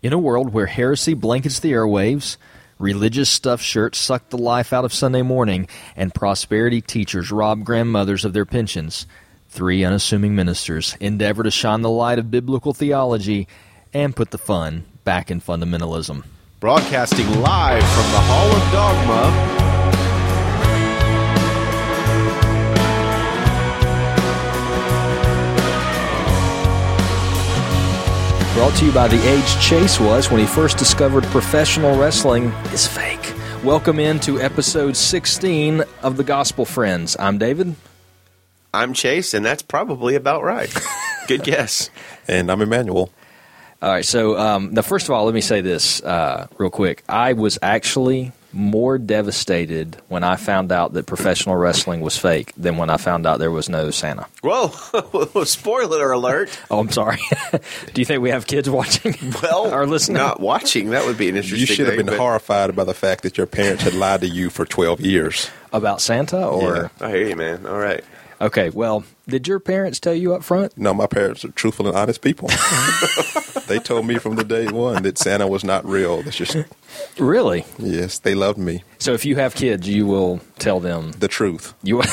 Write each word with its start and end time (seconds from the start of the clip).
In 0.00 0.12
a 0.12 0.18
world 0.18 0.52
where 0.52 0.66
heresy 0.66 1.14
blankets 1.14 1.58
the 1.58 1.72
airwaves, 1.72 2.36
religious 2.78 3.28
stuffed 3.28 3.64
shirts 3.64 3.98
suck 3.98 4.28
the 4.28 4.38
life 4.38 4.72
out 4.72 4.84
of 4.84 4.92
Sunday 4.92 5.22
morning, 5.22 5.66
and 5.96 6.14
prosperity 6.14 6.80
teachers 6.80 7.32
rob 7.32 7.64
grandmothers 7.64 8.24
of 8.24 8.32
their 8.32 8.44
pensions, 8.44 9.06
three 9.48 9.82
unassuming 9.82 10.36
ministers 10.36 10.96
endeavor 11.00 11.42
to 11.42 11.50
shine 11.50 11.82
the 11.82 11.90
light 11.90 12.20
of 12.20 12.30
biblical 12.30 12.72
theology 12.72 13.48
and 13.92 14.14
put 14.14 14.30
the 14.30 14.38
fun 14.38 14.84
back 15.02 15.32
in 15.32 15.40
fundamentalism. 15.40 16.24
Broadcasting 16.60 17.40
live 17.40 17.82
from 17.82 18.12
the 18.12 18.20
Hall 18.20 18.52
of 18.52 18.72
Dogma. 18.72 19.67
Brought 28.58 28.74
to 28.78 28.86
you 28.86 28.92
by 28.92 29.06
the 29.06 29.22
age 29.28 29.60
Chase 29.60 30.00
was 30.00 30.32
when 30.32 30.40
he 30.40 30.46
first 30.46 30.78
discovered 30.78 31.22
professional 31.26 31.96
wrestling 31.96 32.46
is 32.74 32.88
fake. 32.88 33.32
Welcome 33.62 34.00
into 34.00 34.40
episode 34.40 34.96
16 34.96 35.84
of 36.02 36.16
the 36.16 36.24
Gospel 36.24 36.64
Friends. 36.64 37.16
I'm 37.20 37.38
David. 37.38 37.76
I'm 38.74 38.94
Chase, 38.94 39.32
and 39.32 39.46
that's 39.46 39.62
probably 39.62 40.16
about 40.16 40.42
right. 40.42 40.74
Good 41.28 41.44
guess. 41.44 41.88
And 42.26 42.50
I'm 42.50 42.60
Immanuel. 42.60 43.12
All 43.80 43.90
right, 43.90 44.04
so 44.04 44.36
um, 44.36 44.74
now, 44.74 44.82
first 44.82 45.06
of 45.06 45.12
all, 45.14 45.24
let 45.24 45.34
me 45.34 45.40
say 45.40 45.60
this 45.60 46.02
uh, 46.02 46.48
real 46.58 46.68
quick. 46.68 47.04
I 47.08 47.34
was 47.34 47.60
actually 47.62 48.32
more 48.58 48.98
devastated 48.98 49.96
when 50.08 50.24
I 50.24 50.36
found 50.36 50.72
out 50.72 50.92
that 50.94 51.06
professional 51.06 51.54
wrestling 51.56 52.00
was 52.00 52.16
fake 52.16 52.52
than 52.56 52.76
when 52.76 52.90
I 52.90 52.96
found 52.96 53.24
out 53.26 53.38
there 53.38 53.50
was 53.52 53.68
no 53.68 53.90
Santa. 53.90 54.26
Whoa! 54.42 54.68
Spoiler 55.44 56.10
alert. 56.12 56.50
Oh, 56.70 56.80
I'm 56.80 56.90
sorry. 56.90 57.18
Do 57.52 58.00
you 58.00 58.04
think 58.04 58.20
we 58.20 58.30
have 58.30 58.46
kids 58.46 58.68
watching? 58.68 59.14
Well, 59.42 59.72
or 59.74 59.86
listening? 59.86 60.16
Not 60.18 60.40
watching. 60.40 60.90
That 60.90 61.06
would 61.06 61.16
be 61.16 61.28
an 61.28 61.36
interesting. 61.36 61.60
You 61.60 61.66
should 61.66 61.86
have 61.86 61.96
been 61.96 62.06
but- 62.06 62.18
horrified 62.18 62.74
by 62.74 62.84
the 62.84 62.94
fact 62.94 63.22
that 63.22 63.38
your 63.38 63.46
parents 63.46 63.84
had 63.84 63.94
lied 63.94 64.20
to 64.22 64.28
you 64.28 64.50
for 64.50 64.64
12 64.66 65.00
years. 65.00 65.48
About 65.72 66.00
Santa, 66.00 66.44
or 66.46 66.74
Yeah. 66.76 66.88
Oh, 67.00 67.06
I 67.06 67.10
hear 67.10 67.26
you, 67.28 67.36
man. 67.36 67.64
All 67.66 67.78
right. 67.78 68.02
okay? 68.40 68.70
Well, 68.70 69.04
did 69.28 69.46
your 69.46 69.60
parents 69.60 70.00
tell 70.00 70.14
you 70.14 70.34
up 70.34 70.42
front? 70.42 70.76
No, 70.76 70.92
my 70.94 71.06
parents 71.06 71.44
are 71.44 71.50
truthful 71.52 71.86
and 71.86 71.96
honest 71.96 72.20
people. 72.22 72.48
they 73.68 73.78
told 73.78 74.06
me 74.06 74.18
from 74.18 74.36
the 74.36 74.44
day 74.44 74.66
one 74.68 75.02
that 75.04 75.18
Santa 75.18 75.46
was 75.46 75.62
not 75.64 75.84
real. 75.84 76.22
That's 76.22 76.36
just, 76.36 76.56
Really? 77.18 77.64
yes, 77.78 78.18
they 78.18 78.34
loved 78.34 78.58
me. 78.58 78.82
So 78.98 79.12
if 79.12 79.24
you 79.24 79.36
have 79.36 79.54
kids, 79.54 79.88
you 79.88 80.06
will 80.06 80.40
tell 80.58 80.80
them 80.80 81.12
The 81.12 81.28
truth. 81.28 81.74
you. 81.82 82.02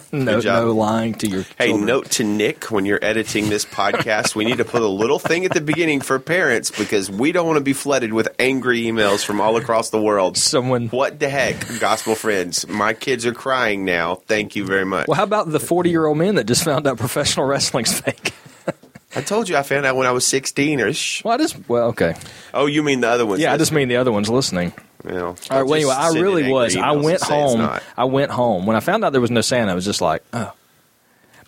no, 0.12 0.40
no 0.40 0.72
lying 0.72 1.14
to 1.14 1.28
your. 1.28 1.42
Hey, 1.58 1.68
children. 1.68 1.86
note 1.86 2.10
to 2.12 2.24
Nick 2.24 2.70
when 2.70 2.84
you're 2.84 2.98
editing 3.02 3.48
this 3.48 3.64
podcast, 3.64 4.34
we 4.34 4.44
need 4.44 4.58
to 4.58 4.64
put 4.64 4.82
a 4.82 4.88
little 4.88 5.18
thing 5.18 5.44
at 5.44 5.52
the 5.52 5.60
beginning 5.60 6.00
for 6.00 6.18
parents 6.18 6.70
because 6.70 7.10
we 7.10 7.32
don't 7.32 7.46
want 7.46 7.58
to 7.58 7.64
be 7.64 7.72
flooded 7.72 8.12
with 8.12 8.28
angry 8.38 8.82
emails 8.82 9.24
from 9.24 9.40
all 9.40 9.56
across 9.56 9.90
the 9.90 10.00
world. 10.00 10.36
Someone. 10.36 10.88
What 10.88 11.20
the 11.20 11.28
heck, 11.28 11.80
gospel 11.80 12.14
friends? 12.14 12.66
My 12.66 12.94
kids 12.94 13.26
are 13.26 13.34
crying 13.34 13.84
now. 13.84 14.16
Thank 14.16 14.56
you 14.56 14.64
very 14.64 14.84
much. 14.84 15.08
Well, 15.08 15.16
how 15.16 15.24
about 15.24 15.50
the 15.50 15.60
forty-year-old 15.60 16.16
man 16.16 16.36
that 16.36 16.44
just 16.44 16.64
found 16.64 16.86
out 16.86 16.98
professional 16.98 17.46
wrestling's 17.46 18.00
fake? 18.00 18.32
I 19.14 19.20
told 19.20 19.48
you 19.48 19.56
I 19.56 19.62
found 19.62 19.84
out 19.84 19.96
when 19.96 20.06
I 20.06 20.12
was 20.12 20.26
16 20.26 20.80
or 20.80 20.92
Well, 21.24 21.34
I 21.34 21.36
just 21.36 21.68
well, 21.68 21.88
okay. 21.88 22.14
Oh, 22.54 22.64
you 22.64 22.82
mean 22.82 23.00
the 23.00 23.08
other 23.08 23.26
ones? 23.26 23.42
Yeah, 23.42 23.52
I 23.52 23.58
just 23.58 23.72
mean 23.72 23.88
the 23.88 23.96
other 23.96 24.10
ones 24.10 24.30
listening. 24.30 24.72
You 25.04 25.10
know, 25.12 25.26
All 25.28 25.34
right. 25.50 25.62
Well, 25.62 25.74
anyway, 25.74 25.94
I 25.94 26.10
really 26.10 26.50
was. 26.50 26.76
I 26.76 26.92
went 26.92 27.22
home. 27.22 27.78
I 27.96 28.04
went 28.04 28.30
home 28.30 28.66
when 28.66 28.76
I 28.76 28.80
found 28.80 29.04
out 29.04 29.10
there 29.12 29.20
was 29.20 29.30
no 29.30 29.40
Santa. 29.40 29.72
I 29.72 29.74
was 29.74 29.84
just 29.84 30.00
like, 30.00 30.22
oh. 30.32 30.52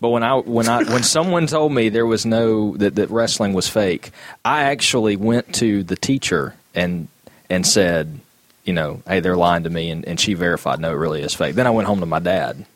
But 0.00 0.08
when 0.10 0.22
I 0.22 0.34
when 0.36 0.69
I 0.69 0.83
when 0.84 1.02
someone 1.02 1.47
told 1.47 1.72
me 1.72 1.88
there 1.88 2.05
was 2.05 2.27
no 2.27 2.77
that, 2.78 2.97
that 2.97 3.10
wrestling 3.10 3.52
was 3.55 3.69
fake, 3.69 4.10
I 4.44 4.64
actually 4.64 5.16
went 5.16 5.55
to 5.56 5.82
the 5.84 5.97
teacher 5.97 6.55
and 6.75 7.08
and 7.48 7.64
said, 7.66 8.19
you 8.64 8.72
know, 8.72 9.02
hey, 9.06 9.20
they're 9.20 9.36
lying 9.36 9.62
to 9.64 9.70
me, 9.70 9.91
and, 9.91 10.05
and 10.06 10.19
she 10.19 10.34
verified 10.34 10.80
no, 10.80 10.91
it 10.91 10.97
really 10.97 11.22
is 11.22 11.32
fake. 11.34 11.55
Then 11.55 11.66
I 11.66 11.70
went 11.70 11.86
home 11.86 12.00
to 12.00 12.06
my 12.06 12.19
dad. 12.19 12.66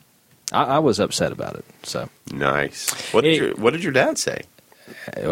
I, 0.52 0.64
I 0.64 0.78
was 0.78 1.00
upset 1.00 1.33
about 1.33 1.56
it. 1.56 1.64
So 1.83 2.08
Nice. 2.33 2.90
What 3.12 3.24
did 3.24 3.34
Hey. 3.34 3.46
your 3.46 3.56
What 3.56 3.72
did 3.72 3.83
your 3.83 3.92
dad 3.92 4.17
say? 4.17 4.42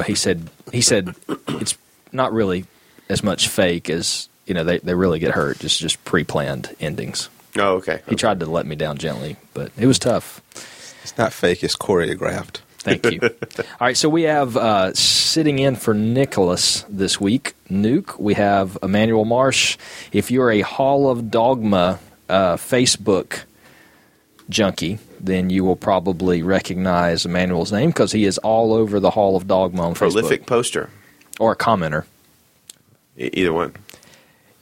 he 0.04 0.14
said 0.16 0.50
he 0.72 0.80
said 0.82 1.14
it's 1.48 1.78
not 2.12 2.32
really 2.32 2.66
as 3.08 3.22
much 3.22 3.48
fake 3.48 3.88
as 3.88 4.28
you 4.46 4.54
know 4.54 4.64
they, 4.64 4.78
they 4.78 4.94
really 4.94 5.18
get 5.18 5.32
hurt 5.32 5.58
just 5.58 5.78
just 5.80 6.02
pre-planned 6.04 6.74
endings 6.80 7.28
Oh, 7.58 7.76
okay. 7.76 8.02
he 8.08 8.16
tried 8.16 8.40
to 8.40 8.46
let 8.46 8.66
me 8.66 8.76
down 8.76 8.98
gently 8.98 9.36
but 9.54 9.72
it 9.78 9.86
was 9.86 9.98
tough 9.98 10.40
It's 11.02 11.16
not 11.18 11.32
fake, 11.32 11.62
it's 11.64 11.76
choreographed. 11.76 12.58
thank 12.78 13.10
you 13.10 13.18
all 13.22 13.64
right 13.80 13.96
so 13.96 14.08
we 14.08 14.22
have 14.22 14.56
uh, 14.56 14.92
sitting 14.94 15.58
in 15.58 15.74
for 15.76 15.94
nicholas 15.94 16.84
this 16.88 17.20
week 17.20 17.54
nuke 17.70 18.18
we 18.18 18.34
have 18.34 18.76
immanuel 18.82 19.24
marsh 19.24 19.76
if 20.12 20.30
you're 20.30 20.50
a 20.50 20.60
hall 20.60 21.08
of 21.10 21.30
dogma 21.30 21.98
uh, 22.28 22.56
facebook 22.56 23.42
junkie 24.48 24.98
then 25.18 25.48
you 25.50 25.64
will 25.64 25.76
probably 25.76 26.42
recognize 26.42 27.24
immanuel's 27.24 27.72
name 27.72 27.88
because 27.90 28.12
he 28.12 28.24
is 28.24 28.38
all 28.38 28.72
over 28.74 29.00
the 29.00 29.10
hall 29.10 29.34
of 29.36 29.48
dogma 29.48 29.82
on 29.88 29.94
Prolific 29.94 30.42
facebook 30.42 30.46
poster. 30.46 30.90
or 31.40 31.52
a 31.52 31.56
commenter 31.56 32.04
E- 33.18 33.30
either 33.32 33.52
one. 33.52 33.74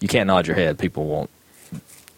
You 0.01 0.09
can't 0.09 0.27
nod 0.27 0.47
your 0.47 0.57
head. 0.57 0.79
People 0.79 1.07
won't. 1.07 1.31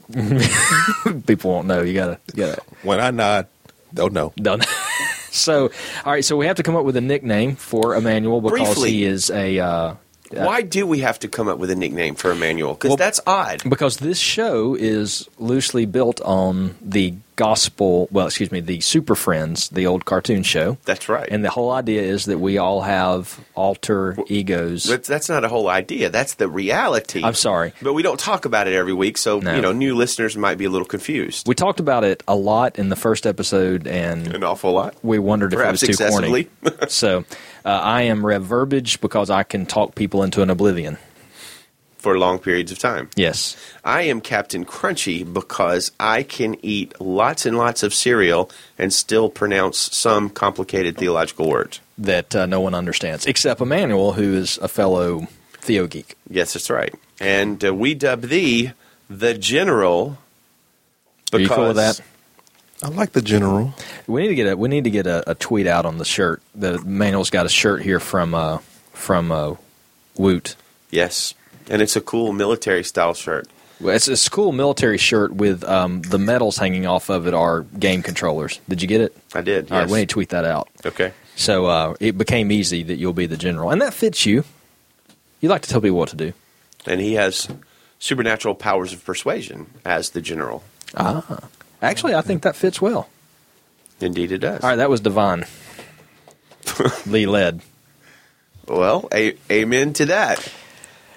people 1.27 1.51
won't 1.53 1.67
know. 1.67 1.83
You 1.83 1.95
gotta, 1.95 2.19
you 2.35 2.45
gotta 2.47 2.63
When 2.83 3.01
I 3.01 3.11
nod, 3.11 3.47
they'll 3.93 4.11
know. 4.11 4.33
done. 4.37 4.63
so, 5.31 5.71
all 6.05 6.13
right. 6.13 6.25
So 6.25 6.37
we 6.37 6.47
have 6.47 6.57
to 6.57 6.63
come 6.63 6.77
up 6.77 6.85
with 6.85 6.97
a 6.97 7.01
nickname 7.01 7.57
for 7.57 7.95
Immanuel 7.97 8.41
because 8.41 8.59
Briefly. 8.75 8.91
he 8.91 9.05
is 9.05 9.31
a. 9.31 9.59
Uh, 9.59 9.95
Why 10.31 10.63
do 10.63 10.87
we 10.87 11.01
have 11.01 11.19
to 11.21 11.29
come 11.29 11.49
up 11.49 11.59
with 11.59 11.71
a 11.71 11.77
nickname 11.77 12.15
for 12.15 12.31
Immanuel? 12.33 12.75
Because 12.75 12.89
Well- 12.91 12.97
that's 12.97 13.21
odd. 13.27 13.63
because 13.69 13.99
this 13.99 14.19
show 14.19 14.75
is 14.75 15.29
loosely 15.39 15.87
built 15.87 16.21
on 16.23 16.75
the 16.83 17.15
gospel. 17.37 18.09
Well, 18.11 18.27
excuse 18.27 18.51
me, 18.51 18.61
the 18.61 18.81
Super 18.81 19.15
Friends, 19.15 19.69
the 19.69 19.87
old 19.87 20.07
cartoon 20.07 20.43
show. 20.43 20.79
That's 20.87 21.07
right. 21.09 21.29
And 21.31 21.45
the 21.45 21.51
whole 21.51 21.71
idea 21.71 22.01
is 22.01 22.25
that 22.25 22.39
we 22.39 22.57
all 22.57 22.81
have 22.81 23.39
alter 23.55 24.17
egos. 24.29 24.85
That's, 24.85 25.07
that's 25.07 25.29
not 25.29 25.45
a 25.45 25.49
whole 25.49 25.69
idea. 25.69 26.09
That's 26.09 26.35
the 26.35 26.49
reality. 26.49 27.23
I'm 27.23 27.35
sorry. 27.35 27.73
But 27.83 27.93
we 27.93 28.03
don't 28.03 28.19
talk 28.19 28.47
about 28.47 28.69
it 28.69 28.75
every 28.75 28.95
week, 28.95 29.19
so 29.19 29.39
No. 29.39 29.55
you 29.55 29.61
know, 29.61 29.73
new 29.73 29.95
listeners 29.95 30.35
might 30.37 30.57
be 30.57 30.65
a 30.65 30.71
little 30.71 30.87
confused. 30.87 31.47
We 31.47 31.55
talked 31.55 31.79
about 31.79 32.05
it 32.05 32.23
a 32.27 32.35
lot 32.35 32.79
in 32.79 32.89
the 32.89 32.97
first 32.97 33.27
episode, 33.27 33.87
and 33.87 34.35
An 34.35 34.43
awful 34.43 34.73
lot. 34.73 34.95
we 35.03 35.19
wondered 35.19 35.53
if 35.53 35.59
Perhaps 35.59 35.83
it 35.83 35.89
was 35.89 35.99
too 35.99 36.09
corny. 36.09 36.49
so 36.89 37.25
uh, 37.67 37.81
I 37.83 38.03
am 38.03 38.25
Rev 38.25 38.45
Verbiage 38.45 39.01
because 39.01 39.29
I 39.29 39.43
can 39.43 39.67
talk 39.67 39.97
people 39.97 40.23
into 40.23 40.41
an 40.41 40.51
oblivion. 40.51 40.99
For 41.99 42.17
long 42.17 42.39
periods 42.39 42.71
of 42.71 42.79
time. 42.79 43.11
Yes. 43.17 43.57
I 43.85 44.03
am 44.03 44.21
Captain 44.21 44.65
Crunchy 44.65 45.31
because 45.31 45.91
I 45.99 46.23
can 46.23 46.57
eat 46.65 47.01
lots 47.01 47.45
and 47.45 47.59
lots 47.59 47.83
of 47.83 47.93
cereal 47.93 48.49
and 48.79 48.93
still 48.93 49.29
pronounce 49.29 49.79
some 49.97 50.31
complicated 50.31 50.97
theological 50.97 51.49
words. 51.49 51.81
That 51.99 52.37
uh, 52.37 52.47
no 52.47 52.61
one 52.61 52.75
understands, 52.75 53.27
except 53.27 53.61
Immanuel, 53.61 54.13
who 54.13 54.35
is 54.35 54.59
a 54.59 54.69
fellow 54.69 55.27
Theo 55.59 55.89
geek. 55.89 56.17
Yes, 56.31 56.53
that's 56.53 56.71
right. 56.71 56.95
And 57.19 57.65
uh, 57.65 57.75
we 57.75 57.95
dub 57.95 58.23
thee 58.23 58.71
the 59.11 59.35
General. 59.35 60.19
Are 61.33 61.41
you 61.41 61.49
cool 61.49 61.69
with 61.69 61.77
that? 61.77 62.01
I 62.83 62.89
like 62.89 63.13
the 63.13 63.23
general. 63.23 63.75
We 64.07 64.23
need 64.23 64.29
to 64.29 64.35
get 64.35 64.53
a 64.53 64.57
we 64.57 64.69
need 64.69 64.85
to 64.85 64.91
get 64.91 65.07
a, 65.07 65.31
a 65.31 65.35
tweet 65.35 65.67
out 65.67 65.87
on 65.87 65.99
the 65.99 66.05
shirt. 66.05 66.43
The 66.55 66.75
Immanuel's 66.75 67.31
got 67.31 67.47
a 67.47 67.49
shirt 67.49 67.83
here 67.83 68.01
from 68.01 68.35
uh, 68.35 68.59
from 68.93 69.33
uh, 69.33 69.57
Woot. 70.17 70.57
Yes, 70.91 71.35
and 71.71 71.81
it's 71.81 71.97
a 71.97 72.01
cool 72.01 72.33
military 72.33 72.85
style 72.85 73.15
shirt. 73.15 73.49
Well, 73.81 73.95
It's 73.95 74.09
a 74.09 74.31
cool 74.31 74.53
military 74.53 74.97
shirt 74.99 75.35
with 75.35 75.63
um, 75.65 76.01
the 76.03 76.19
medals 76.19 76.57
hanging 76.57 76.87
off 76.87 77.11
of 77.11 77.27
it 77.27 77.35
are 77.35 77.63
game 77.79 78.03
controllers. 78.03 78.59
Did 78.69 78.81
you 78.81 78.89
get 78.89 79.03
it? 79.03 79.17
I 79.35 79.43
did. 79.43 79.71
All 79.71 79.79
right, 79.79 79.85
yes. 79.85 79.93
we 79.93 79.99
need 79.99 80.09
to 80.09 80.13
tweet 80.15 80.31
that 80.31 80.47
out. 80.47 80.69
Okay. 80.85 81.13
So 81.35 81.67
uh, 81.67 81.95
it 82.01 82.17
became 82.17 82.51
easy 82.51 82.83
that 82.85 82.97
you'll 82.97 83.13
be 83.13 83.27
the 83.27 83.37
general, 83.37 83.71
and 83.71 83.83
that 83.83 83.93
fits 83.93 84.25
you. 84.25 84.45
You 85.41 85.51
like 85.51 85.63
to 85.63 85.69
tell 85.69 85.81
people 85.83 85.99
what 85.99 86.09
to 86.11 86.17
do. 86.17 86.33
And 86.87 87.01
he 87.01 87.15
has 87.15 87.49
supernatural 87.99 88.55
powers 88.55 88.93
of 88.93 89.05
persuasion 89.05 89.67
as 89.85 90.11
the 90.11 90.21
General. 90.21 90.63
Ah, 90.97 91.41
actually, 91.83 92.15
I 92.15 92.21
think 92.23 92.43
that 92.43 92.57
fits 92.57 92.81
well. 92.81 93.09
Indeed, 94.01 94.33
it 94.33 94.39
does. 94.39 94.63
All 94.63 94.71
right, 94.71 94.77
that 94.77 94.91
was 94.91 95.01
Devon. 95.01 95.45
Lee 97.07 97.27
led. 97.27 97.63
Well, 98.69 99.09
a- 99.13 99.37
amen 99.51 99.93
to 99.95 100.07
that. 100.07 100.41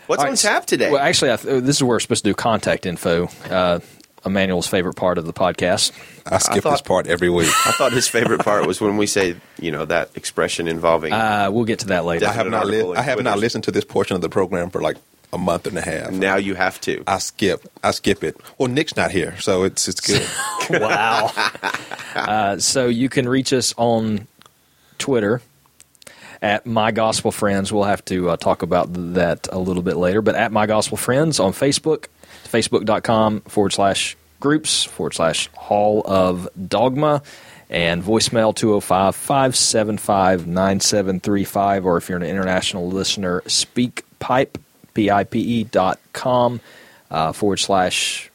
What's 0.08 0.24
All 0.24 0.30
on 0.30 0.36
tap 0.36 0.66
today? 0.66 0.90
Well, 0.92 1.02
actually, 1.02 1.32
I 1.32 1.36
th- 1.38 1.64
this 1.64 1.76
is 1.78 1.84
where 1.84 1.90
we're 1.96 2.00
supposed 2.00 2.24
to 2.24 2.30
do 2.32 2.34
contact 2.34 2.86
info. 2.86 3.28
Uh, 3.50 3.80
Immanuel's 4.26 4.68
favorite 4.68 4.96
part 4.96 5.18
of 5.18 5.26
the 5.26 5.34
podcast. 5.34 5.92
I 6.26 6.40
skip 6.40 6.64
thought- 6.64 6.72
this 6.72 6.82
part 6.82 7.08
every 7.08 7.30
week. 7.30 7.48
I 7.66 7.72
thought 7.72 7.92
his 7.94 8.08
favorite 8.08 8.44
part 8.44 8.66
was 8.68 8.82
when 8.82 8.98
we 8.98 9.08
say, 9.08 9.36
you 9.60 9.72
know, 9.72 9.86
that 9.86 10.10
expression 10.16 10.68
involving. 10.68 11.14
Uh, 11.14 11.50
we'll 11.52 11.66
get 11.66 11.80
to 11.80 11.88
that 11.88 12.06
later. 12.06 12.28
I 12.28 12.34
have 12.34 12.48
not. 12.50 12.68
Li- 12.68 12.96
I 12.96 13.02
have 13.02 13.22
not 13.24 13.40
listened 13.40 13.64
to 13.66 13.72
this 13.72 13.86
portion 13.86 14.16
of 14.16 14.22
the 14.22 14.30
program 14.30 14.70
for 14.70 14.82
like 14.82 14.98
a 15.32 15.38
month 15.38 15.68
and 15.68 15.78
a 15.78 15.82
half. 15.82 16.12
now 16.12 16.36
you 16.36 16.56
have 16.56 16.82
to. 16.82 17.04
I 17.08 17.20
skip. 17.20 17.68
I 17.84 17.92
skip 17.92 18.24
it. 18.24 18.38
Well, 18.58 18.68
Nick's 18.70 18.96
not 18.96 19.12
here, 19.12 19.40
so 19.40 19.64
it's 19.64 19.88
it's 19.88 20.02
good. 20.02 20.26
wow. 20.82 21.32
uh, 22.16 22.58
so 22.58 22.88
you 22.88 23.10
can 23.10 23.28
reach 23.28 23.54
us 23.54 23.74
on 23.78 24.28
Twitter 24.98 25.42
at 26.42 26.66
My 26.66 26.92
Gospel 26.92 27.32
Friends. 27.32 27.72
We'll 27.72 27.84
have 27.84 28.04
to 28.06 28.30
uh, 28.32 28.38
talk 28.38 28.62
about 28.62 28.88
that 29.16 29.48
a 29.52 29.60
little 29.60 29.84
bit 29.84 29.98
later. 29.98 30.22
But 30.22 30.36
at 30.36 30.52
My 30.52 30.66
Gospel 30.66 30.98
Friends 30.98 31.40
on 31.40 31.54
Facebook, 31.54 32.06
facebook.com 32.46 33.42
forward 33.42 33.74
slash 33.74 34.16
groups 34.40 34.86
forward 34.86 35.14
slash 35.14 35.50
Hall 35.54 36.02
of 36.06 36.48
Dogma 36.68 37.22
and 37.70 38.04
voicemail 38.04 38.56
205 38.56 39.16
575 39.16 40.48
9735. 40.48 41.86
Or 41.86 41.98
if 41.98 42.10
you're 42.10 42.18
an 42.18 42.24
international 42.24 42.88
listener, 42.90 43.42
speakpipe, 43.42 44.54
P 44.54 44.60
I 45.08 45.24
P 45.24 45.40
E 45.40 45.64
dot 45.64 46.00
com 46.14 46.60
uh, 47.10 47.32
forward 47.32 47.58
slash 47.58 48.30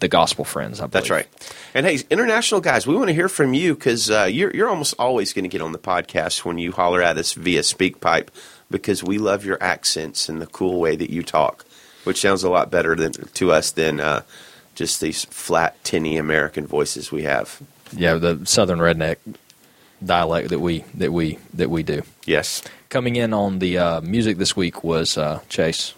the 0.00 0.08
gospel 0.08 0.44
friends. 0.44 0.80
I 0.80 0.86
believe. 0.86 0.92
That's 0.92 1.10
right. 1.10 1.28
And 1.74 1.86
hey, 1.86 2.00
international 2.10 2.60
guys, 2.60 2.86
we 2.86 2.96
want 2.96 3.08
to 3.08 3.14
hear 3.14 3.28
from 3.28 3.54
you 3.54 3.74
because 3.74 4.10
uh, 4.10 4.28
you're 4.30 4.54
you're 4.54 4.68
almost 4.68 4.94
always 4.98 5.32
going 5.32 5.44
to 5.44 5.48
get 5.48 5.62
on 5.62 5.72
the 5.72 5.78
podcast 5.78 6.44
when 6.44 6.58
you 6.58 6.72
holler 6.72 7.00
at 7.00 7.16
us 7.16 7.34
via 7.34 7.60
SpeakPipe 7.60 8.28
because 8.70 9.04
we 9.04 9.18
love 9.18 9.44
your 9.44 9.62
accents 9.62 10.28
and 10.28 10.42
the 10.42 10.46
cool 10.46 10.80
way 10.80 10.96
that 10.96 11.10
you 11.10 11.22
talk, 11.22 11.64
which 12.04 12.20
sounds 12.20 12.42
a 12.42 12.50
lot 12.50 12.70
better 12.70 12.96
than 12.96 13.12
to 13.12 13.52
us 13.52 13.70
than 13.70 14.00
uh, 14.00 14.22
just 14.74 15.00
these 15.00 15.24
flat, 15.26 15.76
tinny 15.84 16.16
American 16.16 16.66
voices 16.66 17.12
we 17.12 17.22
have. 17.22 17.62
Yeah, 17.94 18.14
the 18.14 18.40
southern 18.44 18.80
redneck 18.80 19.18
dialect 20.04 20.48
that 20.48 20.58
we 20.58 20.84
that 20.94 21.12
we 21.12 21.38
that 21.54 21.70
we 21.70 21.82
do. 21.84 22.02
Yes. 22.26 22.62
Coming 22.92 23.16
in 23.16 23.32
on 23.32 23.58
the 23.58 23.78
uh, 23.78 24.00
music 24.02 24.36
this 24.36 24.54
week 24.54 24.84
was 24.84 25.16
uh, 25.16 25.40
Chase. 25.48 25.94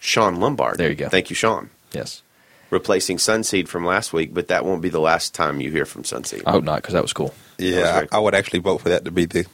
Sean 0.00 0.40
Lombard. 0.40 0.78
There 0.78 0.88
you 0.88 0.96
go. 0.96 1.08
Thank 1.08 1.30
you, 1.30 1.36
Sean. 1.36 1.70
Yes. 1.92 2.22
Replacing 2.70 3.18
Sunseed 3.18 3.68
from 3.68 3.84
last 3.84 4.12
week, 4.12 4.34
but 4.34 4.48
that 4.48 4.64
won't 4.64 4.82
be 4.82 4.88
the 4.88 4.98
last 4.98 5.32
time 5.32 5.60
you 5.60 5.70
hear 5.70 5.86
from 5.86 6.02
Sunseed. 6.02 6.42
I 6.44 6.50
hope 6.50 6.64
not, 6.64 6.82
because 6.82 6.94
that 6.94 7.02
was 7.02 7.12
cool. 7.12 7.32
Yeah, 7.58 8.02
I, 8.10 8.16
I, 8.16 8.18
would 8.18 8.34
actually 8.34 8.58
vote 8.58 8.78
for 8.78 8.88
that 8.88 9.04
to 9.04 9.12
be 9.12 9.26
the 9.26 9.46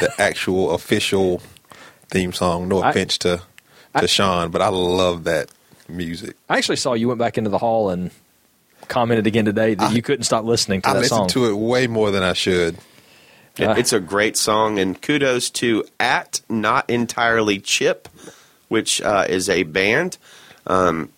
the 0.00 0.12
actual 0.20 0.70
official 0.70 1.42
theme 2.06 2.32
song. 2.32 2.68
No 2.68 2.84
offense 2.84 3.18
I, 3.22 3.22
to 3.22 3.36
to 3.38 3.42
I, 3.94 4.06
Sean, 4.06 4.52
but 4.52 4.62
I 4.62 4.68
love 4.68 5.24
that 5.24 5.50
music. 5.88 6.36
I 6.48 6.58
actually 6.58 6.76
saw 6.76 6.92
you 6.92 7.08
went 7.08 7.18
back 7.18 7.36
into 7.36 7.50
the 7.50 7.58
hall 7.58 7.90
and 7.90 8.12
commented 8.86 9.26
again 9.26 9.46
today 9.46 9.74
that 9.74 9.92
you 9.92 10.02
couldn't 10.02 10.22
stop 10.22 10.44
listening 10.44 10.82
to 10.82 10.88
I 10.88 10.92
that 10.92 11.06
song. 11.06 11.18
I 11.18 11.22
listened 11.24 11.42
to 11.42 11.50
it 11.50 11.56
way 11.56 11.88
more 11.88 12.12
than 12.12 12.22
I 12.22 12.34
should. 12.34 12.78
Uh, 13.60 13.74
it's 13.76 13.92
a 13.92 14.00
great 14.00 14.36
song, 14.36 14.78
and 14.78 15.00
kudos 15.00 15.50
to 15.50 15.84
at 15.98 16.40
not 16.48 16.88
entirely 16.88 17.58
Chip, 17.58 18.08
which 18.68 19.00
uh, 19.02 19.26
is 19.28 19.48
a 19.48 19.62
band. 19.64 20.18
Um, 20.66 21.10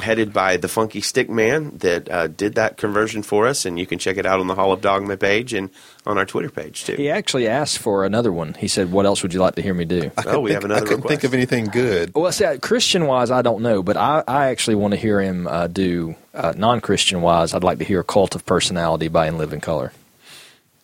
headed 0.00 0.32
by 0.32 0.56
the 0.56 0.68
Funky 0.68 1.00
Stick 1.00 1.28
Man 1.28 1.76
that 1.78 2.08
uh, 2.08 2.26
did 2.28 2.54
that 2.54 2.76
conversion 2.76 3.22
for 3.22 3.46
us, 3.46 3.64
and 3.64 3.78
you 3.78 3.86
can 3.86 3.98
check 3.98 4.16
it 4.16 4.26
out 4.26 4.40
on 4.40 4.46
the 4.46 4.54
Hall 4.54 4.72
of 4.72 4.80
Dogma 4.80 5.16
page 5.16 5.52
and 5.52 5.70
on 6.06 6.18
our 6.18 6.24
Twitter 6.24 6.50
page 6.50 6.84
too. 6.84 6.94
He 6.94 7.10
actually 7.10 7.48
asked 7.48 7.78
for 7.78 8.04
another 8.04 8.32
one. 8.32 8.54
He 8.54 8.68
said, 8.68 8.92
"What 8.92 9.06
else 9.06 9.22
would 9.22 9.34
you 9.34 9.40
like 9.40 9.56
to 9.56 9.62
hear 9.62 9.74
me 9.74 9.84
do?" 9.84 10.10
I 10.16 10.24
oh, 10.26 10.40
we 10.40 10.50
think, 10.50 10.62
have 10.62 10.64
another. 10.64 10.80
I 10.80 10.84
couldn't 10.84 10.96
request. 10.98 11.08
think 11.08 11.24
of 11.24 11.34
anything 11.34 11.66
good. 11.66 12.14
Well, 12.14 12.30
see, 12.32 12.58
Christian 12.58 13.06
wise, 13.06 13.30
I 13.30 13.42
don't 13.42 13.62
know, 13.62 13.82
but 13.82 13.96
I, 13.96 14.22
I 14.26 14.46
actually 14.46 14.76
want 14.76 14.92
to 14.92 15.00
hear 15.00 15.20
him 15.20 15.46
uh, 15.46 15.66
do 15.66 16.14
uh, 16.34 16.54
non-Christian 16.56 17.20
wise. 17.20 17.54
I'd 17.54 17.64
like 17.64 17.78
to 17.78 17.84
hear 17.84 18.02
"Cult 18.02 18.34
of 18.34 18.46
Personality" 18.46 19.08
by 19.08 19.26
In 19.26 19.38
Living 19.38 19.60
Color. 19.60 19.92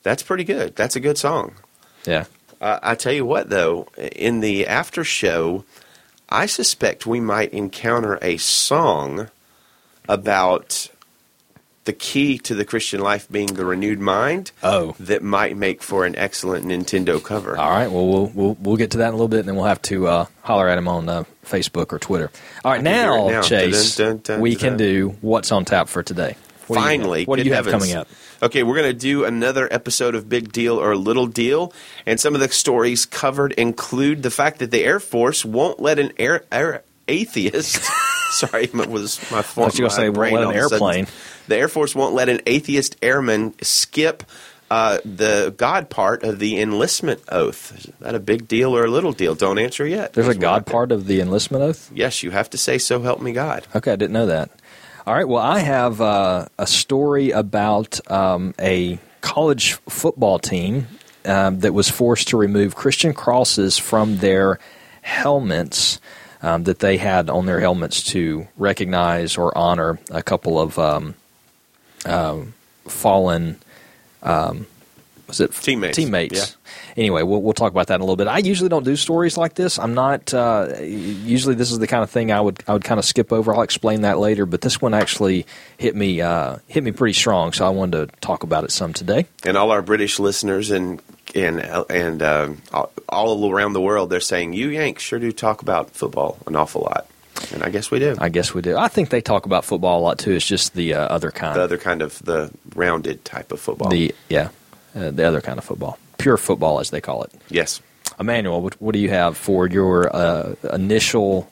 That's 0.04 0.22
pretty 0.22 0.44
good. 0.44 0.76
That's 0.76 0.94
a 0.94 1.00
good 1.00 1.18
song. 1.18 1.54
Yeah. 2.06 2.26
Uh, 2.60 2.78
I 2.82 2.94
tell 2.94 3.12
you 3.12 3.26
what, 3.26 3.50
though, 3.50 3.88
in 3.96 4.40
the 4.40 4.66
after 4.66 5.02
show, 5.02 5.64
I 6.28 6.46
suspect 6.46 7.06
we 7.06 7.20
might 7.20 7.52
encounter 7.52 8.18
a 8.22 8.36
song 8.36 9.28
about 10.08 10.88
the 11.84 11.92
key 11.92 12.38
to 12.38 12.54
the 12.54 12.64
Christian 12.64 13.00
life 13.00 13.30
being 13.30 13.54
the 13.54 13.64
renewed 13.64 14.00
mind. 14.00 14.52
Oh, 14.62 14.94
that 15.00 15.22
might 15.22 15.56
make 15.56 15.82
for 15.82 16.04
an 16.06 16.16
excellent 16.16 16.64
Nintendo 16.66 17.22
cover. 17.22 17.56
All 17.58 17.70
right, 17.70 17.90
well 17.90 18.06
we'll 18.06 18.26
we'll, 18.34 18.56
we'll 18.60 18.76
get 18.76 18.92
to 18.92 18.98
that 18.98 19.08
in 19.08 19.14
a 19.14 19.16
little 19.16 19.28
bit, 19.28 19.40
and 19.40 19.48
then 19.48 19.56
we'll 19.56 19.66
have 19.66 19.82
to 19.82 20.06
uh, 20.06 20.26
holler 20.42 20.68
at 20.68 20.78
him 20.78 20.88
on 20.88 21.08
uh, 21.08 21.24
Facebook 21.44 21.92
or 21.92 21.98
Twitter. 21.98 22.30
All 22.64 22.72
right, 22.72 22.82
now, 22.82 23.28
now, 23.28 23.42
Chase, 23.42 23.96
dun, 23.96 24.16
dun, 24.16 24.20
dun, 24.22 24.40
we 24.40 24.56
can 24.56 24.76
do 24.76 25.16
what's 25.20 25.52
on 25.52 25.64
tap 25.64 25.88
for 25.88 26.02
today. 26.02 26.36
What 26.66 26.80
Finally, 26.80 27.24
do 27.24 27.30
what 27.30 27.38
do 27.38 27.44
you 27.44 27.54
have 27.54 27.66
coming 27.66 27.94
up? 27.94 28.08
Okay, 28.42 28.62
we're 28.62 28.76
going 28.76 28.90
to 28.90 28.98
do 28.98 29.24
another 29.24 29.70
episode 29.70 30.14
of 30.14 30.28
Big 30.28 30.52
Deal 30.52 30.80
or 30.80 30.96
Little 30.96 31.26
Deal, 31.26 31.72
and 32.06 32.18
some 32.18 32.34
of 32.34 32.40
the 32.40 32.48
stories 32.48 33.06
covered 33.06 33.52
include 33.52 34.22
the 34.22 34.30
fact 34.30 34.58
that 34.58 34.70
the 34.70 34.84
Air 34.84 35.00
Force 35.00 35.44
won't 35.44 35.80
let 35.80 35.98
an 35.98 36.12
air, 36.18 36.44
air 36.50 36.82
atheist. 37.08 37.82
sorry, 38.30 38.64
it 38.64 38.74
was 38.74 39.18
my 39.30 39.42
phone. 39.42 39.70
you 39.72 39.80
going 39.80 39.90
to 39.90 39.96
say 39.96 40.08
won't 40.08 40.32
let 40.32 40.44
an 40.44 40.52
airplane. 40.52 41.06
The 41.48 41.56
Air 41.56 41.68
Force 41.68 41.94
won't 41.94 42.14
let 42.14 42.28
an 42.28 42.40
atheist 42.46 42.96
airman 43.02 43.54
skip 43.62 44.24
uh, 44.70 44.98
the 45.04 45.54
God 45.56 45.90
part 45.90 46.24
of 46.24 46.38
the 46.38 46.60
enlistment 46.60 47.22
oath. 47.28 47.76
Is 47.78 47.92
that 48.00 48.14
a 48.14 48.18
big 48.18 48.48
deal 48.48 48.76
or 48.76 48.84
a 48.84 48.90
little 48.90 49.12
deal? 49.12 49.34
Don't 49.34 49.58
answer 49.58 49.86
yet. 49.86 50.14
There's 50.14 50.28
a 50.28 50.34
God 50.34 50.66
part 50.66 50.90
of 50.90 51.06
the 51.06 51.20
enlistment 51.20 51.62
oath? 51.62 51.90
Yes, 51.94 52.22
you 52.22 52.30
have 52.30 52.50
to 52.50 52.58
say, 52.58 52.78
so 52.78 53.00
help 53.00 53.20
me 53.20 53.32
God. 53.32 53.66
Okay, 53.74 53.92
I 53.92 53.96
didn't 53.96 54.12
know 54.12 54.26
that. 54.26 54.50
All 55.06 55.12
right. 55.12 55.28
Well, 55.28 55.42
I 55.42 55.58
have 55.58 56.00
uh, 56.00 56.46
a 56.58 56.66
story 56.66 57.30
about 57.30 58.00
um, 58.10 58.54
a 58.58 58.98
college 59.20 59.74
football 59.86 60.38
team 60.38 60.86
um, 61.26 61.60
that 61.60 61.74
was 61.74 61.90
forced 61.90 62.28
to 62.28 62.38
remove 62.38 62.74
Christian 62.74 63.12
crosses 63.12 63.76
from 63.76 64.16
their 64.16 64.58
helmets 65.02 66.00
um, 66.40 66.64
that 66.64 66.78
they 66.78 66.96
had 66.96 67.28
on 67.28 67.44
their 67.44 67.60
helmets 67.60 68.02
to 68.04 68.48
recognize 68.56 69.36
or 69.36 69.56
honor 69.58 69.98
a 70.10 70.22
couple 70.22 70.58
of 70.58 70.78
um, 70.78 71.14
uh, 72.06 72.40
fallen 72.88 73.60
um, 74.22 74.66
was 75.38 75.40
it 75.40 75.52
teammates? 75.62 75.96
Teammates. 75.96 76.34
Yeah. 76.34 76.72
Anyway, 76.96 77.22
we'll 77.22 77.42
we'll 77.42 77.52
talk 77.52 77.72
about 77.72 77.88
that 77.88 77.96
in 77.96 78.00
a 78.00 78.04
little 78.04 78.16
bit. 78.16 78.28
I 78.28 78.38
usually 78.38 78.68
don't 78.68 78.84
do 78.84 78.96
stories 78.96 79.36
like 79.36 79.54
this. 79.54 79.78
I'm 79.78 79.94
not. 79.94 80.32
Uh, 80.32 80.74
usually, 80.80 81.54
this 81.54 81.70
is 81.70 81.78
the 81.78 81.86
kind 81.86 82.02
of 82.02 82.10
thing 82.10 82.30
I 82.32 82.40
would 82.40 82.62
I 82.68 82.72
would 82.72 82.84
kind 82.84 82.98
of 82.98 83.04
skip 83.04 83.32
over. 83.32 83.54
I'll 83.54 83.62
explain 83.62 84.02
that 84.02 84.18
later. 84.18 84.46
But 84.46 84.60
this 84.60 84.80
one 84.80 84.94
actually 84.94 85.46
hit 85.78 85.94
me 85.94 86.20
uh, 86.20 86.58
hit 86.68 86.84
me 86.84 86.92
pretty 86.92 87.14
strong, 87.14 87.52
so 87.52 87.66
I 87.66 87.70
wanted 87.70 88.10
to 88.10 88.20
talk 88.20 88.42
about 88.42 88.64
it 88.64 88.70
some 88.70 88.92
today. 88.92 89.26
And 89.44 89.56
all 89.56 89.70
our 89.70 89.82
British 89.82 90.18
listeners 90.18 90.70
and 90.70 91.02
and 91.34 91.60
and 91.90 92.22
uh, 92.22 92.52
all 93.08 93.50
around 93.50 93.72
the 93.72 93.80
world, 93.80 94.10
they're 94.10 94.20
saying 94.20 94.52
you 94.52 94.68
Yanks 94.68 95.02
sure 95.02 95.18
do 95.18 95.32
talk 95.32 95.62
about 95.62 95.90
football 95.90 96.38
an 96.46 96.56
awful 96.56 96.82
lot. 96.82 97.08
And 97.52 97.62
I 97.62 97.68
guess 97.68 97.90
we 97.90 97.98
do. 97.98 98.16
I 98.18 98.28
guess 98.28 98.54
we 98.54 98.62
do. 98.62 98.76
I 98.76 98.88
think 98.88 99.10
they 99.10 99.20
talk 99.20 99.44
about 99.46 99.64
football 99.64 100.00
a 100.00 100.02
lot 100.02 100.18
too. 100.18 100.32
It's 100.32 100.46
just 100.46 100.74
the 100.74 100.94
uh, 100.94 101.00
other 101.00 101.30
kind. 101.30 101.56
The 101.56 101.62
other 101.62 101.78
kind 101.78 102.00
of 102.00 102.18
the 102.24 102.50
rounded 102.74 103.24
type 103.24 103.52
of 103.52 103.60
football. 103.60 103.90
The 103.90 104.14
yeah, 104.28 104.48
uh, 104.94 105.10
the 105.10 105.24
other 105.24 105.40
kind 105.40 105.58
of 105.58 105.64
football, 105.64 105.98
pure 106.18 106.36
football 106.36 106.80
as 106.80 106.90
they 106.90 107.00
call 107.00 107.22
it. 107.24 107.32
Yes. 107.48 107.80
Immanuel, 108.18 108.60
what, 108.60 108.80
what 108.80 108.92
do 108.92 108.98
you 108.98 109.10
have 109.10 109.36
for 109.36 109.66
your 109.66 110.14
uh, 110.14 110.54
initial 110.72 111.50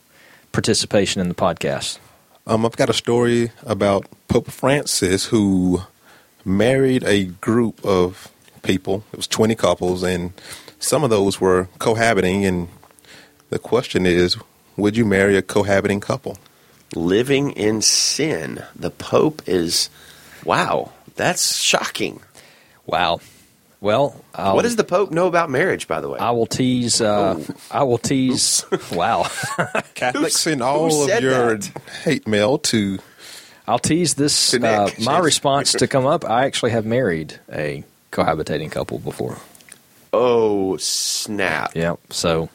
participation 0.53 1.21
in 1.21 1.29
the 1.29 1.35
podcast? 1.35 1.99
Um, 2.47 2.67
I've 2.67 2.77
got 2.77 2.91
a 2.91 2.95
story 2.95 3.51
about 3.65 4.07
Pope 4.29 4.51
Francis 4.51 5.27
who 5.27 5.83
married 6.45 7.05
a 7.05 7.25
group 7.25 7.85
of 7.85 8.31
people. 8.63 9.05
It 9.13 9.17
was 9.17 9.29
20 9.29 9.55
couples, 9.55 10.03
and 10.03 10.33
some 10.79 11.05
of 11.05 11.11
those 11.11 11.41
were 11.41 11.69
cohabiting. 11.79 12.45
And 12.45 12.69
the 13.51 13.59
question 13.59 14.07
is 14.07 14.37
would 14.77 14.97
you 14.97 15.05
marry 15.05 15.37
a 15.37 15.43
cohabiting 15.43 16.01
couple? 16.01 16.39
Living 16.95 17.53
in 17.53 17.83
sin. 17.83 18.63
The 18.75 18.91
Pope 18.91 19.43
is, 19.47 19.89
wow, 20.45 20.93
that's 21.17 21.57
shocking. 21.57 22.21
Wow. 22.87 23.21
Well, 23.83 24.15
I'll, 24.33 24.55
what 24.55 24.63
does 24.63 24.77
the 24.77 24.85
Pope 24.85 25.11
know 25.11 25.27
about 25.27 25.51
marriage? 25.51 25.89
By 25.89 26.01
the 26.01 26.09
way, 26.09 26.21
I 26.21 26.31
will 26.31 26.47
tease. 26.47 27.01
Uh, 27.01 27.43
I 27.69 27.83
will 27.83 27.99
tease. 27.99 28.65
wow, 28.93 29.25
Catholics 29.95 30.47
in 30.47 30.63
all 30.63 31.11
of 31.11 31.21
your 31.21 31.59
that? 31.59 31.83
hate 32.05 32.29
mail 32.29 32.59
to. 32.59 33.01
I'll 33.67 33.81
tease 33.81 34.15
this. 34.15 34.55
Uh, 34.55 34.89
my 35.05 35.19
response 35.19 35.73
to 35.73 35.89
come 35.89 36.07
up. 36.07 36.25
I 36.25 36.45
actually 36.45 36.71
have 36.71 36.87
married 36.87 37.41
a 37.53 37.83
cohabitating 38.13 38.71
couple 38.71 39.01
before. 39.01 39.39
Oh 40.13 40.77
snap! 40.77 41.75
Yep. 41.75 41.99
So 42.11 42.51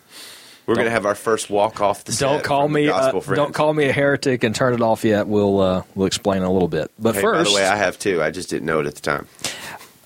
we're 0.66 0.76
going 0.76 0.86
to 0.86 0.92
have 0.92 1.06
our 1.06 1.16
first 1.16 1.50
walk 1.50 1.82
off 1.82 2.04
the 2.06 2.14
don't 2.14 2.44
call 2.44 2.70
me 2.70 2.88
uh, 2.88 3.12
don't 3.12 3.54
call 3.54 3.74
me 3.74 3.86
a 3.86 3.94
heretic 3.94 4.44
and 4.44 4.56
turn 4.56 4.74
it 4.74 4.82
off 4.82 5.04
yet. 5.04 5.28
We'll 5.28 5.60
uh, 5.60 5.84
we'll 5.94 6.08
explain 6.08 6.38
in 6.38 6.44
a 6.44 6.52
little 6.52 6.68
bit. 6.70 6.90
But 6.98 7.16
hey, 7.16 7.22
first, 7.22 7.50
by 7.50 7.50
the 7.50 7.56
way, 7.56 7.68
I 7.68 7.76
have 7.76 8.00
too. 8.00 8.22
I 8.22 8.32
just 8.32 8.50
didn't 8.50 8.66
know 8.66 8.80
it 8.80 8.86
at 8.86 8.96
the 8.96 9.02
time. 9.02 9.28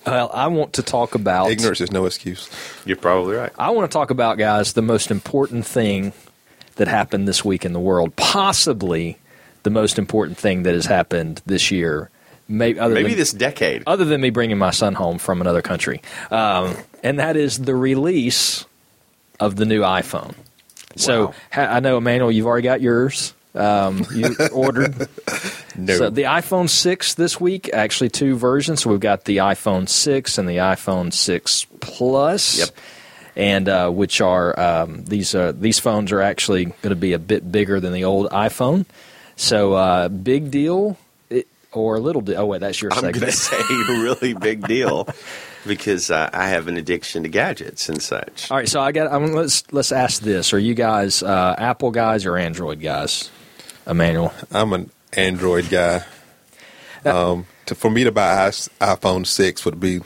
Well, 0.06 0.30
I 0.32 0.48
want 0.48 0.74
to 0.74 0.82
talk 0.82 1.14
about 1.14 1.50
ignorance 1.50 1.80
is 1.80 1.92
no 1.92 2.06
excuse. 2.06 2.50
You're 2.84 2.96
probably 2.96 3.36
right. 3.36 3.52
I 3.58 3.70
want 3.70 3.90
to 3.90 3.94
talk 3.94 4.10
about 4.10 4.38
guys 4.38 4.72
the 4.72 4.82
most 4.82 5.10
important 5.10 5.66
thing 5.66 6.12
that 6.76 6.88
happened 6.88 7.28
this 7.28 7.44
week 7.44 7.64
in 7.64 7.72
the 7.72 7.80
world, 7.80 8.16
possibly 8.16 9.18
the 9.62 9.70
most 9.70 9.98
important 9.98 10.38
thing 10.38 10.64
that 10.64 10.74
has 10.74 10.86
happened 10.86 11.42
this 11.46 11.70
year. 11.70 12.10
Maybe, 12.48 12.80
maybe 12.80 13.10
than, 13.10 13.18
this 13.18 13.32
decade. 13.32 13.84
Other 13.86 14.04
than 14.04 14.20
me 14.20 14.30
bringing 14.30 14.58
my 14.58 14.72
son 14.72 14.94
home 14.94 15.18
from 15.18 15.40
another 15.40 15.62
country. 15.62 16.02
Um, 16.30 16.76
and 17.02 17.18
that 17.18 17.36
is 17.36 17.58
the 17.58 17.74
release 17.74 18.66
of 19.40 19.56
the 19.56 19.64
new 19.64 19.82
iPhone. 19.82 20.34
Wow. 20.34 20.96
So 20.96 21.34
I 21.52 21.80
know, 21.80 21.98
Immanuel, 21.98 22.30
you've 22.30 22.46
already 22.46 22.64
got 22.64 22.80
yours. 22.80 23.32
Um, 23.54 24.06
you 24.14 24.34
ordered. 24.52 25.08
no. 25.76 25.96
So 25.96 26.10
the 26.10 26.22
iPhone 26.22 26.68
6 26.68 27.14
this 27.14 27.40
week, 27.40 27.70
actually 27.72 28.08
two 28.10 28.36
versions. 28.36 28.82
So 28.82 28.90
we've 28.90 29.00
got 29.00 29.24
the 29.24 29.38
iPhone 29.38 29.88
6 29.88 30.38
and 30.38 30.48
the 30.48 30.56
iPhone 30.56 31.12
6 31.12 31.66
Plus. 31.80 32.58
Yep. 32.58 32.68
and 33.36 33.68
uh, 33.68 33.90
which 33.90 34.20
are 34.20 34.58
um, 34.58 35.04
these 35.04 35.34
uh, 35.34 35.52
these 35.54 35.78
phones 35.78 36.12
are 36.12 36.20
actually 36.22 36.66
going 36.66 36.90
to 36.90 36.96
be 36.96 37.12
a 37.12 37.18
bit 37.18 37.50
bigger 37.50 37.80
than 37.80 37.92
the 37.92 38.04
old 38.04 38.30
iPhone. 38.30 38.86
So 39.36 39.72
uh, 39.74 40.08
big 40.08 40.50
deal 40.50 40.96
it, 41.30 41.46
or 41.72 41.98
little 42.00 42.20
deal. 42.22 42.40
Oh 42.40 42.46
wait, 42.46 42.60
that's 42.60 42.80
your 42.80 42.92
I'm 42.92 43.00
going 43.00 43.14
to 43.20 43.32
say 43.32 43.56
really 43.88 44.34
big 44.34 44.66
deal 44.68 45.08
because 45.66 46.10
uh, 46.10 46.28
I 46.32 46.48
have 46.48 46.68
an 46.68 46.76
addiction 46.76 47.22
to 47.22 47.28
gadgets 47.28 47.88
and 47.88 48.02
such. 48.02 48.50
All 48.50 48.56
right, 48.58 48.68
so 48.68 48.80
I 48.80 48.92
got. 48.92 49.10
I 49.12 49.18
mean, 49.18 49.32
let's 49.34 49.70
let's 49.72 49.92
ask 49.92 50.22
this: 50.22 50.52
Are 50.52 50.58
you 50.58 50.74
guys 50.74 51.22
uh, 51.22 51.54
Apple 51.58 51.90
guys 51.90 52.24
or 52.26 52.36
Android 52.36 52.80
guys? 52.80 53.30
Immanuel, 53.86 54.32
I'm 54.50 54.72
an 54.72 54.90
Android 55.14 55.68
guy. 55.70 56.04
Um, 57.04 57.46
to, 57.66 57.74
for 57.74 57.90
me 57.90 58.04
to 58.04 58.12
buy 58.12 58.48
iPhone 58.48 59.26
six 59.26 59.64
would 59.64 59.80
be 59.80 60.00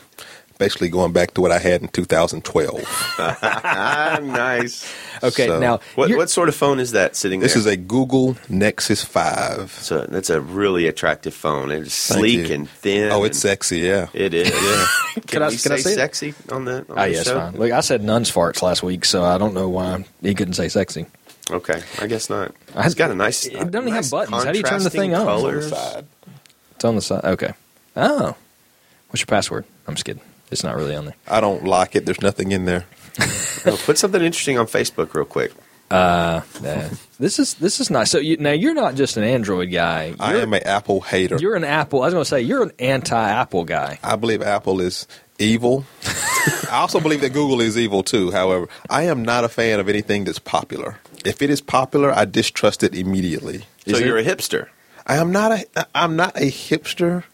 basically 0.58 0.88
going 0.88 1.12
back 1.12 1.34
to 1.34 1.42
what 1.42 1.52
I 1.52 1.58
had 1.58 1.82
in 1.82 1.88
2012. 1.88 3.14
nice. 4.22 4.90
Okay, 5.22 5.46
So- 5.46 5.60
now 5.60 5.80
What, 5.94 6.10
what 6.16 6.30
sort 6.30 6.48
of 6.48 6.54
phone 6.54 6.80
is 6.80 6.92
that 6.92 7.14
sitting 7.16 7.40
This 7.40 7.52
there? 7.52 7.60
is 7.60 7.66
a 7.66 7.76
Google 7.76 8.36
Nexus 8.48 9.04
Five. 9.04 9.70
so 9.72 10.06
that's 10.08 10.30
a 10.30 10.40
really 10.40 10.86
attractive 10.86 11.34
phone. 11.34 11.70
It's 11.70 11.92
sleek 11.94 12.48
and 12.50 12.68
thin. 12.68 13.12
Oh, 13.12 13.24
it's 13.24 13.38
sexy, 13.38 13.80
yeah. 13.80 14.08
It 14.14 14.32
is. 14.34 14.48
Yeah. 14.48 14.86
Can, 15.14 15.22
Can 15.26 15.42
I- 15.42 15.48
we 15.48 15.56
can 15.58 15.72
I 15.72 15.76
say 15.76 15.82
see 15.82 15.90
it? 15.90 15.94
sexy 15.96 16.34
on 16.50 16.64
the? 16.64 16.78
On 16.88 16.98
Ah, 16.98 17.04
the 17.04 17.10
yes, 17.10 17.26
show? 17.26 17.38
fine. 17.38 17.54
Look, 17.56 17.72
I 17.72 17.80
said 17.80 18.02
nuns 18.02 18.30
farts 18.30 18.62
last 18.62 18.82
week, 18.82 19.04
so 19.04 19.22
I 19.24 19.36
don't 19.38 19.54
know 19.54 19.68
why 19.68 20.04
he 20.22 20.34
couldn't 20.34 20.54
say 20.54 20.68
sexy. 20.68 21.06
Okay, 21.50 21.80
I 22.00 22.06
guess 22.08 22.28
not. 22.28 22.52
It's 22.74 22.94
got 22.94 23.10
a 23.10 23.14
nice. 23.14 23.46
It 23.46 23.52
doesn't 23.70 23.74
even 23.88 23.92
have 23.92 24.10
buttons. 24.10 24.44
How 24.44 24.50
do 24.52 24.58
you 24.58 24.64
turn 24.64 24.82
the 24.82 24.90
thing 24.90 25.14
on? 25.14 25.24
contrasting 25.26 25.58
It's 25.58 25.70
on 25.70 25.74
the 25.76 25.80
colors. 25.80 25.92
side. 25.94 26.06
It's 26.74 26.84
on 26.84 26.94
the 26.96 27.02
side. 27.02 27.24
Okay. 27.24 27.52
Oh, 27.96 28.34
what's 29.08 29.20
your 29.20 29.26
password? 29.26 29.64
I'm 29.86 29.94
just 29.94 30.04
kidding. 30.04 30.22
It's 30.50 30.64
not 30.64 30.76
really 30.76 30.94
on 30.96 31.04
there. 31.06 31.14
I 31.28 31.40
don't 31.40 31.64
like 31.64 31.94
it. 31.96 32.04
There's 32.04 32.20
nothing 32.22 32.52
in 32.52 32.64
there. 32.64 32.84
Oh, 33.68 33.76
put 33.84 33.98
something 33.98 34.22
interesting 34.22 34.58
on 34.58 34.66
Facebook 34.66 35.12
real 35.12 35.24
quick. 35.24 35.50
Uh, 35.90 36.42
nah. 36.62 36.88
this 37.18 37.40
is 37.40 37.54
this 37.54 37.80
is 37.80 37.90
nice. 37.90 38.12
So 38.12 38.18
you, 38.18 38.36
now 38.36 38.52
you're 38.52 38.74
not 38.74 38.94
just 38.94 39.16
an 39.16 39.24
Android 39.24 39.72
guy. 39.72 40.14
I 40.20 40.30
You're- 40.30 40.42
am 40.42 40.52
an 40.54 40.62
Apple 40.64 41.00
hater. 41.00 41.36
You're 41.40 41.56
an 41.56 41.64
Apple. 41.64 42.02
I 42.02 42.06
was 42.06 42.14
going 42.14 42.22
to 42.24 42.28
say 42.28 42.42
you're 42.42 42.62
an 42.62 42.70
anti-Apple 42.78 43.64
guy. 43.64 43.98
I 44.04 44.14
believe 44.14 44.40
Apple 44.40 44.80
is 44.80 45.08
evil. 45.40 45.84
I 46.70 46.76
also 46.76 47.00
believe 47.00 47.22
that 47.22 47.32
Google 47.32 47.60
is 47.60 47.76
evil 47.76 48.04
too. 48.04 48.30
However, 48.30 48.68
I 48.88 49.04
am 49.04 49.24
not 49.24 49.42
a 49.42 49.48
fan 49.48 49.80
of 49.80 49.88
anything 49.88 50.22
that's 50.24 50.38
popular. 50.38 50.98
If 51.26 51.42
it 51.42 51.50
is 51.50 51.60
popular, 51.60 52.12
I 52.12 52.24
distrust 52.24 52.82
it 52.82 52.94
immediately. 52.94 53.58
So 53.86 53.92
Is 53.92 54.00
it- 54.00 54.06
you're 54.06 54.18
a 54.18 54.24
hipster. 54.24 54.68
I 55.06 55.16
am 55.16 55.30
not 55.32 55.52
a 55.52 55.86
I'm 55.94 56.16
not 56.16 56.36
a 56.36 56.50
hipster. 56.50 57.24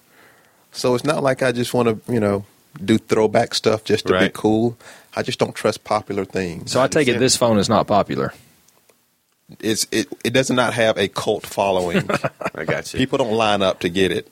So 0.73 0.95
it's 0.95 1.05
not 1.05 1.23
like 1.23 1.43
I 1.43 1.53
just 1.53 1.73
want 1.75 1.89
to, 1.89 2.13
you 2.13 2.21
know, 2.21 2.45
do 2.83 2.99
throwback 2.99 3.55
stuff 3.55 3.85
just 3.85 4.07
to 4.07 4.19
be 4.19 4.31
cool. 4.33 4.77
I 5.15 5.23
just 5.23 5.39
don't 5.39 5.55
trust 5.55 5.85
popular 5.85 6.25
things. 6.25 6.73
So 6.73 6.81
I 6.83 6.89
take 6.89 7.09
it 7.09 7.19
this 7.19 7.37
phone 7.37 7.59
is 7.59 7.69
not 7.69 7.87
popular. 7.87 8.33
it's 9.61 9.87
it 9.91 10.07
it 10.25 10.33
does 10.33 10.51
not 10.51 10.73
have 10.75 10.97
a 10.99 11.09
cult 11.09 11.47
following. 11.47 12.09
I 12.55 12.65
got 12.65 12.93
you. 12.93 12.99
People 12.99 13.19
don't 13.19 13.33
line 13.35 13.63
up 13.63 13.81
to 13.81 13.89
get 13.89 14.11
it. 14.13 14.31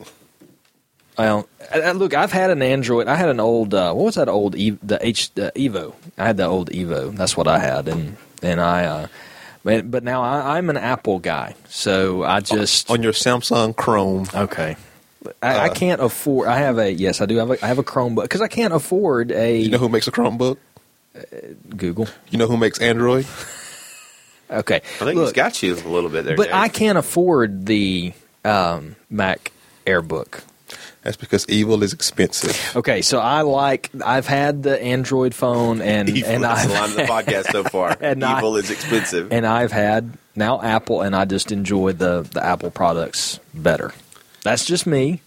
Well, 1.19 1.49
I- 1.73 1.81
I- 1.83 1.93
look, 1.93 2.15
I've 2.15 2.33
had 2.33 2.51
an 2.51 2.63
Android. 2.63 3.07
I 3.09 3.17
had 3.17 3.29
an 3.29 3.41
old. 3.41 3.75
Uh, 3.75 3.93
what 3.93 4.05
was 4.05 4.15
that 4.15 4.29
old? 4.29 4.55
E- 4.57 4.79
the 4.83 4.99
H 5.07 5.33
the 5.35 5.53
Evo. 5.57 5.95
I 6.17 6.27
had 6.27 6.37
the 6.37 6.47
old 6.47 6.71
Evo. 6.71 7.15
That's 7.17 7.37
what 7.37 7.47
I 7.49 7.59
had, 7.59 7.89
and 7.89 8.17
and 8.43 8.61
I. 8.61 8.85
Uh, 8.85 9.07
but, 9.65 9.91
but 9.91 10.03
now 10.05 10.23
I, 10.23 10.57
I'm 10.59 10.71
an 10.71 10.77
Apple 10.77 11.19
guy, 11.19 11.55
so 11.69 12.23
I 12.23 12.41
just 12.41 12.91
On 12.91 13.03
your 13.03 13.13
Samsung 13.13 13.75
Chrome, 13.77 14.27
okay. 14.35 14.77
I, 15.43 15.55
I 15.55 15.69
Uh, 15.69 15.75
can't 15.75 16.01
afford. 16.01 16.49
I 16.49 16.59
have 16.59 16.79
a 16.79 16.91
yes. 16.91 17.21
I 17.21 17.27
do 17.27 17.37
have 17.37 17.51
a. 17.51 17.63
I 17.63 17.69
have 17.69 17.79
a 17.79 17.83
Chromebook 17.83 18.23
because 18.23 18.41
I 18.41 18.49
can't 18.49 18.73
afford 18.73 19.31
a 19.33 19.59
you 19.61 19.69
know 19.71 19.77
who 19.79 19.89
makes 19.91 20.09
a 20.09 20.13
Chromebook? 20.13 20.57
Google. 21.77 22.09
You 22.31 22.39
know 22.39 22.47
who 22.47 22.57
makes 22.57 22.81
Android? 22.81 23.27
Okay, 24.53 24.77
I 24.77 24.81
think 24.81 25.11
he's 25.11 25.15
Look, 25.17 25.35
got 25.35 25.63
you 25.63 25.75
a 25.75 25.87
little 25.87 26.11
bit 26.11 26.25
there. 26.25 26.37
but 26.37 26.47
Dave. 26.47 26.55
I 26.55 26.67
can't 26.67 26.99
afford 26.99 27.67
the 27.67 28.13
um, 28.45 28.97
Mac 29.09 29.53
AirBook. 29.87 30.43
That's 31.03 31.17
because 31.17 31.49
evil 31.49 31.83
is 31.83 31.93
expensive. 31.95 32.77
Okay, 32.77 33.01
so 33.01 33.19
I 33.21 33.41
like. 33.43 33.91
I've 34.05 34.27
had 34.27 34.63
the 34.63 34.81
Android 34.83 35.35
phone, 35.35 35.81
and 35.81 36.09
Evil 36.11 36.31
and 36.31 36.43
is 36.45 36.49
I've 36.51 36.69
the 36.69 36.75
line 36.75 36.91
of 36.91 36.97
the 36.97 37.03
podcast 37.05 37.53
so 37.53 37.65
far. 37.65 37.97
And 38.01 38.23
I- 38.23 38.39
Evil 38.39 38.57
is 38.57 38.71
expensive. 38.71 39.33
and 39.33 39.47
I've 39.47 39.73
had 39.73 40.13
now 40.37 40.61
Apple, 40.61 41.01
and 41.01 41.17
I 41.17 41.25
just 41.25 41.53
enjoy 41.53 41.93
the 41.93 42.23
the 42.31 42.45
Apple 42.45 42.71
products 42.71 43.41
better. 43.55 43.93
That's 44.43 44.65
just 44.67 44.87
me. 44.87 45.23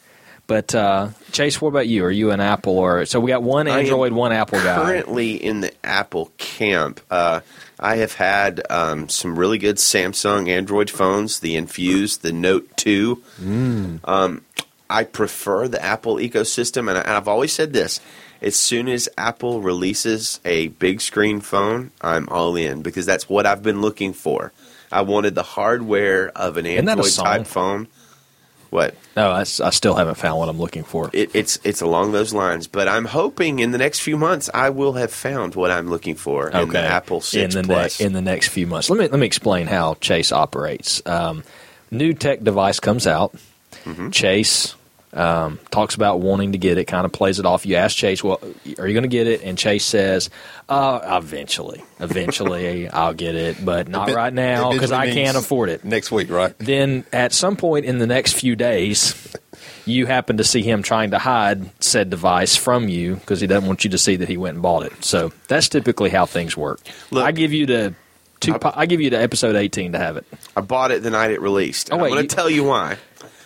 But 0.46 0.76
uh, 0.76 1.10
Chase, 1.32 1.62
what 1.62 1.70
about 1.70 1.88
you? 1.88 2.04
Are 2.04 2.12
you 2.12 2.32
an 2.32 2.42
Apple 2.42 2.78
or 2.78 3.06
so? 3.06 3.20
We 3.20 3.30
got 3.32 3.42
one 3.44 3.68
Android, 3.68 4.12
one 4.12 4.34
Apple 4.34 4.60
guy. 4.60 4.76
Currently 4.76 5.36
in 5.44 5.62
the 5.62 5.72
Apple 5.86 6.32
camp, 6.38 7.00
uh, 7.10 7.40
I 7.80 7.96
have 7.96 8.14
had 8.14 8.62
um, 8.70 9.08
some 9.08 9.40
really 9.40 9.58
good 9.58 9.78
Samsung 9.78 10.50
Android 10.50 10.90
phones. 10.90 11.40
The 11.40 11.56
Infuse, 11.56 12.18
the 12.18 12.34
Note 12.34 12.70
Two. 12.76 13.24
Mm. 13.42 14.00
Um, 14.04 14.42
I 14.94 15.06
prefer 15.06 15.68
the 15.68 15.84
Apple 15.84 16.18
ecosystem, 16.18 16.88
and, 16.88 16.98
I, 16.98 17.02
and 17.02 17.12
I've 17.12 17.28
always 17.28 17.52
said 17.52 17.74
this: 17.74 18.00
as 18.44 18.56
soon 18.56 18.88
as 18.88 19.10
Apple 19.18 19.62
releases 19.62 20.40
a 20.46 20.68
big 20.68 21.02
screen 21.02 21.42
phone, 21.42 21.92
I'm 22.00 22.30
all 22.30 22.56
in 22.56 22.84
because 22.84 23.06
that's 23.06 23.28
what 23.28 23.46
I've 23.46 23.64
been 23.64 23.82
looking 23.82 24.14
for. 24.14 24.52
I 24.92 25.02
wanted 25.02 25.34
the 25.34 25.44
hardware 25.44 26.30
of 26.36 26.58
an 26.58 26.68
Android 26.68 27.12
type 27.12 27.48
phone. 27.48 27.88
What? 28.70 28.96
No, 29.16 29.32
I 29.32 29.44
still 29.44 29.96
haven't 29.96 30.16
found 30.16 30.40
what 30.40 30.50
I'm 30.50 30.60
looking 30.60 30.84
for. 30.84 31.10
It, 31.14 31.36
it's 31.36 31.60
it's 31.64 31.82
along 31.82 32.12
those 32.12 32.34
lines, 32.34 32.68
but 32.68 32.88
I'm 32.88 33.06
hoping 33.06 33.60
in 33.60 33.72
the 33.72 33.78
next 33.78 34.00
few 34.00 34.18
months 34.18 34.50
I 34.54 34.72
will 34.72 34.94
have 34.94 35.12
found 35.12 35.56
what 35.56 35.72
I'm 35.72 35.90
looking 35.90 36.16
for 36.16 36.50
in 36.50 36.70
the 36.70 36.80
Apple 36.80 37.22
Six 37.22 37.56
in 37.56 37.62
the 37.62 37.68
Plus. 37.68 38.00
Ne- 38.00 38.06
in 38.08 38.14
the 38.14 38.22
next 38.22 38.50
few 38.50 38.68
months. 38.68 38.90
Let 38.90 39.00
me 39.00 39.08
let 39.08 39.20
me 39.20 39.26
explain 39.26 39.68
how 39.68 39.96
Chase 39.96 40.32
operates. 40.32 41.02
Um, 41.06 41.44
new 41.92 42.14
tech 42.14 42.44
device 42.44 42.80
comes 42.80 43.08
out. 43.08 43.36
Mm-hmm. 43.86 44.10
Chase 44.10 44.76
um, 45.14 45.60
talks 45.72 45.96
about 45.96 46.20
wanting 46.22 46.54
to 46.54 46.58
get 46.58 46.78
it. 46.78 46.86
Kind 46.86 47.06
of 47.06 47.12
plays 47.12 47.40
it 47.40 47.46
off. 47.46 47.66
You 47.66 47.76
ask 47.76 47.96
Chase, 47.96 48.24
"Well, 48.24 48.40
are 48.80 48.88
you 48.88 48.94
going 48.94 49.04
to 49.04 49.08
get 49.08 49.28
it?" 49.28 49.44
And 49.44 49.58
Chase 49.58 49.86
says, 49.86 50.30
uh, 50.70 51.00
"Eventually, 51.22 51.84
eventually, 52.00 52.88
I'll 52.90 53.14
get 53.14 53.36
it, 53.36 53.64
but 53.64 53.88
not 53.88 54.10
right 54.12 54.34
now 54.34 54.72
because 54.72 54.92
I 54.92 55.12
can't 55.12 55.38
afford 55.38 55.70
it." 55.70 55.84
Next 55.84 56.12
week, 56.12 56.30
right? 56.30 56.58
Then 56.60 57.06
at 57.14 57.34
some 57.34 57.56
point 57.56 57.86
in 57.86 57.98
the 58.00 58.08
next 58.08 58.34
few 58.34 58.56
days, 58.56 59.16
you 59.86 60.06
happen 60.06 60.38
to 60.38 60.44
see 60.44 60.62
him 60.62 60.82
trying 60.84 61.12
to 61.12 61.20
hide 61.20 61.70
said 61.84 62.10
device 62.10 62.56
from 62.56 62.88
you 62.90 63.16
because 63.16 63.40
he 63.42 63.48
doesn't 63.48 63.68
want 63.68 63.84
you 63.84 63.90
to 63.92 63.98
see 63.98 64.16
that 64.18 64.30
he 64.30 64.38
went 64.38 64.56
and 64.56 64.62
bought 64.64 64.84
it. 64.86 65.04
So 65.04 65.32
that's 65.48 65.70
typically 65.70 66.10
how 66.10 66.26
things 66.26 66.56
work. 66.58 66.80
Look- 67.12 67.24
I 67.26 67.32
give 67.32 67.54
you 67.54 67.66
the 67.66 67.94
two. 68.40 68.58
po- 68.58 68.74
I 68.76 68.86
give 68.88 69.00
you 69.02 69.10
the 69.10 69.22
episode 69.22 69.56
eighteen 69.56 69.92
to 69.94 70.00
have 70.00 70.18
it. 70.18 70.26
I 70.56 70.62
bought 70.62 70.92
it 70.92 71.04
the 71.04 71.10
night 71.12 71.32
it 71.32 71.42
released. 71.42 71.90
Oh, 71.92 71.98
wait, 71.98 72.10
I'm 72.10 72.16
going 72.16 72.28
to 72.28 72.36
tell 72.36 72.50
you 72.50 72.64
why. 72.64 72.98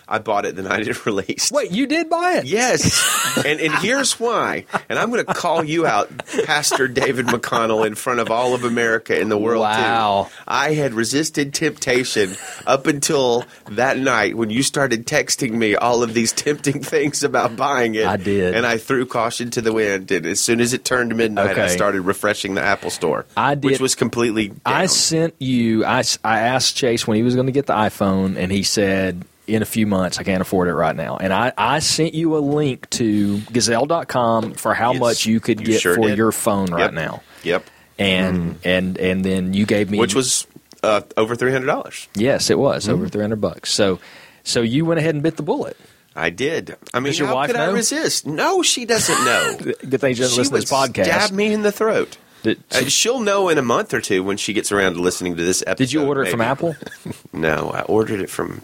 I 0.09 0.19
bought 0.19 0.45
it 0.45 0.55
the 0.55 0.63
night 0.63 0.87
it 0.87 1.05
released. 1.05 1.51
Wait, 1.51 1.71
you 1.71 1.85
did 1.87 2.09
buy 2.09 2.35
it? 2.37 2.45
Yes, 2.45 3.37
and 3.45 3.59
and 3.59 3.73
here's 3.75 4.19
why. 4.19 4.65
And 4.89 4.97
I'm 4.97 5.09
going 5.11 5.25
to 5.25 5.33
call 5.33 5.63
you 5.63 5.85
out, 5.85 6.09
Pastor 6.45 6.87
David 6.87 7.27
McConnell, 7.27 7.85
in 7.85 7.95
front 7.95 8.19
of 8.19 8.31
all 8.31 8.53
of 8.55 8.63
America 8.63 9.19
and 9.19 9.29
the 9.31 9.37
world. 9.37 9.61
Wow. 9.61 10.27
Too. 10.29 10.35
I 10.47 10.73
had 10.73 10.93
resisted 10.93 11.53
temptation 11.53 12.35
up 12.65 12.87
until 12.87 13.45
that 13.71 13.97
night 13.97 14.35
when 14.37 14.49
you 14.49 14.63
started 14.63 15.05
texting 15.05 15.51
me 15.51 15.75
all 15.75 16.03
of 16.03 16.13
these 16.13 16.31
tempting 16.31 16.81
things 16.81 17.23
about 17.23 17.55
buying 17.55 17.95
it. 17.95 18.05
I 18.05 18.17
did. 18.17 18.55
and 18.55 18.65
I 18.65 18.77
threw 18.77 19.05
caution 19.05 19.49
to 19.51 19.61
the 19.61 19.73
wind. 19.73 20.11
And 20.11 20.25
as 20.25 20.39
soon 20.39 20.61
as 20.61 20.73
it 20.73 20.85
turned 20.85 21.15
midnight, 21.15 21.57
I 21.57 21.67
started 21.67 22.01
refreshing 22.01 22.55
the 22.55 22.61
Apple 22.61 22.89
Store. 22.89 23.25
I 23.35 23.55
did- 23.55 23.65
which 23.65 23.79
was 23.79 23.95
completely. 23.95 24.47
Down. 24.49 24.57
I 24.65 24.85
sent 24.85 25.35
you. 25.39 25.83
I 25.85 26.03
I 26.23 26.39
asked 26.39 26.75
Chase 26.75 27.05
when 27.07 27.17
he 27.17 27.23
was 27.23 27.35
going 27.35 27.47
to 27.47 27.51
get 27.51 27.65
the 27.65 27.73
iPhone, 27.73 28.37
and 28.37 28.51
he 28.51 28.63
said 28.63 29.25
in 29.47 29.61
a 29.61 29.65
few 29.65 29.87
months 29.87 30.19
I 30.19 30.23
can't 30.23 30.41
afford 30.41 30.67
it 30.67 30.73
right 30.73 30.95
now. 30.95 31.17
And 31.17 31.31
I, 31.33 31.53
I 31.57 31.79
sent 31.79 32.13
you 32.13 32.35
a 32.37 32.39
link 32.39 32.89
to 32.91 33.39
Gazelle.com 33.51 34.53
for 34.53 34.73
how 34.73 34.91
Yes, 34.93 34.99
much 34.99 35.25
you 35.25 35.39
could 35.39 35.59
you 35.61 35.65
get 35.67 35.81
sure 35.81 35.95
for 35.95 36.07
did. 36.09 36.17
your 36.17 36.31
phone 36.31 36.67
right 36.71 36.81
Yep. 36.91 36.93
now. 36.93 37.21
Yep, 37.43 37.63
And 37.97 38.57
and 38.63 38.97
and 38.97 39.23
then 39.25 39.53
you 39.53 39.65
gave 39.65 39.89
me 39.89 39.99
which 39.99 40.13
was 40.15 40.45
uh, 40.83 41.01
over 41.15 41.35
three 41.35 41.51
hundred 41.51 41.67
dollars. 41.67 42.07
Yes, 42.15 42.49
it 42.49 42.59
was 42.59 42.83
Mm-hmm. 42.85 42.93
over 42.93 43.07
three 43.09 43.21
hundred 43.21 43.41
bucks. 43.41 43.73
So, 43.73 43.99
so 44.43 44.61
you 44.61 44.85
went 44.85 44.99
ahead 44.99 45.15
and 45.15 45.23
bit 45.23 45.37
the 45.37 45.43
bullet. 45.43 45.77
I 46.15 46.29
did. 46.31 46.75
I 46.93 46.99
mean, 46.99 47.11
Does 47.11 47.19
your 47.19 47.27
how 47.27 47.35
wife 47.35 47.47
could 47.47 47.55
I 47.59 47.69
resist? 47.71 48.25
No, 48.25 48.63
she 48.63 48.85
doesn't 48.85 49.23
know. 49.25 49.57
Good 49.89 50.01
thing 50.01 50.15
she 50.15 50.21
doesn't 50.21 50.33
she 50.35 50.39
listen 50.39 50.45
to 50.45 50.51
would 50.53 50.61
this 50.63 50.71
podcast. 50.71 51.05
stab 51.25 51.31
me 51.31 51.53
in 51.53 51.61
the 51.61 51.71
throat. 51.71 52.17
Did, 52.43 52.63
Uh, 52.71 52.85
she'll 52.85 53.19
know 53.19 53.49
in 53.49 53.57
a 53.57 53.61
month 53.63 53.93
or 53.93 54.01
two 54.01 54.23
when 54.23 54.37
she 54.37 54.53
gets 54.53 54.71
around 54.71 54.93
to 54.95 54.99
listening 55.01 55.35
to 55.37 55.43
this 55.43 55.61
episode. 55.67 55.77
did 55.77 55.93
you 55.93 56.03
order 56.05 56.23
it 56.23 56.29
from. 56.31 56.41
Apple? 56.41 56.75
No, 57.33 57.69
I 57.71 57.81
ordered 57.81 58.19
it 58.19 58.29
from 58.31 58.61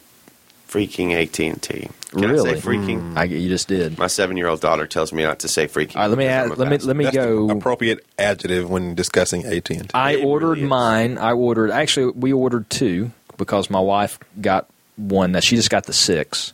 freaking 0.74 1.14
AT 1.14 1.40
and 1.40 1.62
T. 1.62 1.90
Really? 2.14 2.52
I 2.52 2.54
say 2.56 2.62
freaking? 2.62 3.16
I, 3.18 3.24
you 3.26 3.48
just 3.50 3.68
did. 3.68 3.98
My 3.98 4.08
seven-year-old 4.08 4.62
daughter 4.62 4.88
tells 4.88 5.14
me 5.14 5.24
not 5.24 5.40
to 5.40 5.48
say 5.48 5.68
freaking. 5.68 5.96
All 5.96 6.04
right, 6.04 6.08
let 6.08 6.18
me 6.18 6.26
because 6.26 6.46
add, 6.46 6.52
I'm 6.52 6.58
let 6.58 6.70
me 6.70 6.78
let 6.80 6.96
me 6.96 7.04
That's 7.06 7.16
go. 7.16 7.48
the 7.48 7.54
appropriate 7.56 8.06
adjective 8.18 8.70
when 8.70 8.96
discussing 8.96 9.46
AT&T. 9.46 9.82
I 9.94 10.12
It 10.14 10.24
ordered 10.26 10.50
really 10.50 10.64
is. 10.64 10.70
mine. 10.70 11.18
I 11.18 11.32
ordered 11.34 11.72
actually 11.72 12.12
we 12.12 12.34
ordered 12.34 12.70
two 12.70 13.12
because 13.38 13.70
my 13.70 13.80
wife 13.80 14.20
got 14.42 14.68
one 14.96 15.32
that 15.34 15.44
she 15.44 15.56
just 15.56 15.70
got 15.70 15.86
the 15.86 15.94
six, 15.94 16.54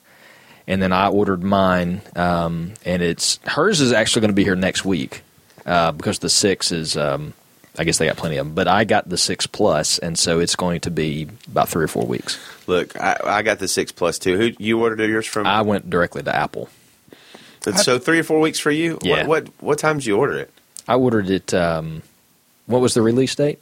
and 0.67 0.81
then 0.81 0.91
I 0.93 1.09
ordered 1.09 1.43
mine, 1.43 2.01
um, 2.15 2.73
and 2.85 3.01
it's 3.01 3.39
hers 3.45 3.81
is 3.81 3.91
actually 3.91 4.21
going 4.21 4.29
to 4.31 4.35
be 4.35 4.43
here 4.45 4.55
next 4.55 4.85
week 4.85 5.23
uh, 5.65 5.91
because 5.91 6.19
the 6.19 6.29
six 6.29 6.71
is 6.71 6.95
um, 6.95 7.33
I 7.79 7.85
guess 7.85 7.97
they 7.97 8.07
got 8.07 8.17
plenty 8.17 8.35
of 8.35 8.45
them. 8.45 8.55
But 8.55 8.67
I 8.67 8.83
got 8.83 9.07
the 9.07 9.17
six 9.17 9.47
plus, 9.47 9.99
and 9.99 10.19
so 10.19 10.39
it's 10.41 10.57
going 10.57 10.81
to 10.81 10.91
be 10.91 11.29
about 11.47 11.69
three 11.69 11.85
or 11.85 11.87
four 11.87 12.05
weeks. 12.05 12.37
Look, 12.67 12.99
I, 12.99 13.17
I 13.23 13.41
got 13.41 13.59
the 13.59 13.69
six 13.69 13.93
plus 13.93 14.19
two. 14.19 14.37
Who 14.37 14.51
you 14.59 14.81
ordered 14.81 14.99
yours 14.99 15.25
from? 15.25 15.47
I 15.47 15.61
went 15.61 15.89
directly 15.89 16.21
to 16.23 16.35
Apple. 16.35 16.67
so 17.77 17.97
three 17.97 18.19
or 18.19 18.23
four 18.23 18.41
weeks 18.41 18.59
for 18.59 18.69
you. 18.69 18.99
Yeah. 19.01 19.25
What 19.25 19.45
what, 19.45 19.63
what 19.63 19.79
time 19.79 19.99
did 19.99 20.05
you 20.07 20.17
order 20.17 20.37
it? 20.39 20.51
I 20.89 20.95
ordered 20.95 21.29
it. 21.29 21.53
Um, 21.53 22.03
what 22.65 22.81
was 22.81 22.95
the 22.95 23.01
release 23.01 23.33
date? 23.33 23.61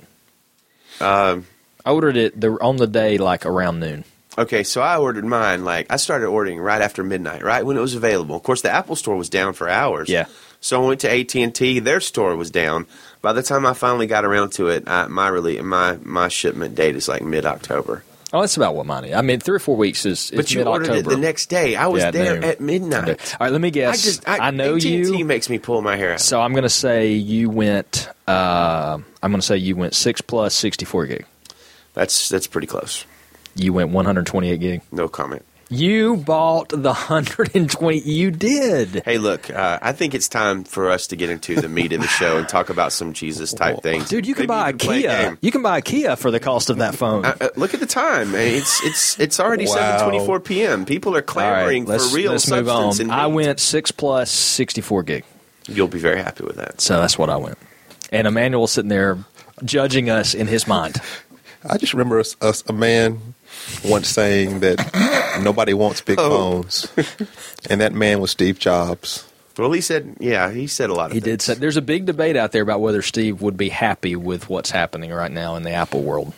Um, 1.00 1.46
I 1.86 1.92
ordered 1.92 2.18
it 2.18 2.42
the, 2.42 2.52
on 2.60 2.78
the 2.78 2.88
day, 2.88 3.20
like 3.20 3.46
around 3.46 3.80
noon. 3.80 4.04
Okay, 4.36 4.64
so 4.64 4.82
I 4.82 4.98
ordered 4.98 5.26
mine. 5.26 5.64
Like 5.64 5.92
I 5.92 5.98
started 5.98 6.26
ordering 6.28 6.60
right 6.60 6.82
after 6.82 7.04
midnight, 7.04 7.44
right 7.44 7.64
when 7.64 7.78
it 7.78 7.82
was 7.82 7.94
available. 7.94 8.36
Of 8.36 8.42
course, 8.44 8.64
the 8.64 8.72
Apple 8.72 8.96
Store 8.96 9.16
was 9.16 9.30
down 9.30 9.54
for 9.54 9.70
hours. 9.70 10.10
Yeah. 10.10 10.26
So 10.60 10.84
I 10.84 10.88
went 10.88 11.02
to 11.02 11.12
AT 11.12 11.36
and 11.36 11.54
T. 11.54 11.80
Their 11.80 12.00
store 12.00 12.36
was 12.36 12.50
down. 12.50 12.88
By 13.28 13.34
the 13.34 13.44
time 13.44 13.66
I 13.66 13.74
finally 13.74 14.08
got 14.08 14.24
around 14.24 14.54
to 14.54 14.70
it, 14.70 14.88
I, 14.88 15.08
my 15.08 15.28
really 15.28 15.62
my 15.62 15.98
my 16.02 16.30
shipment 16.30 16.76
date 16.76 16.96
is 16.96 17.10
like 17.10 17.22
mid 17.22 17.46
October. 17.46 18.06
Oh, 18.32 18.40
that's 18.40 18.56
about 18.56 18.74
what 18.74 18.86
mine 18.86 19.04
is. 19.04 19.16
I 19.16 19.22
mean, 19.22 19.42
three 19.42 19.58
or 19.58 19.60
four 19.60 19.76
weeks 19.76 20.06
is. 20.06 20.32
But 20.34 20.50
you 20.54 20.64
ordered 20.64 20.96
it 20.96 21.04
the 21.06 21.18
next 21.18 21.48
day. 21.48 21.76
I 21.76 21.88
was 21.88 22.04
Yeah, 22.04 22.12
there 22.12 22.36
noon. 22.36 22.44
at 22.46 22.62
midnight. 22.62 23.36
All 23.38 23.46
right, 23.46 23.52
let 23.52 23.60
me 23.60 23.70
guess. 23.70 23.96
I 24.00 24.02
just 24.02 24.30
I, 24.30 24.38
I, 24.38 24.52
know 24.52 24.78
AT&T 24.78 24.88
you. 25.18 25.26
makes 25.26 25.50
me 25.50 25.60
pull 25.60 25.82
my 25.82 25.98
hair 25.98 26.14
out. 26.14 26.22
So 26.22 26.40
I'm 26.40 26.54
going 26.54 26.64
to 26.64 26.70
say 26.70 27.16
you 27.16 27.50
went. 27.50 28.08
Uh, 28.30 29.00
I'm 29.22 29.32
going 29.32 29.42
to 29.42 29.46
say 29.46 29.58
you 29.58 29.76
went 29.76 29.94
six 29.94 30.22
plus 30.22 30.56
64 30.56 31.08
gig. 31.08 31.26
That's 31.96 32.30
that's 32.30 32.48
pretty 32.48 32.68
close. 32.68 33.04
You 33.56 33.74
went 33.74 33.90
128 33.90 34.58
gig. 34.58 34.82
No 34.90 35.10
comment. 35.10 35.44
You 35.70 36.16
bought 36.16 36.70
the 36.70 36.94
120. 36.94 38.00
You 38.00 38.32
did. 38.32 39.04
Hey, 39.04 39.18
look, 39.18 39.50
uh, 39.50 39.80
I 39.82 39.92
think 39.92 40.14
it's 40.14 40.30
time 40.30 40.64
for 40.64 40.90
us 40.90 41.08
to 41.08 41.18
get 41.18 41.30
into 41.30 41.56
the 41.60 41.68
meat 41.68 41.92
of 41.92 42.00
the 42.02 42.08
show 42.08 42.38
and 42.38 42.48
talk 42.48 42.70
about 42.70 42.94
some 42.94 43.12
Jesus 43.12 43.52
type 43.54 43.84
things. 43.84 44.08
Dude, 44.08 44.26
you 44.26 44.34
can 44.34 44.44
Maybe 44.44 44.48
buy 44.48 44.70
a 44.70 44.74
Kia. 44.74 45.02
game. 45.02 45.38
You 45.42 45.52
can 45.52 45.62
buy 45.62 45.80
a 45.80 45.82
Kia 45.82 46.16
for 46.16 46.32
the 46.32 46.40
cost 46.40 46.70
of 46.70 46.78
that 46.78 46.96
phone. 46.96 47.26
Uh, 47.26 47.36
uh, 47.42 47.50
look 47.58 47.74
at 47.74 47.82
the 47.82 47.86
time. 47.86 48.34
It's 48.34 48.82
it's 48.86 49.20
it's 49.20 49.40
already 49.42 49.66
Wow. 49.66 49.74
seven 49.74 50.10
twenty 50.10 50.26
four 50.26 50.40
p.m. 50.40 50.86
People 50.86 51.12
are 51.12 51.16
All 51.16 51.20
right, 51.22 51.28
clamoring 51.28 51.86
let's, 51.86 52.12
for 52.12 52.16
real 52.16 52.32
let's 52.32 52.50
move 52.50 52.70
on. 52.70 53.02
and 53.02 53.12
I 53.12 53.28
went 53.28 53.60
six 53.60 53.92
plus 53.92 54.32
64 54.32 55.04
gig. 55.04 55.26
You'll 55.68 55.90
be 55.90 56.00
very 56.00 56.22
happy 56.24 56.46
with 56.46 56.56
that. 56.56 56.80
So 56.80 57.02
that's 57.02 57.18
what 57.18 57.30
I 57.30 57.36
went. 57.36 57.58
And 58.10 58.26
Immanuel 58.26 58.68
sitting 58.68 58.88
there 58.88 59.18
judging 59.66 60.10
us 60.10 60.34
in 60.34 60.48
his 60.48 60.66
mind. 60.66 60.96
I 61.70 61.78
just 61.78 61.94
remember 61.94 62.20
us, 62.20 62.38
us 62.40 62.64
a 62.68 62.74
man 62.74 63.34
once 63.86 64.08
saying 64.10 64.60
that 64.62 65.40
nobody 65.44 65.74
wants 65.74 66.02
big 66.02 66.20
Oh. 66.20 66.30
phones, 66.64 66.88
and 67.70 67.82
that 67.82 67.94
man 67.94 68.20
was 68.20 68.32
Steve 68.32 68.60
Jobs. 68.60 69.26
Well, 69.58 69.72
he 69.72 69.82
said, 69.82 70.16
yeah, 70.20 70.52
he 70.52 70.68
said 70.68 70.90
a 70.92 70.94
lot 70.94 71.08
of 71.08 71.14
He 71.14 71.20
things. 71.20 71.32
did 71.38 71.42
say 71.42 71.54
there's 71.56 71.78
a 71.78 71.82
big 71.82 72.06
debate 72.06 72.36
out 72.38 72.52
there 72.52 72.62
about 72.62 72.80
whether 72.80 73.02
Steve 73.02 73.42
would 73.42 73.58
be 73.58 73.70
happy 73.70 74.16
with 74.16 74.50
what's 74.50 74.70
happening 74.70 75.12
right 75.12 75.32
now 75.32 75.56
in 75.56 75.64
the 75.64 75.72
Apple 75.72 76.04
world. 76.04 76.34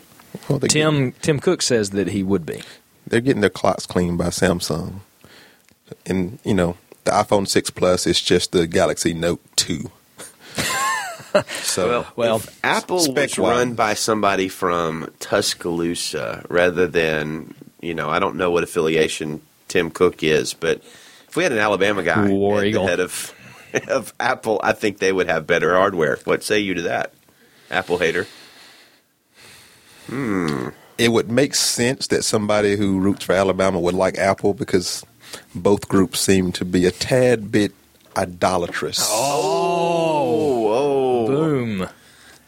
Well, 0.48 0.60
they 0.60 0.68
Tim 0.70 1.12
Tim 1.22 1.40
Cook 1.40 1.62
says 1.62 1.90
that 1.92 2.08
he 2.10 2.24
would 2.24 2.46
be. 2.46 2.62
they're 3.06 3.20
getting 3.20 3.42
their 3.42 3.50
clocks 3.50 3.86
cleaned 3.86 4.18
by 4.18 4.28
Samsung, 4.28 5.00
and 6.06 6.40
you 6.46 6.54
know 6.54 6.78
the 7.04 7.12
iPhone 7.12 7.48
six 7.48 7.70
plus 7.70 8.06
is 8.08 8.22
just 8.22 8.52
the 8.52 8.68
Galaxy 8.68 9.14
Note 9.14 9.42
two. 9.56 9.92
so 11.62 11.88
Well, 11.88 12.08
Well, 12.16 12.36
if 12.38 12.60
Apple 12.64 13.00
spec 13.00 13.16
was 13.32 13.38
wise. 13.40 13.58
run 13.58 13.74
by 13.76 13.94
somebody 13.94 14.48
from 14.50 15.12
Tuscaloosa 15.20 16.46
rather 16.50 16.88
than, 16.88 17.54
you 17.82 17.94
know, 17.94 18.10
I 18.10 18.20
don't 18.20 18.36
know 18.36 18.52
what 18.52 18.64
affiliation 18.64 19.42
Tim 19.68 19.92
Cook 19.92 20.24
is, 20.24 20.54
but 20.54 20.78
if 21.28 21.36
we 21.36 21.44
had 21.44 21.52
an 21.52 21.60
Alabama 21.60 22.04
guy 22.04 22.28
War 22.28 22.58
at 22.58 22.62
the 22.62 22.68
Eagle. 22.68 22.88
head 22.88 23.00
of 23.00 23.34
of 23.88 24.14
Apple, 24.20 24.60
I 24.64 24.72
think 24.74 24.98
they 24.98 25.12
would 25.14 25.28
have 25.28 25.46
better 25.46 25.76
hardware. 25.76 26.18
What 26.26 26.44
say 26.44 26.60
you 26.60 26.74
to 26.76 26.82
that, 26.84 27.14
Apple 27.70 28.00
hater? 28.00 28.26
Hmm. 30.08 30.70
It 30.98 31.12
would 31.12 31.30
make 31.30 31.54
sense 31.56 32.08
that 32.08 32.24
somebody 32.24 32.76
who 32.76 33.00
roots 33.00 33.24
for 33.26 33.34
Alabama 33.34 33.80
would 33.80 33.94
like 33.94 34.18
Apple 34.18 34.54
because 34.54 35.06
both 35.56 35.88
groups 35.88 36.20
seem 36.20 36.52
to 36.54 36.66
be 36.66 36.86
a 36.86 36.92
tad 36.92 37.52
bit 37.52 37.72
idolatrous, 38.18 39.08
Oh, 39.10 40.49
Boom. 40.49 40.49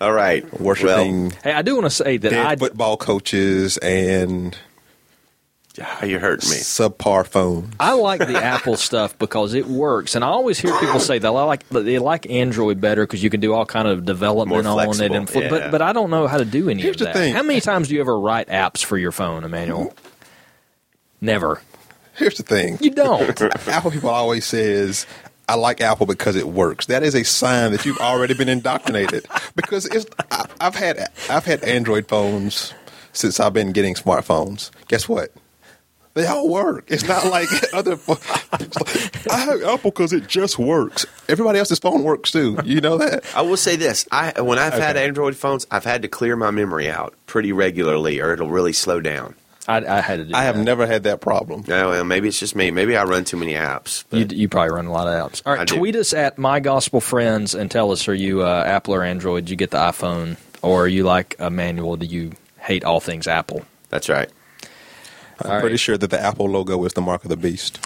All 0.02 0.12
right, 0.12 0.60
worshiping 0.60 1.32
Hey, 1.44 1.54
I 1.54 1.62
do 1.62 1.76
want 1.76 1.86
to 1.86 1.92
say 1.92 2.18
that 2.18 2.30
dead 2.30 2.46
I 2.46 2.56
football 2.56 2.98
coaches 2.98 3.78
and 3.78 4.58
Well, 5.78 5.88
ah, 5.88 6.06
you're 6.06 6.20
hurting 6.20 6.50
me. 6.50 6.56
subpar 6.56 7.26
phone. 7.28 7.72
I 7.80 7.94
like 7.94 8.20
the 8.20 8.36
Apple 8.44 8.78
stuff 8.78 9.18
because 9.20 9.54
it 9.54 9.68
works, 9.68 10.16
and 10.16 10.24
I 10.24 10.28
always 10.28 10.58
hear 10.60 10.78
people 10.80 11.00
say 11.00 11.20
they 11.20 11.30
like 11.30 11.68
they 11.70 12.00
like 12.00 12.28
Android 12.30 12.82
better 12.82 13.04
because 13.06 13.24
you 13.24 13.30
can 13.30 13.40
do 13.42 13.54
all 13.54 13.66
kind 13.66 13.88
of 13.88 14.04
development 14.04 14.64
More 14.66 14.88
on 14.88 15.00
it. 15.02 15.12
And 15.12 15.30
fl- 15.30 15.42
yeah. 15.44 15.50
but 15.50 15.70
but 15.72 15.82
I 15.84 15.94
don't 15.94 16.10
know 16.10 16.26
how 16.28 16.38
to 16.40 16.46
do 16.46 16.68
any 16.70 16.82
Here's 16.82 16.96
of 16.96 17.00
the 17.00 17.06
that. 17.06 17.14
thing. 17.14 17.34
How 17.36 17.44
many 17.44 17.62
times 17.62 17.88
do 17.88 17.94
you 17.94 18.02
ever 18.02 18.20
write 18.20 18.48
apps 18.48 18.84
for 18.84 18.98
your 18.98 19.12
phone, 19.12 19.44
Immanuel? 19.44 19.94
Never. 21.22 21.62
Here's 22.16 22.38
the 22.38 22.44
thing: 22.44 22.78
You 22.82 22.90
don't. 22.90 23.40
Apple 23.68 23.92
people 23.92 24.10
always 24.10 24.46
says. 24.46 25.06
I 25.52 25.56
like 25.56 25.82
Apple 25.82 26.06
because 26.06 26.38
it 26.38 26.48
works. 26.48 26.86
That 26.86 27.04
is 27.04 27.14
a 27.14 27.26
sign 27.26 27.74
that 27.74 27.86
you've 27.86 27.98
already 27.98 28.34
been 28.34 28.48
indoctrinated. 28.48 29.28
Because 29.54 29.86
it's, 29.86 30.06
I, 30.32 30.46
I've 30.62 30.76
had 30.76 31.10
I've 31.30 31.44
had 31.44 31.62
Android 31.66 32.08
phones 32.08 32.74
since 33.12 33.38
I've 33.38 33.52
been 33.52 33.74
getting 33.74 33.96
smartphones. 33.96 34.72
Guess 34.88 35.10
what? 35.10 35.34
They 36.14 36.26
all 36.26 36.48
work. 36.48 36.86
It's 36.88 37.06
not 37.06 37.26
like 37.26 37.50
other. 37.74 38.00
like, 38.08 39.28
I 39.30 39.40
have 39.40 39.62
Apple 39.64 39.92
because 39.92 40.14
it 40.14 40.26
just 40.26 40.58
works. 40.58 41.06
Everybody 41.28 41.60
else's 41.60 41.80
phone 41.80 42.04
works 42.04 42.32
too. 42.32 42.58
You 42.64 42.80
know 42.80 42.98
that? 43.00 43.26
I 43.36 43.42
will 43.42 43.58
say 43.58 43.76
this: 43.76 44.08
I 44.10 44.40
when 44.42 44.58
I've 44.58 44.76
had 44.76 44.96
Android 44.96 45.36
phones, 45.36 45.68
I've 45.70 45.84
had 45.84 46.02
to 46.04 46.08
clear 46.08 46.38
my 46.38 46.52
memory 46.52 46.90
out 46.90 47.14
pretty 47.26 47.52
regularly, 47.52 48.22
or 48.22 48.32
it'll 48.32 48.50
really 48.50 48.74
slow 48.74 49.02
down. 49.02 49.36
I, 49.68 49.78
I 49.86 50.02
had 50.02 50.18
to 50.18 50.26
do. 50.26 50.34
I 50.34 50.44
have 50.44 50.58
that. 50.58 50.64
never 50.64 50.88
had 50.88 51.04
that 51.04 51.22
problem. 51.22 51.64
No, 51.68 51.90
well, 51.92 52.04
maybe 52.04 52.28
it's 52.28 52.40
just 52.40 52.56
me. 52.56 52.72
Maybe 52.72 52.98
I 52.98 53.04
run 53.04 53.24
too 53.26 53.38
many 53.38 53.54
apps. 53.54 54.04
but- 54.10 54.32
You, 54.32 54.38
you 54.40 54.50
probably 54.50 54.72
run 54.74 54.88
a 54.88 54.92
lot 54.92 55.08
of 55.08 55.32
apps. 55.32 55.42
All 55.46 55.54
I 55.54 55.58
right, 55.58 55.68
do. 55.68 55.78
tweet 55.78 55.96
us 55.96 56.14
at 56.14 56.38
my 56.38 56.60
gospel 56.60 57.00
friends 57.00 57.54
and 57.54 57.70
tell 57.70 57.92
us: 57.92 58.08
Are 58.08 58.14
you 58.16 58.42
uh, 58.42 58.64
Apple 58.66 58.94
or 58.96 59.04
Android? 59.04 59.46
Do 59.46 59.52
you 59.52 59.58
get 59.58 59.70
the 59.72 59.78
iPhone, 59.78 60.38
or 60.62 60.86
are 60.86 60.88
you 60.88 61.04
like 61.04 61.36
Immanuel? 61.40 61.96
Do 61.98 62.06
you 62.08 62.32
hate 62.60 62.84
all 62.84 63.00
things 63.00 63.28
Apple? 63.28 63.62
That's 63.90 64.10
right. 64.10 64.30
I'm 65.44 65.52
All 65.52 65.60
pretty 65.60 65.74
right. 65.74 65.80
sure 65.80 65.98
that 65.98 66.10
the 66.12 66.22
Apple 66.22 66.48
logo 66.50 66.84
is 66.86 66.94
the 66.94 67.02
mark 67.02 67.24
of 67.24 67.30
the 67.30 67.38
beast. 67.38 67.80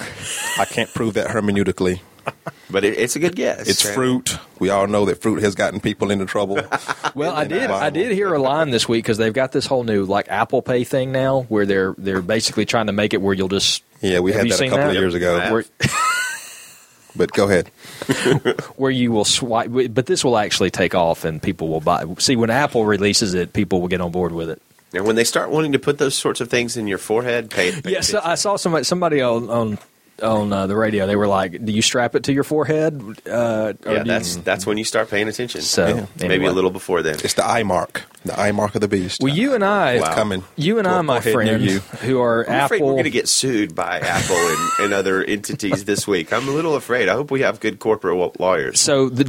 I 0.60 0.66
can't 0.66 0.94
prove 0.94 1.14
that 1.14 1.28
hermeneutically. 1.28 2.02
But 2.68 2.84
it, 2.84 2.98
it's 2.98 3.16
a 3.16 3.20
good 3.20 3.36
guess. 3.36 3.68
It's 3.68 3.88
fruit. 3.88 4.38
We 4.60 4.70
all 4.72 4.88
know 4.88 5.06
that 5.06 5.22
fruit 5.22 5.44
has 5.44 5.54
gotten 5.54 5.80
people 5.80 6.10
into 6.12 6.26
trouble. 6.26 6.60
Well, 7.16 7.34
I 7.34 7.44
in 7.44 7.50
the 7.50 7.60
did. 7.60 7.70
I 7.70 7.90
did 7.92 8.12
hear 8.12 8.34
a 8.34 8.40
line 8.40 8.72
this 8.72 8.90
week 8.90 9.06
because 9.06 9.18
they've 9.18 9.32
got 9.32 9.52
this 9.54 9.66
whole 9.68 9.84
new 9.86 10.04
like 10.04 10.28
Apple 10.30 10.62
Pay 10.62 10.84
thing 10.84 11.12
now, 11.14 11.44
where 11.44 11.66
they're 11.66 11.94
they're 11.98 12.22
basically 12.24 12.66
trying 12.66 12.88
to 12.88 12.92
make 12.92 13.14
it 13.14 13.22
where 13.22 13.34
you'll 13.34 13.48
just 13.48 13.84
Yeah, 14.02 14.20
we 14.20 14.34
had 14.34 14.50
that 14.50 14.60
a 14.60 14.64
couple 14.70 14.78
that? 14.80 14.88
of 14.90 14.94
years 14.96 15.14
ago. 15.14 15.38
Yep. 15.38 15.52
where, 15.54 15.64
But 17.16 17.32
go 17.32 17.46
ahead. 17.46 17.68
where 18.76 18.92
you 18.92 19.12
will 19.12 19.24
swipe. 19.24 19.72
But 19.72 20.08
this 20.08 20.26
will 20.26 20.38
actually 20.38 20.72
take 20.72 20.94
off, 20.96 21.24
and 21.24 21.42
people 21.42 21.70
will 21.70 21.80
buy. 21.80 22.04
See, 22.18 22.36
when 22.36 22.50
Apple 22.50 22.84
releases 22.86 23.34
it, 23.34 23.54
people 23.54 23.80
will 23.80 23.88
get 23.88 24.02
on 24.02 24.12
board 24.12 24.34
with 24.34 24.50
it. 24.50 24.62
And 24.94 25.06
when 25.06 25.16
they 25.16 25.24
start 25.24 25.50
wanting 25.52 25.72
to 25.74 25.80
put 25.80 25.98
those 25.98 26.16
sorts 26.16 26.42
of 26.42 26.50
things 26.50 26.76
in 26.76 26.88
your 26.88 26.98
forehead, 26.98 27.50
pay, 27.52 27.72
pay 27.80 27.92
Yes, 27.92 28.10
attention. 28.10 28.30
I 28.30 28.36
saw 28.36 28.56
somebody 28.58 28.84
somebody 28.84 29.22
on 29.22 29.50
on 29.50 29.78
on 30.22 30.52
uh, 30.54 30.68
the 30.68 30.76
radio. 30.76 31.08
They 31.08 31.16
were 31.16 31.28
like, 31.28 31.64
"Do 31.66 31.72
you 31.72 31.82
strap 31.82 32.16
it 32.16 32.24
to 32.24 32.34
your 32.34 32.44
forehead?" 32.44 33.02
Uh, 33.30 33.74
yeah, 33.86 34.04
that's 34.04 34.36
you, 34.36 34.42
that's 34.42 34.66
when 34.66 34.78
you 34.78 34.84
start 34.84 35.10
paying 35.10 35.28
attention. 35.28 35.62
so. 35.62 35.88
Yeah. 35.88 36.06
maybe 36.20 36.36
anyway. 36.36 36.50
a 36.50 36.54
little 36.54 36.72
before 36.72 37.02
then. 37.02 37.16
It's 37.16 37.34
the 37.36 37.46
eye 37.46 37.64
mark. 37.64 38.04
The 38.24 38.40
eye 38.40 38.52
mark 38.52 38.74
of 38.74 38.82
the 38.82 38.88
beast. 38.88 39.22
Well, 39.22 39.34
you 39.34 39.54
and 39.54 39.64
I, 39.64 39.94
It's 39.98 40.10
coming. 40.10 40.44
you 40.56 40.80
and 40.80 40.88
I, 40.88 41.00
my 41.02 41.20
forehead 41.20 41.48
friend, 41.60 41.64
you. 41.64 41.80
who 41.80 42.20
are 42.22 42.50
I'm 42.50 42.66
afraid 42.66 42.78
Apple. 42.78 42.88
we're 42.88 42.94
going 42.94 43.04
to 43.04 43.12
get 43.12 43.28
sued 43.30 43.76
by 43.76 44.00
Apple 44.00 44.36
and, 44.36 44.86
and 44.86 44.94
other 44.96 45.24
entities 45.24 45.86
this 45.86 46.08
week. 46.08 46.34
I'm 46.34 46.48
a 46.48 46.52
little 46.52 46.76
afraid. 46.76 47.08
I 47.08 47.14
hope 47.14 47.30
we 47.30 47.42
have 47.42 47.60
good 47.60 47.78
corporate 47.78 48.40
lawyers. 48.40 48.80
So 48.80 49.10
the 49.10 49.26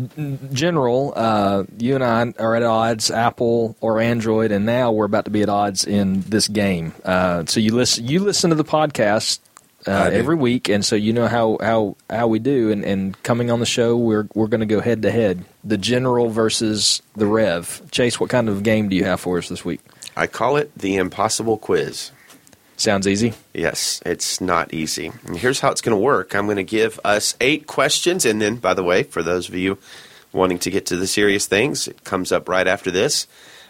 general, 0.51 1.13
uh, 1.15 1.65
you 1.79 1.95
and 1.95 2.03
I 2.03 2.33
are 2.43 2.57
at 2.57 2.63
odds, 2.63 3.11
Apple 3.11 3.77
or 3.83 4.01
Android, 4.01 4.51
and 4.51 4.65
now 4.65 4.93
we're 4.93 5.05
about 5.05 5.27
to 5.27 5.31
be 5.31 5.43
at 5.43 5.51
odds 5.51 5.85
in 5.85 6.23
this 6.23 6.49
game. 6.49 6.95
Uh, 7.05 7.45
so 7.45 7.61
you 7.61 7.75
listen, 7.75 8.07
you 8.07 8.21
listen 8.21 8.49
to 8.49 8.57
the 8.57 8.65
podcast 8.65 9.41
uh, 9.87 10.11
every 10.13 10.37
week, 10.37 10.69
and 10.69 10.85
so 10.85 10.97
you 10.97 11.13
know 11.13 11.29
how 11.29 11.59
how 11.61 11.97
how 12.11 12.27
we 12.27 12.39
do. 12.39 12.71
And, 12.71 12.85
and 12.85 13.23
coming 13.23 13.51
on 13.51 13.61
the 13.61 13.67
show, 13.67 13.97
we're 13.97 14.29
we're 14.35 14.49
going 14.49 14.61
to 14.61 14.67
go 14.67 14.81
head 14.81 15.03
to 15.03 15.11
head, 15.11 15.45
the 15.65 15.79
general 15.79 16.29
versus 16.29 17.03
the 17.15 17.27
Rev. 17.27 17.83
Chase, 17.91 18.19
what 18.19 18.31
kind 18.31 18.49
of 18.49 18.63
game 18.63 18.89
do 18.89 18.97
you 18.97 19.05
have 19.05 19.21
for 19.21 19.39
us 19.39 19.49
this 19.49 19.65
week? 19.65 19.81
I 20.17 20.27
call 20.27 20.57
it 20.57 20.77
the 20.77 20.97
impossible 20.97 21.59
quiz. 21.59 22.11
Sounds 22.79 23.07
easy. 23.07 23.33
Yes, 23.55 24.03
it's 24.05 24.41
not 24.41 24.75
easy. 24.75 25.11
And 25.27 25.37
here's 25.37 25.61
how 25.61 25.71
it's 25.71 25.81
going 25.81 25.97
to 25.97 26.03
work. 26.03 26.35
I'm 26.35 26.45
going 26.45 26.57
to 26.57 26.65
give 26.65 27.01
us 27.05 27.35
eight 27.41 27.67
questions, 27.67 28.27
and 28.27 28.41
then, 28.41 28.57
by 28.57 28.75
the 28.75 28.83
way, 28.83 29.03
for 29.03 29.23
those 29.23 29.49
of 29.49 29.55
you 29.55 29.79
wanting 30.33 30.59
to 30.59 30.71
get 30.71 30.87
to 30.87 30.97
the 30.97 31.07
serious 31.07 31.47
things, 31.47 31.89
it 31.89 32.05
comes 32.05 32.33
up 32.33 32.49
right 32.49 32.67
after 32.67 32.91
this. 32.91 33.27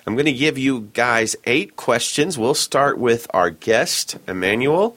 I'm 0.07 0.15
going 0.15 0.27
to 0.27 0.33
give 0.33 0.57
you 0.57 0.91
guys 0.93 1.37
eight 1.45 1.77
questions. 1.77 2.39
We'll 2.39 2.55
start 2.55 2.99
with 2.99 3.27
our 3.35 3.51
guest, 3.51 4.19
Immanuel. 4.27 4.97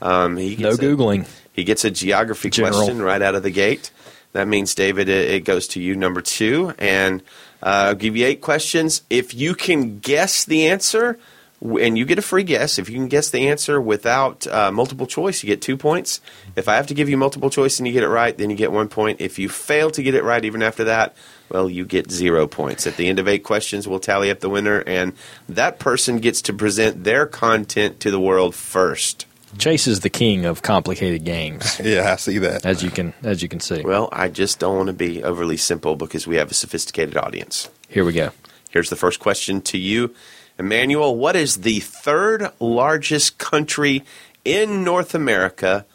Um, 0.00 0.36
he 0.36 0.56
No 0.56 0.70
gets 0.70 0.78
a- 0.78 0.82
googling. 0.82 1.26
he 1.52 1.64
gets 1.64 1.84
a 1.84 1.90
geography 1.90 2.50
General. 2.50 2.74
question 2.78 3.02
right 3.02 3.22
out 3.22 3.34
of 3.34 3.42
the 3.42 3.50
gate. 3.50 3.90
That 4.32 4.48
means, 4.48 4.74
David, 4.74 5.08
it, 5.08 5.30
it 5.30 5.44
goes 5.44 5.68
to 5.68 5.80
you, 5.80 5.96
number 5.96 6.20
two. 6.20 6.72
And 6.78 7.22
Uh, 7.62 7.88
I'll 7.88 7.94
give 7.94 8.14
you 8.16 8.26
eight 8.26 8.42
questions. 8.42 9.00
If 9.08 9.32
you 9.34 9.54
can 9.54 9.98
guess 9.98 10.44
the 10.44 10.66
answer, 10.66 11.18
and 11.62 11.96
you 11.96 12.04
get 12.04 12.18
a 12.18 12.22
free 12.22 12.42
guess. 12.44 12.78
If 12.78 12.90
you 12.90 12.96
can 12.96 13.08
guess 13.08 13.30
the 13.30 13.48
answer 13.48 13.80
without 13.80 14.46
uh, 14.46 14.70
multiple 14.70 15.06
choice, 15.06 15.42
you 15.42 15.46
get 15.46 15.62
two 15.62 15.78
points. 15.78 16.20
If 16.54 16.68
I 16.68 16.76
have 16.76 16.86
to 16.88 16.94
give 16.94 17.08
you 17.08 17.16
multiple 17.16 17.48
choice 17.48 17.78
and 17.78 17.86
you 17.88 17.94
get 17.94 18.02
it 18.02 18.08
right, 18.08 18.36
then 18.36 18.50
you 18.50 18.56
get 18.56 18.72
one 18.72 18.88
point. 18.88 19.22
If 19.22 19.38
you 19.38 19.48
fail 19.48 19.90
to 19.92 20.02
get 20.02 20.14
it 20.14 20.22
right 20.22 20.44
even 20.44 20.62
after 20.62 20.84
that, 20.84 21.16
well, 21.48 21.70
you 21.70 21.86
get 21.86 22.10
zero 22.10 22.46
points. 22.46 22.86
At 22.86 22.98
the 22.98 23.08
end 23.08 23.18
of 23.18 23.26
eight 23.26 23.42
questions, 23.42 23.88
we'll 23.88 24.00
tally 24.00 24.30
up 24.30 24.40
the 24.40 24.50
winner, 24.50 24.80
and 24.86 25.14
that 25.48 25.78
person 25.78 26.18
gets 26.18 26.42
to 26.42 26.52
present 26.52 27.04
their 27.04 27.24
content 27.26 28.00
to 28.00 28.10
the 28.10 28.20
world 28.20 28.54
first. 28.54 29.24
Chase 29.58 29.86
is 29.86 30.00
the 30.00 30.10
king 30.10 30.44
of 30.44 30.62
complicated 30.62 31.24
games. 31.24 31.80
yeah, 31.84 32.12
I 32.12 32.16
see 32.16 32.38
that. 32.38 32.66
As 32.66 32.82
you 32.82 32.90
can 32.90 33.14
as 33.22 33.42
you 33.42 33.48
can 33.48 33.60
see. 33.60 33.82
Well, 33.82 34.08
I 34.12 34.28
just 34.28 34.58
don't 34.58 34.76
want 34.76 34.86
to 34.88 34.92
be 34.92 35.22
overly 35.22 35.56
simple 35.56 35.96
because 35.96 36.26
we 36.26 36.36
have 36.36 36.50
a 36.50 36.54
sophisticated 36.54 37.16
audience. 37.16 37.70
Here 37.88 38.04
we 38.04 38.12
go. 38.12 38.32
Here's 38.70 38.90
the 38.90 38.96
first 38.96 39.20
question 39.20 39.62
to 39.62 39.78
you. 39.78 40.14
Immanuel, 40.58 41.16
what 41.16 41.36
is 41.36 41.58
the 41.58 41.80
third 41.80 42.50
largest 42.60 43.38
country 43.38 44.04
in 44.44 44.84
North 44.84 45.14
America 45.14 45.86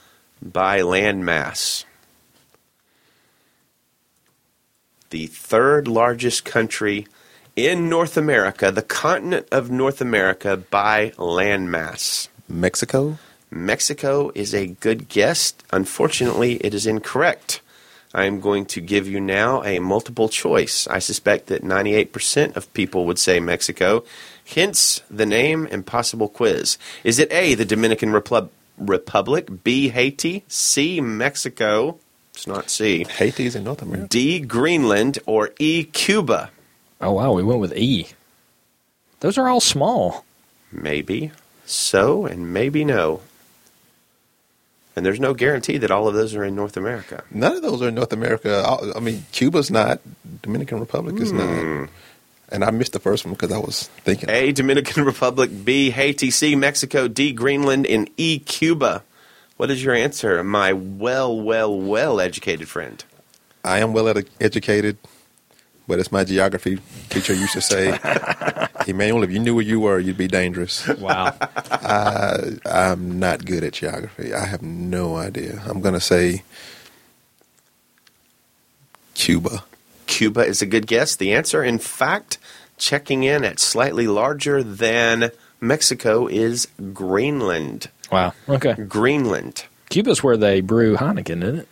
by 0.41 0.81
land 0.81 1.25
mass? 1.25 1.85
The 5.09 5.27
third 5.27 5.87
largest 5.87 6.45
country 6.45 7.07
in 7.55 7.89
North 7.89 8.17
America, 8.17 8.71
the 8.71 8.81
continent 8.81 9.47
of 9.51 9.69
North 9.69 9.99
America 9.99 10.55
by 10.55 11.11
land 11.17 11.69
mass. 11.69 12.29
Mexico? 12.47 13.17
Mexico 13.51 14.31
is 14.33 14.53
a 14.53 14.67
good 14.67 15.09
guess. 15.09 15.53
Unfortunately, 15.71 16.53
it 16.55 16.73
is 16.73 16.87
incorrect. 16.87 17.61
I 18.13 18.25
am 18.25 18.39
going 18.39 18.65
to 18.67 18.81
give 18.81 19.07
you 19.07 19.19
now 19.19 19.63
a 19.63 19.79
multiple 19.79 20.29
choice. 20.29 20.87
I 20.87 20.99
suspect 20.99 21.47
that 21.47 21.63
98% 21.63 22.55
of 22.55 22.73
people 22.73 23.05
would 23.05 23.19
say 23.19 23.39
Mexico. 23.39 24.03
Hence 24.45 25.01
the 25.09 25.25
name 25.25 25.65
Impossible 25.67 26.27
Quiz. 26.27 26.77
Is 27.03 27.19
it 27.19 27.31
A, 27.31 27.55
the 27.55 27.65
Dominican 27.65 28.11
Repub- 28.11 28.51
Republic, 28.77 29.63
B, 29.63 29.89
Haiti, 29.89 30.43
C, 30.47 30.99
Mexico? 30.99 31.99
It's 32.33 32.47
not 32.47 32.69
C. 32.69 33.03
Haiti 33.03 33.45
is 33.45 33.55
in 33.55 33.63
North 33.65 33.81
America. 33.81 34.07
D, 34.07 34.39
Greenland, 34.39 35.19
or 35.25 35.51
E, 35.59 35.83
Cuba? 35.83 36.51
Oh, 36.99 37.13
wow. 37.13 37.33
We 37.33 37.43
went 37.43 37.59
with 37.59 37.75
E. 37.75 38.07
Those 39.19 39.37
are 39.37 39.47
all 39.47 39.61
small. 39.61 40.25
Maybe 40.71 41.31
so, 41.65 42.25
and 42.25 42.53
maybe 42.53 42.83
no. 42.83 43.21
And 45.01 45.05
there's 45.07 45.19
no 45.19 45.33
guarantee 45.33 45.79
that 45.79 45.89
all 45.89 46.07
of 46.07 46.13
those 46.13 46.35
are 46.35 46.43
in 46.43 46.53
North 46.53 46.77
America. 46.77 47.23
None 47.31 47.55
of 47.55 47.63
those 47.63 47.81
are 47.81 47.87
in 47.87 47.95
North 47.95 48.13
America. 48.13 48.63
I 48.95 48.99
mean, 48.99 49.25
Cuba's 49.31 49.71
not. 49.71 49.99
Dominican 50.43 50.79
Republic 50.79 51.19
is 51.19 51.33
mm. 51.33 51.37
not. 51.37 51.59
Hmm. 51.59 51.85
And 52.49 52.63
I 52.63 52.69
missed 52.69 52.93
the 52.93 52.99
first 52.99 53.25
one 53.25 53.33
because 53.33 53.51
I 53.51 53.57
was 53.57 53.87
thinking. 54.03 54.29
A. 54.29 54.51
Dominican 54.51 55.03
Republic. 55.13 55.49
B. 55.65 55.89
Haiti. 55.89 56.29
C. 56.29 56.53
Mexico. 56.53 57.07
D. 57.07 57.33
Greenland. 57.33 57.87
And 57.87 58.11
E. 58.15 58.37
Cuba. 58.37 59.01
What 59.57 59.71
is 59.71 59.83
your 59.83 59.95
answer, 59.95 60.43
my 60.43 60.71
well, 60.71 61.35
well, 61.35 61.75
well 61.75 62.19
educated 62.19 62.69
friend? 62.69 63.03
I 63.63 63.79
am 63.79 63.93
well 63.93 64.07
ed- 64.07 64.29
educated, 64.39 64.99
but 65.87 65.99
as 65.99 66.11
my 66.11 66.23
geography 66.23 66.79
teacher 67.09 67.33
used 67.33 67.53
to 67.53 67.61
say, 67.61 67.97
Immanuel, 68.87 69.23
if 69.23 69.31
you 69.31 69.39
knew 69.39 69.55
where 69.55 69.63
you 69.63 69.79
were, 69.79 69.99
you'd 69.99 70.17
be 70.17 70.27
dangerous. 70.27 70.87
Wow. 70.87 71.35
I, 71.39 72.57
I'm 72.65 73.19
not 73.19 73.45
good 73.45 73.63
at 73.63 73.73
geography. 73.73 74.33
I 74.33 74.45
have 74.45 74.61
no 74.61 75.17
idea. 75.17 75.61
I'm 75.65 75.81
going 75.81 75.93
to 75.93 75.99
say 75.99 76.43
Cuba. 79.13 79.63
Cuba 80.07 80.41
is 80.41 80.61
a 80.61 80.65
good 80.65 80.87
guess. 80.87 81.15
The 81.15 81.33
answer, 81.33 81.63
in 81.63 81.79
fact, 81.79 82.37
checking 82.77 83.23
in 83.23 83.43
at 83.43 83.59
slightly 83.59 84.07
larger 84.07 84.63
than 84.63 85.31
Mexico 85.59 86.27
is 86.27 86.67
Greenland. 86.93 87.89
Wow. 88.11 88.33
Okay. 88.49 88.73
Greenland. 88.73 89.65
Cuba's 89.89 90.23
where 90.23 90.37
they 90.37 90.61
brew 90.61 90.95
Heineken, 90.95 91.43
isn't 91.43 91.59
it? 91.59 91.67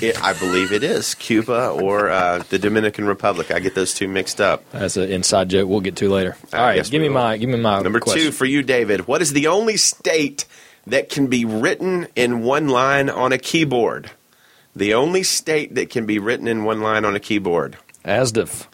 It, 0.00 0.22
I 0.22 0.32
believe 0.32 0.72
it 0.72 0.82
is 0.82 1.14
Cuba 1.14 1.68
or 1.70 2.10
uh, 2.10 2.42
the 2.48 2.58
Dominican 2.58 3.04
Republic. 3.06 3.50
I 3.50 3.60
get 3.60 3.74
those 3.74 3.94
two 3.94 4.08
mixed 4.08 4.40
up. 4.40 4.68
That's 4.72 4.96
an 4.96 5.10
inside 5.10 5.48
joke 5.50 5.68
we'll 5.68 5.80
get 5.80 5.96
to 5.96 6.08
later. 6.08 6.36
All 6.52 6.60
I 6.60 6.76
right, 6.76 6.90
give 6.90 7.00
me 7.00 7.08
will. 7.08 7.14
my 7.14 7.36
give 7.36 7.48
me 7.48 7.58
my 7.58 7.80
number 7.80 8.00
question. 8.00 8.22
two 8.22 8.32
for 8.32 8.44
you, 8.44 8.62
David. 8.62 9.06
What 9.06 9.22
is 9.22 9.32
the 9.32 9.46
only 9.46 9.76
state 9.76 10.44
that 10.86 11.08
can 11.08 11.28
be 11.28 11.44
written 11.44 12.08
in 12.16 12.42
one 12.42 12.68
line 12.68 13.08
on 13.08 13.32
a 13.32 13.38
keyboard? 13.38 14.10
The 14.74 14.94
only 14.94 15.22
state 15.22 15.74
that 15.74 15.90
can 15.90 16.06
be 16.06 16.18
written 16.18 16.48
in 16.48 16.64
one 16.64 16.80
line 16.80 17.04
on 17.04 17.14
a 17.14 17.20
keyboard. 17.20 17.76
Asdif. 18.04 18.66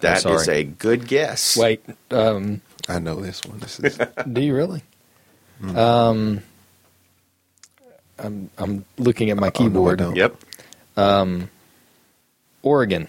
That 0.00 0.24
is 0.24 0.48
a 0.48 0.62
good 0.62 1.08
guess. 1.08 1.56
Wait, 1.56 1.82
um, 2.10 2.60
I 2.88 3.00
know 3.00 3.16
this 3.16 3.44
one. 3.44 3.58
This 3.58 3.80
is. 3.80 3.98
do 4.32 4.40
you 4.40 4.54
really? 4.54 4.82
Mm. 5.60 5.76
Um, 5.76 6.42
I'm 8.18 8.50
I'm 8.58 8.84
looking 8.96 9.30
at 9.30 9.36
my 9.36 9.50
keyboard. 9.50 10.00
Oh, 10.00 10.10
no, 10.10 10.16
yep. 10.16 10.36
Um, 10.96 11.50
Oregon. 12.62 13.08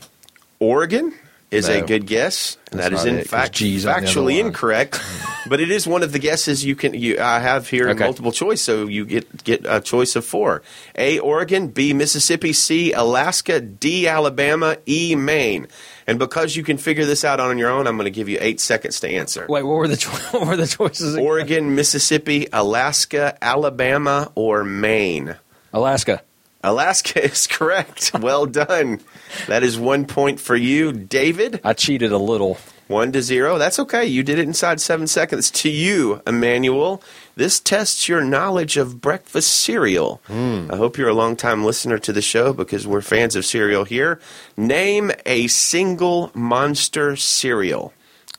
Oregon 0.60 1.13
is 1.52 1.67
no, 1.67 1.76
a 1.76 1.82
good 1.82 2.06
guess. 2.06 2.58
That 2.72 2.93
is 2.93 3.06
in 3.06 3.19
it, 3.19 3.28
fact 3.28 3.56
factually 3.56 4.39
incorrect, 4.39 5.02
but 5.50 5.60
it 5.60 5.72
is 5.72 5.88
one 5.88 6.04
of 6.04 6.12
the 6.12 6.19
guesses 6.19 6.63
you 6.63 6.76
can. 6.76 6.93
You 6.93 7.19
I 7.19 7.39
have 7.39 7.67
here 7.67 7.89
okay. 7.89 8.04
multiple 8.04 8.32
choice, 8.32 8.62
so 8.62 8.86
you 8.88 9.06
get 9.06 9.43
get 9.43 9.65
a 9.67 9.82
choice 9.82 10.15
of 10.15 10.26
four: 10.26 10.62
A. 10.95 11.19
Oregon, 11.19 11.69
B. 11.69 11.93
Mississippi, 11.93 12.54
C. 12.54 12.93
Alaska, 12.93 13.60
D. 13.60 14.08
Alabama, 14.08 14.78
E. 14.88 15.15
Maine. 15.15 15.67
And 16.10 16.17
because 16.17 16.56
you 16.56 16.63
can 16.63 16.78
figure 16.78 17.06
this 17.06 17.24
out 17.24 17.39
on 17.39 17.60
your 17.60 17.69
own, 17.69 17.86
I'm 17.86 17.95
going 17.95 18.06
to 18.06 18.12
give 18.12 18.28
you 18.28 18.39
eight 18.41 18.60
seconds 18.60 19.00
to 19.02 19.08
answer. 19.08 19.45
Wait, 19.48 19.62
what 19.62 19.76
were 19.76 19.88
the 19.88 19.95
cho- 19.95 20.10
what 20.32 20.48
were 20.48 20.56
the 20.56 20.65
choices? 20.65 21.13
Again? 21.13 21.26
Oregon, 21.26 21.76
Mississippi, 21.76 22.48
Alaska, 22.52 23.38
Alabama, 23.43 24.32
or 24.34 24.63
Maine. 24.63 25.36
Alaska. 25.72 26.24
Alaska 26.63 27.24
is 27.24 27.45
correct. 27.45 28.12
Well 28.19 28.48
done. 28.48 29.02
That 29.45 29.62
is 29.62 29.78
one 29.78 30.06
point 30.06 30.39
for 30.39 30.56
you, 30.56 30.91
David. 30.91 31.62
I 31.63 31.74
cheated 31.74 32.12
a 32.12 32.17
little. 32.17 32.58
One 32.88 33.12
to 33.12 33.22
zero. 33.22 33.60
That's 33.60 33.78
okay. 33.78 34.08
You 34.08 34.24
did 34.24 34.39
it 34.39 34.48
inside 34.48 34.82
seven 34.82 35.06
seconds. 35.06 35.52
To 35.52 35.69
you, 35.69 36.24
Immanuel, 36.26 37.04
this 37.39 37.62
tests 37.62 38.10
your 38.10 38.21
knowledge 38.21 38.75
of 38.75 38.99
breakfast 38.99 39.49
cereal. 39.49 40.21
Mm. 40.28 40.73
I 40.73 40.75
hope 40.75 40.97
you're 40.97 41.08
a 41.08 41.13
long-time 41.13 41.63
listener 41.63 41.97
to 41.97 42.12
the 42.12 42.21
show 42.21 42.52
because 42.52 42.86
we're 42.86 42.99
fans 42.99 43.34
of 43.38 43.45
cereal 43.45 43.86
here. 43.86 44.19
Name 44.58 45.13
a 45.25 45.47
single 45.47 46.32
monster 46.34 47.15
cereal. 47.15 47.93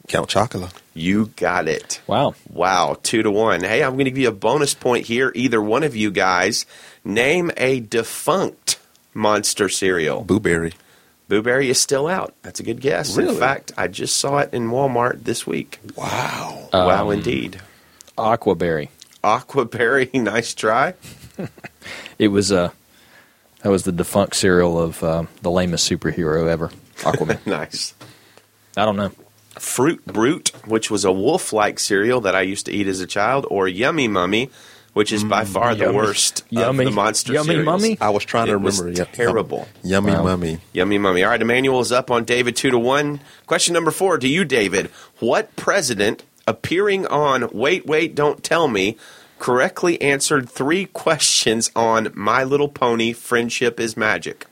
Count 0.06 0.28
Chocula. 0.28 0.70
You 0.92 1.30
got 1.36 1.66
it. 1.66 2.02
Wow. 2.06 2.34
Wow. 2.50 2.98
Two 3.02 3.22
to 3.22 3.30
one. 3.30 3.64
Hey, 3.64 3.82
I'm 3.82 3.94
going 3.94 4.04
to 4.04 4.10
give 4.10 4.18
you 4.18 4.28
a 4.28 4.32
bonus 4.32 4.74
point 4.74 5.06
here. 5.06 5.32
Either 5.34 5.62
one 5.62 5.82
of 5.82 5.96
you 5.96 6.10
guys, 6.10 6.66
name 7.02 7.50
a 7.56 7.80
defunct 7.80 8.78
monster 9.14 9.70
cereal. 9.70 10.24
Boo 10.24 10.40
Berry. 10.40 10.74
Boo 11.26 11.40
Berry 11.40 11.70
is 11.70 11.80
still 11.80 12.06
out. 12.06 12.34
That's 12.42 12.60
a 12.60 12.64
good 12.64 12.82
guess. 12.82 13.16
Really? 13.16 13.32
In 13.32 13.40
fact, 13.40 13.72
I 13.78 13.88
just 13.88 14.18
saw 14.18 14.40
it 14.40 14.52
in 14.52 14.68
Walmart 14.68 15.24
this 15.24 15.46
week. 15.46 15.78
Wow. 15.96 16.68
Um, 16.70 16.86
wow, 16.86 17.08
indeed. 17.08 17.62
Aquaberry. 18.20 18.88
Aquaberry, 19.24 20.12
nice 20.22 20.54
try. 20.54 20.94
it 22.18 22.28
was 22.28 22.52
uh, 22.52 22.70
that 23.62 23.70
was 23.70 23.84
the 23.84 23.92
defunct 23.92 24.36
cereal 24.36 24.80
of 24.80 25.02
uh, 25.02 25.24
the 25.42 25.50
lamest 25.50 25.90
superhero 25.90 26.48
ever, 26.48 26.70
Aquaman. 26.98 27.44
nice. 27.46 27.94
I 28.76 28.84
don't 28.84 28.96
know. 28.96 29.12
Fruit 29.58 30.04
Brute, 30.06 30.52
which 30.66 30.90
was 30.90 31.04
a 31.04 31.12
wolf-like 31.12 31.78
cereal 31.78 32.20
that 32.22 32.34
I 32.34 32.42
used 32.42 32.66
to 32.66 32.72
eat 32.72 32.86
as 32.86 33.00
a 33.00 33.06
child, 33.06 33.46
or 33.50 33.68
Yummy 33.68 34.08
Mummy, 34.08 34.48
which 34.92 35.12
is 35.12 35.22
by 35.24 35.44
mm, 35.44 35.48
far 35.48 35.74
the 35.74 35.92
worst 35.92 36.44
yummy, 36.50 36.84
of 36.84 36.90
the 36.90 36.94
monster 36.94 37.32
yummy 37.32 37.48
cereals. 37.48 37.66
mummy. 37.66 37.98
I 38.00 38.10
was 38.10 38.24
trying 38.24 38.46
to 38.46 38.54
remember. 38.56 38.84
Was 38.84 39.08
terrible. 39.12 39.68
Yummy 39.82 40.12
wow. 40.12 40.24
mummy. 40.24 40.58
Yummy 40.72 40.98
mummy. 40.98 41.24
All 41.24 41.30
right, 41.30 41.40
Immanuel 41.40 41.80
is 41.80 41.92
up 41.92 42.10
on 42.10 42.24
David 42.24 42.56
two 42.56 42.70
to 42.70 42.78
one. 42.78 43.20
Question 43.46 43.74
number 43.74 43.90
four 43.90 44.18
to 44.18 44.28
you, 44.28 44.44
David. 44.44 44.86
What 45.18 45.54
president 45.56 46.22
appearing 46.50 47.06
on 47.06 47.48
Wait, 47.52 47.86
Wait, 47.86 48.14
Don't 48.14 48.42
Tell 48.42 48.68
Me 48.68 48.96
correctly 49.38 50.00
answered 50.02 50.50
three 50.50 50.86
questions 50.86 51.70
on 51.76 52.10
My 52.14 52.44
Little 52.44 52.68
Pony: 52.68 53.12
Friendship 53.12 53.78
is 53.78 53.96
Magic? 53.96 54.46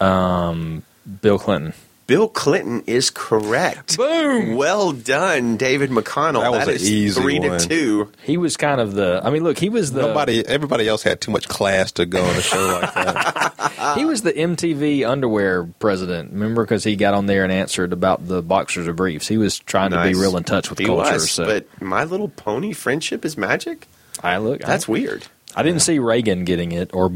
Um, 0.00 0.84
Bill 1.20 1.38
Clinton. 1.38 1.72
Bill 2.08 2.26
Clinton 2.26 2.84
is 2.86 3.10
correct. 3.10 3.98
Boom! 3.98 4.56
Well 4.56 4.92
done, 4.92 5.58
David 5.58 5.90
McConnell. 5.90 6.40
That 6.40 6.52
was 6.52 6.64
that 6.64 6.76
an 6.76 6.80
easy 6.80 7.20
three 7.20 7.38
one. 7.38 7.60
to 7.60 7.68
two. 7.68 8.12
He 8.22 8.38
was 8.38 8.56
kind 8.56 8.80
of 8.80 8.94
the. 8.94 9.20
I 9.22 9.28
mean, 9.28 9.44
look, 9.44 9.58
he 9.58 9.68
was 9.68 9.92
the. 9.92 10.00
Nobody, 10.00 10.44
everybody 10.46 10.88
else 10.88 11.02
had 11.02 11.20
too 11.20 11.30
much 11.30 11.46
class 11.48 11.92
to 11.92 12.06
go 12.06 12.24
on 12.24 12.34
a 12.34 12.40
show 12.40 12.80
like 12.80 12.94
that. 12.94 13.94
he 13.98 14.06
was 14.06 14.22
the 14.22 14.32
MTV 14.32 15.06
underwear 15.06 15.64
president. 15.80 16.32
Remember, 16.32 16.64
because 16.64 16.82
he 16.82 16.96
got 16.96 17.12
on 17.12 17.26
there 17.26 17.44
and 17.44 17.52
answered 17.52 17.92
about 17.92 18.26
the 18.26 18.40
boxers 18.40 18.88
or 18.88 18.94
briefs. 18.94 19.28
He 19.28 19.36
was 19.36 19.58
trying 19.58 19.90
nice. 19.90 20.08
to 20.08 20.14
be 20.14 20.18
real 20.18 20.38
in 20.38 20.44
touch 20.44 20.70
with 20.70 20.78
he 20.78 20.86
culture. 20.86 21.12
Was, 21.12 21.30
so. 21.30 21.44
But 21.44 21.82
My 21.82 22.04
Little 22.04 22.30
Pony, 22.30 22.72
friendship 22.72 23.26
is 23.26 23.36
magic. 23.36 23.86
I 24.22 24.38
look. 24.38 24.62
That's 24.62 24.88
I, 24.88 24.92
weird. 24.92 25.26
I 25.54 25.62
didn't 25.62 25.76
yeah. 25.76 25.82
see 25.82 25.98
Reagan 25.98 26.46
getting 26.46 26.72
it 26.72 26.94
or 26.94 27.12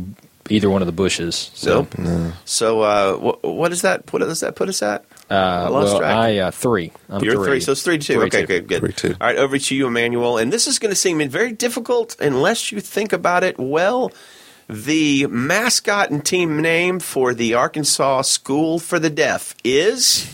either 0.51 0.69
one 0.69 0.83
of 0.83 0.87
the 0.87 0.93
Bushes. 0.93 1.51
So, 1.55 1.83
nope. 1.83 1.99
no. 1.99 2.33
so 2.45 2.81
uh, 2.83 3.17
what, 3.17 3.43
what 3.43 3.73
is 3.73 3.83
that? 3.83 4.13
What 4.13 4.21
does 4.21 4.41
that 4.41 4.57
put 4.57 4.69
us 4.69 4.83
at? 4.83 5.05
Uh, 5.31 5.69
well, 5.71 5.99
track. 5.99 6.17
I 6.17 6.39
uh, 6.39 6.51
three. 6.51 6.93
I'm 7.09 7.23
You're 7.25 7.37
three. 7.37 7.47
three. 7.47 7.61
so 7.61 7.73
it's 7.73 7.83
three 7.83 7.99
two. 7.99 8.15
Three, 8.15 8.27
okay, 8.27 8.41
two. 8.43 8.47
good, 8.47 8.69
good. 8.69 8.81
Three, 8.81 8.93
two. 8.93 9.17
All 9.21 9.27
right, 9.27 9.37
over 9.37 9.59
to 9.59 9.75
you, 9.75 9.87
Immanuel. 9.87 10.39
And 10.39 10.53
this 10.53 10.67
is 10.67 10.79
going 10.79 10.91
to 10.91 10.97
seem 10.97 11.27
very 11.29 11.53
difficult 11.53 12.17
unless 12.21 12.73
you 12.73 12.81
think 12.81 13.13
about 13.13 13.45
it 13.45 13.59
well. 13.59 14.13
The 14.69 15.27
mascot 15.27 16.11
and 16.11 16.25
team 16.25 16.61
name 16.63 17.01
for 17.01 17.35
the 17.35 17.55
Arkansas 17.55 18.23
School 18.23 18.79
for 18.79 18.99
the 18.99 19.11
Deaf 19.11 19.55
is. 19.65 20.31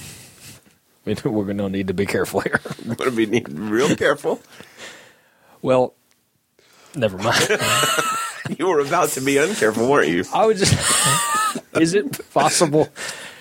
We're 1.05 1.15
going 1.45 1.59
to 1.59 1.69
need 1.69 1.89
to 1.89 1.95
be 1.95 2.07
careful 2.07 2.41
here. 2.41 2.61
We're 2.87 2.95
going 2.95 3.17
to 3.17 3.27
be 3.27 3.41
real 3.49 3.97
careful. 3.97 4.41
well, 5.63 5.95
never 6.95 7.17
mind. 7.19 7.49
you 8.57 8.67
were 8.69 8.81
about 8.81 9.11
to 9.11 9.21
be 9.21 9.35
uncareful, 9.35 9.89
weren't 9.89 10.09
you? 10.09 10.25
I 10.33 10.47
was 10.47 10.59
just. 10.59 11.63
is 11.81 11.95
it 11.95 12.31
possible 12.33 12.89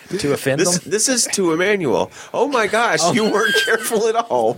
to 0.09 0.33
offend 0.33 0.61
this, 0.61 0.79
them? 0.79 0.91
This 0.91 1.09
is 1.09 1.27
to 1.33 1.53
Immanuel. 1.53 2.11
Oh 2.33 2.47
my 2.47 2.67
gosh, 2.67 2.99
oh. 3.01 3.13
you 3.13 3.31
weren't 3.31 3.55
careful 3.65 4.07
at 4.07 4.15
all. 4.15 4.57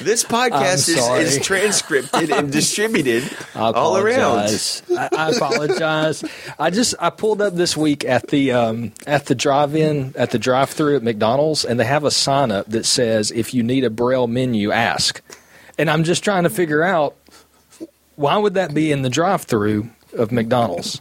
This 0.00 0.24
podcast 0.24 0.88
is, 0.88 1.36
is 1.36 1.44
transcripted 1.44 2.30
and 2.30 2.50
distributed 2.50 3.22
all 3.54 3.98
around. 3.98 4.82
I, 4.96 5.08
I, 5.12 5.30
apologize. 5.30 6.24
I 6.58 6.70
just 6.70 6.94
I 6.98 7.10
pulled 7.10 7.42
up 7.42 7.54
this 7.54 7.76
week 7.76 8.06
at 8.06 8.28
the 8.28 8.52
um, 8.52 8.92
at 9.06 9.26
the 9.26 9.34
drive-in 9.34 10.14
at 10.16 10.30
the 10.30 10.38
drive-through 10.38 10.96
at 10.96 11.02
McDonald's, 11.02 11.66
and 11.66 11.78
they 11.78 11.84
have 11.84 12.04
a 12.04 12.10
sign 12.10 12.50
up 12.50 12.66
that 12.68 12.86
says, 12.86 13.30
"If 13.30 13.52
you 13.52 13.62
need 13.62 13.84
a 13.84 13.90
braille 13.90 14.26
menu, 14.26 14.72
ask." 14.72 15.20
And 15.76 15.90
I'm 15.90 16.04
just 16.04 16.24
trying 16.24 16.44
to 16.44 16.50
figure 16.50 16.82
out 16.82 17.16
why 18.20 18.36
would 18.36 18.52
that 18.54 18.74
be 18.74 18.92
in 18.92 19.00
the 19.00 19.08
drive-through 19.08 19.88
of 20.12 20.30
McDonald's? 20.30 21.00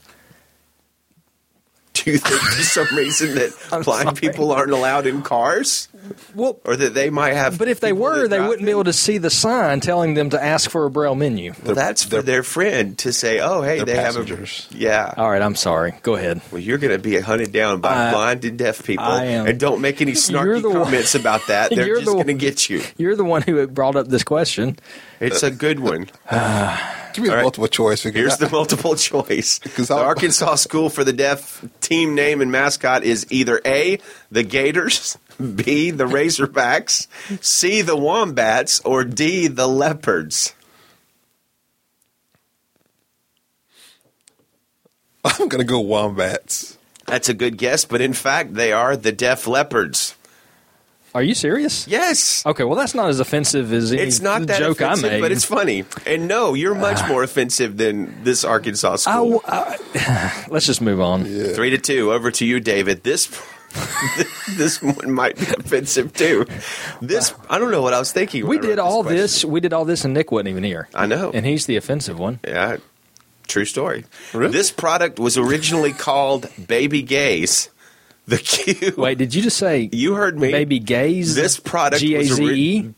Do 1.93 2.11
you 2.11 2.17
think 2.17 2.39
for 2.39 2.61
some 2.63 2.95
reason 2.95 3.35
that 3.35 3.51
blind 3.83 3.83
sorry. 3.83 4.15
people 4.15 4.53
aren't 4.53 4.71
allowed 4.71 5.05
in 5.05 5.21
cars? 5.21 5.88
Well, 6.33 6.59
or 6.65 6.75
that 6.75 6.93
they 6.93 7.09
might 7.09 7.33
have. 7.33 7.57
But 7.57 7.67
if 7.67 7.79
they 7.79 7.93
were, 7.93 8.27
they 8.27 8.39
wouldn't 8.39 8.65
be 8.65 8.71
able 8.71 8.85
to 8.85 8.93
see 8.93 9.17
the 9.17 9.29
sign 9.29 9.79
telling 9.79 10.13
them 10.13 10.31
to 10.31 10.43
ask 10.43 10.69
for 10.69 10.85
a 10.85 10.91
braille 10.91 11.15
menu. 11.15 11.53
Well, 11.63 11.75
that's 11.75 12.03
for 12.03 12.21
their 12.21 12.43
friend 12.43 12.97
to 12.99 13.13
say, 13.13 13.39
"Oh, 13.39 13.61
hey, 13.61 13.83
they 13.83 13.95
passengers. 13.95 14.67
have 14.67 14.75
a 14.75 14.77
yeah." 14.77 15.13
All 15.17 15.29
right, 15.29 15.41
I'm 15.41 15.55
sorry. 15.55 15.93
Go 16.03 16.15
ahead. 16.15 16.41
Well, 16.51 16.61
you're 16.61 16.77
going 16.77 16.93
to 16.93 16.99
be 16.99 17.19
hunted 17.19 17.51
down 17.51 17.81
by 17.81 18.11
blind 18.11 18.45
and 18.45 18.57
deaf 18.57 18.83
people, 18.83 19.05
and 19.05 19.59
don't 19.59 19.81
make 19.81 20.01
any 20.01 20.11
snarky 20.13 20.61
comments 20.61 21.13
one. 21.13 21.21
about 21.21 21.47
that. 21.47 21.69
They're 21.75 21.95
just 21.95 22.05
the 22.05 22.13
going 22.13 22.27
to 22.27 22.33
get 22.33 22.69
you. 22.69 22.81
You're 22.97 23.15
the 23.15 23.25
one 23.25 23.41
who 23.41 23.65
brought 23.67 23.95
up 23.95 24.07
this 24.07 24.23
question. 24.23 24.77
It's 25.19 25.43
a 25.43 25.51
good 25.51 25.79
one. 25.79 26.09
Give 27.13 27.23
me 27.23 27.29
a 27.29 27.35
right. 27.35 27.41
multiple 27.41 27.67
choice. 27.67 28.03
Here's 28.03 28.37
the 28.37 28.49
multiple 28.49 28.95
choice. 28.95 29.59
the 29.59 29.95
Arkansas 29.95 30.55
School 30.55 30.89
for 30.89 31.03
the 31.03 31.13
Deaf 31.13 31.65
team 31.81 32.15
name 32.15 32.41
and 32.41 32.51
mascot 32.51 33.03
is 33.03 33.25
either 33.31 33.59
A, 33.65 33.99
the 34.31 34.43
Gators, 34.43 35.17
B, 35.39 35.91
the 35.91 36.03
Razorbacks, 36.05 37.07
C, 37.43 37.81
the 37.81 37.95
Wombats, 37.95 38.79
or 38.81 39.03
D, 39.03 39.47
the 39.47 39.67
Leopards. 39.67 40.53
I'm 45.23 45.47
going 45.49 45.59
to 45.59 45.65
go 45.65 45.79
Wombats. 45.79 46.77
That's 47.05 47.29
a 47.29 47.33
good 47.33 47.57
guess, 47.57 47.85
but 47.85 48.01
in 48.01 48.13
fact, 48.13 48.53
they 48.53 48.71
are 48.71 48.95
the 48.95 49.11
Deaf 49.11 49.47
Leopards. 49.47 50.15
Are 51.15 51.23
you 51.23 51.33
serious? 51.33 51.87
Yes. 51.87 52.45
Okay, 52.45 52.63
well 52.63 52.75
that's 52.75 52.93
not 52.93 53.09
as 53.09 53.19
offensive 53.19 53.73
as 53.73 53.91
any 53.91 54.03
it's 54.03 54.21
not 54.21 54.45
that 54.45 54.59
joke 54.59 54.79
I 54.81 54.93
made, 54.93 55.21
but 55.21 55.31
it's 55.31 55.43
funny. 55.43 55.83
And 56.05 56.27
no, 56.27 56.53
you're 56.53 56.75
much 56.75 56.99
ah. 57.01 57.07
more 57.07 57.23
offensive 57.23 57.77
than 57.77 58.23
this 58.23 58.43
Arkansas 58.43 58.97
school. 58.97 59.41
I, 59.47 59.77
I, 59.95 60.45
let's 60.49 60.67
just 60.67 60.81
move 60.81 61.01
on. 61.01 61.25
Yeah. 61.25 61.53
Three 61.53 61.71
to 61.71 61.79
two. 61.79 62.11
Over 62.11 62.29
to 62.31 62.45
you, 62.45 62.59
David. 62.59 63.03
This 63.03 63.25
this 64.57 64.81
one 64.81 65.11
might 65.11 65.37
be 65.37 65.45
offensive 65.45 66.13
too. 66.13 66.45
This 67.01 67.33
I 67.49 67.59
don't 67.59 67.71
know 67.71 67.81
what 67.81 67.93
I 67.93 67.99
was 67.99 68.11
thinking. 68.11 68.47
We 68.47 68.57
did 68.59 68.79
all 68.79 69.03
this, 69.03 69.41
this, 69.41 69.45
We 69.45 69.59
did 69.59 69.73
all 69.73 69.85
this, 69.85 70.05
and 70.05 70.13
Nick 70.13 70.31
wasn't 70.31 70.49
even 70.49 70.63
here. 70.63 70.89
I 70.93 71.05
know, 71.05 71.31
and 71.31 71.45
he's 71.45 71.65
the 71.65 71.75
offensive 71.75 72.17
one. 72.17 72.39
Yeah, 72.45 72.77
true 73.47 73.65
story. 73.65 74.05
Really? 74.33 74.51
This 74.51 74.71
product 74.71 75.19
was 75.19 75.37
originally 75.37 75.93
called 75.93 76.47
Baby 76.67 77.01
Gaze. 77.01 77.69
The 78.27 78.37
Q. 78.37 78.93
Wait, 78.95 79.17
did 79.17 79.33
you 79.33 79.41
just 79.41 79.57
say 79.57 79.89
you 79.91 80.13
heard 80.13 80.39
me? 80.39 80.51
Baby 80.51 80.77
Gaze. 80.77 81.33
This 81.33 81.59
product 81.59 82.01
G-A-Z-E? 82.01 82.27
was, 82.29 82.39
ori- 82.39 82.93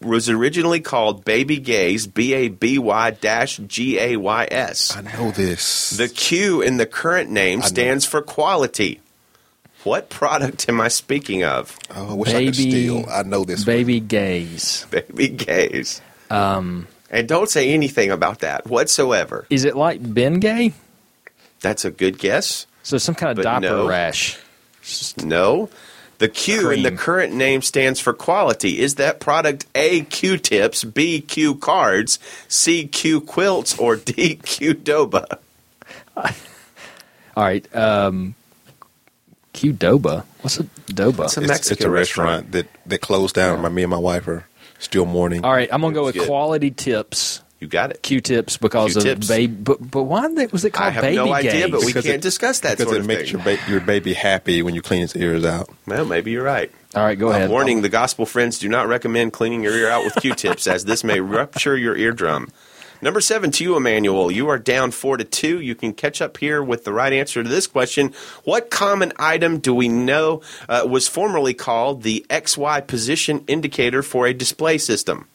was 0.00 0.28
originally 0.30 0.80
called 0.80 1.24
Baby 1.24 1.58
Gaze. 1.58 2.06
B 2.06 2.34
A 2.34 2.48
B 2.48 2.78
Y 2.78 3.10
dash 3.10 3.56
G 3.58 3.98
A 3.98 4.16
Y 4.16 4.48
S. 4.48 4.96
I 4.96 5.00
know 5.00 5.32
this. 5.32 5.90
The 5.90 6.08
Q 6.08 6.62
in 6.62 6.76
the 6.76 6.86
current 6.86 7.30
name 7.30 7.62
stands 7.62 8.06
for 8.06 8.22
quality. 8.22 9.00
What 9.84 10.10
product 10.10 10.68
am 10.68 10.80
I 10.80 10.88
speaking 10.88 11.44
of? 11.44 11.78
Oh, 11.94 12.10
I 12.10 12.14
wish 12.14 12.32
baby, 12.32 12.44
I 12.44 12.46
could 12.46 12.54
steal. 12.56 13.06
I 13.10 13.22
know 13.22 13.44
this. 13.44 13.64
Baby 13.64 14.00
one. 14.00 14.08
Gaze. 14.08 14.86
Baby 14.90 15.28
Gaze. 15.28 16.02
Um, 16.28 16.86
and 17.10 17.26
don't 17.26 17.48
say 17.48 17.72
anything 17.72 18.10
about 18.10 18.40
that 18.40 18.66
whatsoever. 18.66 19.46
Is 19.50 19.64
it 19.64 19.76
like 19.76 20.02
Bengay? 20.02 20.74
That's 21.60 21.84
a 21.84 21.90
good 21.90 22.18
guess. 22.18 22.66
So 22.82 22.98
some 22.98 23.14
kind 23.14 23.38
of 23.38 23.42
diaper 23.42 23.60
no. 23.66 23.88
rash. 23.88 24.38
No. 25.22 25.70
The 26.18 26.28
Q 26.28 26.66
Cream. 26.66 26.78
in 26.78 26.82
the 26.82 27.00
current 27.00 27.32
name 27.32 27.62
stands 27.62 27.98
for 27.98 28.12
quality. 28.12 28.78
Is 28.78 28.96
that 28.96 29.20
product 29.20 29.64
A, 29.74 30.02
Q 30.02 30.36
tips, 30.36 30.84
B, 30.84 31.22
Q 31.22 31.54
cards, 31.54 32.18
C, 32.46 32.86
Q 32.86 33.22
quilts, 33.22 33.78
or 33.78 33.96
D, 33.96 34.36
Qdoba? 34.36 35.38
All 36.16 36.24
right. 37.36 37.74
Um, 37.74 38.34
Qdoba. 39.54 40.24
What's 40.40 40.60
a 40.60 40.64
doba? 40.64 41.24
It's 41.24 41.36
a 41.36 41.40
Mexican 41.40 41.50
it's, 41.50 41.70
it's 41.70 41.84
a 41.84 41.90
restaurant, 41.90 42.46
restaurant, 42.46 42.52
that, 42.52 42.66
that 42.86 43.00
closed 43.00 43.34
down. 43.34 43.60
My, 43.60 43.68
me 43.68 43.82
and 43.82 43.90
my 43.90 43.98
wife 43.98 44.26
are 44.28 44.46
still 44.78 45.06
mourning. 45.06 45.44
All 45.44 45.52
right. 45.52 45.68
I'm 45.72 45.80
going 45.80 45.94
to 45.94 46.00
go 46.00 46.04
with 46.06 46.14
good. 46.14 46.26
quality 46.26 46.70
tips 46.70 47.42
you 47.60 47.68
got 47.68 47.90
it. 47.90 48.02
Q-tips 48.02 48.56
because 48.56 48.94
Q-tips. 48.94 49.26
of 49.26 49.28
baby. 49.28 49.52
But, 49.52 49.90
but 49.90 50.04
why 50.04 50.26
was 50.26 50.64
it 50.64 50.70
called 50.70 50.94
baby? 50.94 50.98
I 50.98 51.02
have 51.02 51.02
baby 51.02 51.16
no 51.16 51.32
idea, 51.32 51.52
gaze? 51.52 51.70
but 51.70 51.80
we 51.80 51.86
because 51.88 52.04
can't 52.04 52.16
it, 52.16 52.22
discuss 52.22 52.60
that 52.60 52.78
because 52.78 52.94
it 52.94 53.04
makes 53.04 53.30
your, 53.30 53.42
ba- 53.42 53.58
your 53.68 53.80
baby 53.80 54.14
happy 54.14 54.62
when 54.62 54.74
you 54.74 54.80
clean 54.80 55.02
its 55.02 55.14
ears 55.14 55.44
out. 55.44 55.68
Well, 55.86 56.06
maybe 56.06 56.30
you're 56.30 56.42
right. 56.42 56.72
All 56.94 57.04
right, 57.04 57.18
go 57.18 57.28
uh, 57.28 57.32
ahead. 57.32 57.50
Warning: 57.50 57.82
The 57.82 57.90
gospel 57.90 58.24
friends 58.24 58.58
do 58.58 58.68
not 58.68 58.88
recommend 58.88 59.34
cleaning 59.34 59.62
your 59.62 59.74
ear 59.74 59.90
out 59.90 60.04
with 60.04 60.14
Q-tips, 60.16 60.66
as 60.66 60.86
this 60.86 61.04
may 61.04 61.20
rupture 61.20 61.76
your 61.76 61.94
eardrum. 61.94 62.48
Number 63.02 63.20
seven 63.20 63.50
to 63.52 63.64
you, 63.64 63.76
Immanuel. 63.76 64.30
You 64.30 64.48
are 64.48 64.58
down 64.58 64.90
four 64.90 65.16
to 65.16 65.24
two. 65.24 65.60
You 65.60 65.74
can 65.74 65.94
catch 65.94 66.20
up 66.20 66.36
here 66.36 66.62
with 66.62 66.84
the 66.84 66.92
right 66.92 67.12
answer 67.12 67.42
to 67.42 67.48
this 67.48 67.66
question. 67.66 68.12
What 68.44 68.70
common 68.70 69.12
item 69.18 69.58
do 69.58 69.74
we 69.74 69.88
know 69.88 70.42
uh, 70.68 70.86
was 70.86 71.08
formerly 71.08 71.54
called 71.54 72.02
the 72.02 72.26
XY 72.28 72.86
position 72.86 73.44
indicator 73.46 74.02
for 74.02 74.26
a 74.26 74.34
display 74.34 74.76
system? 74.76 75.28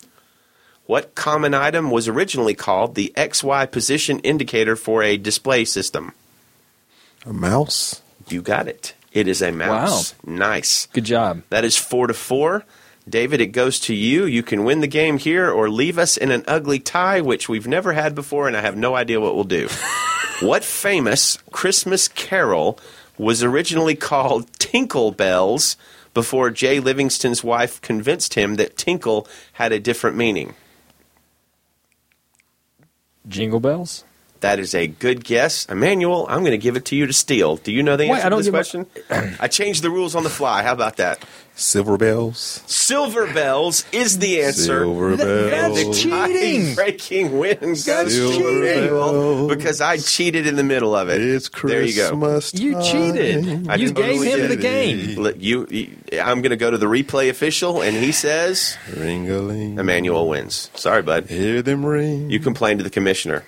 What 0.85 1.15
common 1.15 1.55
item 1.55 1.89
was 1.89 2.07
originally 2.07 2.53
called 2.53 2.93
the 2.93 3.11
XY 3.17 3.71
position 3.71 4.19
indicator 4.19 4.75
for 4.75 5.01
a 5.01 5.17
display 5.17 5.65
system? 5.65 6.13
A 7.25 7.33
mouse? 7.33 8.01
You 8.27 8.43
got 8.43 8.67
it. 8.67 8.93
It 9.11 9.27
is 9.27 9.41
a 9.41 9.51
mouse. 9.51 10.13
Wow. 10.23 10.35
Nice. 10.35 10.87
Good 10.87 11.05
job. 11.05 11.41
That 11.49 11.65
is 11.65 11.75
four 11.75 12.05
to 12.05 12.13
four. 12.13 12.65
David, 13.07 13.39
it 13.39 13.47
goes 13.47 13.79
to 13.81 13.93
you. 13.93 14.25
You 14.25 14.41
can 14.41 14.63
win 14.63 14.81
the 14.81 14.87
game 14.87 15.17
here 15.17 15.49
or 15.49 15.69
leave 15.69 15.99
us 15.99 16.17
in 16.17 16.31
an 16.31 16.43
ugly 16.47 16.79
tie, 16.79 17.21
which 17.21 17.47
we've 17.47 17.67
never 17.67 17.93
had 17.93 18.15
before, 18.15 18.47
and 18.47 18.57
I 18.57 18.61
have 18.61 18.75
no 18.75 18.95
idea 18.95 19.21
what 19.21 19.35
we'll 19.35 19.43
do. 19.43 19.67
what 20.41 20.63
famous 20.63 21.37
Christmas 21.51 22.07
carol 22.07 22.79
was 23.17 23.43
originally 23.43 23.95
called 23.95 24.51
Tinkle 24.59 25.11
Bells 25.11 25.77
before 26.13 26.49
Jay 26.49 26.79
Livingston's 26.79 27.43
wife 27.43 27.79
convinced 27.81 28.33
him 28.33 28.55
that 28.55 28.77
tinkle 28.77 29.27
had 29.53 29.71
a 29.71 29.79
different 29.79 30.17
meaning? 30.17 30.55
Jingle 33.27 33.59
bells? 33.59 34.03
That 34.39 34.59
is 34.59 34.75
a 34.75 34.87
good 34.87 35.23
guess. 35.23 35.65
Immanuel, 35.67 36.25
I'm 36.29 36.39
going 36.39 36.51
to 36.51 36.57
give 36.57 36.75
it 36.75 36.85
to 36.85 36.95
you 36.95 37.07
to 37.07 37.13
steal. 37.13 37.57
Do 37.57 37.71
you 37.71 37.81
know 37.81 37.97
the 37.97 38.05
answer 38.05 38.29
Wait, 38.29 38.29
to 38.29 38.35
this 38.43 38.49
question? 38.49 38.85
I 39.39 39.47
changed 39.47 39.81
the 39.81 39.89
rules 39.89 40.15
on 40.15 40.23
the 40.23 40.29
fly. 40.29 40.61
How 40.61 40.73
about 40.73 40.97
that? 40.97 41.23
Silver 41.57 41.97
bells. 41.97 42.61
Silver 42.67 43.33
bells 43.33 43.85
is 43.93 44.19
the 44.19 44.43
answer. 44.43 44.83
Silver 44.83 45.15
bells. 45.15 45.83
That's 45.83 46.01
cheating. 46.01 46.75
Breaking 46.75 47.37
win 47.37 47.57
goes 47.59 47.85
cheating. 47.85 48.57
Immanuel 48.57 49.47
because 49.47 49.79
I 49.79 49.97
cheated 49.97 50.47
in 50.47 50.57
the 50.57 50.65
middle 50.65 50.93
of 50.93 51.07
it. 51.07 51.21
It's 51.21 51.47
Christmas. 51.47 52.51
There 52.51 52.65
you 52.65 52.73
go. 52.73 52.81
You 52.81 52.83
cheated. 52.83 53.69
I 53.69 53.75
you 53.75 53.93
gave 53.93 54.21
him 54.21 54.49
the 54.49 54.57
game. 54.57 55.33
You, 55.39 55.65
you, 55.69 55.97
I'm 56.21 56.41
going 56.41 56.49
to 56.49 56.57
go 56.57 56.69
to 56.69 56.77
the 56.77 56.87
replay 56.87 57.29
official, 57.29 57.81
and 57.81 57.95
he 57.95 58.11
says, 58.11 58.77
"Ring-a-ling." 58.93 59.79
Immanuel 59.79 60.27
wins. 60.27 60.69
Sorry, 60.75 61.03
bud. 61.03 61.29
Hear 61.29 61.61
them 61.61 61.85
ring. 61.85 62.29
You 62.29 62.39
complain 62.39 62.79
to 62.79 62.83
the 62.83 62.89
commissioner. 62.89 63.45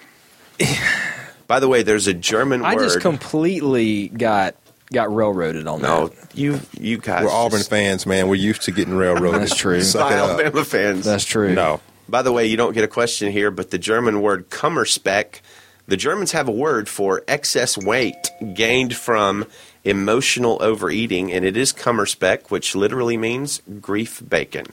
By 1.47 1.59
the 1.59 1.67
way, 1.67 1.83
there's 1.83 2.07
a 2.07 2.13
German 2.13 2.61
word. 2.61 2.67
I 2.67 2.75
word. 2.75 2.83
just 2.83 3.01
completely 3.01 4.07
got 4.09 4.55
got 4.91 5.13
railroaded 5.13 5.67
on 5.67 5.81
no, 5.81 6.07
that. 6.07 6.37
you 6.37 6.59
you 6.79 6.97
guys. 6.97 7.23
We're 7.23 7.31
Auburn 7.31 7.63
fans, 7.63 8.05
man. 8.05 8.27
We're 8.27 8.35
used 8.35 8.63
to 8.63 8.71
getting 8.71 8.95
railroaded. 8.95 9.41
That's 9.41 9.55
true. 9.55 9.81
By 9.93 10.13
Alabama 10.13 10.63
fans. 10.63 11.05
That's 11.05 11.25
true. 11.25 11.53
No. 11.53 11.81
By 12.09 12.21
the 12.21 12.31
way, 12.31 12.45
you 12.45 12.55
don't 12.55 12.73
get 12.73 12.83
a 12.83 12.87
question 12.87 13.31
here, 13.31 13.51
but 13.51 13.71
the 13.71 13.77
German 13.77 14.21
word 14.21 14.49
Kummerspeck, 14.49 15.41
the 15.87 15.97
Germans 15.97 16.31
have 16.31 16.47
a 16.47 16.53
word 16.53 16.87
for 16.87 17.23
excess 17.27 17.77
weight 17.77 18.29
gained 18.53 18.95
from 18.95 19.45
emotional 19.83 20.57
overeating, 20.61 21.31
and 21.31 21.43
it 21.43 21.57
is 21.57 21.73
Kummerspeck, 21.73 22.49
which 22.49 22.75
literally 22.75 23.17
means 23.17 23.61
grief 23.81 24.21
bacon. 24.27 24.67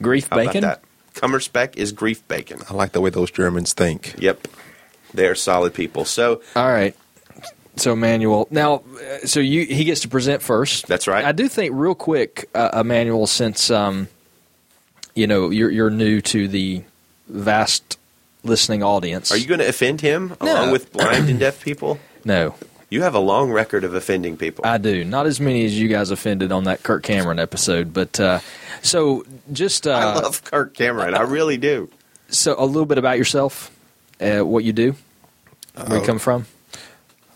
Grief 0.00 0.28
How 0.28 0.36
bacon? 0.36 0.64
About 0.64 0.82
that? 0.82 1.20
Kummerspeck 1.20 1.76
is 1.76 1.90
grief 1.92 2.26
bacon. 2.28 2.60
I 2.70 2.74
like 2.74 2.92
the 2.92 3.00
way 3.00 3.10
those 3.10 3.30
Germans 3.30 3.72
think. 3.72 4.14
Yep. 4.18 4.46
They 5.14 5.26
are 5.26 5.34
solid 5.34 5.74
people. 5.74 6.04
So 6.04 6.42
All 6.54 6.68
right. 6.68 6.94
So 7.78 7.92
Immanuel, 7.92 8.46
now, 8.50 8.82
uh, 9.22 9.26
so 9.26 9.40
you 9.40 9.64
he 9.64 9.84
gets 9.84 10.00
to 10.02 10.08
present 10.08 10.42
first. 10.42 10.86
That's 10.86 11.06
right. 11.06 11.24
I 11.24 11.32
do 11.32 11.48
think 11.48 11.72
real 11.74 11.94
quick, 11.94 12.48
uh, 12.54 12.70
Immanuel, 12.80 13.26
since 13.26 13.70
um, 13.70 14.08
you 15.14 15.26
know 15.26 15.50
you're 15.50 15.70
you're 15.70 15.90
new 15.90 16.20
to 16.22 16.48
the 16.48 16.82
vast 17.28 17.98
listening 18.44 18.82
audience. 18.82 19.30
are 19.32 19.36
you 19.36 19.46
going 19.46 19.60
to 19.60 19.68
offend 19.68 20.00
him 20.00 20.34
No. 20.40 20.52
along 20.52 20.70
with 20.72 20.92
blind 20.92 21.28
and 21.28 21.38
deaf 21.38 21.62
people? 21.62 21.98
No, 22.24 22.54
You 22.90 23.02
have 23.02 23.14
a 23.14 23.20
long 23.20 23.50
record 23.52 23.84
of 23.84 23.94
offending 23.94 24.36
people. 24.36 24.66
I 24.66 24.76
do. 24.78 25.04
Not 25.04 25.26
as 25.26 25.40
many 25.40 25.64
as 25.64 25.78
you 25.78 25.88
guys 25.88 26.10
offended 26.10 26.50
on 26.52 26.64
that 26.64 26.82
Kirk 26.82 27.02
Cameron 27.04 27.38
episode, 27.38 27.94
but 27.94 28.18
uh, 28.20 28.40
so 28.82 29.24
just 29.52 29.86
uh, 29.86 29.92
I 29.92 30.14
love 30.16 30.42
Kirk 30.44 30.74
Cameron. 30.74 31.14
I 31.14 31.22
really 31.22 31.56
do. 31.58 31.88
so 32.28 32.54
a 32.58 32.66
little 32.66 32.86
bit 32.86 32.98
about 32.98 33.18
yourself, 33.18 33.70
uh, 34.20 34.40
what 34.40 34.64
you 34.64 34.72
do, 34.72 34.94
where 35.74 35.98
you 35.98 36.02
Uh, 36.02 36.06
come 36.06 36.18
from. 36.18 36.46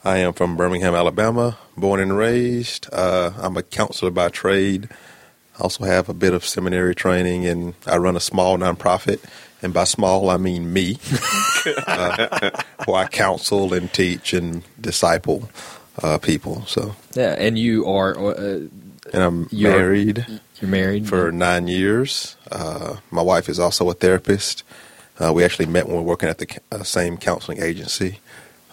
I 0.04 0.18
am 0.18 0.32
from 0.32 0.56
Birmingham, 0.56 0.94
Alabama, 0.94 1.58
born 1.76 2.00
and 2.00 2.16
raised. 2.16 2.88
Uh, 2.92 3.32
I'm 3.38 3.56
a 3.56 3.62
counselor 3.62 4.10
by 4.10 4.28
trade. 4.30 4.88
I 5.58 5.62
also 5.62 5.84
have 5.84 6.08
a 6.08 6.14
bit 6.14 6.34
of 6.34 6.44
seminary 6.44 6.94
training, 6.94 7.46
and 7.46 7.74
I 7.86 7.98
run 7.98 8.16
a 8.16 8.20
small 8.20 8.58
nonprofit. 8.58 9.20
And 9.62 9.72
by 9.72 9.84
small, 9.84 10.28
I 10.28 10.38
mean 10.38 10.72
me, 10.72 10.98
uh, 11.86 12.50
where 12.84 13.04
I 13.04 13.06
counsel 13.06 13.72
and 13.72 13.92
teach 13.92 14.32
and 14.32 14.64
disciple 14.80 15.48
uh, 16.02 16.18
people. 16.18 16.66
So, 16.66 16.96
Yeah, 17.14 17.36
and 17.38 17.56
you 17.56 17.86
are 17.86 18.18
uh, 18.18 18.32
and 19.12 19.22
I'm 19.22 19.48
You're- 19.52 19.76
married 19.76 20.26
you're 20.60 20.70
married 20.70 21.08
for 21.08 21.30
nine 21.32 21.66
years. 21.68 22.36
Uh, 22.50 22.96
my 23.10 23.22
wife 23.22 23.48
is 23.48 23.58
also 23.60 23.88
a 23.90 23.94
therapist. 23.94 24.62
Uh, 25.20 25.32
we 25.32 25.44
actually 25.44 25.66
met 25.66 25.86
when 25.86 25.96
we 25.96 26.02
were 26.02 26.08
working 26.08 26.28
at 26.28 26.38
the 26.38 26.58
uh, 26.72 26.82
same 26.82 27.16
counseling 27.16 27.60
agency. 27.62 28.18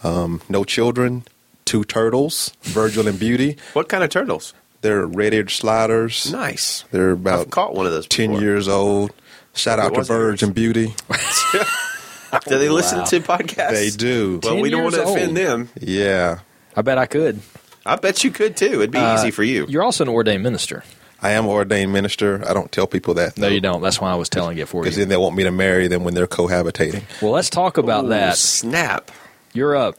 Um, 0.03 0.41
no 0.49 0.63
children, 0.63 1.23
two 1.65 1.83
turtles, 1.83 2.53
Virgil 2.63 3.07
and 3.07 3.19
Beauty. 3.19 3.57
What 3.73 3.89
kind 3.89 4.03
of 4.03 4.09
turtles? 4.09 4.53
They're 4.81 5.05
red-eared 5.05 5.49
sliders. 5.49 6.31
Nice. 6.31 6.85
They're 6.91 7.12
about 7.12 7.33
I've 7.33 7.39
about 7.41 7.51
caught 7.51 7.75
one 7.75 7.85
of 7.85 7.91
those. 7.91 8.07
ten 8.07 8.29
before. 8.29 8.41
years 8.43 8.67
old. 8.69 9.12
Shout 9.53 9.77
It 9.79 9.81
out 9.85 9.89
to 9.93 9.97
wasn't 9.99 10.17
Virg 10.19 10.29
yours. 10.31 10.43
and 10.43 10.53
Beauty. 10.55 10.95
Do 12.47 12.57
they 12.59 12.69
listen 12.69 12.99
Wow. 12.99 13.05
to 13.05 13.19
podcasts? 13.21 13.71
They 13.71 13.89
do. 13.89 14.39
Well, 14.43 14.53
10 14.53 14.62
we 14.62 14.69
don't 14.69 14.83
want 14.83 14.93
to 14.95 15.01
years 15.01 15.09
offend 15.12 15.35
them. 15.35 15.69
Yeah, 15.81 16.39
I 16.75 16.81
bet 16.83 16.97
I 16.99 17.07
could. 17.07 17.39
I 17.85 17.95
bet 17.95 18.23
you 18.23 18.29
could 18.31 18.55
too. 18.55 18.75
It'd 18.75 18.91
be 18.91 18.99
Uh, 18.99 19.15
easy 19.17 19.31
for 19.31 19.43
you. 19.43 19.65
You're 19.67 19.81
also 19.83 20.03
an 20.03 20.09
ordained 20.09 20.43
minister. 20.43 20.83
I 21.21 21.31
am 21.31 21.47
ordained 21.47 21.91
minister. 21.91 22.41
I 22.47 22.53
don't 22.53 22.71
tell 22.71 22.85
people 22.88 23.15
that. 23.15 23.35
No, 23.38 23.47
you 23.47 23.59
don't. 23.59 23.81
That's 23.81 23.99
why 23.99 24.12
I 24.12 24.15
was 24.15 24.29
telling 24.29 24.57
it 24.59 24.67
for 24.69 24.77
you. 24.77 24.83
Because 24.83 24.95
then 24.97 25.09
they 25.09 25.17
want 25.17 25.35
me 25.35 25.43
to 25.43 25.51
marry 25.51 25.88
them 25.88 26.03
when 26.03 26.13
they're 26.13 26.27
cohabitating. 26.27 27.03
Well, 27.21 27.31
let's 27.31 27.49
talk 27.49 27.77
about 27.77 28.05
Ooh, 28.05 28.09
that. 28.09 28.38
Snap. 28.38 29.12
You're 29.53 29.75
up. 29.75 29.95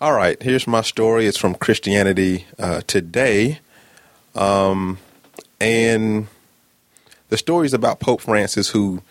All 0.00 0.12
right, 0.12 0.40
here's 0.42 0.66
my 0.66 0.82
story. 0.82 1.26
It's 1.26 1.36
from 1.36 1.54
Christianity 1.54 2.46
uh, 2.58 2.82
Today. 2.86 3.58
Um, 4.34 4.98
and 5.60 6.28
the 7.28 7.36
story 7.36 7.66
is 7.66 7.74
about 7.74 8.00
Pope 8.00 8.20
Francis, 8.20 8.70
who 8.70 9.02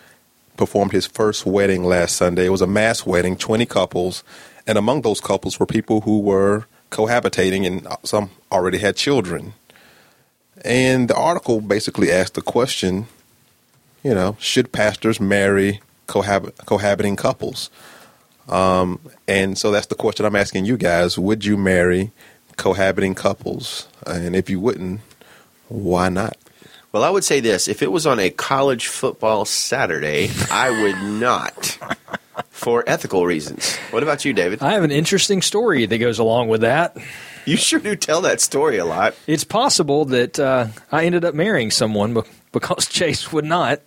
performed 0.57 0.93
his 0.93 1.05
first 1.05 1.45
wedding 1.45 1.83
last 1.83 2.15
Sunday. 2.15 2.45
It 2.45 2.51
was 2.51 2.61
a 2.61 2.67
mass 2.67 3.05
wedding, 3.05 3.37
20 3.37 3.65
couples. 3.65 4.23
And 4.65 4.77
among 4.77 5.01
those 5.01 5.21
couples 5.21 5.59
were 5.59 5.65
people 5.65 6.01
who 6.01 6.19
were 6.19 6.65
cohabitating, 6.91 7.67
and 7.67 7.87
some 8.03 8.31
already 8.51 8.79
had 8.79 8.95
children. 8.95 9.53
And 10.63 11.09
the 11.09 11.15
article 11.15 11.61
basically 11.61 12.11
asked 12.11 12.33
the 12.33 12.41
question 12.41 13.07
you 14.03 14.13
know, 14.13 14.37
should 14.39 14.71
pastors 14.71 15.19
marry 15.19 15.81
cohab- 16.07 16.53
cohabiting 16.65 17.15
couples? 17.15 17.69
Um, 18.49 18.99
and 19.27 19.57
so 19.57 19.71
that's 19.71 19.87
the 19.87 19.95
question 19.95 20.25
I'm 20.25 20.35
asking 20.35 20.65
you 20.65 20.75
guys. 20.75 21.17
Would 21.17 21.45
you 21.45 21.55
marry 21.55 22.11
cohabiting 22.57 23.15
couples? 23.15 23.87
And 24.05 24.35
if 24.35 24.49
you 24.49 24.59
wouldn't, 24.59 25.01
why 25.67 26.09
not? 26.09 26.35
Well, 26.91 27.03
I 27.03 27.09
would 27.11 27.23
say 27.23 27.39
this: 27.39 27.67
if 27.67 27.83
it 27.83 27.91
was 27.91 28.07
on 28.07 28.17
a 28.19 28.31
college 28.31 28.87
football 28.87 29.45
Saturday, 29.45 30.31
I 30.51 30.71
would 30.81 30.97
not, 31.19 31.77
for 32.49 32.83
ethical 32.87 33.27
reasons. 33.27 33.75
What 33.91 34.01
about 34.01 34.25
you, 34.25 34.33
David? 34.33 34.63
I 34.63 34.73
have 34.73 34.83
an 34.83 34.91
interesting 34.91 35.43
story 35.43 35.85
that 35.85 35.97
goes 35.99 36.17
along 36.17 36.47
with 36.47 36.61
that. 36.61 36.97
You 37.45 37.57
sure 37.57 37.79
do 37.79 37.95
tell 37.95 38.21
that 38.21 38.41
story 38.41 38.77
a 38.77 38.85
lot. 38.85 39.15
It's 39.27 39.43
possible 39.43 40.05
that 40.05 40.39
uh, 40.39 40.67
I 40.91 41.05
ended 41.05 41.25
up 41.25 41.35
marrying 41.35 41.69
someone 41.69 42.15
be- 42.15 42.21
because 42.51 42.87
Chase 42.89 43.31
would 43.31 43.45
not. 43.45 43.81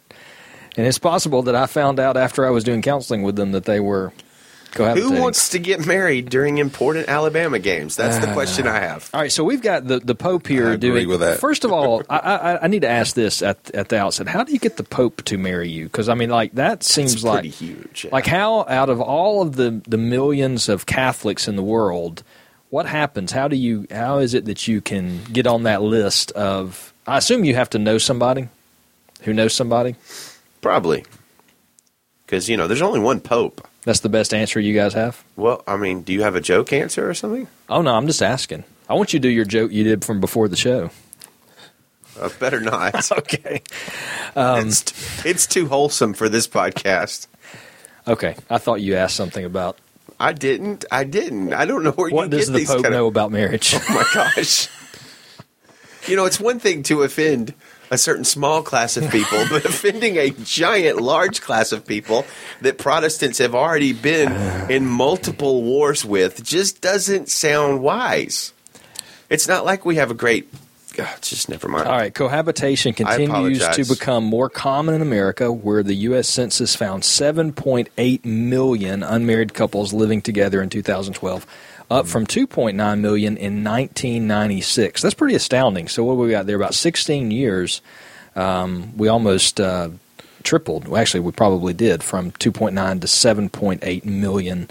And 0.77 0.87
it's 0.87 0.99
possible 0.99 1.43
that 1.43 1.55
I 1.55 1.67
found 1.67 2.01
out 2.01 2.17
after 2.17 2.47
I 2.47 2.51
was 2.51 2.65
doing 2.65 2.83
counseling 2.83 3.23
with 3.23 3.37
them 3.37 3.53
that 3.53 3.65
they 3.65 3.79
were 3.79 4.13
cohabitating. 4.13 4.32
Who 4.75 5.21
wants 5.21 5.51
to 5.51 5.59
get 5.59 5.87
married 5.87 6.31
during 6.31 6.59
important 6.59 7.09
Alabama 7.09 7.59
games? 7.59 7.97
That's 7.97 8.19
the 8.25 8.33
question 8.33 8.67
ah. 8.67 8.75
I 8.75 8.81
have. 8.81 9.11
All 9.13 9.21
right, 9.21 9.31
so 9.31 9.45
we've 9.45 9.63
got 9.63 9.87
the, 9.87 9.99
the 10.01 10.15
Pope 10.15 10.47
here 10.47 10.69
I 10.69 10.73
agree 10.75 10.91
doing. 10.91 11.09
with 11.09 11.21
that. 11.21 11.41
First 11.41 11.65
of 11.65 11.73
all, 11.73 12.03
I, 12.09 12.19
I, 12.19 12.65
I 12.65 12.67
need 12.69 12.83
to 12.83 12.89
ask 12.89 13.15
this 13.15 13.43
at 13.43 13.71
at 13.73 13.89
the 13.89 13.99
outset: 13.99 14.29
How 14.29 14.45
do 14.45 14.53
you 14.53 14.59
get 14.59 14.77
the 14.77 14.85
Pope 14.85 15.23
to 15.25 15.39
marry 15.39 15.69
you? 15.69 15.85
Because 15.85 16.09
I 16.09 16.15
mean, 16.15 16.31
like 16.31 16.53
that 16.53 16.83
seems 16.83 17.15
It's 17.15 17.25
like 17.25 17.41
pretty 17.41 17.51
huge. 17.51 18.07
like 18.11 18.27
how 18.27 18.65
out 18.69 18.89
of 18.89 19.01
all 19.01 19.43
of 19.43 19.57
the 19.57 19.83
the 19.87 19.99
millions 19.99 20.69
of 20.69 20.87
Catholics 20.87 21.49
in 21.49 21.57
the 21.57 21.63
world, 21.63 22.23
what 22.71 22.87
happens? 22.87 23.33
How 23.33 23.49
do 23.49 23.57
you? 23.57 23.87
How 23.91 24.19
is 24.19 24.35
it 24.35 24.47
that 24.47 24.67
you 24.67 24.81
can 24.81 25.23
get 25.25 25.47
on 25.47 25.65
that 25.65 25.83
list 25.83 26.33
of? 26.33 26.93
I 27.07 27.19
assume 27.19 27.45
you 27.45 27.55
have 27.55 27.71
to 27.71 27.79
know 27.79 27.99
somebody 27.99 28.49
who 29.23 29.33
knows 29.33 29.55
somebody. 29.55 29.97
Probably. 30.61 31.05
Because, 32.25 32.49
you 32.49 32.57
know, 32.57 32.67
there's 32.67 32.83
only 32.83 33.01
one 33.01 33.21
pope. 33.21 33.67
That's 33.85 34.01
the 34.01 34.09
best 34.09 34.33
answer 34.33 34.61
you 34.61 34.75
guys 34.75 34.95
have. 34.95 35.25
Well, 35.37 35.63
I 35.67 35.77
mean, 35.77 36.03
do 36.03 36.13
you 36.13 36.23
have 36.23 36.37
a 36.37 36.41
joke 36.41 36.73
answer 36.73 37.09
or 37.09 37.15
something? 37.15 37.49
Oh 37.69 37.83
no, 37.83 37.95
I'm 37.95 38.07
just 38.07 38.23
asking. 38.23 38.65
I 38.89 38.95
want 38.95 39.13
you 39.13 39.19
to 39.19 39.23
do 39.23 39.29
your 39.29 39.45
joke 39.45 39.73
you 39.73 39.85
did 39.85 40.05
from 40.05 40.21
before 40.21 40.49
the 40.49 40.57
show. 40.57 40.91
Uh, 42.19 42.29
better 42.39 42.61
not. 42.61 43.11
Okay. 43.19 43.63
it's, 44.37 45.27
it's 45.27 45.47
too 45.47 45.67
wholesome 45.67 46.15
for 46.15 46.29
this 46.29 46.47
podcast. 46.47 47.27
Okay. 48.07 48.37
I 48.49 48.59
thought 48.59 48.81
you 48.81 48.95
asked 48.95 49.17
something 49.17 49.45
about 49.45 49.79
I 50.23 50.33
didn't. 50.33 50.85
I 50.91 51.03
didn't. 51.03 51.53
I 51.53 51.65
don't 51.65 51.83
know 51.83 51.91
where 51.91 52.11
what 52.11 52.25
you 52.25 52.31
does 52.31 52.47
get 52.47 52.53
the 52.53 52.59
these 52.59 52.69
Pope 52.69 52.83
kind 52.85 52.95
know 52.95 53.09
about 53.09 53.33
marriage. 53.33 53.75
Oh 53.89 53.95
my 53.95 54.05
gosh! 54.15 54.69
you 56.07 56.15
know, 56.15 56.25
it's 56.25 56.39
one 56.39 56.61
thing 56.61 56.85
to 56.85 57.03
offend 57.03 57.55
a 57.93 57.99
certain 57.99 58.25
small 58.25 58.63
class 58.63 58.97
of 58.97 59.09
people, 59.11 59.45
but 59.51 59.67
offending 59.67 60.17
a 60.17 60.31
giant, 60.31 61.01
large 61.01 61.43
class 61.43 61.73
of 61.73 61.87
people 61.87 62.25
that 62.63 62.79
Protestants 62.79 63.39
have 63.39 63.55
already 63.55 63.93
been 63.93 64.33
in 64.71 64.87
multiple 64.87 65.63
wars 65.63 66.05
with 66.05 66.43
just 66.43 66.81
doesn't 66.81 67.29
sound 67.29 67.83
wise. 67.83 68.55
It's 69.29 69.47
not 69.47 69.67
like 69.67 69.85
we 69.85 69.97
have 69.97 70.11
a 70.11 70.15
great. 70.15 70.49
God, 70.95 71.23
just 71.23 71.49
never 71.49 71.69
mind. 71.69 71.87
All 71.87 71.97
right, 71.97 72.13
cohabitation 72.15 72.93
continues 72.93 73.67
to 73.67 73.85
become 73.85 74.25
more 74.25 74.51
common 74.51 74.95
in 74.95 75.01
America, 75.01 75.51
where 75.51 75.83
the 75.83 75.95
U.S. 75.95 76.29
Census 76.29 76.77
found 76.77 77.03
7.8 77.03 78.25
million 78.27 79.03
unmarried 79.03 79.55
couples 79.55 79.95
living 79.95 80.21
together 80.21 80.61
in 80.61 80.69
2012, 80.69 81.47
up 81.93 82.07
from 82.07 82.27
2.9 82.27 82.75
million 83.01 83.37
in 83.37 83.63
1996. 83.63 85.03
That's 85.03 85.15
pretty 85.15 85.35
astounding. 85.35 85.89
So, 85.89 86.05
what 86.05 86.17
we 86.17 86.31
got 86.31 86.47
there? 86.47 86.57
About 86.57 86.75
16 86.75 87.31
years, 87.31 87.83
um, 88.35 88.97
we 88.97 89.09
almost 89.09 89.61
uh, 89.61 89.91
tripled. 90.43 90.89
Well, 90.89 91.01
actually, 91.01 91.21
we 91.21 91.33
probably 91.33 91.75
did 91.75 92.03
from 92.03 92.33
2.9 92.33 93.01
to 93.01 93.07
7.8 93.07 94.05
million. 94.05 94.69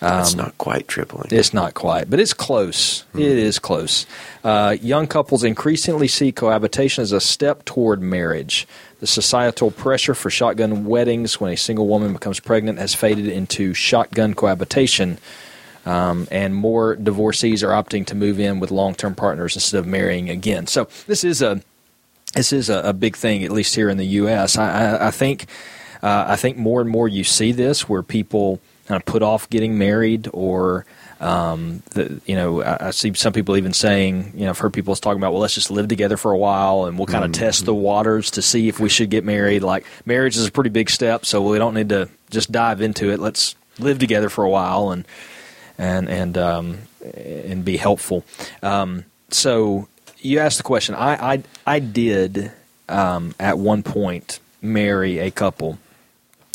That's 0.00 0.34
not 0.34 0.58
quite 0.58 0.86
tripling. 0.86 1.28
It's 1.30 1.54
not 1.54 1.72
quite, 1.72 2.10
but 2.10 2.20
it's 2.20 2.34
close. 2.34 3.04
It 3.14 3.20
is 3.20 3.58
close. 3.58 4.04
Uh, 4.42 4.76
young 4.80 5.06
couples 5.06 5.42
increasingly 5.44 6.08
see 6.08 6.30
cohabitation 6.30 7.02
as 7.02 7.12
a 7.12 7.20
step 7.20 7.64
toward 7.64 8.02
marriage. 8.02 8.66
The 9.00 9.06
societal 9.06 9.70
pressure 9.70 10.14
for 10.14 10.28
shotgun 10.28 10.84
weddings 10.84 11.40
when 11.40 11.52
a 11.52 11.56
single 11.56 11.86
woman 11.86 12.12
becomes 12.12 12.38
pregnant 12.38 12.78
has 12.78 12.94
faded 12.94 13.28
into 13.28 13.72
shotgun 13.72 14.34
cohabitation, 14.34 15.18
um, 15.86 16.26
and 16.30 16.54
more 16.54 16.96
divorcees 16.96 17.62
are 17.62 17.70
opting 17.70 18.06
to 18.06 18.14
move 18.14 18.40
in 18.40 18.60
with 18.60 18.70
long-term 18.70 19.14
partners 19.14 19.54
instead 19.54 19.78
of 19.78 19.86
marrying 19.86 20.30
again. 20.30 20.66
So 20.66 20.88
this 21.06 21.24
is 21.24 21.42
a 21.42 21.62
this 22.34 22.52
is 22.52 22.68
a, 22.68 22.80
a 22.80 22.92
big 22.92 23.16
thing, 23.16 23.44
at 23.44 23.52
least 23.52 23.74
here 23.74 23.88
in 23.88 23.96
the 23.96 24.06
U.S. 24.06 24.58
I, 24.58 24.96
I, 24.96 25.08
I 25.08 25.10
think 25.10 25.46
uh, 26.02 26.24
I 26.28 26.36
think 26.36 26.56
more 26.56 26.80
and 26.80 26.90
more 26.90 27.08
you 27.08 27.24
see 27.24 27.52
this 27.52 27.88
where 27.88 28.02
people 28.02 28.60
kind 28.86 29.00
of 29.00 29.06
put 29.06 29.22
off 29.22 29.48
getting 29.48 29.78
married, 29.78 30.28
or 30.32 30.84
um, 31.20 31.82
the, 31.92 32.20
you 32.26 32.34
know, 32.34 32.62
I, 32.62 32.88
I 32.88 32.90
see 32.90 33.14
some 33.14 33.32
people 33.32 33.56
even 33.56 33.72
saying, 33.72 34.32
you 34.34 34.44
know, 34.44 34.50
I've 34.50 34.58
heard 34.58 34.74
people 34.74 34.94
talking 34.96 35.18
about, 35.18 35.32
well, 35.32 35.40
let's 35.40 35.54
just 35.54 35.70
live 35.70 35.88
together 35.88 36.16
for 36.16 36.32
a 36.32 36.36
while 36.36 36.84
and 36.84 36.98
we'll 36.98 37.06
kind 37.06 37.24
of 37.24 37.32
test 37.32 37.64
the 37.64 37.74
waters 37.74 38.32
to 38.32 38.42
see 38.42 38.68
if 38.68 38.78
we 38.78 38.90
should 38.90 39.08
get 39.08 39.24
married. 39.24 39.62
Like 39.62 39.86
marriage 40.04 40.36
is 40.36 40.46
a 40.46 40.52
pretty 40.52 40.70
big 40.70 40.90
step, 40.90 41.24
so 41.24 41.40
we 41.40 41.56
don't 41.56 41.72
need 41.72 41.88
to 41.90 42.10
just 42.30 42.52
dive 42.52 42.82
into 42.82 43.10
it. 43.10 43.20
Let's 43.20 43.54
live 43.78 43.98
together 43.98 44.28
for 44.28 44.44
a 44.44 44.50
while 44.50 44.90
and 44.90 45.06
and 45.78 46.08
and 46.08 46.38
um, 46.38 46.78
and 47.02 47.64
be 47.64 47.76
helpful. 47.76 48.24
Um, 48.62 49.04
so 49.30 49.88
you 50.18 50.38
asked 50.38 50.58
the 50.58 50.64
question. 50.64 50.94
I 50.94 51.34
I, 51.34 51.42
I 51.66 51.78
did 51.78 52.52
um, 52.88 53.34
at 53.38 53.58
one 53.58 53.82
point 53.82 54.40
marry 54.62 55.18
a 55.18 55.30
couple 55.30 55.78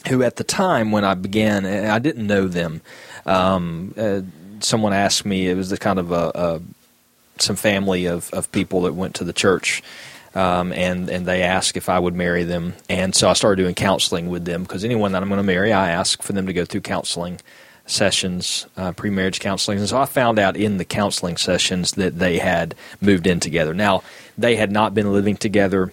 who, 0.07 0.23
at 0.23 0.37
the 0.37 0.43
time 0.43 0.91
when 0.91 1.03
I 1.03 1.13
began, 1.13 1.65
I 1.65 1.99
didn't 1.99 2.25
know 2.25 2.47
them. 2.47 2.81
Um, 3.25 3.93
uh, 3.97 4.21
someone 4.61 4.93
asked 4.93 5.25
me. 5.25 5.47
It 5.47 5.55
was 5.55 5.69
the 5.69 5.77
kind 5.77 5.99
of 5.99 6.11
a, 6.11 6.31
a 6.33 6.61
some 7.41 7.55
family 7.55 8.05
of, 8.05 8.33
of 8.33 8.51
people 8.51 8.81
that 8.81 8.93
went 8.93 9.15
to 9.15 9.23
the 9.23 9.33
church 9.33 9.83
um, 10.35 10.71
and 10.73 11.09
and 11.09 11.25
they 11.25 11.41
asked 11.41 11.75
if 11.77 11.89
I 11.89 11.99
would 11.99 12.15
marry 12.15 12.43
them, 12.43 12.73
and 12.87 13.15
so 13.15 13.29
I 13.29 13.33
started 13.33 13.61
doing 13.61 13.75
counseling 13.75 14.29
with 14.29 14.45
them 14.45 14.63
because 14.63 14.83
anyone 14.83 15.11
that 15.13 15.23
I'm 15.23 15.29
going 15.29 15.39
to 15.39 15.43
marry, 15.43 15.73
I 15.73 15.91
ask 15.91 16.21
for 16.21 16.33
them 16.33 16.45
to 16.47 16.53
go 16.53 16.65
through 16.65 16.81
counseling 16.81 17.39
sessions, 17.89 18.67
uh, 18.77 18.91
pre-marriage 18.91 19.39
counseling, 19.39 19.79
and 19.79 19.89
so 19.89 19.97
I 19.97 20.05
found 20.05 20.39
out 20.39 20.55
in 20.55 20.77
the 20.77 20.85
counseling 20.85 21.37
sessions 21.37 21.93
that 21.93 22.19
they 22.19 22.37
had 22.37 22.75
moved 23.01 23.27
in 23.27 23.39
together. 23.39 23.73
Now 23.73 24.03
they 24.37 24.55
had 24.55 24.71
not 24.71 24.93
been 24.93 25.11
living 25.11 25.35
together 25.35 25.91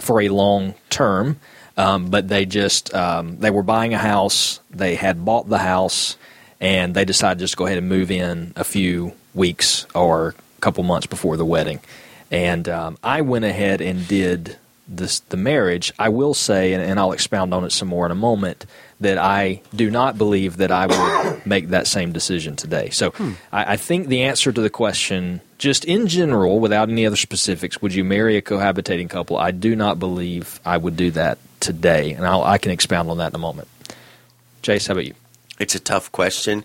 for 0.00 0.20
a 0.20 0.28
long 0.28 0.74
term, 0.90 1.38
um, 1.76 2.10
but 2.10 2.28
they 2.28 2.46
just 2.46 2.94
um, 2.94 3.38
they 3.38 3.50
were 3.50 3.62
buying 3.62 3.94
a 3.94 3.98
house, 3.98 4.60
they 4.70 4.94
had 4.94 5.24
bought 5.24 5.48
the 5.48 5.58
house, 5.58 6.16
and 6.60 6.94
they 6.94 7.04
decided 7.04 7.38
just 7.40 7.54
to 7.54 7.58
go 7.58 7.66
ahead 7.66 7.78
and 7.78 7.88
move 7.88 8.10
in 8.10 8.52
a 8.56 8.64
few 8.64 9.12
weeks 9.34 9.86
or 9.94 10.28
a 10.28 10.60
couple 10.60 10.82
months 10.84 11.06
before 11.06 11.36
the 11.36 11.44
wedding. 11.44 11.80
And 12.30 12.68
um, 12.68 12.98
I 13.02 13.20
went 13.20 13.44
ahead 13.44 13.82
and 13.82 14.08
did 14.08 14.56
this, 14.96 15.20
the 15.20 15.36
marriage. 15.36 15.92
I 15.98 16.08
will 16.08 16.34
say, 16.34 16.72
and, 16.72 16.82
and, 16.82 16.98
I'll 16.98 17.12
expound 17.12 17.52
on 17.54 17.64
it 17.64 17.72
some 17.72 17.88
more 17.88 18.06
in 18.06 18.12
a 18.12 18.16
moment, 18.16 18.66
that 19.00 19.18
I 19.18 19.62
do 19.74 19.90
not 19.90 20.16
believe 20.16 20.58
that 20.58 20.70
I 20.70 20.86
would 20.86 21.46
make 21.46 21.68
that 21.68 21.86
same 21.86 22.12
decision 22.12 22.56
today. 22.56 22.90
So 22.90 23.10
hmm. 23.10 23.32
I, 23.52 23.72
I, 23.72 23.76
think 23.76 24.08
the 24.08 24.22
answer 24.22 24.52
to 24.52 24.60
the 24.60 24.70
question, 24.70 25.40
just 25.58 25.84
in 25.84 26.06
general, 26.06 26.60
without 26.60 26.88
any 26.88 27.06
other 27.06 27.16
specifics, 27.16 27.82
would 27.82 27.94
you 27.94 28.04
marry 28.04 28.36
a 28.36 28.42
cohabitating 28.42 29.10
couple? 29.10 29.36
I 29.36 29.50
do 29.50 29.74
not 29.74 29.98
believe 29.98 30.60
I 30.64 30.76
would 30.76 30.96
do 30.96 31.10
that 31.12 31.38
today, 31.60 32.12
and 32.12 32.26
I'll, 32.26 32.44
i 32.44 32.58
can 32.58 32.72
expound 32.72 33.10
on 33.10 33.18
that 33.18 33.32
in 33.32 33.36
a 33.36 33.38
moment. 33.38 33.68
Chase, 34.62 34.86
how 34.86 34.92
about 34.92 35.06
you? 35.06 35.14
It's 35.58 35.74
a 35.74 35.80
tough 35.80 36.10
question. 36.12 36.64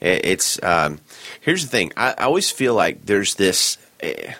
It's 0.00 0.62
um, 0.62 0.98
here's 1.42 1.62
the 1.62 1.68
thing. 1.68 1.92
I, 1.96 2.14
I 2.16 2.24
always 2.24 2.50
feel 2.50 2.74
like 2.74 3.04
there's 3.04 3.34
this. 3.34 3.76
Uh, 4.02 4.32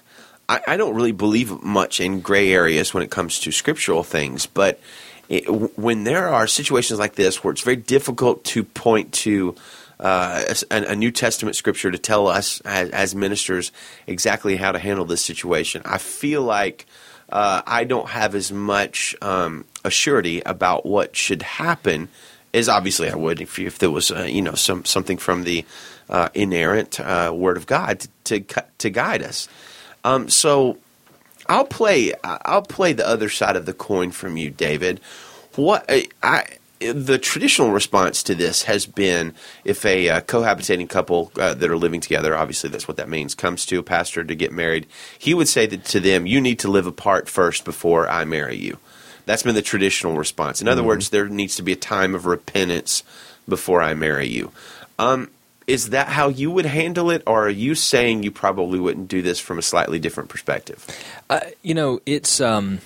I, 0.50 0.60
I 0.66 0.76
don't 0.76 0.96
really 0.96 1.12
believe 1.12 1.62
much 1.62 2.00
in 2.00 2.20
gray 2.20 2.52
areas 2.52 2.92
when 2.92 3.04
it 3.04 3.10
comes 3.10 3.38
to 3.40 3.52
scriptural 3.52 4.02
things, 4.02 4.46
but 4.46 4.80
it, 5.28 5.48
when 5.78 6.02
there 6.02 6.28
are 6.28 6.48
situations 6.48 6.98
like 6.98 7.14
this 7.14 7.44
where 7.44 7.52
it's 7.52 7.62
very 7.62 7.76
difficult 7.76 8.42
to 8.46 8.64
point 8.64 9.12
to 9.12 9.54
uh, 10.00 10.52
a, 10.70 10.76
a, 10.88 10.96
New 10.96 11.12
Testament 11.12 11.54
scripture 11.54 11.90
to 11.90 11.98
tell 11.98 12.26
us 12.26 12.60
as, 12.62 12.90
as, 12.90 13.14
ministers 13.14 13.70
exactly 14.06 14.56
how 14.56 14.72
to 14.72 14.78
handle 14.78 15.04
this 15.04 15.22
situation, 15.22 15.82
I 15.84 15.98
feel 15.98 16.42
like 16.42 16.86
uh, 17.28 17.62
I 17.66 17.84
don't 17.84 18.08
have 18.08 18.34
as 18.34 18.50
much 18.50 19.14
um, 19.22 19.66
assurity 19.84 20.42
about 20.44 20.84
what 20.84 21.14
should 21.14 21.42
happen 21.42 22.08
as 22.52 22.68
obviously 22.68 23.08
I 23.08 23.14
would 23.14 23.40
if, 23.40 23.58
if 23.58 23.78
there 23.78 23.90
was 23.90 24.10
uh, 24.10 24.22
you 24.22 24.42
know 24.42 24.54
some 24.54 24.84
something 24.84 25.18
from 25.18 25.44
the 25.44 25.64
uh, 26.08 26.30
inerrant 26.34 26.98
uh, 26.98 27.32
Word 27.32 27.56
of 27.56 27.66
God 27.66 28.00
to, 28.24 28.40
to, 28.40 28.64
to 28.78 28.90
guide 28.90 29.22
us. 29.22 29.48
Um, 30.04 30.28
so 30.28 30.78
I'll 31.46 31.64
play. 31.64 32.14
I'll 32.22 32.62
play 32.62 32.92
the 32.92 33.06
other 33.06 33.28
side 33.28 33.56
of 33.56 33.66
the 33.66 33.74
coin 33.74 34.10
from 34.10 34.36
you, 34.36 34.50
David. 34.50 35.00
What 35.56 35.84
I 36.22 36.46
the 36.80 37.18
traditional 37.18 37.72
response 37.72 38.22
to 38.22 38.34
this 38.34 38.62
has 38.62 38.86
been 38.86 39.34
if 39.64 39.84
a 39.84 40.08
uh, 40.08 40.20
cohabitating 40.22 40.88
couple 40.88 41.30
uh, 41.38 41.52
that 41.52 41.70
are 41.70 41.76
living 41.76 42.00
together, 42.00 42.34
obviously 42.34 42.70
that's 42.70 42.88
what 42.88 42.96
that 42.96 43.08
means, 43.08 43.34
comes 43.34 43.66
to 43.66 43.78
a 43.78 43.82
pastor 43.82 44.24
to 44.24 44.34
get 44.34 44.50
married, 44.50 44.86
he 45.18 45.34
would 45.34 45.48
say 45.48 45.66
that 45.66 45.84
to 45.84 46.00
them, 46.00 46.26
you 46.26 46.40
need 46.40 46.58
to 46.60 46.70
live 46.70 46.86
apart 46.86 47.28
first 47.28 47.66
before 47.66 48.08
I 48.08 48.24
marry 48.24 48.56
you. 48.56 48.78
That's 49.26 49.42
been 49.42 49.54
the 49.54 49.62
traditional 49.62 50.16
response. 50.16 50.62
In 50.62 50.68
other 50.68 50.80
mm-hmm. 50.80 50.88
words, 50.88 51.10
there 51.10 51.28
needs 51.28 51.54
to 51.56 51.62
be 51.62 51.72
a 51.72 51.76
time 51.76 52.14
of 52.14 52.24
repentance 52.24 53.02
before 53.46 53.82
I 53.82 53.92
marry 53.92 54.28
you. 54.28 54.50
Um, 54.98 55.30
is 55.70 55.90
that 55.90 56.08
how 56.08 56.28
you 56.28 56.50
would 56.50 56.66
handle 56.66 57.10
it, 57.10 57.22
or 57.28 57.46
are 57.46 57.48
you 57.48 57.76
saying 57.76 58.24
you 58.24 58.32
probably 58.32 58.80
wouldn't 58.80 59.06
do 59.06 59.22
this 59.22 59.38
from 59.38 59.56
a 59.56 59.62
slightly 59.62 60.00
different 60.00 60.28
perspective? 60.28 60.84
Uh, 61.30 61.40
you 61.62 61.74
know, 61.74 62.00
it's 62.04 62.40
um, 62.40 62.80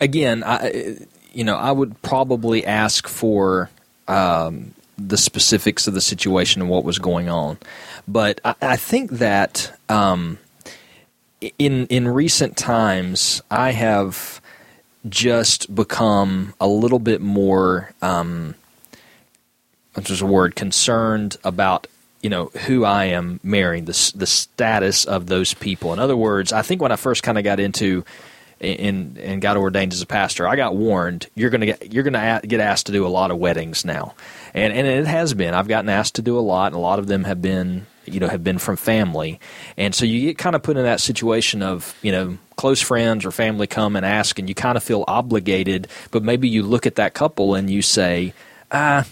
again, 0.00 0.42
I, 0.42 0.96
you 1.32 1.44
know, 1.44 1.56
I 1.56 1.70
would 1.70 2.02
probably 2.02 2.66
ask 2.66 3.06
for 3.06 3.70
um, 4.08 4.74
the 4.98 5.16
specifics 5.16 5.86
of 5.86 5.94
the 5.94 6.00
situation 6.00 6.62
and 6.62 6.68
what 6.68 6.82
was 6.82 6.98
going 6.98 7.28
on, 7.28 7.58
but 8.08 8.40
I, 8.44 8.54
I 8.60 8.76
think 8.76 9.12
that 9.12 9.72
um, 9.88 10.38
in 11.60 11.86
in 11.86 12.08
recent 12.08 12.56
times, 12.56 13.40
I 13.52 13.70
have 13.70 14.40
just 15.08 15.72
become 15.72 16.54
a 16.60 16.66
little 16.66 16.98
bit 16.98 17.20
more. 17.20 17.92
Um, 18.02 18.56
which 19.94 20.10
is 20.10 20.22
a 20.22 20.26
word, 20.26 20.54
concerned 20.54 21.36
about 21.44 21.86
you 22.22 22.30
know 22.30 22.46
who 22.66 22.84
I 22.84 23.06
am 23.06 23.38
marrying, 23.42 23.84
the 23.84 24.12
the 24.14 24.26
status 24.26 25.04
of 25.04 25.26
those 25.26 25.54
people. 25.54 25.92
In 25.92 25.98
other 25.98 26.16
words, 26.16 26.52
I 26.52 26.62
think 26.62 26.80
when 26.80 26.92
I 26.92 26.96
first 26.96 27.22
kind 27.22 27.36
of 27.36 27.44
got 27.44 27.60
into 27.60 28.04
and 28.60 29.18
and 29.18 29.42
got 29.42 29.56
ordained 29.56 29.92
as 29.92 30.00
a 30.00 30.06
pastor, 30.06 30.48
I 30.48 30.56
got 30.56 30.74
warned 30.74 31.26
you're 31.34 31.50
gonna 31.50 31.66
get 31.66 31.92
you're 31.92 32.02
gonna 32.02 32.40
get 32.46 32.60
asked 32.60 32.86
to 32.86 32.92
do 32.92 33.06
a 33.06 33.08
lot 33.08 33.30
of 33.30 33.38
weddings 33.38 33.84
now, 33.84 34.14
and 34.54 34.72
and 34.72 34.86
it 34.86 35.06
has 35.06 35.34
been. 35.34 35.54
I've 35.54 35.68
gotten 35.68 35.90
asked 35.90 36.14
to 36.16 36.22
do 36.22 36.38
a 36.38 36.40
lot, 36.40 36.68
and 36.68 36.76
a 36.76 36.78
lot 36.78 36.98
of 36.98 37.06
them 37.06 37.24
have 37.24 37.42
been 37.42 37.86
you 38.06 38.20
know 38.20 38.28
have 38.28 38.42
been 38.42 38.58
from 38.58 38.76
family, 38.76 39.38
and 39.76 39.94
so 39.94 40.06
you 40.06 40.22
get 40.22 40.38
kind 40.38 40.56
of 40.56 40.62
put 40.62 40.76
in 40.76 40.84
that 40.84 41.00
situation 41.00 41.62
of 41.62 41.94
you 42.00 42.10
know 42.10 42.38
close 42.56 42.80
friends 42.80 43.26
or 43.26 43.32
family 43.32 43.66
come 43.66 43.96
and 43.96 44.06
ask, 44.06 44.38
and 44.38 44.48
you 44.48 44.54
kind 44.54 44.78
of 44.78 44.82
feel 44.82 45.04
obligated, 45.06 45.88
but 46.10 46.22
maybe 46.22 46.48
you 46.48 46.62
look 46.62 46.86
at 46.86 46.94
that 46.94 47.12
couple 47.12 47.54
and 47.54 47.68
you 47.68 47.82
say, 47.82 48.32
ah 48.72 49.04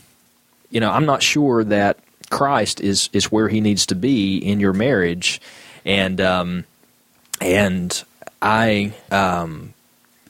you 0.73 0.81
know, 0.81 0.91
I'm 0.91 1.07
not 1.07 1.23
sure 1.23 1.63
that 1.65 1.99
Christ 2.31 2.81
is 2.81 3.11
is 3.13 3.31
where 3.31 3.49
he 3.49 3.61
needs 3.61 3.87
to 3.87 3.95
be 3.95 4.39
in 4.39 4.59
your 4.59 4.73
marriage, 4.73 5.41
and 5.85 6.21
um, 6.21 6.65
and 7.41 8.03
I 8.41 8.95
um, 9.11 9.75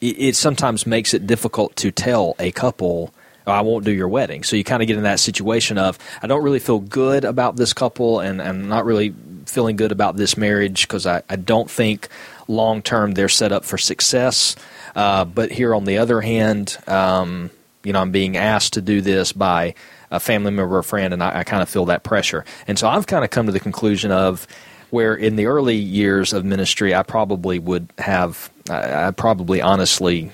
it, 0.01 0.19
it 0.19 0.37
sometimes 0.37 0.85
makes 0.85 1.15
it 1.15 1.27
difficult 1.27 1.77
to 1.77 1.91
tell 1.93 2.35
a 2.39 2.51
couple. 2.51 3.15
Oh, 3.47 3.53
I 3.53 3.61
won't 3.63 3.85
do 3.85 3.93
your 3.93 4.09
wedding. 4.09 4.45
So 4.45 4.55
you 4.55 4.63
kind 4.63 4.83
of 4.83 4.87
get 4.87 4.97
in 4.97 5.05
that 5.05 5.19
situation 5.19 5.79
of 5.79 5.99
I 6.23 6.27
don't 6.27 6.43
really 6.43 6.61
feel 6.61 6.81
good 6.81 7.25
about 7.25 7.57
this 7.57 7.73
couple, 7.73 8.19
and 8.19 8.43
I'm 8.43 8.69
not 8.69 8.85
really 8.85 9.15
feeling 9.47 9.77
good 9.77 9.93
about 9.93 10.17
this 10.17 10.37
marriage 10.37 10.89
because 10.89 11.07
I, 11.07 11.23
I 11.29 11.37
don't 11.37 11.71
think 11.71 12.09
long 12.49 12.83
term 12.83 13.13
they're 13.13 13.29
set 13.29 13.53
up 13.53 13.65
for 13.65 13.79
success. 13.79 14.57
Uh, 14.97 15.25
but 15.25 15.53
here 15.53 15.75
on 15.75 15.85
the 15.85 15.99
other 15.99 16.21
hand, 16.21 16.77
um, 16.89 17.51
you 17.85 17.93
know, 17.93 18.01
I'm 18.01 18.11
being 18.13 18.37
asked 18.37 18.75
to 18.75 18.83
do 18.83 19.01
this 19.01 19.33
by 19.33 19.75
a 20.13 20.21
family 20.21 20.53
member 20.53 20.77
or 20.77 20.83
friend, 20.85 21.13
and 21.13 21.23
I, 21.23 21.41
I 21.41 21.45
kind 21.45 21.63
of 21.63 21.69
feel 21.69 21.87
that 21.87 22.05
pressure. 22.05 22.45
And 22.69 22.79
so 22.79 22.89
I've 22.89 23.09
kind 23.09 23.25
of 23.25 23.31
come 23.31 23.47
to 23.47 23.53
the 23.53 23.59
conclusion 23.61 24.13
of 24.13 24.47
where 24.91 25.15
in 25.15 25.37
the 25.37 25.47
early 25.47 25.77
years 25.77 26.33
of 26.33 26.45
ministry, 26.45 26.95
I 26.95 27.03
probably 27.03 27.59
would 27.59 27.89
have, 27.99 28.53
I, 28.71 29.07
I 29.07 29.11
probably 29.11 29.61
honestly 29.61 30.31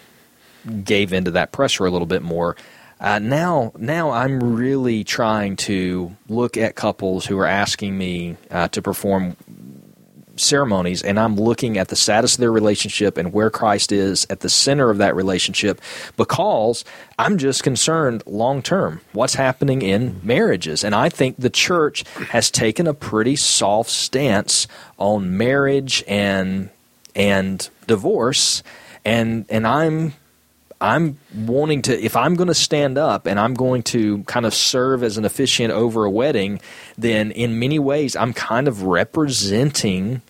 gave 0.85 1.13
into 1.13 1.31
that 1.31 1.53
pressure 1.53 1.87
a 1.87 1.91
little 1.91 2.07
bit 2.07 2.23
more. 2.23 2.57
Uh, 3.01 3.21
now, 3.21 3.73
now 3.79 4.11
I'm 4.11 4.57
really 4.57 5.05
trying 5.05 5.55
to 5.57 6.17
look 6.29 6.57
at 6.57 6.75
couples 6.75 7.25
who 7.25 7.39
are 7.39 7.47
asking 7.47 7.97
me 7.97 8.37
uh, 8.51 8.67
to 8.69 8.83
perform 8.83 9.37
ceremonies 10.39 11.03
and 11.03 11.19
I'm 11.19 11.37
looking 11.37 11.79
at 11.79 11.89
the 11.89 11.97
status 11.97 12.35
of 12.35 12.41
their 12.41 12.53
relationship 12.53 13.19
and 13.19 13.33
where 13.33 13.51
Christ 13.51 13.93
is 13.93 14.27
at 14.31 14.41
the 14.41 14.49
center 14.49 14.91
of 14.91 14.99
that 14.99 15.15
relationship 15.15 15.81
because 16.17 16.85
I'm 17.19 17.39
just 17.39 17.63
concerned 17.63 18.23
long 18.27 18.63
term 18.63 19.01
what's 19.13 19.35
happening 19.35 19.83
in 19.83 20.21
marriages. 20.23 20.85
And 20.85 20.95
I 20.95 21.09
think 21.09 21.37
the 21.39 21.51
church 21.51 22.05
has 22.31 22.51
taken 22.51 22.87
a 22.87 22.95
pretty 22.95 23.37
soft 23.37 23.91
stance 23.91 24.67
on 24.99 25.37
marriage 25.37 26.05
and 26.07 26.71
and 27.15 27.69
divorce 27.87 28.63
and 29.05 29.47
and 29.49 29.67
I'm 29.67 30.15
I'm 30.81 31.19
wanting 31.35 31.83
to, 31.83 32.01
if 32.01 32.17
I'm 32.17 32.35
going 32.35 32.49
to 32.49 32.55
stand 32.55 32.99
up 32.99 33.27
and 33.27 33.39
I'm 33.41 33.55
going 33.55 33.83
to 33.85 34.23
kind 34.25 34.47
of 34.47 34.55
serve 34.55 35.03
as 35.03 35.19
an 35.19 35.25
officiant 35.25 35.73
over 35.73 36.05
a 36.05 36.11
wedding, 36.11 36.61
then 36.97 37.33
in 37.33 37.59
many 37.59 37.79
ways 37.79 38.15
I'm 38.15 38.33
kind 38.33 38.69
of 38.69 38.85
representing, 38.85 40.23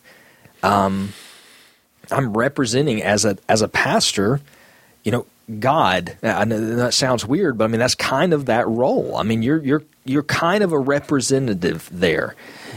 um, 0.63 1.13
I'm 2.11 2.35
representing 2.35 3.03
as 3.03 3.27
a 3.27 3.37
as 3.49 3.61
a 3.61 3.69
pastor, 3.69 4.41
you 5.05 5.13
know, 5.13 5.27
God. 5.59 6.17
That 6.21 6.93
sounds 6.93 7.25
weird, 7.25 7.57
but 7.57 7.65
I 7.65 7.67
mean 7.69 7.81
that's 7.81 7.95
kind 7.95 8.33
of 8.33 8.47
that 8.47 8.69
role. 8.69 9.17
I 9.17 9.23
mean 9.23 9.43
you're 9.43 9.63
you're 9.63 9.83
you're 10.05 10.23
kind 10.23 10.63
of 10.63 10.73
a 10.73 10.79
representative 10.79 11.89
there 11.93 12.35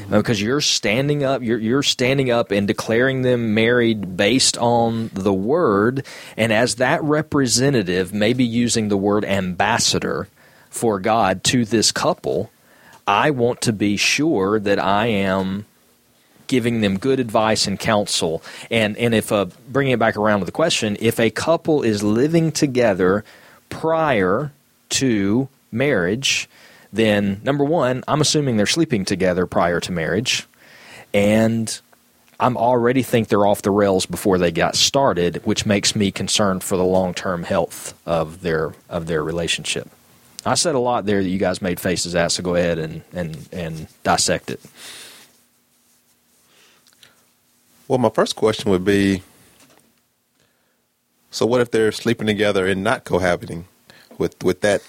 because 0.09 0.41
you're 0.41 0.61
standing 0.61 1.23
up 1.23 1.41
you're 1.41 1.57
you're 1.57 1.83
standing 1.83 2.29
up 2.29 2.51
and 2.51 2.67
declaring 2.67 3.21
them 3.21 3.53
married 3.53 4.17
based 4.17 4.57
on 4.57 5.09
the 5.13 5.33
word 5.33 6.05
and 6.35 6.51
as 6.51 6.75
that 6.75 7.01
representative 7.03 8.13
maybe 8.13 8.43
using 8.43 8.89
the 8.89 8.97
word 8.97 9.23
ambassador 9.23 10.27
for 10.69 10.99
God 10.99 11.43
to 11.45 11.65
this 11.65 11.91
couple 11.91 12.51
I 13.07 13.31
want 13.31 13.61
to 13.61 13.73
be 13.73 13.97
sure 13.97 14.59
that 14.59 14.79
I 14.79 15.07
am 15.07 15.65
giving 16.51 16.81
them 16.81 16.99
good 16.99 17.21
advice 17.21 17.65
and 17.65 17.79
counsel. 17.79 18.43
And 18.69 18.97
and 18.97 19.15
if 19.15 19.31
uh, 19.31 19.45
bringing 19.69 19.93
it 19.93 19.99
back 19.99 20.17
around 20.17 20.39
to 20.39 20.45
the 20.45 20.51
question, 20.51 20.97
if 20.99 21.17
a 21.17 21.29
couple 21.29 21.81
is 21.81 22.03
living 22.03 22.51
together 22.51 23.23
prior 23.69 24.51
to 24.89 25.47
marriage, 25.71 26.49
then 26.91 27.39
number 27.45 27.63
one, 27.63 28.03
I'm 28.05 28.19
assuming 28.19 28.57
they're 28.57 28.65
sleeping 28.65 29.05
together 29.05 29.47
prior 29.47 29.79
to 29.79 29.93
marriage, 29.93 30.45
and 31.13 31.79
I'm 32.37 32.57
already 32.57 33.01
think 33.01 33.29
they're 33.29 33.45
off 33.45 33.61
the 33.61 33.71
rails 33.71 34.05
before 34.05 34.37
they 34.37 34.51
got 34.51 34.75
started, 34.75 35.37
which 35.45 35.65
makes 35.65 35.95
me 35.95 36.11
concerned 36.11 36.63
for 36.65 36.75
the 36.75 36.83
long 36.83 37.13
term 37.13 37.43
health 37.43 37.93
of 38.05 38.41
their 38.41 38.73
of 38.89 39.07
their 39.07 39.23
relationship. 39.23 39.89
I 40.45 40.55
said 40.55 40.75
a 40.75 40.79
lot 40.79 41.05
there 41.05 41.23
that 41.23 41.29
you 41.29 41.37
guys 41.37 41.61
made 41.61 41.79
faces 41.79 42.13
at, 42.13 42.33
so 42.33 42.43
go 42.43 42.55
ahead 42.55 42.77
and 42.77 43.03
and, 43.13 43.47
and 43.53 43.87
dissect 44.03 44.51
it. 44.51 44.59
Well, 47.91 47.97
my 47.97 48.07
first 48.07 48.37
question 48.37 48.71
would 48.71 48.85
be 48.85 49.21
so 51.29 51.45
what 51.45 51.59
if 51.59 51.71
they're 51.71 51.91
sleeping 51.91 52.25
together 52.25 52.65
and 52.65 52.85
not 52.85 53.03
cohabiting? 53.03 53.65
With 54.17 54.41
with 54.41 54.61
that 54.61 54.81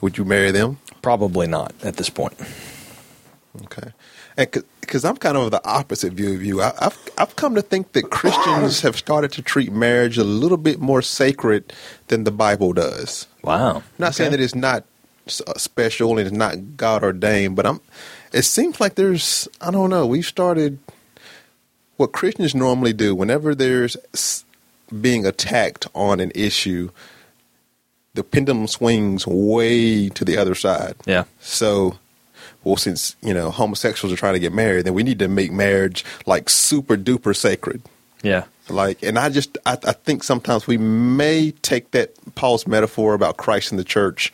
would 0.00 0.16
you 0.16 0.24
marry 0.24 0.52
them? 0.52 0.78
Probably 1.02 1.48
not 1.48 1.74
at 1.82 1.96
this 1.96 2.08
point. 2.08 2.34
Okay. 3.64 3.90
And 4.36 4.62
because 4.80 5.04
I'm 5.04 5.16
kind 5.16 5.36
of 5.36 5.50
the 5.50 5.60
opposite 5.68 6.12
view 6.12 6.34
of 6.34 6.44
you, 6.44 6.62
I, 6.62 6.72
have 6.80 6.96
I've 7.18 7.34
come 7.34 7.56
to 7.56 7.62
think 7.62 7.94
that 7.94 8.10
Christians 8.10 8.82
have 8.82 8.96
started 8.96 9.32
to 9.32 9.42
treat 9.42 9.72
marriage 9.72 10.18
a 10.18 10.24
little 10.24 10.58
bit 10.58 10.78
more 10.78 11.02
sacred 11.02 11.72
than 12.06 12.22
the 12.22 12.30
Bible 12.30 12.74
does. 12.74 13.26
Wow! 13.42 13.78
I'm 13.78 13.82
not 13.98 14.06
okay. 14.10 14.18
saying 14.18 14.30
that 14.30 14.40
it's 14.40 14.54
not 14.54 14.84
uh, 15.48 15.54
special 15.58 16.10
and 16.16 16.20
it's 16.20 16.30
not 16.30 16.76
God 16.76 17.02
ordained, 17.02 17.56
but 17.56 17.66
I'm. 17.66 17.80
It 18.32 18.42
seems 18.42 18.80
like 18.80 18.94
there's 18.94 19.48
I 19.60 19.72
don't 19.72 19.90
know. 19.90 20.06
We've 20.06 20.24
started 20.24 20.78
what 21.96 22.12
Christians 22.12 22.54
normally 22.54 22.92
do 22.92 23.14
whenever 23.14 23.54
there's 23.54 23.96
being 25.00 25.26
attacked 25.26 25.86
on 25.94 26.20
an 26.20 26.32
issue. 26.34 26.90
The 28.14 28.22
pendulum 28.22 28.66
swings 28.66 29.26
way 29.26 30.10
to 30.10 30.24
the 30.24 30.36
other 30.36 30.54
side. 30.54 30.96
Yeah. 31.06 31.24
So, 31.40 31.98
well, 32.62 32.76
since 32.76 33.16
you 33.22 33.32
know 33.32 33.50
homosexuals 33.50 34.12
are 34.12 34.16
trying 34.16 34.34
to 34.34 34.40
get 34.40 34.52
married, 34.52 34.84
then 34.84 34.94
we 34.94 35.02
need 35.02 35.18
to 35.20 35.28
make 35.28 35.50
marriage 35.50 36.04
like 36.26 36.50
super 36.50 36.96
duper 36.96 37.34
sacred. 37.34 37.82
Yeah. 38.22 38.44
Like, 38.68 39.02
and 39.02 39.18
I 39.18 39.28
just 39.30 39.56
I, 39.64 39.78
I 39.84 39.92
think 39.92 40.24
sometimes 40.24 40.66
we 40.66 40.76
may 40.76 41.52
take 41.62 41.90
that 41.92 42.12
Paul's 42.34 42.66
metaphor 42.66 43.14
about 43.14 43.38
Christ 43.38 43.72
and 43.72 43.78
the 43.78 43.84
church 43.84 44.32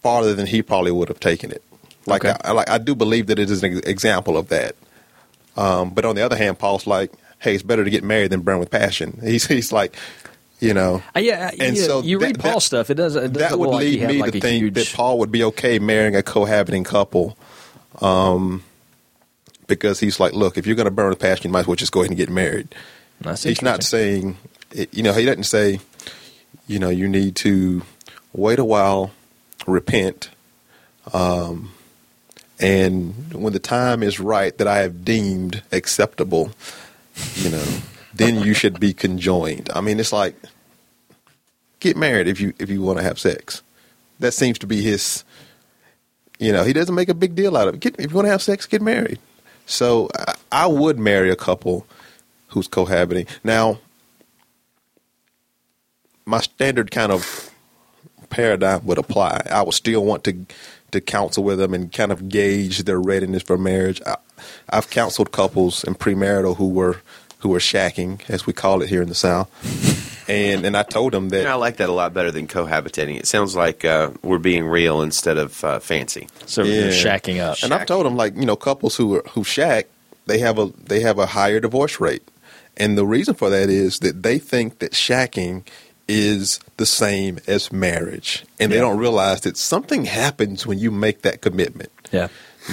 farther 0.00 0.34
than 0.34 0.46
he 0.46 0.62
probably 0.62 0.90
would 0.90 1.08
have 1.08 1.20
taken 1.20 1.50
it. 1.50 1.62
Like, 2.06 2.24
okay. 2.24 2.36
I, 2.42 2.52
like 2.52 2.70
I 2.70 2.78
do 2.78 2.94
believe 2.94 3.26
that 3.26 3.38
it 3.38 3.50
is 3.50 3.62
an 3.62 3.80
example 3.84 4.36
of 4.36 4.48
that. 4.48 4.74
Um, 5.58 5.90
but 5.90 6.04
on 6.04 6.14
the 6.14 6.22
other 6.22 6.36
hand, 6.36 6.58
Paul's 6.58 6.86
like, 6.86 7.12
hey, 7.40 7.54
it's 7.54 7.64
better 7.64 7.84
to 7.84 7.90
get 7.90 8.04
married 8.04 8.30
than 8.30 8.42
burn 8.42 8.60
with 8.60 8.70
passion. 8.70 9.18
He's 9.24 9.46
he's 9.46 9.72
like, 9.72 9.96
you 10.60 10.72
know, 10.72 11.02
uh, 11.14 11.20
yeah. 11.20 11.50
And 11.58 11.76
yeah, 11.76 11.82
so 11.82 12.02
you 12.02 12.18
that, 12.18 12.26
read 12.26 12.38
Paul 12.38 12.54
that, 12.54 12.60
stuff, 12.60 12.90
it 12.90 12.94
does. 12.94 13.16
It 13.16 13.32
does 13.32 13.50
that 13.50 13.58
would 13.58 13.70
lead 13.70 14.00
like 14.00 14.08
me 14.08 14.20
like 14.22 14.32
to 14.32 14.40
think 14.40 14.62
huge... 14.62 14.74
that 14.74 14.92
Paul 14.94 15.18
would 15.18 15.32
be 15.32 15.44
okay 15.44 15.78
marrying 15.78 16.14
a 16.14 16.22
cohabiting 16.22 16.84
couple. 16.84 17.36
Um, 18.00 18.62
because 19.66 20.00
he's 20.00 20.18
like, 20.18 20.32
look, 20.32 20.56
if 20.56 20.66
you're 20.66 20.76
going 20.76 20.86
to 20.86 20.92
burn 20.92 21.10
with 21.10 21.18
passion, 21.18 21.48
you 21.48 21.52
might 21.52 21.60
as 21.60 21.66
well 21.66 21.76
just 21.76 21.92
go 21.92 22.00
ahead 22.00 22.10
and 22.10 22.16
get 22.16 22.30
married. 22.30 22.74
That's 23.20 23.42
he's 23.42 23.60
not 23.60 23.82
saying, 23.82 24.36
you 24.92 25.02
know, 25.02 25.12
he 25.12 25.24
doesn't 25.24 25.44
say, 25.44 25.80
you 26.68 26.78
know, 26.78 26.88
you 26.88 27.08
need 27.08 27.36
to 27.36 27.82
wait 28.32 28.60
a 28.60 28.64
while, 28.64 29.10
repent, 29.66 30.30
um, 31.12 31.72
and 32.60 33.32
when 33.32 33.52
the 33.52 33.58
time 33.58 34.02
is 34.02 34.18
right 34.18 34.56
that 34.58 34.66
I 34.66 34.78
have 34.78 35.04
deemed 35.04 35.62
acceptable, 35.70 36.50
you 37.34 37.50
know, 37.50 37.64
then 38.14 38.42
you 38.42 38.54
should 38.54 38.80
be 38.80 38.92
conjoined. 38.92 39.70
I 39.74 39.80
mean, 39.80 40.00
it's 40.00 40.12
like 40.12 40.34
get 41.80 41.96
married 41.96 42.26
if 42.26 42.40
you 42.40 42.52
if 42.58 42.68
you 42.68 42.82
want 42.82 42.98
to 42.98 43.04
have 43.04 43.18
sex. 43.18 43.62
That 44.18 44.32
seems 44.32 44.58
to 44.60 44.66
be 44.66 44.82
his. 44.82 45.24
You 46.40 46.52
know, 46.52 46.62
he 46.62 46.72
doesn't 46.72 46.94
make 46.94 47.08
a 47.08 47.14
big 47.14 47.34
deal 47.34 47.56
out 47.56 47.66
of 47.66 47.74
it. 47.74 47.80
Get, 47.80 47.98
if 47.98 48.10
you 48.10 48.14
want 48.14 48.26
to 48.26 48.30
have 48.30 48.42
sex, 48.42 48.66
get 48.66 48.80
married. 48.80 49.18
So 49.66 50.08
I, 50.16 50.34
I 50.52 50.66
would 50.66 50.98
marry 50.98 51.30
a 51.30 51.36
couple 51.36 51.84
who's 52.48 52.68
cohabiting. 52.68 53.26
Now, 53.42 53.80
my 56.24 56.40
standard 56.40 56.90
kind 56.90 57.10
of 57.10 57.50
paradigm 58.30 58.84
would 58.86 58.98
apply. 58.98 59.42
I 59.50 59.62
would 59.62 59.74
still 59.74 60.04
want 60.04 60.24
to 60.24 60.46
to 60.92 61.00
counsel 61.00 61.44
with 61.44 61.58
them 61.58 61.74
and 61.74 61.92
kind 61.92 62.12
of 62.12 62.28
gauge 62.28 62.84
their 62.84 63.00
readiness 63.00 63.42
for 63.42 63.58
marriage. 63.58 64.00
I, 64.06 64.16
have 64.70 64.90
counseled 64.90 65.32
couples 65.32 65.84
in 65.84 65.94
premarital 65.94 66.56
who 66.56 66.68
were 66.68 66.98
who 67.40 67.50
were 67.50 67.58
shacking, 67.58 68.28
as 68.28 68.46
we 68.46 68.52
call 68.52 68.82
it 68.82 68.88
here 68.88 69.02
in 69.02 69.08
the 69.08 69.14
South. 69.14 69.48
And 70.28 70.66
and 70.66 70.76
I 70.76 70.82
told 70.82 71.14
them 71.14 71.30
that 71.30 71.46
I 71.46 71.54
like 71.54 71.78
that 71.78 71.88
a 71.88 71.92
lot 71.92 72.12
better 72.12 72.30
than 72.30 72.46
cohabitating. 72.46 73.18
It 73.18 73.26
sounds 73.26 73.56
like 73.56 73.86
uh, 73.86 74.10
we're 74.22 74.38
being 74.38 74.66
real 74.66 75.00
instead 75.00 75.38
of 75.38 75.64
uh, 75.64 75.78
fancy. 75.78 76.28
So 76.44 76.64
yeah. 76.64 76.82
you're 76.82 76.90
shacking 76.90 77.40
up. 77.40 77.56
And 77.62 77.72
I've 77.72 77.86
told 77.86 78.04
them 78.04 78.14
like 78.14 78.36
you 78.36 78.44
know 78.44 78.54
couples 78.54 78.94
who 78.94 79.16
are, 79.16 79.22
who 79.30 79.42
shack 79.42 79.86
they 80.26 80.38
have 80.38 80.58
a 80.58 80.66
they 80.84 81.00
have 81.00 81.18
a 81.18 81.24
higher 81.24 81.60
divorce 81.60 81.98
rate, 81.98 82.22
and 82.76 82.98
the 82.98 83.06
reason 83.06 83.34
for 83.34 83.48
that 83.48 83.70
is 83.70 84.00
that 84.00 84.22
they 84.22 84.38
think 84.38 84.80
that 84.80 84.92
shacking 84.92 85.66
is 86.08 86.58
the 86.78 86.86
same 86.86 87.38
as 87.46 87.70
marriage. 87.70 88.44
And 88.58 88.72
yeah. 88.72 88.76
they 88.76 88.80
don't 88.80 88.98
realize 88.98 89.42
that 89.42 89.56
something 89.56 90.06
happens 90.06 90.66
when 90.66 90.78
you 90.78 90.90
make 90.90 91.22
that 91.22 91.42
commitment. 91.42 91.92
Yeah. 92.10 92.28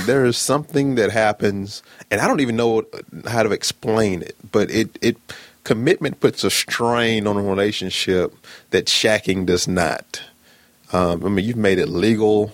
There 0.05 0.25
is 0.25 0.38
something 0.38 0.95
that 0.95 1.11
happens, 1.11 1.83
and 2.09 2.19
I 2.19 2.27
don't 2.27 2.39
even 2.39 2.55
know 2.55 2.83
how 3.27 3.43
to 3.43 3.51
explain 3.51 4.21
it, 4.23 4.36
but 4.51 4.69
it, 4.69 4.97
it 5.01 5.17
commitment 5.63 6.19
puts 6.19 6.43
a 6.43 6.49
strain 6.49 7.27
on 7.27 7.38
a 7.38 7.41
relationship 7.41 8.33
that 8.71 8.86
shacking 8.86 9.45
does 9.45 9.67
not. 9.67 10.21
Um, 10.91 11.25
I 11.25 11.29
mean, 11.29 11.45
you've 11.45 11.57
made 11.57 11.79
it 11.79 11.88
legal, 11.88 12.53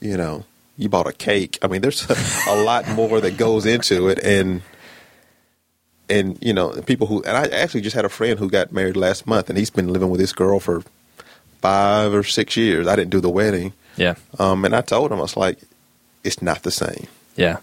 you 0.00 0.16
know, 0.16 0.44
you 0.76 0.88
bought 0.88 1.06
a 1.06 1.12
cake. 1.12 1.58
I 1.62 1.68
mean, 1.68 1.82
there's 1.82 2.08
a, 2.10 2.16
a 2.50 2.62
lot 2.62 2.88
more 2.88 3.20
that 3.20 3.36
goes 3.36 3.64
into 3.64 4.08
it, 4.08 4.18
and 4.18 4.62
and 6.08 6.38
you 6.40 6.52
know 6.52 6.70
people 6.82 7.06
who 7.06 7.22
and 7.22 7.36
I 7.36 7.46
actually 7.46 7.80
just 7.80 7.96
had 7.96 8.04
a 8.04 8.08
friend 8.08 8.38
who 8.38 8.48
got 8.48 8.72
married 8.72 8.96
last 8.96 9.26
month, 9.26 9.48
and 9.48 9.58
he's 9.58 9.70
been 9.70 9.92
living 9.92 10.10
with 10.10 10.20
this 10.20 10.32
girl 10.32 10.60
for 10.60 10.82
five 11.60 12.14
or 12.14 12.22
six 12.22 12.56
years. 12.56 12.86
I 12.86 12.96
didn't 12.96 13.10
do 13.10 13.20
the 13.20 13.30
wedding. 13.30 13.72
Yeah. 13.96 14.14
Um, 14.38 14.64
and 14.64 14.74
I 14.74 14.82
told 14.82 15.10
him 15.10 15.18
I 15.18 15.22
was 15.22 15.36
like, 15.36 15.58
it's 16.22 16.42
not 16.42 16.62
the 16.62 16.70
same. 16.70 17.06
Yeah. 17.34 17.58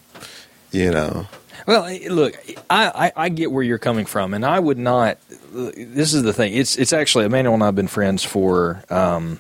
You 0.72 0.92
know. 0.92 1.28
Well, 1.66 1.90
look, 2.10 2.36
I, 2.70 3.12
I, 3.16 3.26
I, 3.26 3.30
get 3.30 3.52
where 3.52 3.64
you're 3.64 3.78
coming 3.78 4.06
from, 4.06 4.34
and 4.34 4.46
I 4.46 4.60
would 4.60 4.78
not. 4.78 5.18
This 5.54 6.14
is 6.14 6.24
the 6.24 6.34
thing. 6.34 6.54
It's 6.54 6.76
it's 6.78 6.92
actually 6.92 7.26
Immanuel 7.26 7.54
and 7.54 7.64
I 7.64 7.68
have 7.68 7.76
been 7.76 7.88
friends 7.88 8.24
for 8.24 8.84
um, 8.90 9.40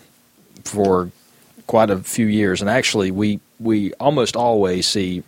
for 0.64 1.12
quite 1.68 1.90
a 1.90 1.98
few 1.98 2.28
years, 2.28 2.62
and 2.62 2.70
actually 2.70 3.12
we 3.12 3.42
we 3.60 3.94
almost 3.96 4.38
always 4.38 4.88
see 4.88 5.24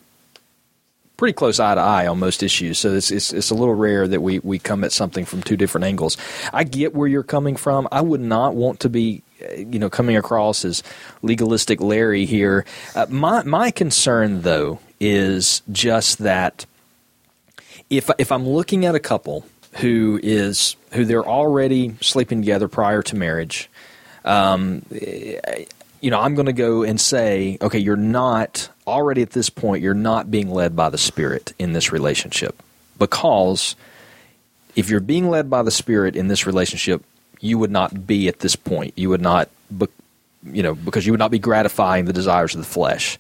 pretty 1.18 1.34
close 1.34 1.60
eye 1.60 1.76
to 1.76 1.82
eye 1.82 2.08
on 2.08 2.20
most 2.20 2.44
issues. 2.44 2.80
So 2.80 2.94
it's, 2.94 3.12
it's, 3.12 3.34
it's 3.34 3.50
a 3.50 3.56
little 3.56 3.76
rare 3.76 4.08
that 4.08 4.22
we 4.22 4.40
we 4.40 4.60
come 4.60 4.84
at 4.84 4.92
something 4.92 5.26
from 5.26 5.42
two 5.42 5.58
different 5.58 5.86
angles. 5.86 6.18
I 6.54 6.64
get 6.64 6.94
where 6.94 7.08
you're 7.08 7.24
coming 7.24 7.56
from. 7.56 7.88
I 7.92 8.02
would 8.02 8.22
not 8.22 8.56
want 8.56 8.80
to 8.82 8.90
be 8.90 9.24
you 9.58 9.80
know 9.80 9.90
coming 9.90 10.18
across 10.18 10.66
as 10.66 10.84
legalistic 11.22 11.82
Larry 11.82 12.26
here. 12.26 12.66
Uh, 12.96 13.06
my 13.10 13.44
my 13.44 13.72
concern 13.72 14.42
though 14.42 14.80
is 15.00 15.62
just 15.72 16.20
that 16.20 16.66
if 17.90 18.10
if 18.18 18.32
I'm 18.32 18.48
looking 18.48 18.86
at 18.86 18.96
a 18.96 19.00
couple 19.00 19.46
who 19.78 20.20
is 20.24 20.76
who 20.94 21.06
they're 21.06 21.26
already 21.26 21.96
sleeping 22.02 22.42
together 22.42 22.68
prior 22.68 23.02
to 23.04 23.16
marriage. 23.16 23.70
Um, 24.24 24.84
you 24.90 26.12
know, 26.12 26.20
I'm 26.20 26.36
going 26.36 26.48
to 26.48 26.54
go 26.54 26.84
and 26.84 27.00
say, 27.00 27.58
okay, 27.62 27.80
you're 27.80 27.96
not 27.96 28.70
already 28.88 29.22
at 29.22 29.32
this 29.32 29.50
point, 29.50 29.84
you're 29.84 29.94
not 29.94 30.32
being 30.32 30.50
led 30.50 30.76
by 30.76 30.90
the 30.90 30.98
Spirit 30.98 31.54
in 31.58 31.74
this 31.74 31.92
relationship. 31.92 32.62
Because 32.98 33.76
if 34.76 34.90
you're 34.90 35.00
being 35.00 35.30
led 35.30 35.50
by 35.50 35.64
the 35.64 35.72
Spirit 35.72 36.16
in 36.16 36.28
this 36.28 36.46
relationship, 36.46 37.04
you 37.40 37.58
would 37.58 37.72
not 37.72 38.08
be 38.08 38.28
at 38.28 38.40
this 38.40 38.56
point. 38.56 38.94
You 38.96 39.10
would 39.10 39.22
not, 39.22 39.50
you 40.44 40.64
know, 40.64 40.76
because 40.76 41.06
you 41.06 41.12
would 41.14 41.20
not 41.20 41.32
be 41.32 41.40
gratifying 41.40 42.06
the 42.06 42.14
desires 42.14 42.56
of 42.56 42.62
the 42.62 42.68
flesh. 42.68 43.18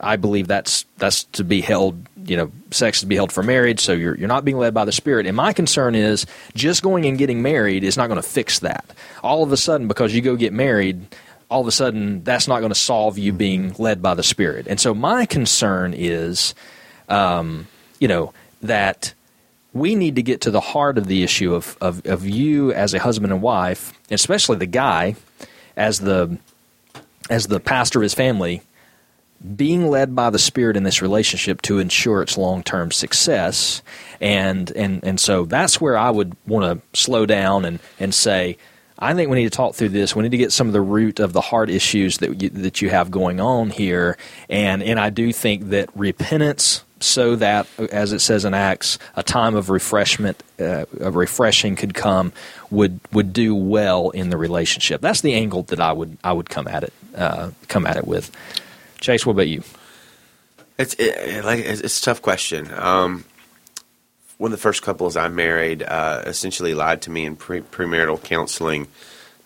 I 0.00 0.16
believe 0.16 0.48
that's 0.48 0.84
that's 0.98 1.24
to 1.24 1.44
be 1.44 1.60
held, 1.60 2.06
you 2.24 2.36
know, 2.36 2.50
sex 2.72 3.00
to 3.00 3.06
be 3.06 3.14
held 3.14 3.30
for 3.30 3.42
marriage. 3.42 3.80
So 3.80 3.92
you're 3.92 4.16
you're 4.16 4.28
not 4.28 4.44
being 4.44 4.58
led 4.58 4.74
by 4.74 4.84
the 4.84 4.92
Spirit. 4.92 5.26
And 5.26 5.36
my 5.36 5.52
concern 5.52 5.94
is 5.94 6.26
just 6.56 6.82
going 6.82 7.06
and 7.06 7.16
getting 7.16 7.40
married 7.40 7.84
is 7.84 7.96
not 7.96 8.08
going 8.08 8.20
to 8.20 8.28
fix 8.28 8.58
that. 8.60 8.84
All 9.22 9.44
of 9.44 9.52
a 9.52 9.56
sudden, 9.56 9.86
because 9.86 10.12
you 10.12 10.20
go 10.20 10.34
get 10.34 10.52
married, 10.52 11.06
all 11.52 11.60
of 11.60 11.66
a 11.66 11.72
sudden 11.72 12.24
that's 12.24 12.48
not 12.48 12.60
going 12.60 12.72
to 12.72 12.78
solve 12.78 13.18
you 13.18 13.32
being 13.32 13.74
led 13.78 14.02
by 14.02 14.14
the 14.14 14.22
Spirit. 14.22 14.66
And 14.68 14.80
so 14.80 14.94
my 14.94 15.26
concern 15.26 15.94
is, 15.96 16.54
um, 17.08 17.68
you 18.00 18.08
know, 18.08 18.32
that 18.62 19.14
we 19.72 19.94
need 19.94 20.16
to 20.16 20.22
get 20.22 20.42
to 20.42 20.50
the 20.50 20.60
heart 20.60 20.98
of 20.98 21.06
the 21.06 21.22
issue 21.22 21.54
of, 21.54 21.76
of, 21.80 22.04
of 22.06 22.26
you 22.26 22.72
as 22.72 22.94
a 22.94 22.98
husband 22.98 23.32
and 23.32 23.42
wife, 23.42 23.92
especially 24.10 24.56
the 24.56 24.66
guy 24.66 25.16
as 25.76 26.00
the 26.00 26.38
as 27.30 27.46
the 27.46 27.60
pastor 27.60 28.00
of 28.00 28.02
his 28.02 28.14
family, 28.14 28.62
being 29.56 29.88
led 29.88 30.14
by 30.14 30.30
the 30.30 30.38
Spirit 30.38 30.76
in 30.76 30.82
this 30.82 31.02
relationship 31.02 31.62
to 31.62 31.78
ensure 31.78 32.22
its 32.22 32.36
long 32.36 32.62
term 32.62 32.90
success. 32.90 33.82
And, 34.20 34.70
and, 34.72 35.02
and 35.04 35.18
so 35.18 35.44
that's 35.44 35.80
where 35.80 35.96
I 35.96 36.10
would 36.10 36.36
want 36.46 36.80
to 36.80 36.98
slow 36.98 37.26
down 37.26 37.64
and, 37.64 37.80
and 37.98 38.14
say, 38.14 38.56
I 39.02 39.14
think 39.14 39.30
we 39.30 39.38
need 39.38 39.50
to 39.50 39.56
talk 39.56 39.74
through 39.74 39.88
this. 39.88 40.14
We 40.14 40.22
need 40.22 40.30
to 40.30 40.36
get 40.36 40.52
some 40.52 40.68
of 40.68 40.72
the 40.72 40.80
root 40.80 41.18
of 41.18 41.32
the 41.32 41.40
heart 41.40 41.70
issues 41.70 42.18
that 42.18 42.40
you, 42.40 42.50
that 42.50 42.80
you 42.80 42.88
have 42.88 43.10
going 43.10 43.40
on 43.40 43.70
here, 43.70 44.16
and 44.48 44.80
and 44.82 45.00
I 45.00 45.10
do 45.10 45.32
think 45.32 45.70
that 45.70 45.90
repentance, 45.96 46.84
so 47.00 47.34
that 47.36 47.66
as 47.90 48.12
it 48.12 48.20
says 48.20 48.44
in 48.44 48.54
Acts, 48.54 49.00
a 49.16 49.24
time 49.24 49.56
of 49.56 49.70
refreshment, 49.70 50.40
uh, 50.60 50.84
of 51.00 51.16
refreshing 51.16 51.74
could 51.74 51.94
come, 51.94 52.32
would 52.70 53.00
would 53.12 53.32
do 53.32 53.56
well 53.56 54.10
in 54.10 54.30
the 54.30 54.36
relationship. 54.36 55.00
That's 55.00 55.20
the 55.20 55.34
angle 55.34 55.64
that 55.64 55.80
I 55.80 55.92
would 55.92 56.16
I 56.22 56.32
would 56.32 56.48
come 56.48 56.68
at 56.68 56.84
it 56.84 56.92
uh, 57.16 57.50
come 57.66 57.86
at 57.86 57.96
it 57.96 58.06
with. 58.06 58.30
Chase, 59.00 59.26
what 59.26 59.32
about 59.32 59.48
you? 59.48 59.64
It's 60.78 60.94
it, 60.94 61.44
like 61.44 61.58
it's, 61.58 61.98
a 61.98 62.02
tough 62.02 62.22
question. 62.22 62.70
Um, 62.72 63.24
one 64.42 64.52
of 64.52 64.58
the 64.58 64.62
first 64.62 64.82
couples 64.82 65.16
I 65.16 65.28
married 65.28 65.84
uh, 65.84 66.24
essentially 66.26 66.74
lied 66.74 67.02
to 67.02 67.12
me 67.12 67.26
in 67.26 67.36
pre- 67.36 67.60
premarital 67.60 68.24
counseling, 68.24 68.88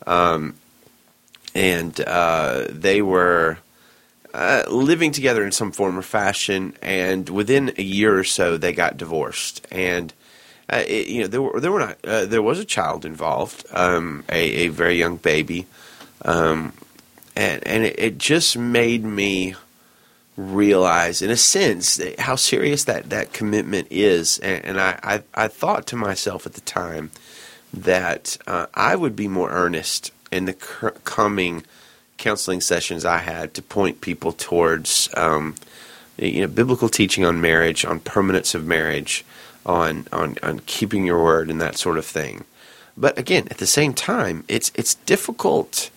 um, 0.07 0.55
and 1.55 2.01
uh, 2.01 2.65
they 2.71 3.03
were 3.03 3.59
uh, 4.33 4.63
living 4.71 5.13
together 5.13 5.45
in 5.45 5.53
some 5.53 5.71
form 5.71 5.99
or 5.99 6.03
fashion. 6.03 6.75
And 6.81 7.29
within 7.29 7.75
a 7.77 7.83
year 7.83 8.19
or 8.19 8.25
so, 8.25 8.57
they 8.57 8.73
got 8.73 8.97
divorced. 8.97 9.67
And 9.71 10.15
uh, 10.71 10.83
it, 10.89 11.09
you 11.09 11.21
know 11.21 11.27
there 11.27 11.43
were 11.43 11.61
there 11.61 11.73
were 11.73 11.81
not 11.81 11.99
uh, 12.03 12.25
there 12.25 12.41
was 12.41 12.59
a 12.59 12.65
child 12.65 13.05
involved, 13.05 13.67
um, 13.73 14.25
a, 14.31 14.65
a, 14.65 14.69
very 14.69 14.99
young 14.99 15.19
baby. 15.19 15.67
Um, 16.25 16.73
and 17.37 17.63
and 17.67 17.85
it, 17.85 17.99
it 17.99 18.19
just 18.19 18.57
made 18.57 19.05
me 19.05 19.57
realize, 20.37 21.23
in 21.23 21.31
a 21.31 21.37
sense, 21.37 22.01
how 22.19 22.37
serious 22.37 22.85
that, 22.85 23.11
that 23.11 23.33
commitment 23.33 23.89
is. 23.91 24.39
And, 24.39 24.65
and 24.65 24.81
I, 24.81 24.99
I, 25.03 25.23
I, 25.45 25.49
thought 25.49 25.87
to 25.89 25.97
myself 25.97 26.47
at 26.47 26.53
the 26.53 26.61
time 26.61 27.11
that 27.73 28.37
uh, 28.47 28.67
I 28.75 28.97
would 28.97 29.17
be 29.17 29.29
more 29.29 29.51
earnest 29.51 30.13
in 30.31 30.45
the 30.45 30.53
cr- 30.53 30.89
coming 31.05 31.65
counseling 32.19 32.61
sessions 32.61 33.05
I 33.05 33.19
had 33.19 33.55
to 33.55 33.63
point 33.63 34.01
people 34.01 34.33
towards 34.33 35.09
um, 35.17 35.55
you 36.19 36.41
know, 36.41 36.47
biblical 36.47 36.89
teaching 36.89 37.25
on 37.25 37.41
marriage, 37.41 37.85
on 37.85 38.01
permanence 38.01 38.55
of 38.55 38.67
marriage, 38.67 39.25
on, 39.65 40.07
on, 40.13 40.37
on 40.43 40.61
keeping 40.61 41.05
your 41.05 41.23
word, 41.23 41.51
and 41.51 41.61
that 41.61 41.77
sort 41.77 41.99
of 41.99 42.07
thing. 42.07 42.45
But 42.97 43.19
again, 43.19 43.49
at 43.51 43.59
the 43.59 43.67
same 43.67 43.93
time, 43.93 44.45
it's 44.49 44.73
it's 44.75 44.95
difficult 44.95 45.91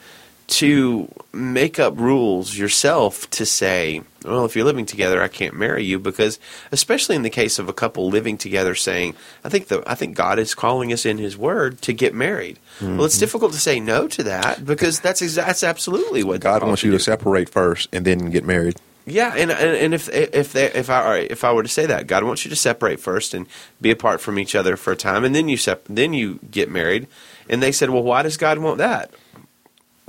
to 0.49 1.07
make 1.31 1.79
up 1.79 1.99
rules 1.99 2.57
yourself 2.57 3.29
to 3.29 3.45
say, 3.45 4.01
well, 4.25 4.45
if 4.45 4.55
you're 4.55 4.65
living 4.65 4.87
together, 4.87 5.21
I 5.21 5.27
can't 5.27 5.55
marry 5.55 5.83
you 5.83 5.99
because, 5.99 6.39
especially 6.71 7.15
in 7.15 7.21
the 7.21 7.29
case 7.29 7.59
of 7.59 7.69
a 7.69 7.73
couple 7.73 8.09
living 8.09 8.37
together, 8.37 8.73
saying, 8.73 9.15
I 9.43 9.49
think 9.49 9.67
the 9.67 9.83
I 9.85 9.95
think 9.95 10.15
God 10.15 10.39
is 10.39 10.55
calling 10.55 10.91
us 10.91 11.05
in 11.05 11.19
His 11.19 11.37
Word 11.37 11.81
to 11.83 11.93
get 11.93 12.15
married. 12.15 12.57
Mm-hmm. 12.79 12.97
Well, 12.97 13.05
it's 13.05 13.15
mm-hmm. 13.15 13.21
difficult 13.21 13.53
to 13.53 13.59
say 13.59 13.79
no 13.79 14.07
to 14.07 14.23
that 14.23 14.65
because 14.65 14.99
that's 14.99 15.19
that's 15.35 15.63
absolutely 15.63 16.23
what 16.23 16.41
God 16.41 16.63
wants 16.63 16.83
you 16.83 16.91
to, 16.91 16.97
to 16.97 17.03
separate 17.03 17.49
first 17.49 17.87
and 17.93 18.03
then 18.03 18.31
get 18.31 18.43
married. 18.43 18.77
Yeah, 19.05 19.33
and 19.35 19.51
and 19.51 19.93
if 19.93 20.09
if 20.09 20.53
they, 20.53 20.71
if 20.71 20.89
I 20.89 21.17
if 21.17 21.43
I 21.43 21.53
were 21.53 21.63
to 21.63 21.69
say 21.69 21.85
that 21.85 22.07
God 22.07 22.23
wants 22.23 22.43
you 22.43 22.49
to 22.49 22.55
separate 22.55 22.99
first 22.99 23.33
and 23.33 23.47
be 23.79 23.91
apart 23.91 24.19
from 24.21 24.37
each 24.37 24.55
other 24.55 24.75
for 24.75 24.93
a 24.93 24.95
time, 24.95 25.23
and 25.23 25.33
then 25.33 25.47
you 25.47 25.57
sep- 25.57 25.85
then 25.85 26.13
you 26.13 26.39
get 26.51 26.69
married, 26.69 27.07
and 27.49 27.61
they 27.61 27.71
said, 27.71 27.89
well, 27.89 28.03
why 28.03 28.23
does 28.23 28.37
God 28.37 28.59
want 28.59 28.77
that? 28.79 29.11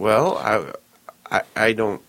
Well, 0.00 0.38
I, 0.38 0.72
I, 1.30 1.42
I 1.54 1.72
don't. 1.74 2.00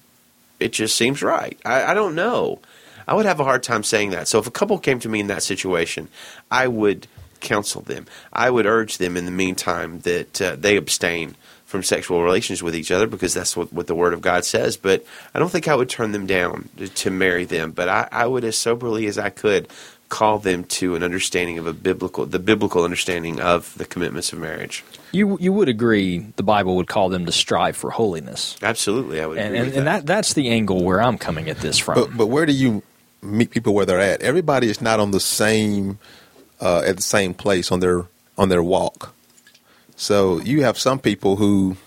It 0.61 0.71
just 0.71 0.95
seems 0.95 1.21
right. 1.21 1.59
I, 1.65 1.91
I 1.91 1.93
don't 1.93 2.15
know. 2.15 2.61
I 3.05 3.13
would 3.13 3.25
have 3.25 3.41
a 3.41 3.43
hard 3.43 3.63
time 3.63 3.83
saying 3.83 4.11
that. 4.11 4.29
So 4.29 4.39
if 4.39 4.47
a 4.47 4.51
couple 4.51 4.79
came 4.79 4.99
to 4.99 5.09
me 5.09 5.19
in 5.19 5.27
that 5.27 5.43
situation, 5.43 6.07
I 6.49 6.69
would 6.69 7.07
counsel 7.41 7.81
them. 7.81 8.05
I 8.31 8.49
would 8.49 8.65
urge 8.65 8.97
them 8.97 9.17
in 9.17 9.25
the 9.25 9.31
meantime 9.31 9.99
that 10.01 10.41
uh, 10.41 10.55
they 10.55 10.77
abstain 10.77 11.35
from 11.65 11.83
sexual 11.83 12.23
relations 12.23 12.63
with 12.63 12.77
each 12.77 12.91
other 12.91 13.07
because 13.07 13.33
that's 13.33 13.57
what, 13.57 13.73
what 13.73 13.87
the 13.87 13.95
Word 13.95 14.13
of 14.13 14.21
God 14.21 14.45
says. 14.45 14.77
But 14.77 15.05
I 15.33 15.39
don't 15.39 15.49
think 15.49 15.67
I 15.67 15.75
would 15.75 15.89
turn 15.89 16.13
them 16.13 16.27
down 16.27 16.69
to, 16.77 16.87
to 16.87 17.09
marry 17.09 17.43
them. 17.43 17.71
But 17.71 17.89
I, 17.89 18.07
I 18.09 18.25
would, 18.25 18.45
as 18.45 18.55
soberly 18.55 19.05
as 19.07 19.17
I 19.17 19.31
could, 19.31 19.67
call 20.11 20.39
them 20.39 20.65
to 20.65 20.93
an 20.93 21.03
understanding 21.03 21.57
of 21.57 21.65
a 21.65 21.73
biblical, 21.73 22.25
the 22.25 22.37
biblical 22.37 22.83
understanding 22.83 23.39
of 23.39 23.75
the 23.77 23.85
commitments 23.85 24.31
of 24.33 24.39
marriage. 24.39 24.83
You 25.13 25.37
you 25.39 25.51
would 25.53 25.69
agree 25.69 26.19
the 26.35 26.43
Bible 26.43 26.75
would 26.75 26.87
call 26.87 27.09
them 27.09 27.25
to 27.25 27.31
strive 27.31 27.75
for 27.75 27.89
holiness. 27.89 28.57
Absolutely, 28.61 29.21
I 29.21 29.25
would. 29.25 29.37
And, 29.39 29.55
and, 29.55 29.67
and 29.67 29.73
that. 29.73 29.83
that. 29.83 30.05
that's 30.05 30.33
the 30.33 30.49
angle 30.49 30.83
where 30.83 31.01
I'm 31.01 31.17
coming 31.17 31.49
at 31.49 31.57
this 31.57 31.79
from. 31.79 31.95
But, 31.95 32.15
but 32.15 32.27
where 32.27 32.45
do 32.45 32.51
you 32.51 32.83
meet 33.21 33.51
people 33.51 33.73
where 33.73 33.85
they're 33.85 33.99
at? 33.99 34.21
Everybody 34.21 34.69
is 34.69 34.81
not 34.81 34.99
on 34.99 35.11
the 35.11 35.19
same 35.19 35.97
uh, 36.59 36.83
at 36.85 36.97
the 36.97 37.01
same 37.01 37.33
place 37.33 37.71
on 37.71 37.79
their 37.79 38.05
on 38.37 38.49
their 38.49 38.61
walk. 38.61 39.15
So 39.95 40.39
you 40.41 40.63
have 40.63 40.77
some 40.77 40.99
people 40.99 41.37
who 41.37 41.77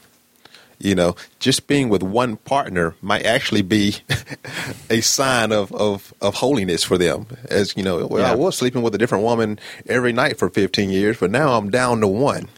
you 0.84 0.94
know, 0.94 1.16
just 1.38 1.66
being 1.66 1.88
with 1.88 2.02
one 2.02 2.36
partner 2.36 2.94
might 3.00 3.24
actually 3.24 3.62
be 3.62 3.96
a 4.90 5.00
sign 5.00 5.50
of, 5.50 5.72
of, 5.72 6.12
of 6.20 6.34
holiness 6.34 6.84
for 6.84 6.98
them. 6.98 7.26
As 7.48 7.74
you 7.76 7.82
know, 7.82 8.06
well, 8.06 8.22
yeah. 8.22 8.30
I 8.30 8.34
was 8.34 8.56
sleeping 8.56 8.82
with 8.82 8.94
a 8.94 8.98
different 8.98 9.24
woman 9.24 9.58
every 9.86 10.12
night 10.12 10.38
for 10.38 10.50
15 10.50 10.90
years, 10.90 11.18
but 11.18 11.30
now 11.30 11.56
I'm 11.56 11.70
down 11.70 12.00
to 12.02 12.06
one. 12.06 12.48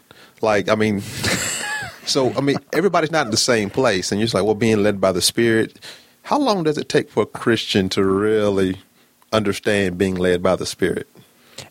Like, 0.43 0.69
I 0.69 0.75
mean, 0.75 1.01
so 2.05 2.33
I 2.35 2.41
mean, 2.41 2.57
everybody's 2.73 3.13
not 3.13 3.27
in 3.27 3.31
the 3.31 3.37
same 3.37 3.71
place, 3.71 4.11
and 4.11 4.21
you're 4.21 4.27
just 4.27 4.35
like, 4.35 4.45
well, 4.45 4.55
being 4.55 4.83
led 4.83 5.01
by 5.01 5.13
the 5.13 5.23
Spirit. 5.23 5.79
How 6.23 6.39
long 6.39 6.65
does 6.65 6.77
it 6.77 6.89
take 6.89 7.09
for 7.09 7.23
a 7.23 7.27
Christian 7.27 7.89
to 7.91 8.05
really 8.05 8.81
understand 9.33 9.97
being 9.97 10.17
led 10.17 10.43
by 10.43 10.57
the 10.57 10.67
Spirit? 10.67 11.09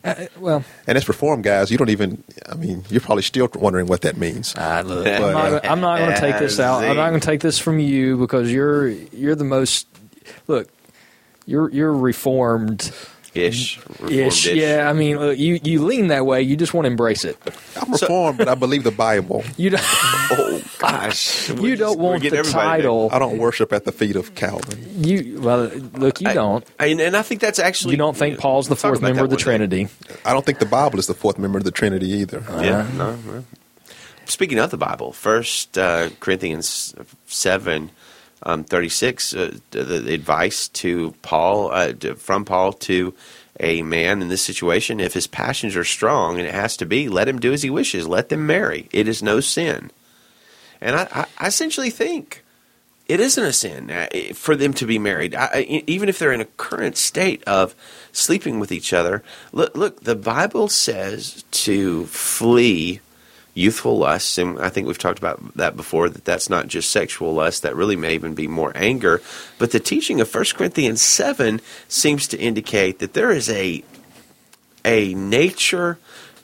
Uh, 0.02 0.26
well, 0.38 0.64
and 0.86 0.96
as 0.96 1.08
reform 1.08 1.42
guys, 1.42 1.70
you 1.70 1.78
don't 1.78 1.90
even. 1.90 2.22
I 2.48 2.54
mean, 2.54 2.84
you're 2.88 3.00
probably 3.00 3.22
still 3.22 3.48
wondering 3.54 3.86
what 3.86 4.02
that 4.02 4.16
means. 4.16 4.54
Uh, 4.56 4.82
look, 4.84 5.04
but, 5.04 5.22
I'm 5.22 5.32
not, 5.32 5.66
I'm 5.66 5.80
not 5.80 5.98
going 5.98 6.14
to 6.14 6.20
take 6.20 6.38
this 6.38 6.58
out. 6.58 6.84
I'm 6.84 6.96
not 6.96 7.10
going 7.10 7.20
to 7.20 7.26
take 7.26 7.40
this 7.40 7.58
from 7.58 7.78
you 7.78 8.16
because 8.16 8.52
you're 8.52 8.88
you're 8.88 9.34
the 9.34 9.44
most. 9.44 9.86
Look, 10.48 10.68
you're 11.46 11.70
you're 11.70 11.92
reformed 11.92 12.92
ish. 13.36 13.78
Ish, 14.08 14.46
yeah. 14.46 14.88
I 14.88 14.92
mean, 14.92 15.18
look, 15.18 15.38
you 15.38 15.60
you 15.62 15.84
lean 15.84 16.08
that 16.08 16.26
way. 16.26 16.42
You 16.42 16.56
just 16.56 16.74
want 16.74 16.84
to 16.84 16.90
embrace 16.90 17.24
it. 17.24 17.36
I'm 17.76 17.92
reformed, 17.92 18.38
so, 18.38 18.44
but 18.44 18.48
I 18.48 18.54
believe 18.54 18.84
the 18.84 18.90
Bible. 18.90 19.44
You 19.56 19.70
don't. 19.70 19.82
oh 19.84 20.62
gosh, 20.78 21.48
you 21.50 21.76
don't 21.76 21.94
just, 21.94 21.98
want 21.98 22.22
the 22.22 22.42
title. 22.42 23.10
I 23.12 23.18
don't 23.18 23.38
worship 23.38 23.72
at 23.72 23.84
the 23.84 23.92
feet 23.92 24.16
of 24.16 24.34
Calvin. 24.34 25.04
You 25.04 25.40
well, 25.40 25.64
look, 25.94 26.20
you 26.20 26.28
I, 26.28 26.34
don't. 26.34 26.64
I, 26.78 26.86
and 26.86 27.16
I 27.16 27.22
think 27.22 27.40
that's 27.40 27.58
actually. 27.58 27.92
You 27.92 27.98
don't 27.98 28.16
think 28.16 28.38
Paul's 28.38 28.68
the 28.68 28.76
fourth 28.76 29.00
member 29.02 29.24
of 29.24 29.30
the 29.30 29.36
Trinity? 29.36 29.84
Day. 29.84 29.90
I 30.24 30.32
don't 30.32 30.44
think 30.44 30.58
the 30.58 30.66
Bible 30.66 30.98
is 30.98 31.06
the 31.06 31.14
fourth 31.14 31.38
member 31.38 31.58
of 31.58 31.64
the 31.64 31.70
Trinity 31.70 32.08
either. 32.08 32.44
Uh, 32.48 32.62
yeah, 32.62 32.88
no. 32.96 33.16
no. 33.16 33.44
Speaking 34.26 34.58
of 34.58 34.70
the 34.70 34.76
Bible, 34.76 35.12
First 35.12 35.78
uh, 35.78 36.10
Corinthians 36.20 36.94
seven. 37.26 37.90
Um, 38.42 38.64
36, 38.64 39.34
uh, 39.34 39.58
the, 39.70 39.82
the, 39.82 40.14
advice 40.14 40.68
to 40.68 41.14
Paul, 41.22 41.72
uh, 41.72 41.92
to, 41.94 42.14
from 42.16 42.44
Paul 42.44 42.74
to 42.74 43.14
a 43.58 43.82
man 43.82 44.20
in 44.20 44.28
this 44.28 44.42
situation, 44.42 45.00
if 45.00 45.14
his 45.14 45.26
passions 45.26 45.74
are 45.74 45.84
strong, 45.84 46.38
and 46.38 46.46
it 46.46 46.54
has 46.54 46.76
to 46.76 46.86
be, 46.86 47.08
let 47.08 47.28
him 47.28 47.38
do 47.38 47.52
as 47.52 47.62
he 47.62 47.70
wishes. 47.70 48.06
Let 48.06 48.28
them 48.28 48.46
marry. 48.46 48.88
It 48.92 49.08
is 49.08 49.22
no 49.22 49.40
sin. 49.40 49.90
And 50.80 50.96
I, 50.96 51.26
I 51.38 51.46
essentially 51.46 51.90
think 51.90 52.44
it 53.08 53.20
isn't 53.20 53.44
a 53.44 53.52
sin 53.52 53.90
uh, 53.90 54.08
for 54.34 54.56
them 54.56 54.72
to 54.74 54.86
be 54.86 54.98
married, 54.98 55.34
I, 55.34 55.62
even 55.86 56.08
if 56.08 56.18
they're 56.18 56.32
in 56.32 56.40
a 56.40 56.46
current 56.46 56.96
state 56.96 57.42
of 57.44 57.74
sleeping 58.12 58.58
with 58.58 58.72
each 58.72 58.92
other. 58.92 59.22
Look, 59.52 59.76
look, 59.76 60.02
the 60.02 60.16
Bible 60.16 60.68
says 60.68 61.44
to 61.52 62.06
flee 62.06 63.00
youthful 63.56 63.98
lusts, 63.98 64.38
and 64.38 64.58
I 64.60 64.68
think 64.68 64.86
we've 64.86 64.98
talked 64.98 65.18
about 65.18 65.54
that 65.54 65.76
before. 65.76 66.08
That 66.08 66.24
that's 66.24 66.50
not 66.50 66.68
just 66.68 66.90
sexual 66.90 67.32
lust; 67.32 67.62
that 67.62 67.74
really 67.74 67.96
may 67.96 68.14
even 68.14 68.34
be 68.34 68.46
more 68.46 68.72
anger. 68.74 69.22
But 69.58 69.72
the 69.72 69.80
teaching 69.80 70.20
of 70.20 70.32
1 70.32 70.44
Corinthians 70.54 71.02
seven 71.02 71.60
seems 71.88 72.28
to 72.28 72.38
indicate 72.38 72.98
that 73.00 73.14
there 73.14 73.30
is 73.30 73.50
a 73.50 73.82
a 74.84 75.14
nature 75.14 75.98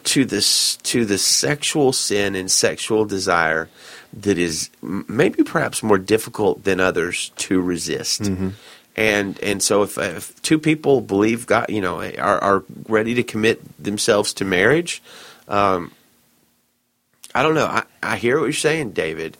to 0.04 0.24
this 0.24 0.76
to 0.76 1.04
the 1.04 1.18
sexual 1.18 1.92
sin 1.92 2.34
and 2.34 2.50
sexual 2.50 3.04
desire 3.04 3.68
that 4.12 4.38
is 4.38 4.70
maybe 4.82 5.42
perhaps 5.44 5.82
more 5.82 5.98
difficult 5.98 6.64
than 6.64 6.80
others 6.80 7.30
to 7.36 7.60
resist. 7.60 8.22
Mm-hmm. 8.22 8.48
And 8.96 9.38
and 9.40 9.62
so 9.62 9.82
if, 9.84 9.96
if, 9.96 10.40
two 10.42 10.58
people 10.58 11.00
believe 11.00 11.46
God, 11.46 11.66
you 11.68 11.80
know, 11.80 12.02
are, 12.02 12.38
are 12.38 12.64
ready 12.88 13.14
to 13.14 13.22
commit 13.22 13.62
themselves 13.82 14.34
to 14.34 14.44
marriage, 14.44 15.02
um, 15.48 15.92
I 17.34 17.42
don't 17.42 17.54
know. 17.54 17.66
I, 17.66 17.84
I 18.02 18.16
hear 18.16 18.38
what 18.38 18.46
you're 18.46 18.52
saying, 18.52 18.92
David. 18.92 19.36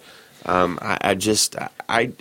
Um, 0.47 0.78
I, 0.82 0.99
I, 1.01 1.14
just 1.14 1.57
I, 1.57 1.68
I 1.88 2.12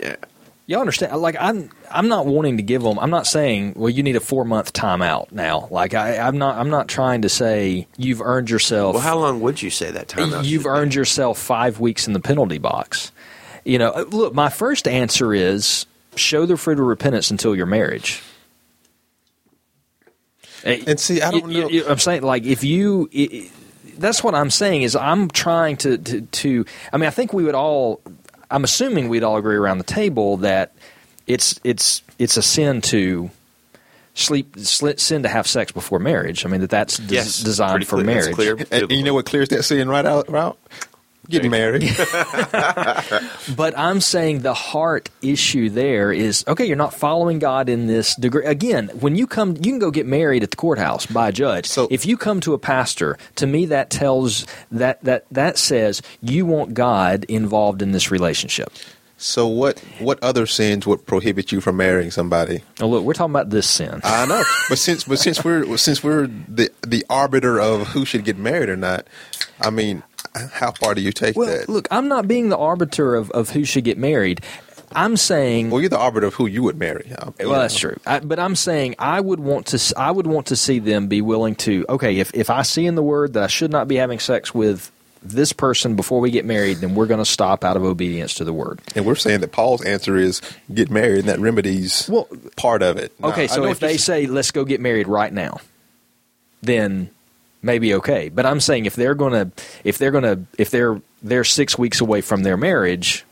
you 0.67 0.79
understand? 0.79 1.15
Like 1.17 1.35
I'm, 1.39 1.69
I'm 1.89 2.07
not 2.07 2.25
wanting 2.25 2.57
to 2.57 2.63
give 2.63 2.81
them. 2.81 2.97
I'm 2.99 3.09
not 3.09 3.27
saying, 3.27 3.73
well, 3.75 3.89
you 3.89 4.03
need 4.03 4.15
a 4.15 4.21
four 4.21 4.45
month 4.45 4.73
timeout 4.73 5.31
now. 5.31 5.67
Like 5.71 5.93
I, 5.93 6.15
am 6.15 6.37
not, 6.37 6.57
I'm 6.57 6.69
not 6.69 6.87
trying 6.87 7.23
to 7.23 7.29
say 7.29 7.87
you've 7.97 8.21
earned 8.21 8.49
yourself. 8.49 8.93
Well, 8.93 9.03
how 9.03 9.17
long 9.17 9.41
would 9.41 9.61
you 9.61 9.69
say 9.69 9.91
that 9.91 10.07
timeout? 10.07 10.45
You've 10.45 10.65
earned 10.65 10.91
be? 10.91 10.95
yourself 10.95 11.39
five 11.39 11.79
weeks 11.79 12.07
in 12.07 12.13
the 12.13 12.19
penalty 12.19 12.57
box. 12.57 13.11
You 13.65 13.79
know, 13.79 13.91
uh, 13.91 14.05
look, 14.09 14.33
my 14.33 14.49
first 14.49 14.87
answer 14.87 15.33
is 15.33 15.85
show 16.15 16.45
the 16.45 16.57
fruit 16.57 16.79
of 16.79 16.85
repentance 16.85 17.31
until 17.31 17.55
your 17.55 17.65
marriage. 17.65 18.21
And 20.63 20.99
see, 20.99 21.21
I 21.21 21.31
don't 21.31 21.51
you, 21.51 21.61
know. 21.61 21.69
You, 21.69 21.87
I'm 21.87 21.97
saying, 21.97 22.21
like, 22.21 22.43
if 22.43 22.63
you, 22.63 23.09
it, 23.11 23.51
that's 24.01 24.23
what 24.23 24.35
I'm 24.35 24.49
saying 24.49 24.81
is 24.81 24.95
I'm 24.95 25.29
trying 25.29 25.77
to, 25.77 25.97
to, 25.97 26.21
to, 26.21 26.65
I 26.91 26.97
mean, 26.97 27.07
I 27.07 27.11
think 27.11 27.33
we 27.33 27.43
would 27.43 27.55
all, 27.55 28.01
I'm 28.49 28.63
assuming 28.63 29.09
we'd 29.09 29.23
all 29.23 29.37
agree 29.37 29.55
around 29.55 29.77
the 29.77 29.83
table 29.85 30.37
that 30.37 30.73
it's 31.27 31.59
it's 31.63 32.01
it's 32.19 32.37
a 32.37 32.41
sin 32.41 32.81
to 32.81 33.29
sleep 34.13 34.57
sin 34.57 35.23
to 35.23 35.29
have 35.29 35.47
sex 35.47 35.71
before 35.71 35.99
marriage. 35.99 36.45
I 36.45 36.49
mean 36.49 36.61
that 36.61 36.69
that's 36.69 36.97
des- 36.97 37.15
yes, 37.15 37.39
designed 37.41 37.87
for 37.87 37.97
clear, 37.97 38.05
marriage. 38.05 38.35
Clear, 38.35 38.57
and 38.71 38.91
you 38.91 39.03
know 39.03 39.13
what 39.13 39.25
clears 39.25 39.49
that 39.49 39.63
sin 39.63 39.87
right 39.87 40.05
out? 40.05 40.29
Right? 40.29 40.53
Getting 41.29 41.51
married. 41.51 41.83
but 43.55 43.77
I'm 43.77 44.01
saying 44.01 44.39
the 44.39 44.55
heart 44.55 45.09
issue 45.21 45.69
there 45.69 46.11
is 46.11 46.43
okay. 46.47 46.65
You're 46.65 46.75
not 46.75 46.93
following 46.93 47.37
God 47.37 47.69
in 47.69 47.87
this 47.87 48.15
degree. 48.15 48.43
Again, 48.43 48.89
when 48.99 49.15
you 49.15 49.27
come, 49.27 49.55
you 49.55 49.71
can 49.71 49.79
go 49.79 49.91
get 49.91 50.07
married 50.07 50.41
at 50.41 50.51
the 50.51 50.57
courthouse 50.57 51.05
by 51.05 51.29
a 51.29 51.31
judge. 51.31 51.67
So 51.67 51.87
if 51.91 52.05
you 52.05 52.17
come 52.17 52.39
to 52.41 52.53
a 52.53 52.57
pastor, 52.57 53.17
to 53.35 53.45
me 53.45 53.65
that 53.67 53.91
tells 53.91 54.47
that 54.71 55.01
that 55.03 55.25
that 55.31 55.57
says 55.57 56.01
you 56.21 56.45
want 56.45 56.73
God 56.73 57.23
involved 57.25 57.81
in 57.81 57.91
this 57.91 58.09
relationship. 58.09 58.73
So 59.21 59.45
what 59.45 59.77
what 59.99 60.21
other 60.23 60.47
sins 60.47 60.87
would 60.87 61.05
prohibit 61.05 61.51
you 61.51 61.61
from 61.61 61.77
marrying 61.77 62.09
somebody? 62.09 62.63
Oh, 62.81 62.87
look, 62.87 63.03
we're 63.03 63.13
talking 63.13 63.31
about 63.31 63.51
this 63.51 63.69
sin. 63.69 64.01
I 64.03 64.25
know, 64.25 64.43
but 64.69 64.79
since 64.79 65.03
but 65.03 65.19
since 65.19 65.43
we're 65.45 65.77
since 65.77 66.03
we're 66.03 66.25
the 66.25 66.71
the 66.81 67.05
arbiter 67.07 67.59
of 67.59 67.89
who 67.89 68.03
should 68.03 68.25
get 68.25 68.39
married 68.39 68.69
or 68.69 68.75
not, 68.75 69.05
I 69.59 69.69
mean, 69.69 70.01
how 70.35 70.71
far 70.71 70.95
do 70.95 71.01
you 71.01 71.11
take 71.11 71.35
well, 71.35 71.47
that? 71.47 71.69
Look, 71.69 71.87
I'm 71.91 72.07
not 72.07 72.27
being 72.27 72.49
the 72.49 72.57
arbiter 72.57 73.15
of, 73.15 73.31
of 73.31 73.49
who 73.49 73.65
should 73.65 73.83
get 73.83 73.97
married. 73.97 74.41
I'm 74.93 75.15
saying. 75.17 75.69
Well, 75.69 75.79
you're 75.79 75.89
the 75.89 75.97
arbiter 75.97 76.27
of 76.27 76.33
who 76.33 76.47
you 76.47 76.63
would 76.63 76.77
marry. 76.77 77.05
well, 77.09 77.33
know. 77.39 77.59
that's 77.59 77.77
true. 77.77 77.97
I, 78.05 78.19
but 78.19 78.39
I'm 78.39 78.55
saying 78.55 78.95
I 78.99 79.21
would 79.21 79.39
want 79.39 79.67
to. 79.67 79.93
I 79.97 80.11
would 80.11 80.27
want 80.27 80.47
to 80.47 80.55
see 80.55 80.79
them 80.79 81.07
be 81.07 81.21
willing 81.21 81.55
to. 81.57 81.85
Okay, 81.87 82.19
if 82.19 82.33
if 82.33 82.49
I 82.49 82.63
see 82.63 82.85
in 82.85 82.95
the 82.95 83.03
Word 83.03 83.33
that 83.33 83.43
I 83.43 83.47
should 83.47 83.71
not 83.71 83.87
be 83.87 83.95
having 83.95 84.19
sex 84.19 84.53
with 84.53 84.91
this 85.23 85.53
person 85.53 85.95
before 85.95 86.19
we 86.19 86.31
get 86.31 86.45
married, 86.45 86.77
then 86.77 86.95
we're 86.95 87.05
going 87.05 87.19
to 87.19 87.25
stop 87.25 87.63
out 87.63 87.77
of 87.77 87.83
obedience 87.83 88.33
to 88.35 88.43
the 88.43 88.53
word. 88.53 88.81
And 88.95 89.05
we're 89.05 89.15
saying 89.15 89.41
that 89.41 89.51
Paul's 89.51 89.83
answer 89.83 90.17
is 90.17 90.41
get 90.73 90.89
married, 90.89 91.19
and 91.19 91.29
that 91.29 91.39
remedies 91.39 92.09
well, 92.09 92.27
part 92.55 92.81
of 92.81 92.97
it. 92.97 93.13
Okay, 93.23 93.45
now, 93.45 93.53
so 93.53 93.65
if 93.65 93.79
they 93.79 93.97
say 93.97 94.25
let's 94.25 94.51
go 94.51 94.65
get 94.65 94.81
married 94.81 95.07
right 95.07 95.31
now, 95.31 95.59
then 96.61 97.11
maybe 97.61 97.93
okay. 97.95 98.29
But 98.29 98.45
I'm 98.45 98.59
saying 98.59 98.85
if 98.85 98.95
they're 98.95 99.15
going 99.15 99.33
to 99.33 99.63
if 99.83 99.97
they're 99.97 100.11
going 100.11 100.23
to 100.23 100.41
if 100.57 100.69
they're 100.69 101.01
they're 101.21 101.43
six 101.43 101.77
weeks 101.77 102.01
away 102.01 102.21
from 102.21 102.43
their 102.43 102.57
marriage. 102.57 103.25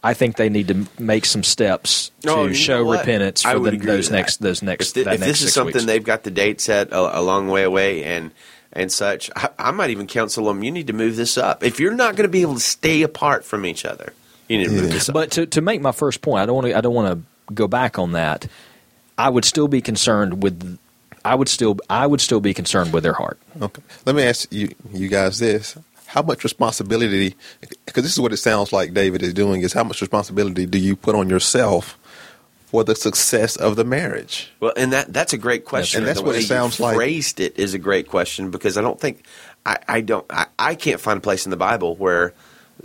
I 0.00 0.14
think 0.14 0.36
they 0.36 0.48
need 0.48 0.68
to 0.68 0.86
make 1.00 1.24
some 1.24 1.42
steps 1.42 2.12
to 2.20 2.28
no, 2.28 2.52
show 2.52 2.88
repentance 2.88 3.42
for 3.42 3.58
the, 3.58 3.76
those 3.78 4.12
next 4.12 4.36
those 4.36 4.62
next. 4.62 4.96
If, 4.96 5.04
the, 5.04 5.12
if 5.12 5.20
next 5.20 5.26
this 5.26 5.42
is 5.42 5.52
something 5.52 5.74
weeks. 5.74 5.86
they've 5.86 6.04
got 6.04 6.22
the 6.22 6.30
date 6.30 6.60
set 6.60 6.92
a, 6.92 7.18
a 7.18 7.20
long 7.20 7.48
way 7.48 7.64
away, 7.64 8.04
and 8.04 8.30
and 8.72 8.92
such, 8.92 9.30
I, 9.34 9.50
I, 9.58 9.70
might 9.70 9.90
even 9.90 10.06
counsel 10.06 10.44
them. 10.46 10.62
You 10.62 10.70
need 10.70 10.86
to 10.88 10.92
move 10.92 11.16
this 11.16 11.36
up. 11.38 11.64
If 11.64 11.80
you're 11.80 11.94
not 11.94 12.16
going 12.16 12.28
to 12.28 12.32
be 12.32 12.42
able 12.42 12.54
to 12.54 12.60
stay 12.60 13.02
apart 13.02 13.44
from 13.44 13.66
each 13.66 13.84
other, 13.84 14.12
you 14.46 14.58
need 14.58 14.66
to 14.66 14.70
move 14.70 14.90
this 14.90 15.08
up. 15.08 15.14
But 15.14 15.32
to, 15.32 15.46
to 15.46 15.60
make 15.60 15.80
my 15.80 15.92
first 15.92 16.22
point, 16.22 16.42
I 16.42 16.46
don't 16.46 16.54
want 16.54 16.66
to. 16.68 16.76
I 16.76 16.80
don't 16.80 16.94
want 16.94 17.18
to 17.18 17.52
go 17.54 17.66
back 17.66 17.98
on 17.98 18.12
that. 18.12 18.46
I 19.16 19.28
would 19.30 19.44
still 19.44 19.68
be 19.68 19.80
concerned 19.80 20.42
with. 20.42 20.78
I 21.24 21.34
would 21.34 21.48
still. 21.48 21.78
I 21.90 22.06
would 22.06 22.20
still 22.20 22.40
be 22.40 22.54
concerned 22.54 22.92
with 22.92 23.02
their 23.02 23.12
heart. 23.12 23.38
Okay. 23.60 23.82
Let 24.06 24.14
me 24.14 24.22
ask 24.22 24.52
you, 24.52 24.74
you 24.92 25.08
guys, 25.08 25.38
this: 25.38 25.76
How 26.06 26.22
much 26.22 26.44
responsibility? 26.44 27.34
Because 27.86 28.02
this 28.02 28.12
is 28.12 28.20
what 28.20 28.32
it 28.32 28.38
sounds 28.38 28.72
like 28.72 28.94
David 28.94 29.22
is 29.22 29.34
doing. 29.34 29.62
Is 29.62 29.72
how 29.72 29.84
much 29.84 30.00
responsibility 30.00 30.66
do 30.66 30.78
you 30.78 30.96
put 30.96 31.14
on 31.14 31.28
yourself? 31.28 31.98
for 32.70 32.84
the 32.84 32.94
success 32.94 33.56
of 33.56 33.76
the 33.76 33.84
marriage? 33.84 34.52
Well, 34.60 34.74
and 34.76 34.92
that 34.92 35.10
that's 35.10 35.32
a 35.32 35.38
great 35.38 35.64
question. 35.64 36.00
And 36.00 36.08
that's 36.08 36.20
the 36.20 36.26
what 36.26 36.36
it 36.36 36.42
sounds 36.42 36.78
like. 36.78 36.96
Phrased 36.96 37.40
it 37.40 37.58
is 37.58 37.72
a 37.72 37.78
great 37.78 38.08
question 38.08 38.50
because 38.50 38.76
I 38.76 38.82
don't 38.82 39.00
think 39.00 39.24
I, 39.64 39.78
I 39.88 40.00
don't 40.02 40.26
I, 40.28 40.46
I, 40.58 40.74
can't 40.74 41.00
find 41.00 41.16
a 41.16 41.20
place 41.20 41.46
in 41.46 41.50
the 41.50 41.56
Bible 41.56 41.96
where 41.96 42.34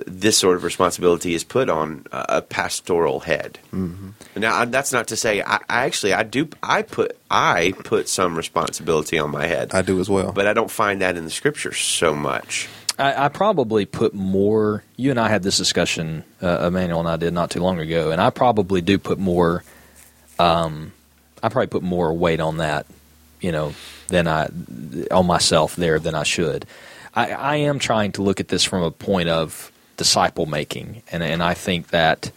this 0.08 0.38
sort 0.38 0.56
of 0.56 0.64
responsibility 0.64 1.34
is 1.34 1.44
put 1.44 1.70
on 1.70 2.06
a 2.12 2.42
pastoral 2.42 3.22
head. 3.22 3.60
Mm-hmm. 3.72 4.40
Now 4.40 4.66
that's 4.66 4.92
not 4.92 5.08
to 5.10 5.16
say 5.16 5.42
I, 5.42 5.56
I, 5.70 5.86
actually 5.86 6.14
I 6.14 6.24
do 6.24 6.50
I 6.64 6.82
put 6.82 7.18
I 7.30 7.74
put 7.84 8.10
some 8.10 8.36
responsibility 8.36 9.20
on 9.20 9.30
my 9.30 9.46
head. 9.46 9.74
I 9.74 9.82
do 9.82 10.00
as 10.00 10.10
well, 10.10 10.32
but 10.32 10.48
I 10.48 10.54
don't 10.54 10.72
find 10.72 11.02
that 11.02 11.16
in 11.16 11.26
the 11.26 11.32
scriptures 11.32 11.78
so 11.78 12.16
much. 12.16 12.68
I, 12.98 13.26
I, 13.26 13.30
probably 13.30 13.86
put 13.86 14.14
more. 14.14 14.84
You 14.98 15.10
and 15.10 15.20
I 15.20 15.28
had 15.28 15.42
this 15.42 15.58
discussion, 15.58 16.24
uh, 16.44 16.68
Immanuel 16.68 17.00
and 17.00 17.10
I 17.10 17.18
did 17.18 17.34
not 17.34 17.50
too 17.50 17.60
long 17.60 17.80
ago, 17.80 18.12
and 18.12 18.22
I 18.22 18.30
probably 18.30 18.82
do 18.82 19.00
put 19.00 19.18
more 19.18 19.64
um, 20.40 20.92
I 21.44 21.50
probably 21.50 21.68
put 21.68 21.84
more 21.84 22.14
weight 22.14 22.40
on 22.40 22.58
that, 22.58 22.86
you 23.42 23.52
know, 23.52 23.74
than 24.08 24.28
I 24.28 24.48
on 25.12 25.28
myself 25.28 25.76
there 25.76 26.00
than 26.00 26.16
I 26.16 26.24
should. 26.24 26.66
I, 27.14 27.32
I 27.32 27.56
am 27.58 27.80
trying 27.80 28.14
to 28.14 28.24
look 28.24 28.40
at 28.40 28.48
this 28.48 28.64
from 28.64 28.82
a 28.82 28.92
point 28.92 29.30
of 29.30 29.72
disciple 29.98 30.46
making, 30.46 31.04
and 31.12 31.24
and 31.24 31.44
I 31.44 31.54
think 31.54 31.90
that 31.90 32.32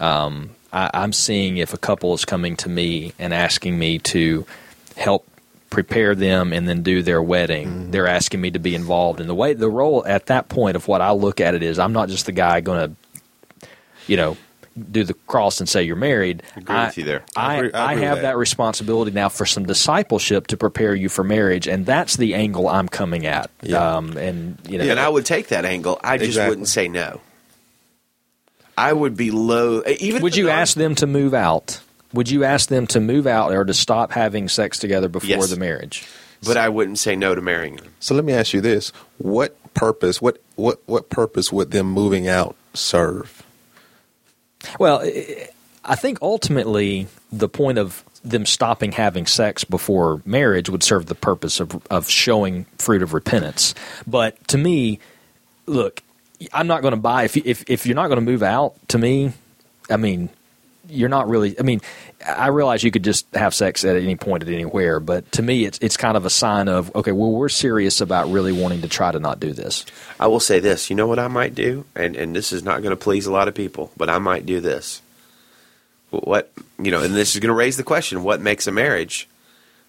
um, 0.00 0.50
I, 0.72 0.90
I'm 0.94 1.12
seeing 1.12 1.58
if 1.58 1.74
a 1.74 1.78
couple 1.78 2.14
is 2.14 2.24
coming 2.24 2.56
to 2.56 2.68
me 2.68 3.12
and 3.18 3.32
asking 3.32 3.78
me 3.78 3.98
to 4.00 4.46
help 4.96 5.26
prepare 5.70 6.14
them 6.14 6.52
and 6.52 6.68
then 6.68 6.82
do 6.82 7.02
their 7.02 7.22
wedding. 7.22 7.66
Mm-hmm. 7.66 7.90
They're 7.92 8.06
asking 8.06 8.40
me 8.40 8.50
to 8.50 8.58
be 8.58 8.74
involved 8.74 9.20
in 9.20 9.26
the 9.26 9.34
way 9.34 9.54
the 9.54 9.70
role 9.70 10.04
at 10.06 10.26
that 10.26 10.48
point 10.48 10.76
of 10.76 10.86
what 10.86 11.00
I 11.00 11.12
look 11.12 11.40
at 11.40 11.54
it 11.54 11.62
is 11.62 11.78
I'm 11.78 11.94
not 11.94 12.10
just 12.10 12.26
the 12.26 12.32
guy 12.32 12.60
going 12.60 12.94
to, 13.60 13.68
you 14.06 14.16
know, 14.18 14.36
do 14.90 15.04
the 15.04 15.14
cross 15.14 15.60
and 15.60 15.68
say 15.68 15.82
you're 15.82 15.96
married. 15.96 16.42
I 16.56 16.60
agree 16.60 16.74
I, 16.74 16.86
with 16.86 16.98
you 16.98 17.04
there. 17.04 17.24
I, 17.36 17.40
I, 17.40 17.56
agree, 17.56 17.72
I, 17.72 17.92
I 17.92 17.94
have 17.96 18.16
that. 18.16 18.22
that. 18.22 18.36
responsibility 18.36 19.10
now 19.10 19.28
for 19.28 19.46
some 19.46 19.66
discipleship 19.66 20.46
to 20.48 20.56
prepare 20.56 20.94
you 20.94 21.08
for 21.08 21.24
marriage, 21.24 21.68
and 21.68 21.86
that's 21.86 22.16
the 22.16 22.34
angle 22.34 22.68
I'm 22.68 22.88
coming 22.88 23.26
at. 23.26 23.50
Yeah. 23.62 23.96
Um, 23.96 24.16
and 24.16 24.58
you 24.68 24.78
know, 24.78 24.84
yeah, 24.84 24.92
and 24.92 25.00
I 25.00 25.08
would 25.08 25.26
take 25.26 25.48
that 25.48 25.64
angle. 25.64 26.00
I 26.02 26.18
just 26.18 26.28
exactly. 26.28 26.50
wouldn't 26.50 26.68
say 26.68 26.88
no. 26.88 27.20
I 28.76 28.92
would 28.92 29.16
be 29.16 29.30
low. 29.30 29.82
Even 30.00 30.22
would 30.22 30.36
you 30.36 30.48
ask 30.48 30.76
them 30.76 30.94
to 30.96 31.06
move 31.06 31.34
out? 31.34 31.80
Would 32.12 32.30
you 32.30 32.44
ask 32.44 32.68
them 32.68 32.86
to 32.88 33.00
move 33.00 33.26
out 33.26 33.52
or 33.52 33.64
to 33.64 33.74
stop 33.74 34.12
having 34.12 34.48
sex 34.48 34.78
together 34.78 35.08
before 35.08 35.28
yes. 35.28 35.50
the 35.50 35.56
marriage? 35.56 36.06
But 36.44 36.56
I 36.56 36.68
wouldn't 36.68 36.98
say 36.98 37.14
no 37.14 37.34
to 37.34 37.40
marrying 37.40 37.76
them. 37.76 37.94
So 38.00 38.14
let 38.14 38.24
me 38.24 38.32
ask 38.32 38.52
you 38.52 38.60
this: 38.60 38.90
What 39.18 39.56
purpose? 39.74 40.20
What 40.20 40.40
what 40.56 40.80
what 40.86 41.08
purpose 41.10 41.52
would 41.52 41.70
them 41.70 41.86
moving 41.86 42.28
out 42.28 42.56
serve? 42.74 43.41
Well, 44.78 45.02
I 45.84 45.94
think 45.96 46.18
ultimately 46.22 47.08
the 47.30 47.48
point 47.48 47.78
of 47.78 48.04
them 48.24 48.46
stopping 48.46 48.92
having 48.92 49.26
sex 49.26 49.64
before 49.64 50.22
marriage 50.24 50.68
would 50.68 50.82
serve 50.82 51.06
the 51.06 51.14
purpose 51.14 51.60
of 51.60 51.84
of 51.90 52.08
showing 52.08 52.66
fruit 52.78 53.02
of 53.02 53.14
repentance. 53.14 53.74
But 54.06 54.46
to 54.48 54.58
me, 54.58 55.00
look, 55.66 56.02
I'm 56.52 56.66
not 56.66 56.82
going 56.82 56.92
to 56.92 57.00
buy 57.00 57.24
if 57.24 57.36
if 57.36 57.64
if 57.68 57.86
you're 57.86 57.96
not 57.96 58.06
going 58.08 58.18
to 58.18 58.24
move 58.24 58.42
out. 58.42 58.74
To 58.88 58.98
me, 58.98 59.32
I 59.90 59.96
mean, 59.96 60.30
you're 60.88 61.08
not 61.08 61.28
really. 61.28 61.58
I 61.58 61.62
mean, 61.62 61.80
I 62.26 62.48
realize 62.48 62.82
you 62.82 62.90
could 62.90 63.04
just 63.04 63.26
have 63.34 63.54
sex 63.54 63.84
at 63.84 63.96
any 63.96 64.16
point 64.16 64.42
at 64.42 64.48
anywhere, 64.48 65.00
but 65.00 65.30
to 65.32 65.42
me, 65.42 65.64
it's 65.64 65.78
it's 65.80 65.96
kind 65.96 66.16
of 66.16 66.24
a 66.24 66.30
sign 66.30 66.68
of 66.68 66.94
okay. 66.94 67.12
Well, 67.12 67.30
we're 67.30 67.48
serious 67.48 68.00
about 68.00 68.30
really 68.30 68.52
wanting 68.52 68.82
to 68.82 68.88
try 68.88 69.10
to 69.10 69.18
not 69.18 69.40
do 69.40 69.52
this. 69.52 69.84
I 70.18 70.26
will 70.26 70.40
say 70.40 70.60
this. 70.60 70.90
You 70.90 70.96
know 70.96 71.06
what 71.06 71.18
I 71.18 71.28
might 71.28 71.54
do, 71.54 71.84
and 71.94 72.16
and 72.16 72.34
this 72.34 72.52
is 72.52 72.62
not 72.62 72.82
going 72.82 72.90
to 72.90 72.96
please 72.96 73.26
a 73.26 73.32
lot 73.32 73.48
of 73.48 73.54
people, 73.54 73.90
but 73.96 74.10
I 74.10 74.18
might 74.18 74.46
do 74.46 74.60
this. 74.60 75.02
What 76.10 76.52
you 76.78 76.90
know, 76.90 77.02
and 77.02 77.14
this 77.14 77.34
is 77.34 77.40
going 77.40 77.48
to 77.48 77.54
raise 77.54 77.76
the 77.76 77.84
question: 77.84 78.22
What 78.22 78.40
makes 78.40 78.66
a 78.66 78.72
marriage? 78.72 79.28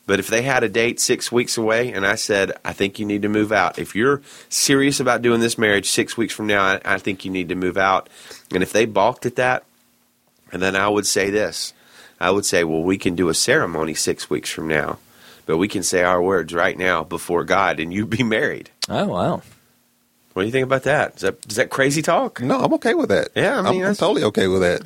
But 0.05 0.19
if 0.19 0.27
they 0.27 0.41
had 0.41 0.63
a 0.63 0.69
date 0.69 0.99
six 0.99 1.31
weeks 1.31 1.57
away, 1.57 1.93
and 1.93 2.05
I 2.05 2.15
said, 2.15 2.51
I 2.65 2.73
think 2.73 2.99
you 2.99 3.05
need 3.05 3.21
to 3.21 3.29
move 3.29 3.53
out. 3.53 3.79
If 3.79 3.95
you're 3.95 4.21
serious 4.49 4.99
about 4.99 5.21
doing 5.21 5.39
this 5.39 5.57
marriage 5.57 5.89
six 5.89 6.17
weeks 6.17 6.33
from 6.33 6.47
now, 6.47 6.61
I, 6.61 6.81
I 6.83 6.97
think 6.97 7.23
you 7.23 7.31
need 7.31 7.47
to 7.49 7.55
move 7.55 7.77
out. 7.77 8.09
And 8.53 8.61
if 8.61 8.73
they 8.73 8.83
balked 8.85 9.25
at 9.25 9.37
that, 9.37 9.63
and 10.53 10.61
then 10.61 10.75
I 10.77 10.87
would 10.87 11.05
say 11.05 11.29
this 11.29 11.73
I 12.23 12.31
would 12.31 12.45
say, 12.45 12.63
well, 12.63 12.81
we 12.81 12.97
can 12.97 13.15
do 13.15 13.27
a 13.27 13.33
ceremony 13.33 13.93
six 13.93 14.29
weeks 14.29 14.49
from 14.49 14.69
now, 14.69 14.97
but 15.45 15.57
we 15.57 15.67
can 15.67 15.83
say 15.83 16.03
our 16.03 16.21
words 16.21 16.53
right 16.53 16.77
now 16.77 17.03
before 17.03 17.43
God 17.43 17.81
and 17.81 17.93
you'd 17.93 18.09
be 18.09 18.23
married. 18.37 18.69
Oh, 18.87 19.07
wow. 19.07 19.41
What 20.31 20.43
do 20.43 20.45
you 20.45 20.51
think 20.51 20.65
about 20.65 20.83
that? 20.83 21.15
Is 21.17 21.21
that, 21.21 21.45
is 21.49 21.57
that 21.57 21.69
crazy 21.69 22.01
talk? 22.01 22.41
No, 22.41 22.61
I'm 22.61 22.73
okay 22.75 22.93
with 22.93 23.09
that. 23.09 23.29
Yeah, 23.35 23.59
I 23.59 23.71
mean, 23.71 23.83
I'm, 23.83 23.89
I'm 23.89 23.95
totally 23.95 24.23
okay 24.23 24.47
with 24.47 24.61
that. 24.61 24.81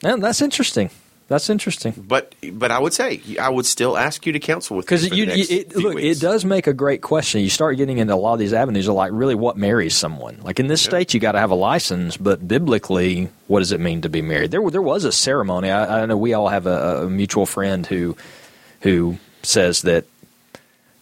Yeah, 0.00 0.16
that's 0.16 0.40
interesting. 0.40 0.90
That's 1.34 1.50
interesting. 1.50 1.94
But 1.96 2.32
but 2.52 2.70
I 2.70 2.78
would 2.78 2.94
say 2.94 3.20
I 3.40 3.48
would 3.48 3.66
still 3.66 3.98
ask 3.98 4.24
you 4.24 4.32
to 4.34 4.38
counsel 4.38 4.76
with 4.76 4.86
because 4.86 5.10
you, 5.10 5.24
you 5.24 5.44
it, 5.50 5.74
look 5.74 5.96
weeks. 5.96 6.16
it 6.16 6.22
does 6.22 6.44
make 6.44 6.68
a 6.68 6.72
great 6.72 7.02
question. 7.02 7.40
You 7.40 7.50
start 7.50 7.76
getting 7.76 7.98
into 7.98 8.14
a 8.14 8.16
lot 8.16 8.34
of 8.34 8.38
these 8.38 8.52
avenues 8.52 8.86
of 8.86 8.94
like 8.94 9.10
really 9.12 9.34
what 9.34 9.56
marries 9.56 9.96
someone. 9.96 10.38
Like 10.44 10.60
in 10.60 10.68
this 10.68 10.84
yeah. 10.84 10.90
state, 10.90 11.12
you 11.12 11.18
got 11.18 11.32
to 11.32 11.40
have 11.40 11.50
a 11.50 11.56
license, 11.56 12.16
but 12.16 12.46
biblically, 12.46 13.30
what 13.48 13.58
does 13.58 13.72
it 13.72 13.80
mean 13.80 14.02
to 14.02 14.08
be 14.08 14.22
married? 14.22 14.52
There 14.52 14.70
there 14.70 14.80
was 14.80 15.02
a 15.02 15.10
ceremony. 15.10 15.72
I, 15.72 16.02
I 16.02 16.06
know 16.06 16.16
we 16.16 16.34
all 16.34 16.46
have 16.46 16.68
a, 16.68 17.02
a 17.02 17.10
mutual 17.10 17.46
friend 17.46 17.84
who 17.84 18.16
who 18.82 19.18
says 19.42 19.82
that 19.82 20.04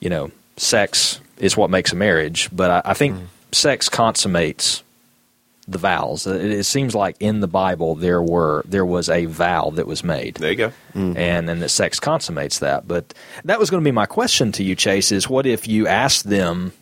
you 0.01 0.09
know 0.09 0.30
sex 0.57 1.20
is 1.37 1.59
what 1.59 1.68
makes 1.68 1.93
a 1.93 1.97
marriage, 1.97 2.49
but 2.51 2.70
I, 2.70 2.93
I 2.93 2.95
think 2.95 3.16
mm. 3.16 3.26
sex 3.53 3.91
consummates 3.91 4.83
the 5.73 5.79
vows. 5.79 6.27
It, 6.27 6.51
it, 6.51 6.64
seems 6.64 6.95
like 6.95 7.16
in 7.20 7.41
the 7.41 7.49
Bible 7.49 7.95
there 7.95 8.23
were 8.23 8.62
there 8.66 8.87
was 8.87 9.09
a 9.09 9.27
vow 9.27 9.70
that 9.70 9.87
was 9.87 10.05
made. 10.05 10.37
There 10.37 10.51
you 10.51 10.57
go. 10.57 10.68
Mm-hmm. 10.95 11.16
And 11.16 11.49
then 11.49 11.61
that 11.61 11.70
sex 11.70 11.99
consummates 11.99 12.61
that. 12.61 12.87
But 12.87 13.14
that 13.45 13.59
was 13.59 13.70
going 13.70 13.83
to 13.83 13.85
be 13.85 13.93
my 13.93 14.07
question 14.07 14.53
to 14.53 14.62
you, 14.62 14.75
Chase. 14.75 15.12
Is 15.12 15.29
what 15.29 15.47
if 15.47 15.66
you 15.66 15.87
asked 15.87 16.29
them, 16.29 16.73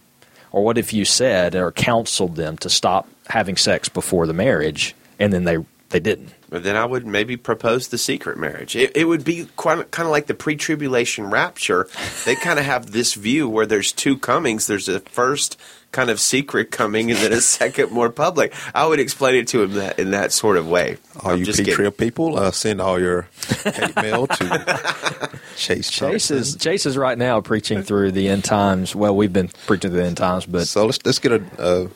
or 0.53 0.62
what 0.62 0.78
if 0.78 0.93
you 0.93 1.05
said 1.05 1.55
or 1.55 1.72
counseled 1.72 2.36
them 2.36 2.57
to 2.59 2.70
stop 2.70 3.09
having 3.26 3.57
sex 3.57 3.88
before 3.88 4.26
the 4.26 4.34
marriage, 4.34 4.95
and 5.18 5.32
then 5.32 5.45
they 5.45 5.59
they 5.91 6.01
didn't? 6.01 6.34
But 6.51 6.64
then 6.64 6.76
I 6.76 6.84
would 6.84 7.07
maybe 7.07 7.36
propose 7.36 7.88
the 7.88 7.99
secret 7.99 8.36
marriage. 8.36 8.74
It, 8.74 8.97
it 8.97 9.05
would 9.05 9.24
be 9.24 9.47
quite, 9.57 9.93
kind 9.93 10.07
of 10.07 10.11
like 10.11 10.26
the 10.26 10.34
pre 10.34 10.57
tribulation 10.57 11.30
rapture. 11.30 11.88
They 12.24 12.34
kind 12.34 12.59
of 12.59 12.64
have 12.64 12.91
this 12.91 13.14
view 13.14 13.49
where 13.49 13.66
there's 13.66 13.93
two 13.93 14.18
comings. 14.18 14.66
There's 14.66 14.88
a 14.88 14.99
first 14.99 15.57
kind 15.93 16.11
of 16.11 16.20
secret 16.20 16.70
coming 16.70 17.11
and 17.11 17.18
then 17.20 17.32
a 17.32 17.41
second 17.41 17.91
more 17.91 18.11
public. 18.11 18.55
I 18.74 18.86
would 18.86 19.01
explain 19.01 19.34
it 19.36 19.49
to 19.49 19.62
him 19.62 19.72
that 19.74 19.99
in 19.99 20.12
that 20.12 20.32
sort 20.32 20.57
of 20.57 20.68
way. 20.68 20.99
Are 21.20 21.32
I'm 21.32 21.41
you 21.41 21.53
P-Trib 21.53 21.97
people? 21.97 22.38
Uh, 22.38 22.51
send 22.51 22.80
all 22.80 23.01
your 23.01 23.28
hate 23.64 23.97
mail 23.97 24.26
to 24.26 25.38
Chase. 25.57 25.91
Chase 25.91 26.30
is 26.30 26.57
Chase 26.57 26.86
is 26.86 26.97
right 26.97 27.18
now 27.18 27.41
preaching 27.41 27.82
through 27.82 28.12
the 28.12 28.28
end 28.28 28.45
times. 28.45 28.95
Well, 28.95 29.14
we've 29.14 29.32
been 29.32 29.49
preaching 29.66 29.91
through 29.91 30.01
the 30.01 30.07
end 30.07 30.16
times, 30.16 30.47
but 30.47 30.66
so 30.66 30.86
let's 30.86 31.05
let's 31.05 31.18
get 31.18 31.32
a. 31.32 31.43
a, 31.59 31.88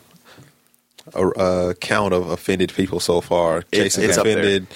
a, 1.15 1.29
a 1.29 1.75
count 1.75 2.15
of 2.15 2.31
offended 2.31 2.73
people 2.73 2.99
so 2.99 3.21
far. 3.21 3.63
Chase 3.73 3.97
has 3.97 4.17
offended 4.17 4.67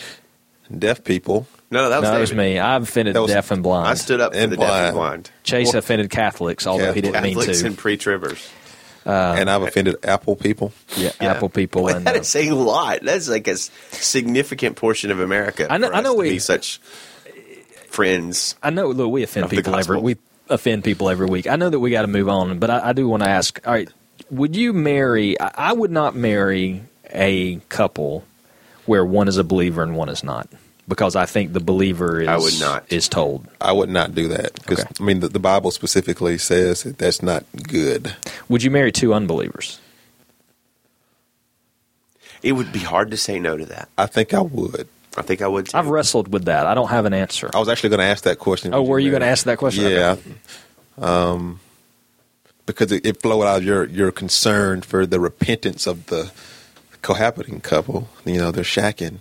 deaf 0.76 1.02
people. 1.02 1.46
No, 1.70 1.90
that 1.90 2.00
was, 2.00 2.04
no, 2.04 2.12
that 2.12 2.20
was 2.20 2.34
me. 2.34 2.58
I've 2.58 2.84
offended 2.84 3.16
was, 3.16 3.30
deaf 3.30 3.50
and 3.50 3.62
blind. 3.62 3.88
I 3.88 3.94
stood 3.94 4.20
up 4.20 4.34
for 4.34 4.46
the 4.46 4.56
blind. 4.56 4.60
deaf 4.60 4.84
and 4.86 4.94
blind. 4.94 5.30
Chase 5.42 5.68
well, 5.68 5.78
offended 5.78 6.10
Catholics, 6.10 6.66
although 6.66 6.84
Catholic. 6.84 6.94
he 6.94 7.00
didn't 7.02 7.14
Catholics 7.14 7.36
mean 7.36 7.44
to. 7.44 7.52
Catholics 7.52 7.62
and 7.62 7.78
pre-tribbers. 7.78 8.50
Uh, 9.08 9.36
and 9.38 9.48
I've 9.48 9.62
offended 9.62 9.96
Apple 10.04 10.36
people. 10.36 10.70
Yeah, 10.94 11.12
yeah. 11.18 11.32
Apple 11.32 11.48
people. 11.48 11.84
Well, 11.84 11.96
and, 11.96 12.06
that 12.06 12.16
uh, 12.16 12.20
is 12.20 12.36
a 12.36 12.50
lot. 12.50 13.00
That's 13.02 13.26
like 13.26 13.48
a 13.48 13.56
significant 13.56 14.76
portion 14.76 15.10
of 15.10 15.18
America. 15.18 15.66
I 15.70 15.78
know. 15.78 15.90
I 15.90 16.02
know 16.02 16.12
we 16.12 16.38
such 16.38 16.78
friends. 17.88 18.54
I 18.62 18.68
know. 18.68 18.88
Look, 18.88 19.10
we 19.10 19.22
offend 19.22 19.48
people 19.48 19.74
every. 19.74 19.98
We 19.98 20.16
offend 20.50 20.84
people 20.84 21.08
every 21.08 21.26
week. 21.26 21.46
I 21.46 21.56
know 21.56 21.70
that 21.70 21.80
we 21.80 21.90
got 21.90 22.02
to 22.02 22.08
move 22.08 22.28
on, 22.28 22.58
but 22.58 22.68
I, 22.68 22.90
I 22.90 22.92
do 22.92 23.08
want 23.08 23.22
to 23.22 23.30
ask. 23.30 23.58
All 23.66 23.72
right, 23.72 23.88
would 24.30 24.54
you 24.54 24.74
marry? 24.74 25.40
I, 25.40 25.52
I 25.54 25.72
would 25.72 25.90
not 25.90 26.14
marry 26.14 26.82
a 27.10 27.56
couple 27.70 28.26
where 28.84 29.06
one 29.06 29.26
is 29.26 29.38
a 29.38 29.44
believer 29.44 29.82
and 29.82 29.96
one 29.96 30.10
is 30.10 30.22
not 30.22 30.48
because 30.88 31.14
I 31.14 31.26
think 31.26 31.52
the 31.52 31.60
believer 31.60 32.20
is 32.20 32.28
I 32.28 32.38
would 32.38 32.58
not. 32.58 32.90
is 32.90 33.08
told. 33.08 33.46
I 33.60 33.72
would 33.72 33.90
not 33.90 34.14
do 34.14 34.28
that 34.28 34.54
because 34.54 34.80
okay. 34.80 34.90
I 34.98 35.02
mean 35.04 35.20
the, 35.20 35.28
the, 35.28 35.38
Bible 35.38 35.70
specifically 35.70 36.38
says 36.38 36.82
that 36.82 36.98
that's 36.98 37.22
not 37.22 37.44
good. 37.68 38.16
Would 38.48 38.62
you 38.62 38.70
marry 38.70 38.90
two 38.90 39.12
unbelievers? 39.12 39.78
It 42.42 42.52
would 42.52 42.72
be 42.72 42.78
hard 42.78 43.10
to 43.10 43.16
say 43.16 43.38
no 43.38 43.56
to 43.56 43.66
that. 43.66 43.88
I 43.98 44.06
think 44.06 44.32
I 44.32 44.40
would. 44.40 44.88
I 45.16 45.22
think 45.22 45.42
I 45.42 45.48
would. 45.48 45.66
Too. 45.66 45.76
I've 45.76 45.88
wrestled 45.88 46.32
with 46.32 46.44
that. 46.44 46.66
I 46.66 46.74
don't 46.74 46.88
have 46.88 47.04
an 47.04 47.12
answer. 47.12 47.50
I 47.52 47.58
was 47.58 47.68
actually 47.68 47.90
going 47.90 48.00
to 48.00 48.06
ask 48.06 48.24
that 48.24 48.38
question. 48.38 48.72
Oh, 48.72 48.82
were 48.82 48.98
you, 48.98 49.06
you 49.06 49.10
going 49.10 49.22
to 49.22 49.26
ask 49.26 49.44
that 49.44 49.58
question? 49.58 49.90
Yeah. 49.90 50.12
Okay. 50.12 50.34
Um, 50.98 51.60
because 52.66 52.92
it, 52.92 53.04
it 53.04 53.20
flowed 53.20 53.44
out 53.44 53.58
of 53.58 53.64
your 53.64 53.84
your 53.86 54.12
concern 54.12 54.82
for 54.82 55.06
the 55.06 55.18
repentance 55.18 55.86
of 55.86 56.06
the 56.06 56.30
cohabiting 57.02 57.60
couple. 57.60 58.08
You 58.24 58.38
know, 58.38 58.52
they're 58.52 58.64
shacking. 58.64 59.18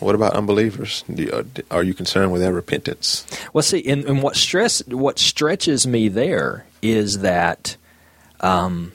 What 0.00 0.14
about 0.14 0.34
unbelievers? 0.34 1.04
You, 1.08 1.46
are 1.70 1.82
you 1.82 1.94
concerned 1.94 2.32
with 2.32 2.40
their 2.40 2.52
repentance? 2.52 3.26
Well, 3.52 3.62
see, 3.62 3.84
and, 3.88 4.04
and, 4.04 4.22
what 4.22 4.36
stress, 4.36 4.86
what 4.86 5.18
stretches 5.18 5.86
me 5.86 6.08
there 6.08 6.66
is 6.82 7.20
that 7.20 7.76
um, 8.40 8.92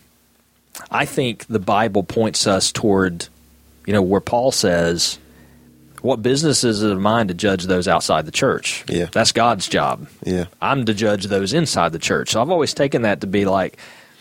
I 0.89 1.05
think 1.05 1.45
the 1.47 1.59
Bible 1.59 2.03
points 2.03 2.47
us 2.47 2.71
toward, 2.71 3.27
you 3.85 3.93
know, 3.93 4.01
where 4.01 4.21
Paul 4.21 4.51
says, 4.51 5.19
"What 6.01 6.21
business 6.21 6.63
is 6.63 6.81
it 6.81 6.91
of 6.91 6.99
mine 6.99 7.27
to 7.27 7.33
judge 7.33 7.65
those 7.65 7.87
outside 7.87 8.25
the 8.25 8.31
church? 8.31 8.85
Yeah, 8.87 9.05
that's 9.11 9.31
God's 9.31 9.67
job. 9.67 10.07
Yeah, 10.23 10.45
I'm 10.61 10.85
to 10.85 10.93
judge 10.93 11.25
those 11.25 11.53
inside 11.53 11.91
the 11.91 11.99
church. 11.99 12.31
So 12.31 12.41
I've 12.41 12.49
always 12.49 12.73
taken 12.73 13.01
that 13.01 13.21
to 13.21 13.27
be 13.27 13.45
like, 13.45 13.77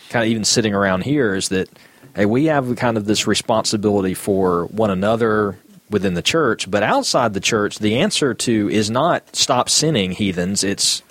kind 0.09 0.25
of 0.25 0.29
even 0.29 0.43
sitting 0.43 0.73
around 0.73 1.03
here 1.03 1.35
is 1.35 1.49
that." 1.49 1.69
Hey, 2.15 2.27
we 2.27 2.45
have 2.45 2.75
kind 2.75 2.95
of 2.95 3.05
this 3.05 3.25
responsibility 3.25 4.13
for 4.13 4.65
one 4.65 4.91
another, 4.91 5.57
within 5.93 6.15
the 6.15 6.21
church, 6.21 6.69
but 6.69 6.83
outside 6.83 7.33
the 7.33 7.39
church, 7.39 7.79
the 7.79 7.99
answer 7.99 8.33
to 8.33 8.69
is 8.69 8.89
not 8.89 9.35
stop 9.35 9.69
sinning, 9.69 10.11
heathens. 10.11 10.63
It's 10.63 11.01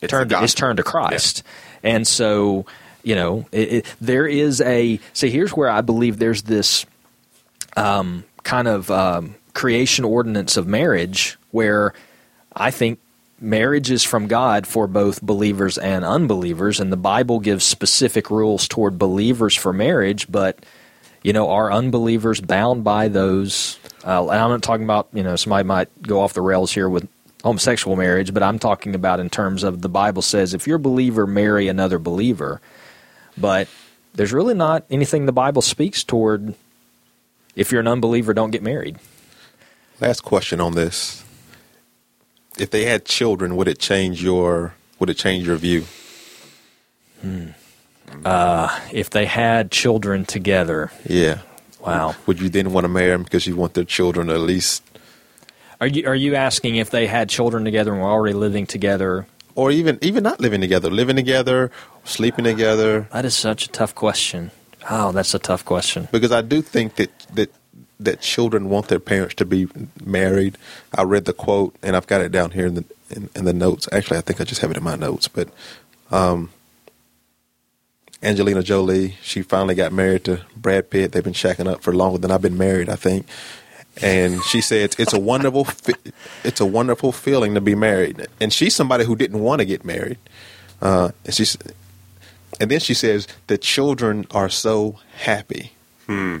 it's 0.00 0.10
turn 0.10 0.28
to, 0.30 0.42
it's 0.42 0.54
turn 0.54 0.76
to 0.76 0.82
Christ, 0.82 1.42
yeah. 1.82 1.96
and 1.96 2.06
so 2.06 2.64
you 3.02 3.14
know 3.14 3.46
it, 3.52 3.72
it, 3.72 3.94
there 4.00 4.26
is 4.26 4.62
a 4.62 4.98
see. 5.12 5.28
Here's 5.28 5.52
where 5.52 5.68
I 5.68 5.82
believe 5.82 6.18
there's 6.18 6.42
this 6.42 6.86
um, 7.76 8.24
kind 8.44 8.68
of 8.68 8.90
um, 8.90 9.34
creation 9.52 10.04
ordinance 10.04 10.56
of 10.56 10.66
marriage 10.66 11.36
where 11.50 11.92
I 12.54 12.70
think 12.70 13.00
marriage 13.40 13.90
is 13.90 14.04
from 14.04 14.26
God 14.26 14.66
for 14.66 14.86
both 14.86 15.20
believers 15.20 15.76
and 15.76 16.04
unbelievers, 16.04 16.80
and 16.80 16.92
the 16.92 16.96
Bible 16.96 17.40
gives 17.40 17.64
specific 17.64 18.30
rules 18.30 18.68
toward 18.68 18.98
believers 18.98 19.54
for 19.54 19.72
marriage, 19.72 20.30
but 20.30 20.64
you 21.24 21.32
know, 21.32 21.48
are 21.50 21.72
unbelievers 21.72 22.40
bound 22.40 22.84
by 22.84 23.08
those? 23.08 23.80
Uh, 24.04 24.28
I'm 24.28 24.50
not 24.50 24.62
talking 24.62 24.84
about, 24.84 25.08
you 25.12 25.24
know, 25.24 25.34
somebody 25.34 25.66
might 25.66 26.02
go 26.02 26.20
off 26.20 26.34
the 26.34 26.42
rails 26.42 26.70
here 26.70 26.88
with 26.88 27.08
homosexual 27.42 27.96
marriage, 27.96 28.32
but 28.32 28.42
I'm 28.42 28.58
talking 28.58 28.94
about 28.94 29.18
in 29.18 29.30
terms 29.30 29.64
of 29.64 29.80
the 29.80 29.88
Bible 29.88 30.22
says 30.22 30.54
if 30.54 30.66
you're 30.66 30.76
a 30.76 30.80
believer, 30.80 31.26
marry 31.26 31.66
another 31.66 31.98
believer. 31.98 32.60
But 33.36 33.68
there's 34.14 34.32
really 34.32 34.54
not 34.54 34.84
anything 34.90 35.26
the 35.26 35.32
Bible 35.32 35.62
speaks 35.62 36.04
toward 36.04 36.54
if 37.56 37.72
you're 37.72 37.80
an 37.80 37.88
unbeliever, 37.88 38.34
don't 38.34 38.50
get 38.50 38.62
married. 38.62 38.98
Last 40.00 40.20
question 40.20 40.60
on 40.60 40.74
this. 40.74 41.24
If 42.58 42.70
they 42.70 42.84
had 42.84 43.04
children, 43.04 43.56
would 43.56 43.68
it 43.68 43.78
change 43.78 44.22
your 44.22 44.74
would 44.98 45.10
it 45.10 45.16
change 45.16 45.46
your 45.46 45.56
view? 45.56 45.86
Hmm. 47.22 47.48
Uh, 48.24 48.68
if 48.92 49.10
they 49.10 49.26
had 49.26 49.70
children 49.70 50.24
together. 50.24 50.90
Yeah. 51.06 51.38
Wow. 51.80 52.14
Would 52.26 52.40
you 52.40 52.48
then 52.48 52.72
want 52.72 52.84
to 52.84 52.88
marry 52.88 53.10
them 53.10 53.22
because 53.22 53.46
you 53.46 53.56
want 53.56 53.74
their 53.74 53.84
children 53.84 54.30
at 54.30 54.40
least? 54.40 54.82
Are 55.80 55.86
you 55.86 56.06
are 56.06 56.14
you 56.14 56.34
asking 56.34 56.76
if 56.76 56.90
they 56.90 57.06
had 57.06 57.28
children 57.28 57.64
together 57.64 57.92
and 57.92 58.00
were 58.00 58.08
already 58.08 58.34
living 58.34 58.66
together? 58.66 59.26
Or 59.54 59.70
even 59.70 59.98
even 60.00 60.22
not 60.22 60.40
living 60.40 60.60
together, 60.60 60.90
living 60.90 61.16
together, 61.16 61.70
sleeping 62.04 62.44
together. 62.44 63.08
That 63.12 63.24
is 63.24 63.36
such 63.36 63.66
a 63.66 63.68
tough 63.68 63.94
question. 63.94 64.50
Oh, 64.88 65.12
that's 65.12 65.34
a 65.34 65.38
tough 65.38 65.64
question. 65.64 66.08
Because 66.10 66.32
I 66.32 66.42
do 66.42 66.62
think 66.62 66.96
that 66.96 67.10
that 67.34 67.52
that 68.00 68.20
children 68.20 68.68
want 68.68 68.88
their 68.88 68.98
parents 68.98 69.34
to 69.36 69.44
be 69.44 69.68
married. 70.04 70.56
I 70.94 71.02
read 71.02 71.24
the 71.26 71.32
quote, 71.32 71.74
and 71.82 71.96
I've 71.96 72.06
got 72.06 72.20
it 72.20 72.32
down 72.32 72.52
here 72.52 72.66
in 72.66 72.74
the 72.74 72.84
in, 73.10 73.28
in 73.34 73.44
the 73.44 73.52
notes. 73.52 73.88
Actually, 73.92 74.18
I 74.18 74.20
think 74.22 74.40
I 74.40 74.44
just 74.44 74.60
have 74.60 74.70
it 74.70 74.76
in 74.76 74.84
my 74.84 74.96
notes, 74.96 75.28
but 75.28 75.48
um, 76.10 76.50
Angelina 78.24 78.62
Jolie. 78.62 79.16
She 79.22 79.42
finally 79.42 79.74
got 79.74 79.92
married 79.92 80.24
to 80.24 80.40
Brad 80.56 80.90
Pitt. 80.90 81.12
They've 81.12 81.22
been 81.22 81.34
shacking 81.34 81.70
up 81.70 81.82
for 81.82 81.92
longer 81.92 82.18
than 82.18 82.30
I've 82.30 82.42
been 82.42 82.58
married, 82.58 82.88
I 82.88 82.96
think. 82.96 83.26
And 84.02 84.42
she 84.44 84.60
said 84.60 84.96
it's 84.98 85.12
a 85.12 85.20
wonderful, 85.20 85.68
it's 86.42 86.60
a 86.60 86.66
wonderful 86.66 87.12
feeling 87.12 87.54
to 87.54 87.60
be 87.60 87.74
married. 87.74 88.26
And 88.40 88.52
she's 88.52 88.74
somebody 88.74 89.04
who 89.04 89.14
didn't 89.14 89.40
want 89.40 89.60
to 89.60 89.64
get 89.64 89.84
married. 89.84 90.18
Uh, 90.82 91.10
and 91.24 91.34
she's, 91.34 91.56
and 92.58 92.70
then 92.70 92.80
she 92.80 92.94
says 92.94 93.28
the 93.46 93.58
children 93.58 94.26
are 94.32 94.48
so 94.48 94.98
happy. 95.18 95.72
Hmm. 96.06 96.38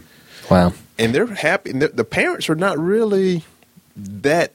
Wow. 0.50 0.72
And 0.98 1.14
they're 1.14 1.26
happy. 1.26 1.70
And 1.70 1.82
the 1.82 2.04
parents 2.04 2.48
are 2.48 2.56
not 2.56 2.78
really 2.78 3.44
that 3.96 4.52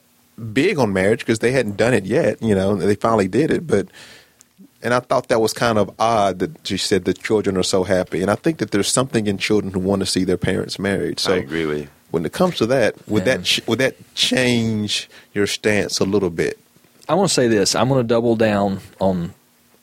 big 0.54 0.78
on 0.78 0.94
marriage 0.94 1.20
because 1.20 1.40
they 1.40 1.52
hadn't 1.52 1.78
done 1.78 1.94
it 1.94 2.06
yet. 2.06 2.42
You 2.42 2.56
know, 2.56 2.76
they 2.76 2.96
finally 2.96 3.28
did 3.28 3.52
it, 3.52 3.68
but 3.68 3.88
and 4.82 4.94
I 4.94 5.00
thought 5.00 5.28
that 5.28 5.42
was 5.42 5.54
kind 5.54 5.78
of 5.78 5.94
odd 6.00 6.40
that 6.40 6.68
she 6.68 6.78
said 6.78 7.06
the 7.06 7.14
children 7.14 7.58
are 7.58 7.64
so 7.64 7.84
happy. 7.84 8.22
And 8.22 8.32
I 8.32 8.36
think 8.36 8.60
that 8.60 8.72
there's 8.72 8.92
something 8.92 9.28
in 9.28 9.38
children 9.38 9.74
who 9.74 9.80
want 9.80 10.02
to 10.02 10.06
see 10.06 10.24
their 10.24 10.38
parents 10.38 10.80
married. 10.80 11.20
So 11.20 11.34
I 11.34 11.38
agree 11.38 11.66
with 11.66 11.80
you. 11.82 11.88
When 12.12 12.26
it 12.26 12.32
comes 12.32 12.58
to 12.58 12.66
that, 12.68 12.96
would 13.08 13.26
that 13.26 13.44
ch- 13.44 13.62
would 13.68 13.80
that 13.80 13.96
change 14.16 15.10
your 15.34 15.46
stance 15.46 16.00
a 16.00 16.06
little 16.06 16.32
bit? 16.32 16.58
I 17.08 17.14
want 17.14 17.30
to 17.30 17.34
say 17.34 17.48
this. 17.48 17.76
I'm 17.76 17.90
going 17.90 18.02
to 18.02 18.08
double 18.08 18.36
down 18.36 18.80
on 19.00 19.34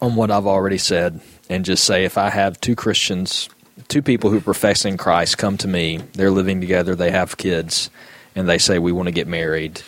on 0.01 0.17
what 0.17 0.31
I've 0.31 0.47
already 0.47 0.79
said 0.79 1.21
and 1.49 1.65
just 1.65 1.85
say 1.85 2.05
if 2.05 2.19
I 2.19 2.31
have 2.31 2.61
two 2.61 2.75
Christians, 2.75 3.49
two 3.89 4.03
people 4.03 4.31
who 4.31 4.39
are 4.39 4.43
professing 4.43 4.97
Christ 4.97 5.39
come 5.39 5.57
to 5.59 5.69
me, 5.69 5.99
they're 6.15 6.31
living 6.31 6.61
together, 6.61 6.95
they 6.95 7.11
have 7.11 7.37
kids, 7.37 7.91
and 8.35 8.49
they 8.49 8.59
say 8.59 8.79
we 8.79 8.93
want 8.93 9.07
to 9.07 9.13
get 9.13 9.27
married. 9.27 9.81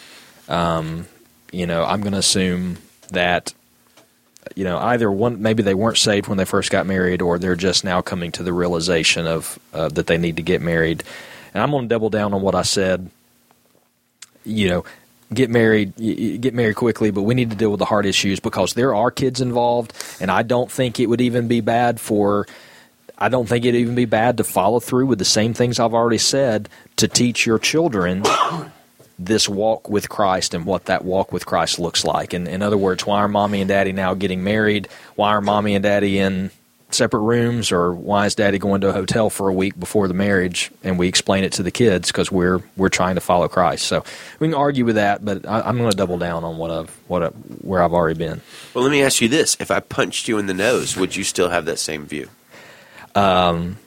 Um, 0.48 1.06
you 1.52 1.66
know, 1.66 1.84
I'm 1.84 2.00
going 2.00 2.12
to 2.12 2.18
assume 2.18 2.78
that 3.10 3.52
you 4.54 4.64
know, 4.64 4.78
either 4.78 5.10
one, 5.10 5.42
maybe 5.42 5.62
they 5.62 5.74
weren't 5.74 5.98
saved 5.98 6.28
when 6.28 6.38
they 6.38 6.44
first 6.44 6.70
got 6.70 6.86
married, 6.86 7.22
or 7.22 7.38
they're 7.38 7.56
just 7.56 7.84
now 7.84 8.00
coming 8.00 8.32
to 8.32 8.42
the 8.42 8.52
realization 8.52 9.26
of 9.26 9.58
uh, 9.72 9.88
that 9.90 10.06
they 10.06 10.18
need 10.18 10.36
to 10.36 10.42
get 10.42 10.60
married. 10.60 11.04
And 11.54 11.62
I'm 11.62 11.70
going 11.70 11.84
to 11.84 11.88
double 11.88 12.10
down 12.10 12.34
on 12.34 12.42
what 12.42 12.54
I 12.54 12.62
said. 12.62 13.10
You 14.44 14.68
know, 14.68 14.84
get 15.32 15.50
married, 15.50 15.96
get 15.96 16.54
married 16.54 16.76
quickly, 16.76 17.10
but 17.10 17.22
we 17.22 17.34
need 17.34 17.50
to 17.50 17.56
deal 17.56 17.70
with 17.70 17.78
the 17.78 17.84
heart 17.84 18.06
issues 18.06 18.40
because 18.40 18.74
there 18.74 18.94
are 18.94 19.10
kids 19.10 19.40
involved, 19.40 19.92
and 20.20 20.30
I 20.30 20.42
don't 20.42 20.70
think 20.70 21.00
it 21.00 21.06
would 21.06 21.20
even 21.20 21.48
be 21.48 21.60
bad 21.60 22.00
for. 22.00 22.46
I 23.18 23.28
don't 23.28 23.48
think 23.48 23.64
it'd 23.64 23.80
even 23.80 23.96
be 23.96 24.04
bad 24.04 24.36
to 24.36 24.44
follow 24.44 24.78
through 24.78 25.06
with 25.06 25.18
the 25.18 25.24
same 25.24 25.52
things 25.52 25.80
I've 25.80 25.94
already 25.94 26.18
said 26.18 26.68
to 26.96 27.08
teach 27.08 27.46
your 27.46 27.58
children 27.58 28.22
this 29.18 29.48
walk 29.48 29.88
with 29.88 30.08
Christ 30.08 30.54
and 30.54 30.64
what 30.64 30.84
that 30.84 31.04
walk 31.04 31.32
with 31.32 31.44
Christ 31.44 31.78
looks 31.78 32.04
like. 32.04 32.32
And 32.32 32.46
in 32.46 32.62
other 32.62 32.76
words, 32.76 33.04
why 33.04 33.18
are 33.18 33.28
mommy 33.28 33.60
and 33.60 33.68
daddy 33.68 33.92
now 33.92 34.14
getting 34.14 34.44
married? 34.44 34.88
Why 35.16 35.30
are 35.30 35.40
mommy 35.40 35.74
and 35.74 35.82
daddy 35.82 36.18
in 36.18 36.50
separate 36.90 37.20
rooms? 37.20 37.72
Or 37.72 37.92
why 37.92 38.26
is 38.26 38.34
daddy 38.34 38.58
going 38.58 38.80
to 38.82 38.90
a 38.90 38.92
hotel 38.92 39.28
for 39.28 39.48
a 39.48 39.52
week 39.52 39.78
before 39.78 40.08
the 40.08 40.14
marriage? 40.14 40.70
And 40.84 40.98
we 40.98 41.08
explain 41.08 41.44
it 41.44 41.52
to 41.54 41.62
the 41.62 41.70
kids 41.70 42.08
because 42.08 42.30
we're 42.30 42.62
we're 42.76 42.88
trying 42.88 43.16
to 43.16 43.20
follow 43.20 43.48
christ. 43.48 43.86
So 43.86 44.04
we 44.38 44.48
can 44.48 44.54
argue 44.54 44.84
with 44.84 44.94
that 44.94 45.24
but 45.24 45.46
I, 45.46 45.68
am 45.68 45.78
going 45.78 45.90
to 45.90 45.96
double 45.96 46.18
down 46.18 46.44
on 46.44 46.56
what 46.58 46.70
i've 46.70 46.90
what 47.08 47.22
I, 47.22 47.28
where 47.28 47.82
i've 47.82 47.92
already 47.92 48.18
been. 48.18 48.40
Well 48.74 48.84
let 48.84 48.90
me 48.90 49.02
ask 49.02 49.20
you 49.20 49.28
this. 49.28 49.56
If 49.60 49.70
i 49.70 49.80
punched 49.80 50.28
you 50.28 50.38
in 50.38 50.46
the 50.46 50.54
nose 50.54 50.96
would 50.96 51.16
you 51.16 51.24
still 51.24 51.48
have 51.48 51.64
that 51.66 51.78
same 51.78 52.06
view? 52.06 52.28
Um 53.14 53.78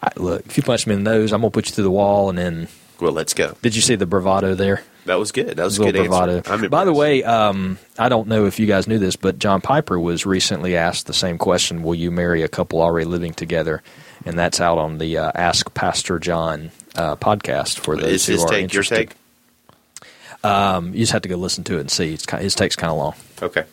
I, 0.00 0.10
look 0.16 0.46
if 0.46 0.56
you 0.56 0.62
punch 0.62 0.86
me 0.86 0.94
in 0.94 1.02
the 1.02 1.10
nose 1.10 1.32
i'm 1.32 1.40
going 1.40 1.50
to 1.50 1.54
put 1.54 1.66
you 1.66 1.74
through 1.74 1.82
the 1.82 1.90
wall 1.90 2.28
and 2.28 2.38
then 2.38 2.68
well 3.00 3.12
let's 3.12 3.34
go 3.34 3.56
did 3.62 3.74
you 3.74 3.82
see 3.82 3.94
the 3.94 4.06
bravado 4.06 4.54
there 4.54 4.82
that 5.08 5.18
was 5.18 5.32
good. 5.32 5.56
That 5.56 5.64
was 5.64 5.78
a 5.78 5.84
good 5.84 5.94
bravado. 5.94 6.36
answer. 6.36 6.68
By 6.68 6.84
the 6.84 6.92
way, 6.92 7.24
um, 7.24 7.78
I 7.98 8.10
don't 8.10 8.28
know 8.28 8.44
if 8.44 8.60
you 8.60 8.66
guys 8.66 8.86
knew 8.86 8.98
this, 8.98 9.16
but 9.16 9.38
John 9.38 9.62
Piper 9.62 9.98
was 9.98 10.26
recently 10.26 10.76
asked 10.76 11.06
the 11.06 11.14
same 11.14 11.38
question: 11.38 11.82
Will 11.82 11.94
you 11.94 12.10
marry 12.10 12.42
a 12.42 12.48
couple 12.48 12.82
already 12.82 13.06
living 13.06 13.32
together? 13.32 13.82
And 14.26 14.38
that's 14.38 14.60
out 14.60 14.76
on 14.76 14.98
the 14.98 15.16
uh, 15.16 15.32
Ask 15.34 15.72
Pastor 15.72 16.18
John 16.18 16.70
uh, 16.94 17.16
podcast 17.16 17.78
for 17.78 17.96
those 17.96 18.12
Is 18.12 18.26
who 18.26 18.32
his 18.34 18.44
are 18.44 18.48
take 18.48 18.62
interested. 18.64 18.94
Your 18.94 19.06
take? 19.06 20.44
Um, 20.44 20.92
you 20.92 21.00
just 21.00 21.12
have 21.12 21.22
to 21.22 21.28
go 21.28 21.36
listen 21.36 21.64
to 21.64 21.78
it 21.78 21.80
and 21.80 21.90
see. 21.90 22.12
It's 22.12 22.26
kind 22.26 22.40
of, 22.40 22.44
his 22.44 22.54
take's 22.54 22.76
kind 22.76 22.90
of 22.90 22.98
long. 22.98 23.14
Okay. 23.40 23.64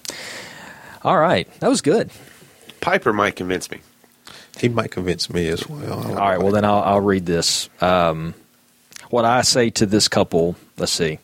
All 1.04 1.18
right, 1.18 1.52
that 1.60 1.68
was 1.68 1.82
good. 1.82 2.12
Piper 2.80 3.12
might 3.12 3.36
convince 3.36 3.70
me. 3.70 3.82
He 4.58 4.70
might 4.70 4.92
convince 4.92 5.30
me 5.30 5.50
as 5.50 5.68
well. 5.68 6.12
All 6.12 6.16
right, 6.16 6.40
well 6.40 6.52
then 6.52 6.64
I'll, 6.64 6.82
I'll 6.82 7.02
read 7.02 7.26
this. 7.26 7.70
Um, 7.82 8.34
what 9.16 9.24
I 9.24 9.44
say 9.44 9.70
to 9.70 9.86
this 9.86 10.10
couple. 10.10 10.58
Let's 10.78 10.92
see. 10.92 11.20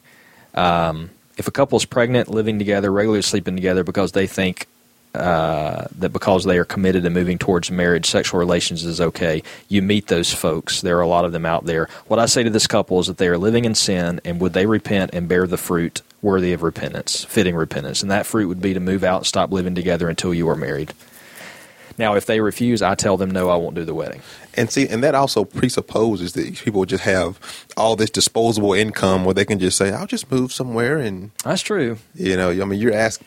Um, 0.55 1.09
if 1.35 1.49
a 1.49 1.51
couple 1.51 1.75
is 1.75 1.83
pregnant, 1.83 2.29
living 2.29 2.57
together, 2.57 2.89
regularly 2.89 3.21
sleeping 3.21 3.57
together 3.57 3.83
because 3.83 4.13
they 4.13 4.27
think 4.27 4.65
uh, 5.13 5.87
that 5.99 6.13
because 6.13 6.45
they 6.45 6.57
are 6.57 6.63
committed 6.63 7.05
and 7.05 7.13
moving 7.13 7.37
towards 7.37 7.69
marriage, 7.69 8.05
sexual 8.05 8.39
relations 8.39 8.85
is 8.85 9.01
okay. 9.01 9.43
You 9.67 9.81
meet 9.81 10.07
those 10.07 10.33
folks. 10.33 10.79
There 10.79 10.99
are 10.99 11.01
a 11.01 11.07
lot 11.07 11.25
of 11.25 11.33
them 11.33 11.45
out 11.45 11.65
there. 11.65 11.89
What 12.07 12.17
I 12.17 12.27
say 12.27 12.43
to 12.43 12.49
this 12.49 12.65
couple 12.65 12.97
is 13.01 13.07
that 13.07 13.17
they 13.17 13.27
are 13.27 13.37
living 13.37 13.65
in 13.65 13.75
sin, 13.75 14.21
and 14.23 14.39
would 14.39 14.53
they 14.53 14.67
repent 14.67 15.11
and 15.13 15.27
bear 15.27 15.45
the 15.45 15.57
fruit 15.57 16.01
worthy 16.21 16.53
of 16.53 16.63
repentance, 16.63 17.25
fitting 17.25 17.57
repentance? 17.57 18.01
And 18.01 18.09
that 18.09 18.25
fruit 18.25 18.47
would 18.47 18.61
be 18.61 18.73
to 18.73 18.79
move 18.79 19.03
out 19.03 19.25
stop 19.25 19.51
living 19.51 19.75
together 19.75 20.07
until 20.07 20.33
you 20.33 20.47
are 20.47 20.55
married. 20.55 20.93
Now, 22.01 22.15
if 22.15 22.25
they 22.25 22.39
refuse, 22.41 22.81
I 22.81 22.95
tell 22.95 23.15
them 23.15 23.29
no, 23.29 23.51
I 23.51 23.55
won't 23.57 23.75
do 23.75 23.85
the 23.85 23.93
wedding. 23.93 24.23
And 24.55 24.71
see, 24.71 24.87
and 24.87 25.03
that 25.03 25.13
also 25.13 25.45
presupposes 25.45 26.33
that 26.33 26.55
people 26.55 26.83
just 26.85 27.03
have 27.03 27.39
all 27.77 27.95
this 27.95 28.09
disposable 28.09 28.73
income 28.73 29.23
where 29.23 29.35
they 29.35 29.45
can 29.45 29.59
just 29.59 29.77
say, 29.77 29.91
"I'll 29.91 30.07
just 30.07 30.31
move 30.31 30.51
somewhere." 30.51 30.97
And 30.97 31.29
that's 31.43 31.61
true. 31.61 31.99
You 32.15 32.35
know, 32.37 32.49
I 32.49 32.65
mean, 32.65 32.79
you're 32.79 32.91
asked. 32.91 33.21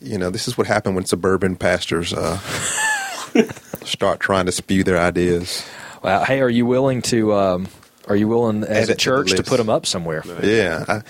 You 0.00 0.16
know, 0.16 0.30
this 0.30 0.48
is 0.48 0.56
what 0.56 0.66
happened 0.66 0.94
when 0.94 1.04
suburban 1.04 1.56
pastors 1.56 2.14
uh, 2.14 2.38
start 3.84 4.20
trying 4.20 4.46
to 4.46 4.52
spew 4.52 4.84
their 4.84 4.98
ideas. 4.98 5.62
Well, 6.02 6.24
hey, 6.24 6.40
are 6.40 6.48
you 6.48 6.64
willing 6.64 7.02
to? 7.02 7.34
Um, 7.34 7.68
are 8.08 8.16
you 8.16 8.26
willing 8.26 8.64
as 8.64 8.88
a 8.88 8.94
church 8.94 9.32
to, 9.32 9.36
to, 9.36 9.42
put 9.42 9.58
them 9.58 9.68
up 9.68 9.84
somewhere? 9.84 10.22
Yeah. 10.42 10.84
I, 10.88 11.02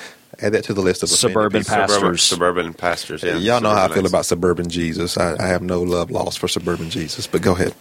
add 0.45 0.53
that 0.53 0.64
to 0.64 0.74
the 0.74 0.80
list 0.80 1.03
of 1.03 1.09
suburban 1.09 1.64
pastors. 1.64 1.95
Suburban, 1.97 2.18
suburban 2.18 2.74
pastors. 2.74 3.22
Yeah, 3.22 3.36
y'all 3.36 3.61
know 3.61 3.70
how 3.70 3.86
I 3.86 3.88
feel 3.88 4.07
about 4.07 4.26
suburban 4.26 4.68
Jesus. 4.68 5.16
I, 5.16 5.36
I, 5.38 5.47
have 5.47 5.62
no 5.62 5.82
love 5.82 6.11
lost 6.11 6.38
for 6.38 6.49
suburban 6.49 6.90
Jesus. 6.90 7.26
But 7.26 7.42
go 7.42 7.53
ahead. 7.53 7.74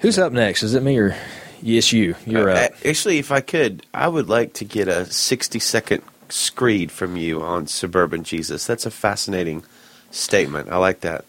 Who's 0.00 0.18
up 0.18 0.32
next? 0.32 0.62
Is 0.62 0.74
it 0.74 0.82
me 0.82 0.98
or 0.98 1.16
yes, 1.62 1.92
you? 1.92 2.16
You're 2.26 2.50
uh, 2.50 2.66
up. 2.66 2.72
Actually, 2.84 3.18
if 3.18 3.30
I 3.30 3.40
could, 3.40 3.86
I 3.94 4.08
would 4.08 4.28
like 4.28 4.54
to 4.54 4.64
get 4.64 4.88
a 4.88 5.06
sixty-second 5.06 6.02
screed 6.28 6.90
from 6.90 7.16
you 7.16 7.42
on 7.42 7.66
suburban 7.66 8.24
Jesus. 8.24 8.66
That's 8.66 8.86
a 8.86 8.90
fascinating 8.90 9.62
statement. 10.10 10.68
I 10.70 10.78
like 10.78 11.00
that. 11.00 11.24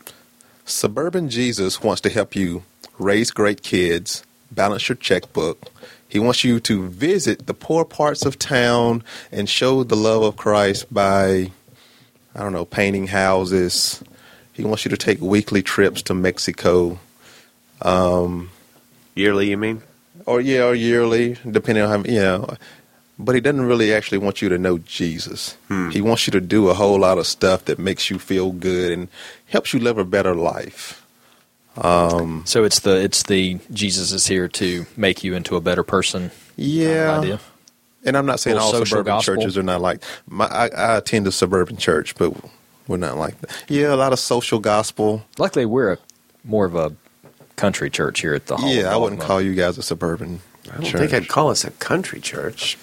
Suburban 0.66 1.30
Jesus 1.30 1.82
wants 1.82 2.02
to 2.02 2.10
help 2.10 2.36
you 2.36 2.64
raise 3.00 3.32
great 3.32 3.62
kids, 3.62 4.24
balance 4.52 4.90
your 4.90 4.96
checkbook 4.96 5.72
he 6.10 6.20
wants 6.20 6.44
you 6.44 6.60
to 6.62 6.88
visit 6.88 7.48
the 7.48 7.54
poor 7.54 7.84
parts 7.84 8.26
of 8.26 8.40
town 8.40 9.04
and 9.32 9.50
show 9.50 9.84
the 9.84 9.96
love 9.96 10.24
of 10.24 10.38
Christ 10.38 10.92
by, 10.94 11.52
I 12.34 12.40
don't 12.40 12.54
know, 12.54 12.66
painting 12.66 13.08
houses. 13.08 14.02
He 14.54 14.64
wants 14.64 14.86
you 14.86 14.90
to 14.90 14.98
take 14.98 15.20
weekly 15.22 15.62
trips 15.62 16.02
to 16.04 16.14
Mexico. 16.14 17.00
Um, 17.82 18.50
yearly, 19.16 19.50
you 19.50 19.58
mean? 19.58 19.84
Or 20.26 20.42
yeah, 20.42 20.66
or 20.66 20.76
yearly, 20.76 21.38
depending 21.50 21.84
on 21.84 21.90
how 21.90 22.10
you 22.10 22.20
know. 22.20 22.56
But 23.20 23.36
he 23.36 23.42
doesn't 23.42 23.66
really 23.66 23.94
actually 23.94 24.20
want 24.20 24.42
you 24.42 24.50
to 24.50 24.58
know 24.58 24.78
Jesus. 24.78 25.58
Hmm. 25.68 25.90
He 25.90 26.02
wants 26.02 26.28
you 26.28 26.32
to 26.32 26.42
do 26.42 26.70
a 26.70 26.74
whole 26.74 27.00
lot 27.00 27.18
of 27.18 27.26
stuff 27.28 27.66
that 27.66 27.80
makes 27.80 28.10
you 28.10 28.20
feel 28.20 28.52
good 28.52 28.92
and 28.92 29.08
helps 29.48 29.74
you 29.74 29.80
live 29.80 29.98
a 29.98 30.06
better 30.06 30.36
life. 30.36 31.04
Um, 31.78 32.44
so 32.46 32.64
it's 32.64 32.80
the 32.80 32.96
it's 32.98 33.24
the 33.24 33.60
Jesus 33.72 34.12
is 34.12 34.28
here 34.28 34.48
to 34.50 34.86
make 34.96 35.24
you 35.24 35.36
into 35.36 35.56
a 35.56 35.62
better 35.62 35.84
person. 35.84 36.32
Yeah. 36.56 37.20
Idea. 37.20 37.40
And 38.04 38.16
I'm 38.16 38.26
not 38.26 38.40
saying 38.40 38.58
all 38.58 38.72
suburban 38.72 39.06
gospel. 39.06 39.36
churches 39.36 39.58
are 39.58 39.64
not 39.64 39.82
like. 39.82 40.04
My, 40.28 40.46
I, 40.46 40.68
I, 40.68 40.98
attend 40.98 41.28
a 41.28 41.32
suburban 41.32 41.78
church, 41.78 42.16
but 42.16 42.34
we're 42.88 42.98
not 42.98 43.18
like 43.18 43.40
that. 43.42 43.66
Yeah, 43.68 43.94
a 43.94 43.98
lot 43.98 44.14
of 44.14 44.20
social 44.20 44.60
gospel. 44.60 45.26
Luckily, 45.38 45.66
we're 45.66 45.94
a, 45.94 45.98
more 46.46 46.66
of 46.66 46.76
a 46.76 46.96
country 47.58 47.90
church 47.90 48.22
here 48.22 48.34
at 48.34 48.46
the 48.46 48.56
Hall. 48.56 48.72
Yeah, 48.72 48.94
I 48.94 48.98
wouldn't 48.98 49.20
call 49.20 49.42
you 49.42 49.56
guys 49.56 49.78
a 49.78 49.84
suburban. 49.84 50.40
I 50.70 50.76
don't 50.76 50.86
church. 50.86 51.02
think 51.02 51.14
I'd 51.14 51.28
call 51.28 51.50
us 51.50 51.66
a 51.66 51.72
country 51.72 52.22
church. 52.22 52.78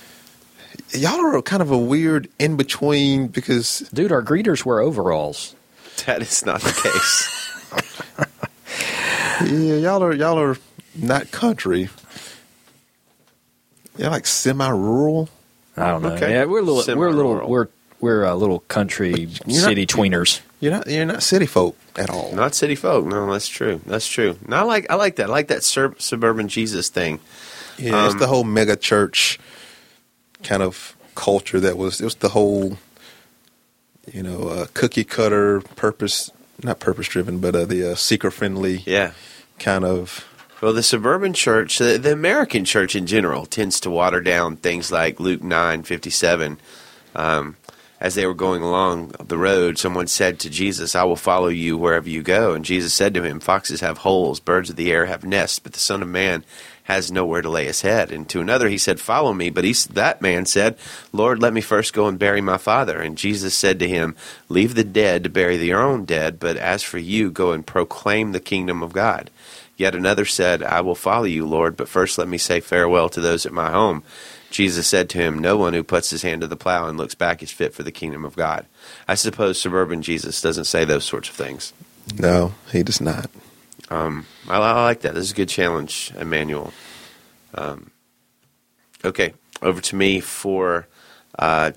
Y'all 0.91 1.21
are 1.21 1.41
kind 1.43 1.63
of 1.63 1.71
a 1.71 1.79
weird 1.79 2.29
in 2.39 2.57
between 2.57 3.29
because, 3.29 3.89
dude, 3.95 4.13
our 4.13 4.23
greeters 4.23 4.65
wear 4.65 4.81
overalls. 4.81 5.55
That 6.07 6.21
is 6.21 6.45
not 6.45 6.61
the 6.61 6.73
case. 6.73 8.27
yeah, 9.43 9.77
y'all 9.77 10.03
are 10.03 10.13
y'all 10.13 10.39
are 10.39 10.57
not 10.95 11.31
country. 11.31 11.89
Y'all 13.97 14.11
like 14.11 14.27
semi-rural. 14.27 15.29
I 15.77 15.89
don't 15.89 16.03
know. 16.03 16.11
Okay. 16.11 16.33
Yeah, 16.33 16.45
we're 16.45 16.61
a 16.61 16.63
little. 16.63 16.83
Semi-rural. 16.83 17.15
We're 17.15 17.23
a 17.23 17.35
little. 17.35 17.51
We're 17.51 17.69
we're 18.01 18.25
a 18.25 18.35
little 18.35 18.61
country 18.61 19.29
city 19.49 19.83
not, 19.83 19.89
tweeners. 19.89 20.41
You're 20.61 20.73
not. 20.73 20.87
You're 20.87 21.07
not 21.07 21.23
city 21.23 21.47
folk 21.47 21.77
at 21.97 22.11
all. 22.11 22.33
Not 22.33 22.55
city 22.55 22.75
folk. 22.75 23.07
No, 23.07 23.31
that's 23.33 23.49
true. 23.49 23.81
That's 23.87 24.07
true. 24.07 24.39
No, 24.47 24.57
I 24.57 24.63
like. 24.63 24.91
I 24.91 24.95
like 24.97 25.17
that. 25.17 25.29
I 25.29 25.33
like 25.33 25.49
that 25.49 25.63
sur- 25.63 25.95
suburban 25.99 26.49
Jesus 26.49 26.89
thing. 26.89 27.21
Yeah, 27.79 27.99
um, 27.99 28.07
it's 28.07 28.21
the 28.21 28.27
whole 28.27 28.45
mega 28.45 28.77
church 28.77 29.39
kind 30.43 30.63
of 30.63 30.97
culture 31.15 31.61
that 31.61 31.79
was. 31.79 32.01
It 32.01 32.05
was 32.05 32.17
the 32.17 32.31
whole, 32.31 32.77
you 34.13 34.23
know, 34.23 34.49
uh, 34.49 34.67
cookie 34.75 35.05
cutter 35.05 35.61
purpose 35.61 36.31
not 36.63 36.81
purpose 36.81 37.09
driven, 37.09 37.39
but 37.39 37.55
uh, 37.55 37.65
the 37.65 37.93
uh, 37.93 37.95
seeker 37.95 38.31
friendly. 38.31 38.83
Yeah. 38.87 39.13
Kind 39.59 39.85
of. 39.85 40.27
Well, 40.61 40.73
the 40.73 40.83
suburban 40.83 41.35
church, 41.35 41.79
the, 41.79 41.99
the, 41.99 42.13
American 42.13 42.65
church 42.65 42.97
in 42.97 43.07
general, 43.07 43.45
tends 43.45 43.81
to 43.81 43.91
water 43.91 44.21
down 44.21 44.57
things 44.57 44.91
like 44.91 45.21
Luke 45.21 45.43
nine 45.43 45.83
fifty 45.83 46.11
seven. 46.11 46.59
Um, 47.15 47.57
as 48.01 48.15
they 48.15 48.27
were 48.27 48.35
going 48.35 48.63
along 48.63 49.15
the 49.19 49.39
road, 49.39 49.79
someone 49.79 50.07
said 50.07 50.39
to 50.41 50.51
Jesus, 50.51 50.95
I 50.95 51.05
will 51.05 51.17
follow 51.17 51.49
you 51.49 51.79
wherever 51.79 52.09
you 52.09 52.23
go. 52.23 52.53
And 52.53 52.65
Jesus 52.65 52.93
said 52.93 53.15
to 53.15 53.23
him, 53.23 53.41
Foxes 53.41 53.81
have 53.81 53.99
holes, 53.99 54.41
birds 54.41 54.69
of 54.69 54.77
the 54.77 54.91
air 54.93 55.07
have 55.07 55.25
nests, 55.25 55.59
but 55.59 55.73
the 55.73 55.79
Son 55.79 56.03
of 56.03 56.09
Man 56.09 56.45
has 56.85 57.11
nowhere 57.11 57.43
to 57.43 57.51
lay 57.51 57.65
his 57.65 57.81
head. 57.81 58.13
And 58.13 58.29
to 58.29 58.41
another 58.41 58.69
he 58.69 58.79
said, 58.79 59.01
Follow 59.01 59.33
me. 59.33 59.51
But 59.51 59.65
he, 59.65 59.73
that 59.93 60.23
man 60.23 60.47
said, 60.47 60.77
Lord, 61.13 61.41
let 61.41 61.53
me 61.53 61.61
first 61.61 61.93
go 61.93 62.07
and 62.07 62.19
bury 62.19 62.41
my 62.41 62.59
father. 62.59 63.01
And 63.01 63.19
Jesus 63.19 63.55
said 63.55 63.79
to 63.81 63.89
him, 63.89 64.17
Leave 64.49 64.75
the 64.75 64.85
dead 64.85 65.25
to 65.25 65.31
bury 65.31 65.57
their 65.57 65.81
own 65.81 66.05
dead, 66.05 66.39
but 66.39 66.57
as 66.57 66.83
for 66.83 66.99
you, 66.99 67.31
go 67.31 67.53
and 67.53 67.67
proclaim 67.67 68.33
the 68.33 68.41
kingdom 68.41 68.83
of 68.83 68.93
God. 68.93 69.31
Yet 69.77 69.95
another 69.95 70.25
said, 70.25 70.63
I 70.63 70.83
will 70.83 70.95
follow 70.95 71.25
you, 71.25 71.47
Lord, 71.47 71.77
but 71.77 71.89
first 71.89 72.17
let 72.17 72.29
me 72.29 72.39
say 72.39 72.61
farewell 72.61 73.09
to 73.09 73.21
those 73.21 73.45
at 73.45 73.53
my 73.53 73.71
home. 73.71 74.05
Jesus 74.51 74.87
said 74.87 75.09
to 75.11 75.19
him, 75.19 75.39
No 75.39 75.57
one 75.57 75.73
who 75.75 75.83
puts 75.83 76.11
his 76.11 76.23
hand 76.23 76.43
to 76.43 76.47
the 76.47 76.55
plow 76.55 76.87
and 76.87 76.97
looks 76.97 77.17
back 77.17 77.43
is 77.43 77.51
fit 77.51 77.75
for 77.75 77.83
the 77.83 77.91
kingdom 77.91 78.25
of 78.25 78.37
God. 78.37 78.67
I 79.09 79.17
suppose 79.17 79.61
suburban 79.61 80.03
Jesus 80.03 80.41
doesn't 80.41 80.67
say 80.67 80.85
those 80.85 81.05
sorts 81.05 81.29
of 81.29 81.35
things. 81.35 81.73
No, 82.17 82.55
he 82.71 82.85
does 82.85 83.01
not. 83.01 83.31
Um, 83.91 84.27
I, 84.49 84.57
I, 84.57 84.85
like 84.85 85.01
that. 85.01 85.15
This 85.15 85.25
is 85.25 85.33
a 85.33 85.35
good 85.35 85.49
challenge, 85.49 86.13
Immanuel. 86.19 86.73
Um, 87.55 87.91
okay, 89.05 89.35
over 89.63 89.81
to 89.81 89.97
me 89.97 90.21
for 90.21 90.87
uh, 91.39 91.73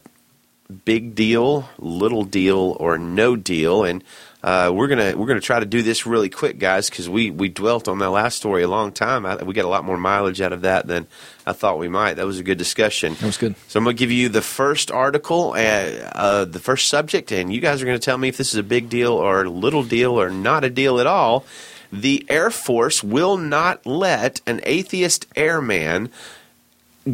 big 0.86 1.16
deal, 1.16 1.70
little 1.78 2.24
deal, 2.24 2.78
or 2.80 2.98
no 2.98 3.36
deal, 3.36 3.84
and 3.84 4.04
uh, 4.44 4.72
we're 4.74 4.88
gonna 4.88 5.18
we're 5.18 5.28
gonna 5.28 5.42
try 5.42 5.60
to 5.60 5.66
do 5.66 5.82
this 5.82 6.06
really 6.06 6.30
quick, 6.30 6.60
guys, 6.60 6.90
because 6.90 7.10
we 7.10 7.32
we 7.32 7.50
dwelt 7.50 7.88
on 7.88 8.00
that 8.00 8.12
last 8.12 8.38
story 8.38 8.64
a 8.64 8.68
long 8.68 8.92
time. 8.92 9.26
I, 9.26 9.44
we 9.44 9.54
got 9.54 9.66
a 9.66 9.70
lot 9.70 9.84
more 9.84 9.98
mileage 9.98 10.40
out 10.42 10.54
of 10.54 10.62
that 10.62 10.88
than 10.88 11.08
I 11.46 11.54
thought 11.54 11.80
we 11.80 11.88
might. 11.90 12.16
That 12.16 12.26
was 12.26 12.40
a 12.40 12.44
good 12.44 12.58
discussion. 12.58 13.16
That 13.16 13.26
was 13.26 13.38
good. 13.38 13.56
So 13.68 13.80
I'm 13.80 13.84
gonna 13.84 13.96
give 13.96 14.12
you 14.12 14.30
the 14.30 14.42
first 14.42 14.92
article, 14.92 15.54
uh, 15.54 15.58
uh, 15.58 16.46
the 16.46 16.60
first 16.60 16.88
subject, 16.88 17.32
and 17.32 17.52
you 17.54 17.60
guys 17.60 17.82
are 17.82 17.86
gonna 17.86 18.00
tell 18.00 18.18
me 18.18 18.30
if 18.30 18.38
this 18.38 18.54
is 18.54 18.60
a 18.60 18.64
big 18.64 18.90
deal 18.90 19.14
or 19.14 19.44
a 19.44 19.50
little 19.50 19.84
deal 19.84 20.20
or 20.20 20.30
not 20.30 20.64
a 20.64 20.70
deal 20.70 21.00
at 21.00 21.08
all. 21.08 21.46
The 21.92 22.26
Air 22.30 22.50
Force 22.52 23.04
will 23.04 23.38
not 23.38 23.86
let 23.86 24.42
an 24.46 24.62
atheist 24.64 25.26
airman 25.36 26.10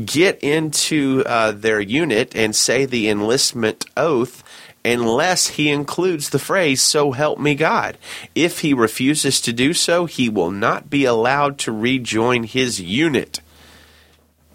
get 0.05 0.39
into 0.43 1.23
uh, 1.25 1.51
their 1.51 1.79
unit 1.79 2.35
and 2.35 2.55
say 2.55 2.85
the 2.85 3.09
enlistment 3.09 3.85
oath 3.95 4.43
unless 4.85 5.49
he 5.49 5.69
includes 5.69 6.29
the 6.29 6.39
phrase, 6.39 6.81
So 6.81 7.11
help 7.11 7.39
me 7.39 7.55
God. 7.55 7.97
If 8.35 8.59
he 8.59 8.73
refuses 8.73 9.39
to 9.41 9.53
do 9.53 9.73
so, 9.73 10.05
he 10.05 10.29
will 10.29 10.51
not 10.51 10.89
be 10.89 11.05
allowed 11.05 11.57
to 11.59 11.71
rejoin 11.71 12.43
his 12.43 12.81
unit. 12.81 13.39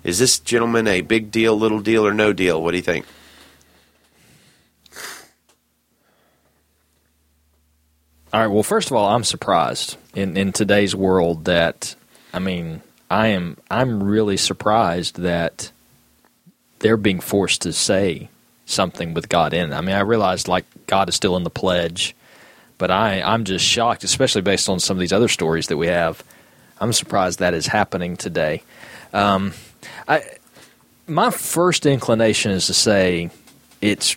Is 0.04 0.18
this 0.18 0.38
gentleman 0.38 0.86
a 0.86 1.00
big 1.00 1.30
deal, 1.30 1.56
little 1.56 1.80
deal, 1.80 2.06
or 2.06 2.14
no 2.14 2.32
deal? 2.32 2.62
What 2.62 2.72
do 2.72 2.76
you 2.76 2.82
think? 2.82 3.06
All 8.32 8.40
right. 8.40 8.46
Well, 8.46 8.62
first 8.62 8.90
of 8.90 8.96
all, 8.96 9.08
I'm 9.08 9.24
surprised 9.24 9.96
in, 10.14 10.36
in 10.36 10.52
today's 10.52 10.94
world 10.94 11.46
that, 11.46 11.94
I 12.34 12.38
mean, 12.38 12.82
I 13.10 13.28
am 13.28 13.56
I'm 13.70 14.02
really 14.02 14.36
surprised 14.36 15.18
that 15.20 15.72
they're 16.80 16.98
being 16.98 17.20
forced 17.20 17.62
to 17.62 17.72
say 17.72 18.28
something 18.66 19.14
with 19.14 19.30
God 19.30 19.54
in 19.54 19.72
it. 19.72 19.74
I 19.74 19.80
mean, 19.80 19.94
I 19.94 20.00
realized 20.00 20.46
like 20.46 20.66
God 20.86 21.08
is 21.08 21.14
still 21.14 21.36
in 21.36 21.42
the 21.42 21.50
pledge, 21.50 22.14
but 22.76 22.90
I 22.90 23.22
I'm 23.22 23.44
just 23.44 23.64
shocked, 23.64 24.04
especially 24.04 24.42
based 24.42 24.68
on 24.68 24.78
some 24.78 24.98
of 24.98 25.00
these 25.00 25.12
other 25.12 25.28
stories 25.28 25.68
that 25.68 25.78
we 25.78 25.86
have. 25.86 26.22
I'm 26.80 26.92
surprised 26.92 27.38
that 27.38 27.54
is 27.54 27.66
happening 27.66 28.16
today. 28.16 28.62
Um, 29.14 29.54
I 30.06 30.22
my 31.06 31.30
first 31.30 31.86
inclination 31.86 32.50
is 32.52 32.66
to 32.66 32.74
say 32.74 33.30
it's 33.80 34.16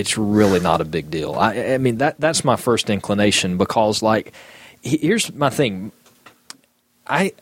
it's 0.00 0.18
really 0.18 0.60
not 0.60 0.80
a 0.80 0.84
big 0.84 1.10
deal. 1.10 1.34
I, 1.34 1.74
I 1.74 1.78
mean 1.78 1.98
that 1.98 2.18
that's 2.18 2.44
my 2.44 2.56
first 2.56 2.90
inclination 2.90 3.58
because 3.58 4.02
like 4.02 4.32
here's 4.82 5.32
my 5.32 5.50
thing. 5.50 5.92
I 7.06 7.32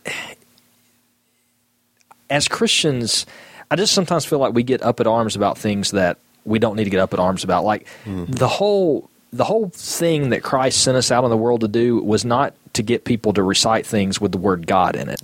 as 2.29 2.49
Christians, 2.49 3.27
I 3.71 3.77
just 3.77 3.93
sometimes 3.93 4.25
feel 4.25 4.39
like 4.39 4.55
we 4.55 4.63
get 4.63 4.83
up 4.83 5.01
at 5.01 5.07
arms 5.07 5.37
about 5.37 5.57
things 5.57 5.93
that 5.93 6.19
we 6.45 6.59
don't 6.59 6.77
need 6.77 6.85
to 6.85 6.91
get 6.91 7.01
up 7.01 7.15
at 7.15 7.21
arms 7.21 7.45
about. 7.45 7.65
Like 7.65 7.87
mm-hmm. 8.05 8.31
the 8.33 8.49
whole 8.49 9.09
the 9.33 9.45
whole 9.45 9.69
thing 9.69 10.31
that 10.31 10.43
Christ 10.43 10.83
sent 10.83 10.97
us 10.97 11.11
out 11.11 11.25
in 11.25 11.31
the 11.31 11.37
world 11.37 11.61
to 11.61 11.69
do 11.69 12.03
was 12.03 12.25
not 12.25 12.55
to 12.73 12.83
get 12.83 13.05
people 13.05 13.33
to 13.35 13.43
recite 13.43 13.87
things 13.87 14.21
with 14.21 14.33
the 14.33 14.39
word 14.39 14.67
God 14.67 14.97
in 14.97 15.09
it. 15.09 15.23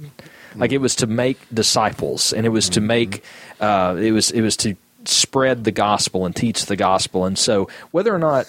Like 0.57 0.73
it 0.73 0.79
was 0.79 0.95
to 0.97 1.07
make 1.07 1.39
disciples, 1.53 2.33
and 2.33 2.47
it 2.47 2.51
was 2.51 2.69
to 2.71 2.81
mm-hmm. 2.81 2.87
make 2.87 3.25
uh, 3.61 3.97
it 3.99 4.13
was 4.13 4.31
it 4.31 4.41
was 4.41 4.57
to 4.59 4.77
spread 5.09 5.65
the 5.65 5.73
gospel 5.73 6.27
and 6.27 6.35
teach 6.35 6.67
the 6.67 6.77
gospel. 6.77 7.25
And 7.25 7.39
so, 7.39 7.69
whether 7.91 8.15
or 8.15 8.19
not 8.19 8.47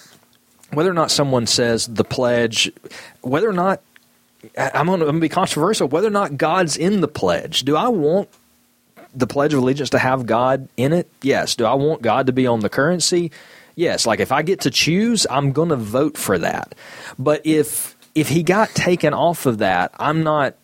whether 0.72 0.90
or 0.90 0.94
not 0.94 1.12
someone 1.12 1.48
says 1.48 1.88
the 1.88 2.04
pledge, 2.04 2.72
whether 3.22 3.50
or 3.50 3.54
not 3.54 3.82
I'm 4.58 4.88
going 4.88 5.00
to 5.00 5.14
be 5.14 5.30
controversial, 5.30 5.88
whether 5.88 6.08
or 6.08 6.12
not 6.12 6.38
God's 6.38 6.78
in 6.78 7.02
the 7.02 7.08
pledge, 7.08 7.64
do 7.64 7.76
I 7.76 7.88
want 7.88 8.30
the 9.14 9.28
Pledge 9.28 9.54
of 9.54 9.60
Allegiance 9.60 9.92
to 9.92 10.00
have 10.00 10.26
God 10.26 10.68
in 10.78 10.94
it? 10.94 11.10
Yes. 11.22 11.56
Do 11.56 11.66
I 11.66 11.74
want 11.74 12.02
God 12.02 12.28
to 12.28 12.34
be 12.34 12.46
on 12.46 12.60
the 12.60 12.70
currency? 12.70 13.32
Yes. 13.76 14.06
Like 14.06 14.20
if 14.20 14.32
I 14.32 14.42
get 14.42 14.62
to 14.62 14.70
choose, 14.70 15.26
I'm 15.30 15.52
going 15.52 15.70
to 15.70 15.76
vote 15.76 16.18
for 16.18 16.38
that. 16.38 16.76
But 17.18 17.46
if 17.46 17.96
if 18.14 18.30
he 18.30 18.44
got 18.44 18.70
taken 18.70 19.14
off 19.14 19.46
of 19.46 19.60
that, 19.60 19.92
I'm 19.98 20.24
not 20.24 20.56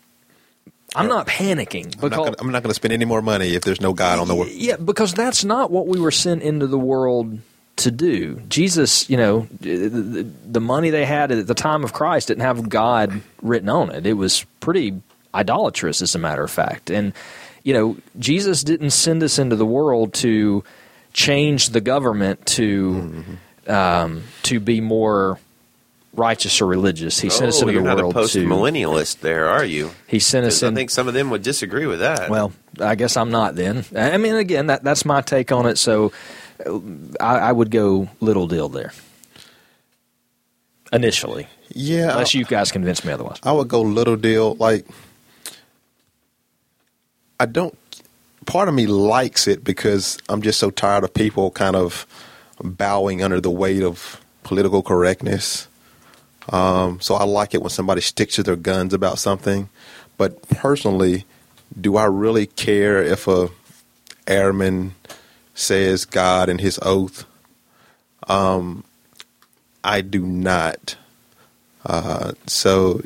I'm 0.96 1.08
not 1.08 1.28
panicking 1.28 2.00
because 2.00 2.36
I'm 2.40 2.52
not 2.52 2.64
going 2.64 2.70
to 2.70 2.74
spend 2.74 2.94
any 2.94 3.06
more 3.06 3.22
money 3.22 3.56
if 3.56 3.64
there's 3.64 3.80
no 3.80 3.94
God 3.94 4.20
on 4.20 4.28
the 4.28 4.36
world. 4.36 4.52
Yeah, 4.52 4.76
because 4.76 5.14
that's 5.14 5.44
not 5.46 5.72
what 5.72 5.88
we 5.88 6.00
were 6.00 6.12
sent 6.12 6.42
into 6.42 6.68
the 6.68 6.78
world 6.78 7.40
to 7.78 7.92
do. 7.92 8.42
Jesus, 8.50 9.10
you 9.10 9.18
know, 9.18 9.48
the, 9.62 10.28
the, 10.52 10.60
money 10.60 10.90
they 10.90 11.06
had 11.06 11.32
at 11.32 11.48
the 11.48 11.54
time 11.54 11.84
of 11.84 11.94
Christ 11.94 12.28
didn't 12.28 12.44
have 12.44 12.68
God 12.68 13.22
written 13.42 13.70
on 13.70 13.90
it. 13.90 14.06
It 14.06 14.14
was 14.14 14.46
pretty 14.60 15.02
idolatrous, 15.34 16.02
as 16.02 16.14
a 16.14 16.20
matter 16.20 16.44
of 16.44 16.52
fact. 16.52 16.90
And 16.90 17.14
you 17.64 17.74
know, 17.74 17.98
Jesus 18.20 18.64
didn't 18.64 18.92
send 18.92 19.24
us 19.24 19.38
into 19.40 19.56
the 19.56 19.66
world 19.66 20.14
to 20.16 20.64
change 21.14 21.70
the 21.70 21.82
government 21.82 22.46
to 22.46 22.94
mm-hmm. 22.94 23.72
um, 23.72 24.24
to 24.44 24.60
be 24.60 24.82
more 24.82 25.40
righteous 26.14 26.62
or 26.62 26.66
religious. 26.66 27.20
He 27.20 27.30
sent 27.30 27.46
oh, 27.46 27.50
us 27.50 27.62
into 27.62 27.74
the 27.74 27.82
world 27.82 27.98
not 27.98 28.10
a 28.10 28.14
post 28.14 28.36
millennialist. 28.36 29.20
There 29.20 29.48
are 29.48 29.64
you? 29.64 29.92
He 30.08 30.20
sent 30.20 30.46
us. 30.46 30.62
In, 30.62 30.74
I 30.74 30.76
think 30.76 30.90
some 30.90 31.08
of 31.08 31.14
them 31.14 31.30
would 31.30 31.44
disagree 31.44 31.86
with 31.86 32.00
that. 32.00 32.30
Well, 32.30 32.52
I 32.80 32.96
guess 32.96 33.18
I'm 33.18 33.32
not. 33.32 33.56
Then 33.56 33.86
I 33.96 34.18
mean, 34.18 34.36
again, 34.36 34.68
that 34.68 34.84
that's 34.84 35.06
my 35.06 35.22
take 35.22 35.52
on 35.52 35.66
it. 35.66 35.78
So 35.78 36.12
uh, 36.66 36.80
I, 37.20 37.38
I 37.38 37.52
would 37.52 37.72
go 37.72 38.10
little 38.20 38.48
deal 38.48 38.70
there 38.70 38.92
initially. 40.92 41.48
Yeah, 41.70 42.12
unless 42.12 42.34
you 42.34 42.44
guys 42.46 42.72
convince 42.72 43.06
me 43.06 43.14
otherwise. 43.14 43.40
I 43.44 43.52
would 43.52 43.68
go 43.68 43.82
little 43.82 44.18
deal. 44.18 44.56
Like 44.56 44.86
I 47.40 47.46
don't. 47.46 47.78
Part 48.46 48.68
of 48.68 48.74
me 48.74 48.88
likes 48.88 49.48
it 49.48 49.64
because 49.64 50.18
I'm 50.28 50.42
just 50.42 50.60
so 50.60 50.72
tired 50.72 51.04
of 51.04 51.14
people 51.14 51.52
kind 51.52 51.76
of 51.76 52.08
bowing 52.62 53.24
under 53.24 53.40
the 53.40 53.52
weight 53.52 53.84
of 53.84 54.20
political 54.44 54.82
correctness. 54.82 55.68
Um, 56.50 57.00
so 57.00 57.16
I 57.16 57.24
like 57.24 57.54
it 57.54 57.62
when 57.62 57.70
somebody 57.70 58.02
sticks 58.02 58.36
to 58.36 58.44
their 58.44 58.56
guns 58.56 58.94
about 58.94 59.20
something. 59.20 59.70
But 60.18 60.42
personally, 60.50 61.26
do 61.80 61.98
I 61.98 62.06
really 62.06 62.48
care 62.48 63.02
if 63.02 63.28
a 63.28 63.50
airman 64.28 64.96
says 65.54 66.06
God 66.06 66.50
and 66.50 66.60
his 66.60 66.80
oath? 66.82 67.26
Um, 68.28 68.84
I 69.84 70.02
do 70.02 70.26
not. 70.26 70.96
Uh, 71.86 72.34
so 72.46 73.02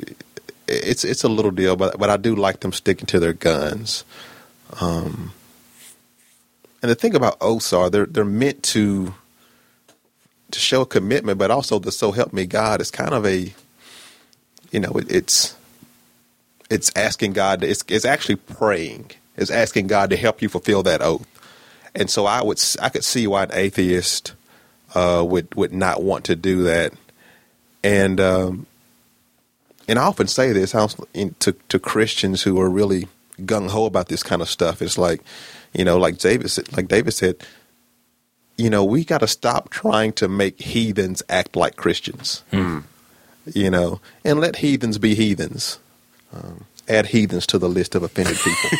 it's 0.68 1.04
it's 1.04 1.24
a 1.24 1.28
little 1.28 1.50
deal, 1.50 1.76
but 1.76 1.98
but 1.98 2.10
I 2.10 2.16
do 2.16 2.34
like 2.34 2.60
them 2.60 2.72
sticking 2.72 3.06
to 3.06 3.20
their 3.20 3.32
guns. 3.32 4.04
Um, 4.80 5.32
and 6.82 6.90
the 6.90 6.94
thing 6.94 7.14
about 7.14 7.38
oaths 7.40 7.72
are 7.72 7.88
they're 7.88 8.06
they're 8.06 8.24
meant 8.24 8.62
to 8.64 9.14
to 10.56 10.60
show 10.60 10.84
commitment, 10.84 11.38
but 11.38 11.50
also 11.50 11.78
the 11.78 11.92
"so 11.92 12.12
help 12.12 12.32
me 12.32 12.46
God" 12.46 12.80
is 12.80 12.90
kind 12.90 13.12
of 13.12 13.26
a 13.26 13.52
you 14.70 14.80
know 14.80 14.92
it, 14.92 15.10
it's 15.10 15.56
it's 16.70 16.90
asking 16.96 17.34
God. 17.34 17.60
To, 17.60 17.68
it's 17.68 17.84
it's 17.88 18.04
actually 18.04 18.36
praying. 18.36 19.10
It's 19.36 19.50
asking 19.50 19.86
God 19.86 20.10
to 20.10 20.16
help 20.16 20.42
you 20.42 20.48
fulfill 20.48 20.82
that 20.84 21.02
oath. 21.02 21.26
And 21.94 22.10
so 22.10 22.26
I 22.26 22.42
would 22.42 22.62
I 22.80 22.88
could 22.88 23.04
see 23.04 23.26
why 23.26 23.44
an 23.44 23.50
atheist 23.52 24.32
uh, 24.94 25.24
would 25.26 25.54
would 25.54 25.72
not 25.72 26.02
want 26.02 26.24
to 26.26 26.36
do 26.36 26.62
that. 26.64 26.92
And 27.84 28.20
um, 28.20 28.66
and 29.86 29.98
I 29.98 30.04
often 30.04 30.26
say 30.26 30.52
this 30.52 30.72
to 30.72 31.52
to 31.68 31.78
Christians 31.78 32.42
who 32.42 32.60
are 32.60 32.68
really 32.68 33.08
gung 33.42 33.68
ho 33.68 33.84
about 33.84 34.08
this 34.08 34.22
kind 34.22 34.42
of 34.42 34.48
stuff. 34.48 34.80
It's 34.80 34.98
like, 34.98 35.22
you 35.72 35.84
know, 35.84 35.98
like 35.98 36.18
David 36.18 36.50
said, 36.50 36.74
like 36.76 36.88
David 36.88 37.12
said, 37.12 37.36
you 38.56 38.70
know, 38.70 38.84
we 38.84 39.04
got 39.04 39.18
to 39.18 39.28
stop 39.28 39.70
trying 39.70 40.12
to 40.14 40.28
make 40.28 40.60
heathens 40.60 41.22
act 41.28 41.56
like 41.56 41.76
Christians. 41.76 42.42
Hmm. 42.50 42.80
You 43.52 43.70
know, 43.70 44.00
and 44.24 44.40
let 44.40 44.56
heathens 44.56 44.98
be 44.98 45.14
heathens. 45.14 45.78
Um, 46.34 46.64
add 46.88 47.06
heathens 47.06 47.46
to 47.48 47.58
the 47.58 47.68
list 47.68 47.94
of 47.94 48.02
offended 48.02 48.36
people. 48.36 48.78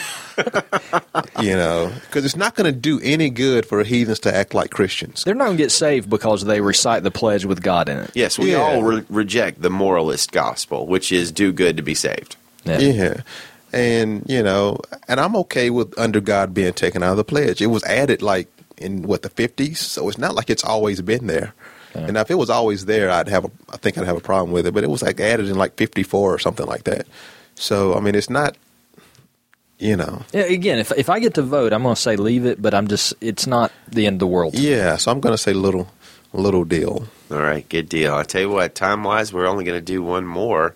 you 1.43 1.55
know, 1.55 1.93
because 2.03 2.25
it's 2.25 2.37
not 2.37 2.55
going 2.55 2.73
to 2.73 2.79
do 2.79 3.01
any 3.03 3.31
good 3.31 3.67
for 3.67 3.83
heathens 3.85 4.21
to 4.21 4.35
act 4.35 4.55
like 4.55 4.71
Christians. 4.71 5.25
They're 5.25 5.35
not 5.35 5.47
going 5.47 5.57
to 5.57 5.63
get 5.63 5.71
saved 5.71 6.11
because 6.11 6.45
they 6.45 6.61
recite 6.61 7.03
the 7.03 7.11
pledge 7.11 7.45
with 7.45 7.63
God 7.63 7.89
in 7.89 7.99
it. 7.99 8.11
Yes, 8.15 8.39
we 8.39 8.53
yeah. 8.53 8.59
all 8.59 8.83
re- 8.83 9.05
reject 9.09 9.63
the 9.63 9.71
moralist 9.71 10.33
gospel, 10.33 10.87
which 10.87 11.13
is 11.13 11.33
do 11.33 11.53
good 11.53 11.77
to 11.77 11.83
be 11.83 11.95
saved. 11.95 12.37
Yeah. 12.65 12.79
yeah. 12.79 13.21
And, 13.73 14.25
you 14.27 14.43
know, 14.43 14.81
and 15.07 15.21
I'm 15.21 15.37
okay 15.37 15.71
with 15.71 15.97
under 15.99 16.21
God 16.21 16.55
being 16.55 16.73
taken 16.73 17.03
out 17.03 17.13
of 17.13 17.17
the 17.19 17.25
pledge. 17.25 17.61
It 17.61 17.67
was 17.67 17.85
added 17.85 18.23
like 18.23 18.49
in 18.79 19.03
what 19.03 19.23
the 19.23 19.31
50s, 19.31 19.77
so 19.77 20.09
it's 20.09 20.19
not 20.19 20.35
like 20.35 20.51
it's 20.51 20.65
always 20.65 21.01
been 21.01 21.27
there. 21.27 21.55
Yeah. 21.95 22.03
And 22.03 22.17
if 22.17 22.31
it 22.31 22.35
was 22.35 22.51
always 22.51 22.85
there, 22.85 23.11
I'd 23.11 23.29
have 23.29 23.47
a, 23.47 23.51
I 23.71 23.77
think 23.79 23.97
I'd 23.97 24.07
have 24.07 24.17
a 24.17 24.21
problem 24.21 24.53
with 24.53 24.67
it. 24.67 24.75
But 24.75 24.85
it 24.85 24.91
was 24.91 25.03
like 25.03 25.21
added 25.21 25.49
in 25.49 25.57
like 25.57 25.77
54 25.77 26.35
or 26.35 26.39
something 26.39 26.67
like 26.67 26.85
that. 26.85 27.07
So 27.55 27.95
I 27.95 28.01
mean, 28.01 28.15
it's 28.15 28.29
not, 28.29 28.57
you 29.79 29.97
know. 29.97 30.23
Yeah, 30.33 30.43
again, 30.43 30.79
if 30.79 30.93
if 30.93 31.09
I 31.09 31.21
get 31.21 31.35
to 31.35 31.43
vote, 31.43 31.73
I'm 31.73 31.83
going 31.83 31.95
to 31.95 32.01
say 32.01 32.17
leave 32.17 32.45
it, 32.45 32.61
but 32.61 32.75
I'm 32.75 32.89
just 32.89 33.15
it's 33.21 33.47
not 33.47 33.73
the 33.89 34.07
end 34.07 34.15
of 34.15 34.21
the 34.21 34.27
world. 34.27 34.55
Yeah, 34.55 34.97
so 34.97 35.11
I'm 35.11 35.21
going 35.21 35.35
to 35.35 35.39
say 35.39 35.55
little 35.55 35.89
little 36.33 36.65
deal. 36.65 37.09
All 37.31 37.39
right, 37.39 37.67
good 37.69 37.89
deal. 37.89 38.15
I 38.15 38.23
tell 38.25 38.43
you 38.43 38.51
what, 38.51 38.75
time 38.75 39.03
wise, 39.03 39.33
we're 39.33 39.47
only 39.47 39.65
going 39.65 39.79
to 39.79 39.85
do 39.85 40.03
one 40.03 40.27
more. 40.27 40.75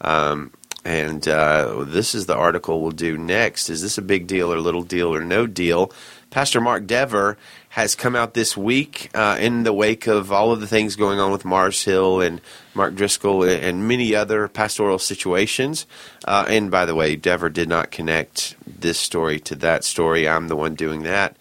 Um, 0.00 0.52
and 0.84 1.26
uh, 1.26 1.84
this 1.86 2.14
is 2.14 2.26
the 2.26 2.36
article 2.36 2.80
we'll 2.80 2.92
do 2.92 3.18
next. 3.18 3.70
Is 3.70 3.82
this 3.82 3.98
a 3.98 4.02
big 4.02 4.26
deal 4.26 4.52
or 4.52 4.60
little 4.60 4.82
deal 4.82 5.12
or 5.12 5.20
no 5.20 5.46
deal? 5.46 5.90
Pastor 6.36 6.60
Mark 6.60 6.86
Dever 6.86 7.38
has 7.70 7.94
come 7.94 8.14
out 8.14 8.34
this 8.34 8.58
week 8.58 9.08
uh, 9.14 9.38
in 9.40 9.62
the 9.62 9.72
wake 9.72 10.06
of 10.06 10.30
all 10.30 10.52
of 10.52 10.60
the 10.60 10.66
things 10.66 10.94
going 10.94 11.18
on 11.18 11.32
with 11.32 11.46
Mars 11.46 11.82
Hill 11.82 12.20
and 12.20 12.42
Mark 12.74 12.94
Driscoll 12.94 13.42
and 13.42 13.88
many 13.88 14.14
other 14.14 14.46
pastoral 14.46 14.98
situations. 14.98 15.86
Uh, 16.26 16.44
and 16.46 16.70
by 16.70 16.84
the 16.84 16.94
way, 16.94 17.16
Dever 17.16 17.48
did 17.48 17.70
not 17.70 17.90
connect 17.90 18.54
this 18.66 18.98
story 18.98 19.40
to 19.40 19.54
that 19.54 19.82
story. 19.82 20.28
I'm 20.28 20.48
the 20.48 20.56
one 20.56 20.74
doing 20.74 21.04
that. 21.04 21.38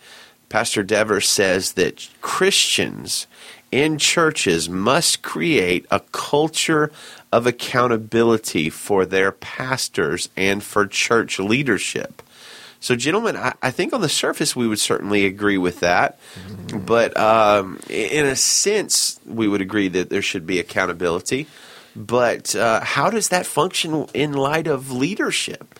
Pastor 0.47 0.81
Dever 0.81 1.19
says 1.19 1.73
that 1.73 2.07
Christians 2.21 3.27
in 3.73 3.97
churches 3.97 4.69
must 4.69 5.21
create 5.21 5.85
a 5.91 5.99
culture 6.13 6.89
of 7.33 7.45
accountability 7.45 8.69
for 8.69 9.05
their 9.05 9.33
pastors 9.33 10.29
and 10.37 10.63
for 10.63 10.87
church 10.87 11.37
leadership. 11.37 12.21
So, 12.85 12.95
gentlemen, 12.95 13.35
I, 13.35 13.55
I, 13.63 13.71
think 13.71 13.93
on 13.93 14.01
the 14.01 14.07
surface 14.07 14.55
we 14.55 14.67
would 14.67 14.77
certainly 14.77 15.25
agree 15.25 15.57
with 15.57 15.79
that. 15.79 16.19
Mm-hmm. 16.35 16.85
But 16.85 17.17
um, 17.17 17.79
in 17.89 18.27
a 18.27 18.35
sense, 18.35 19.19
we 19.25 19.47
would 19.47 19.59
agree 19.59 19.87
that 19.87 20.11
there 20.11 20.21
should 20.21 20.45
be 20.45 20.59
accountability. 20.59 21.47
But 21.95 22.55
uh, 22.55 22.81
how 22.81 23.09
does 23.09 23.29
that 23.29 23.47
function 23.47 24.05
in 24.13 24.33
light 24.33 24.67
of 24.67 24.91
leadership? 24.91 25.79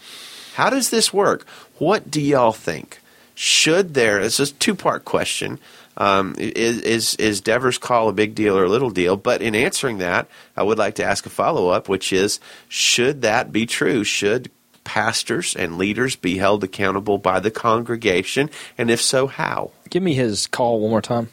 How 0.56 0.72
does 0.72 0.90
this 0.90 1.14
work? 1.14 1.48
What 1.78 2.10
do 2.10 2.20
y'all 2.20 2.54
think? 2.54 3.00
Should 3.36 3.94
there, 3.94 4.20
it's 4.20 4.40
a 4.40 4.52
two 4.52 4.74
part 4.74 5.06
question. 5.06 5.60
Um, 5.98 6.34
is, 6.40 6.82
is, 6.82 7.16
is 7.18 7.40
Devers 7.40 7.78
call 7.78 8.10
a 8.10 8.14
big 8.14 8.34
deal 8.34 8.58
or 8.58 8.64
a 8.64 8.70
little 8.70 8.90
deal? 8.90 9.16
But 9.16 9.44
in 9.44 9.54
answering 9.54 10.00
that, 10.00 10.28
I 10.58 10.64
would 10.64 10.80
like 10.80 10.96
to 10.96 11.04
ask 11.04 11.28
a 11.28 11.30
follow 11.30 11.70
up, 11.70 11.88
which 11.88 12.12
is 12.12 12.40
should 12.68 13.22
that 13.22 13.52
be 13.52 13.68
true? 13.68 14.04
Should 14.04 14.50
pastors 14.86 15.54
and 15.56 15.78
leaders 15.78 16.16
be 16.16 16.38
held 16.38 16.64
accountable 16.64 17.18
by 17.18 17.42
the 17.42 17.52
congregation? 17.52 18.50
And 18.78 18.90
if 18.90 19.02
so, 19.02 19.28
how? 19.28 19.72
Give 19.90 20.02
me 20.02 20.14
his 20.14 20.48
call 20.48 20.80
one 20.80 20.92
more 20.92 21.02
time. 21.02 21.30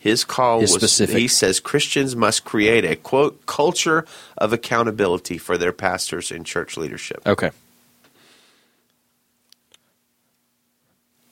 His 0.00 0.24
call 0.24 0.60
his 0.60 0.72
was 0.72 0.82
specific. 0.82 1.16
he 1.16 1.28
says 1.28 1.60
Christians 1.60 2.16
must 2.16 2.44
create 2.44 2.84
a 2.84 2.96
quote 2.96 3.44
culture 3.46 4.06
of 4.38 4.52
accountability 4.52 5.36
for 5.36 5.58
their 5.58 5.72
pastors 5.72 6.30
and 6.30 6.46
church 6.46 6.76
leadership. 6.76 7.26
Okay. 7.26 7.50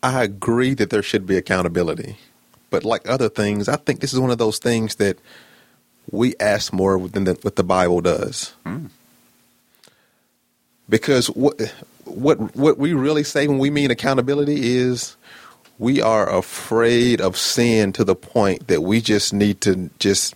I 0.02 0.22
agree 0.22 0.74
that 0.74 0.90
there 0.90 1.02
should 1.02 1.24
be 1.24 1.36
accountability. 1.36 2.18
But 2.68 2.84
like 2.84 3.08
other 3.08 3.28
things, 3.28 3.68
I 3.68 3.76
think 3.76 4.00
this 4.00 4.12
is 4.12 4.20
one 4.20 4.30
of 4.30 4.38
those 4.38 4.58
things 4.58 4.96
that 4.96 5.18
we 6.10 6.34
ask 6.40 6.72
more 6.72 7.08
than 7.08 7.24
the, 7.24 7.34
what 7.42 7.56
the 7.56 7.64
Bible 7.64 8.00
does. 8.00 8.54
Mm. 8.66 8.90
Because 10.88 11.28
what 11.28 11.60
what 12.04 12.54
what 12.56 12.78
we 12.78 12.92
really 12.92 13.24
say 13.24 13.46
when 13.46 13.58
we 13.58 13.70
mean 13.70 13.90
accountability 13.90 14.76
is 14.76 15.16
we 15.78 16.00
are 16.00 16.28
afraid 16.32 17.20
of 17.20 17.36
sin 17.36 17.92
to 17.92 18.04
the 18.04 18.14
point 18.14 18.68
that 18.68 18.82
we 18.82 19.00
just 19.00 19.32
need 19.32 19.60
to 19.62 19.90
just 19.98 20.34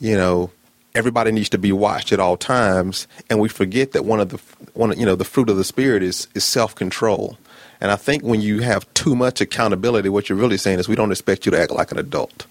you 0.00 0.16
know 0.16 0.50
everybody 0.94 1.30
needs 1.30 1.48
to 1.48 1.58
be 1.58 1.72
watched 1.72 2.12
at 2.12 2.20
all 2.20 2.36
times 2.36 3.06
and 3.30 3.38
we 3.38 3.48
forget 3.48 3.92
that 3.92 4.04
one 4.04 4.20
of 4.20 4.30
the 4.30 4.40
one 4.74 4.98
you 4.98 5.06
know 5.06 5.14
the 5.14 5.24
fruit 5.24 5.48
of 5.48 5.56
the 5.56 5.64
spirit 5.64 6.02
is 6.02 6.26
is 6.34 6.44
self-control 6.44 7.38
and 7.84 7.90
I 7.90 7.96
think 7.96 8.22
when 8.22 8.40
you 8.40 8.60
have 8.60 8.92
too 8.94 9.14
much 9.14 9.42
accountability, 9.42 10.08
what 10.08 10.30
you're 10.30 10.38
really 10.38 10.56
saying 10.56 10.78
is 10.78 10.88
we 10.88 10.96
don't 10.96 11.10
expect 11.10 11.44
you 11.44 11.52
to 11.52 11.60
act 11.60 11.70
like 11.70 11.92
an 11.92 11.98
adult. 11.98 12.46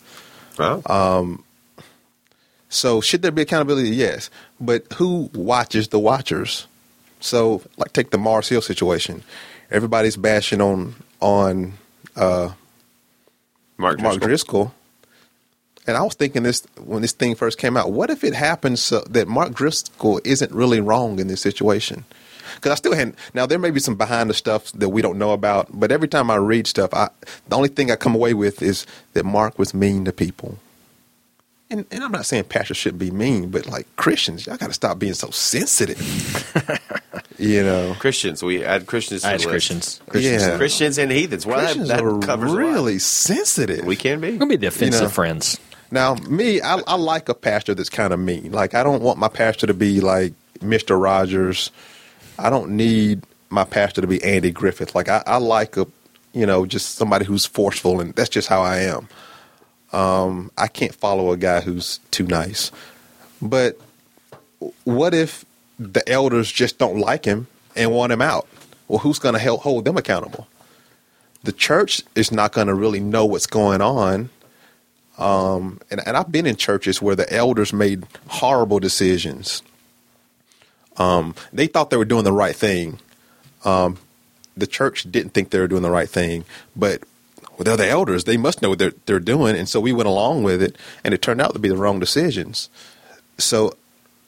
Um, 0.86 1.44
so 2.70 3.02
should 3.02 3.24
there 3.24 3.32
be 3.32 3.42
accountability? 3.42 3.90
Yes. 3.90 4.30
But 4.60 4.86
who 4.94 5.32
watches 5.34 5.88
the 5.88 5.98
watchers? 5.98 6.68
So 7.24 7.62
like 7.78 7.94
take 7.94 8.12
the 8.12 8.18
Mars 8.18 8.50
Hill 8.50 8.62
situation. 8.62 9.24
Everybody's 9.72 10.18
bashing 10.18 10.62
on 10.62 10.96
on 11.22 11.74
uh, 12.16 12.52
Mark 13.78 13.98
Driscoll. 13.98 14.04
Mark 14.04 14.22
Driscoll. 14.22 14.74
And 15.86 15.98
I 15.98 16.02
was 16.02 16.16
thinking 16.16 16.44
this 16.44 16.66
when 16.84 17.02
this 17.02 17.12
thing 17.12 17.36
first 17.36 17.58
came 17.58 17.76
out. 17.76 17.92
What 17.92 18.10
if 18.10 18.24
it 18.24 18.34
happens 18.34 18.82
so 18.82 19.02
that 19.10 19.28
Mark 19.28 19.54
Driscoll 19.54 20.22
isn't 20.24 20.52
really 20.52 20.80
wrong 20.80 21.20
in 21.20 21.28
this 21.28 21.42
situation? 21.42 22.06
because 22.56 22.72
I 22.72 22.76
still 22.76 22.94
hadn't. 22.94 23.16
Now 23.34 23.46
there 23.46 23.60
may 23.60 23.72
be 23.72 23.80
some 23.80 23.96
behind 23.96 24.30
the 24.30 24.34
stuff 24.34 24.72
that 24.74 24.90
we 24.90 25.02
don't 25.02 25.18
know 25.18 25.32
about, 25.32 25.68
but 25.72 25.92
every 25.92 26.08
time 26.08 26.30
I 26.30 26.36
read 26.36 26.68
stuff, 26.68 26.94
I 26.94 27.10
the 27.48 27.56
only 27.56 27.70
thing 27.70 27.92
I 27.92 27.96
come 27.96 28.16
away 28.16 28.34
with 28.34 28.62
is 28.62 28.86
that 29.14 29.26
Mark 29.26 29.58
was 29.58 29.74
mean 29.74 30.06
to 30.06 30.12
people. 30.12 30.58
And, 31.70 31.86
and 31.92 32.04
I'm 32.04 32.12
not 32.12 32.26
saying 32.26 32.46
pastors 32.46 32.78
should 32.78 33.00
be 33.00 33.10
mean, 33.10 33.50
but 33.50 33.66
like 33.66 33.88
Christians, 33.96 34.46
y'all 34.46 34.58
got 34.58 34.68
to 34.68 34.74
stop 34.74 35.00
being 35.00 35.14
so 35.16 35.32
sensitive. 35.32 36.00
you 37.40 37.64
know, 37.64 37.96
Christians. 37.98 38.44
We 38.44 38.64
add 38.64 38.86
Christians. 38.86 39.26
I 39.26 39.38
Christians. 39.38 40.00
Christians. 40.08 40.44
Yeah. 40.44 40.58
Christians 40.58 40.98
and 40.98 41.12
heathens. 41.12 41.46
Well, 41.46 41.60
Christians 41.60 41.88
that, 41.88 41.98
that 41.98 42.30
are 42.30 42.38
really 42.38 43.00
sensitive. 43.00 43.86
We 43.86 43.96
can 43.96 44.20
be. 44.22 44.32
We're 44.32 44.38
gonna 44.38 44.50
be 44.50 44.58
defensive 44.58 45.02
you 45.02 45.08
know? 45.08 45.10
friends. 45.10 45.60
Now, 45.90 46.16
me, 46.16 46.62
I, 46.62 46.80
I 46.88 46.96
like 46.96 47.30
a 47.30 47.34
pastor 47.34 47.74
that's 47.74 47.90
kind 47.90 48.14
of 48.14 48.20
mean. 48.20 48.52
Like, 48.52 48.74
I 48.74 48.84
don't 48.84 49.02
want 49.02 49.20
my 49.20 49.28
pastor 49.28 49.68
to 49.68 49.74
be 49.74 50.02
like 50.02 50.34
Mister 50.62 50.98
Rogers 50.98 51.72
I 52.38 52.50
don't 52.50 52.72
need 52.72 53.24
my 53.50 53.64
pastor 53.64 54.02
to 54.02 54.08
be 54.08 54.24
Andy 54.24 54.52
Griffith. 54.52 54.96
Like 54.96 55.10
I, 55.10 55.24
I 55.26 55.38
like 55.38 55.78
a, 55.78 55.88
you 56.34 56.46
know, 56.46 56.66
just 56.66 56.96
somebody 56.96 57.26
who's 57.26 57.46
forceful, 57.46 58.00
and 58.00 58.14
that's 58.16 58.30
just 58.30 58.48
how 58.48 58.62
I 58.62 58.80
am. 58.80 59.08
Um, 59.94 60.52
I 60.58 60.68
can't 60.68 60.94
follow 60.94 61.32
a 61.32 61.38
guy 61.38 61.62
who's 61.62 62.00
too 62.12 62.26
nice. 62.26 62.72
But 63.42 63.80
what 64.84 65.14
if 65.14 65.46
the 65.78 66.08
elders 66.10 66.52
just 66.52 66.78
don't 66.78 66.98
like 66.98 67.26
him 67.26 67.48
and 67.76 67.92
want 67.92 68.12
him 68.12 68.22
out? 68.22 68.48
Well, 68.88 69.00
who's 69.00 69.20
going 69.20 69.34
to 69.34 69.40
help 69.40 69.62
hold 69.62 69.86
them 69.86 69.98
accountable? 69.98 70.48
The 71.44 71.52
church 71.52 72.02
is 72.16 72.32
not 72.32 72.54
going 72.54 72.68
to 72.68 72.74
really 72.74 73.00
know 73.00 73.26
what's 73.26 73.48
going 73.48 73.82
on. 73.82 74.30
Um, 75.18 75.80
and, 75.92 76.02
and 76.08 76.18
I've 76.18 76.32
been 76.32 76.48
in 76.48 76.56
churches 76.56 77.02
where 77.02 77.16
the 77.16 77.32
elders 77.32 77.72
made 77.72 78.06
horrible 78.28 78.80
decisions 78.80 79.62
um, 80.98 81.36
they 81.52 81.68
thought 81.68 81.90
they 81.90 81.98
were 81.98 82.06
doing 82.06 82.24
the 82.24 82.32
right 82.32 82.56
thing. 82.56 83.00
Um, 83.66 83.98
the 84.56 84.68
church 84.68 85.10
didn't 85.12 85.32
think 85.34 85.50
they 85.50 85.60
were 85.60 85.68
doing 85.68 85.82
the 85.82 85.92
right 85.92 86.10
thing, 86.10 86.46
but 86.76 87.02
well, 87.64 87.78
they're 87.78 87.86
the 87.86 87.92
elders. 87.92 88.26
They 88.26 88.38
must 88.38 88.62
know 88.62 88.70
what 88.70 88.80
they're, 88.80 88.94
they're 89.06 89.20
doing. 89.20 89.56
And 89.56 89.70
so 89.70 89.80
we 89.80 89.94
went 89.94 90.10
along 90.10 90.44
with 90.44 90.62
it, 90.62 90.78
and 91.04 91.14
it 91.14 91.22
turned 91.22 91.42
out 91.42 91.54
to 91.54 91.60
be 91.60 91.70
the 91.70 91.78
wrong 91.78 92.00
decisions. 92.00 92.70
So 93.38 93.76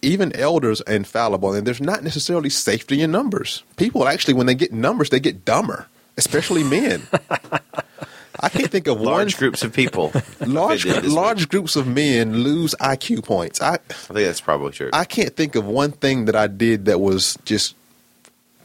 even 0.01 0.35
elders 0.35 0.81
are 0.81 0.93
infallible, 0.93 1.53
and 1.53 1.67
there's 1.67 1.81
not 1.81 2.03
necessarily 2.03 2.49
safety 2.49 3.01
in 3.01 3.11
numbers. 3.11 3.63
People 3.75 4.07
actually, 4.07 4.35
when 4.35 4.45
they 4.45 4.55
get 4.55 4.71
numbers, 4.71 5.09
they 5.09 5.19
get 5.19 5.43
dumber, 5.43 5.87
especially 6.17 6.63
men. 6.63 7.07
I 8.39 8.49
can't 8.49 8.69
think 8.69 8.87
of 8.87 8.99
large 8.99 9.33
one, 9.33 9.39
groups 9.39 9.63
of 9.63 9.73
people. 9.73 10.11
large 10.45 10.85
large 10.85 11.47
groups 11.49 11.75
of 11.75 11.87
men 11.87 12.43
lose 12.43 12.75
IQ 12.81 13.23
points. 13.23 13.61
I, 13.61 13.75
I 13.75 13.77
think 13.77 14.27
that's 14.27 14.41
probably 14.41 14.71
true. 14.73 14.89
I 14.91 15.05
can't 15.05 15.35
think 15.35 15.55
of 15.55 15.65
one 15.65 15.91
thing 15.93 16.25
that 16.25 16.35
I 16.35 16.47
did 16.47 16.85
that 16.85 16.99
was 16.99 17.37
just 17.45 17.75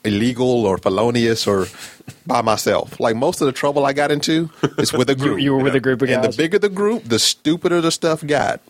illegal 0.04 0.66
or 0.66 0.78
felonious 0.78 1.46
or 1.46 1.66
by 2.26 2.42
myself. 2.42 2.98
Like 3.00 3.16
most 3.16 3.40
of 3.40 3.46
the 3.46 3.52
trouble 3.52 3.84
I 3.84 3.92
got 3.92 4.10
into 4.10 4.50
is 4.78 4.92
with 4.92 5.10
a 5.10 5.14
group. 5.16 5.38
you, 5.38 5.44
you, 5.44 5.52
were 5.54 5.62
with 5.62 5.74
a 5.74 5.80
group 5.80 6.02
of 6.02 6.08
guys. 6.08 6.24
And 6.24 6.32
the 6.32 6.36
bigger 6.36 6.58
the 6.58 6.68
group, 6.68 7.04
the 7.04 7.18
stupider 7.18 7.80
the 7.80 7.90
stuff 7.90 8.26
got. 8.26 8.60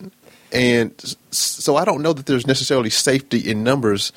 And 0.52 0.92
so 1.30 1.76
I 1.76 1.84
don't 1.84 2.02
know 2.02 2.12
that 2.12 2.26
there's 2.26 2.46
necessarily 2.46 2.90
safety 2.90 3.38
in 3.38 3.62
numbers 3.62 4.12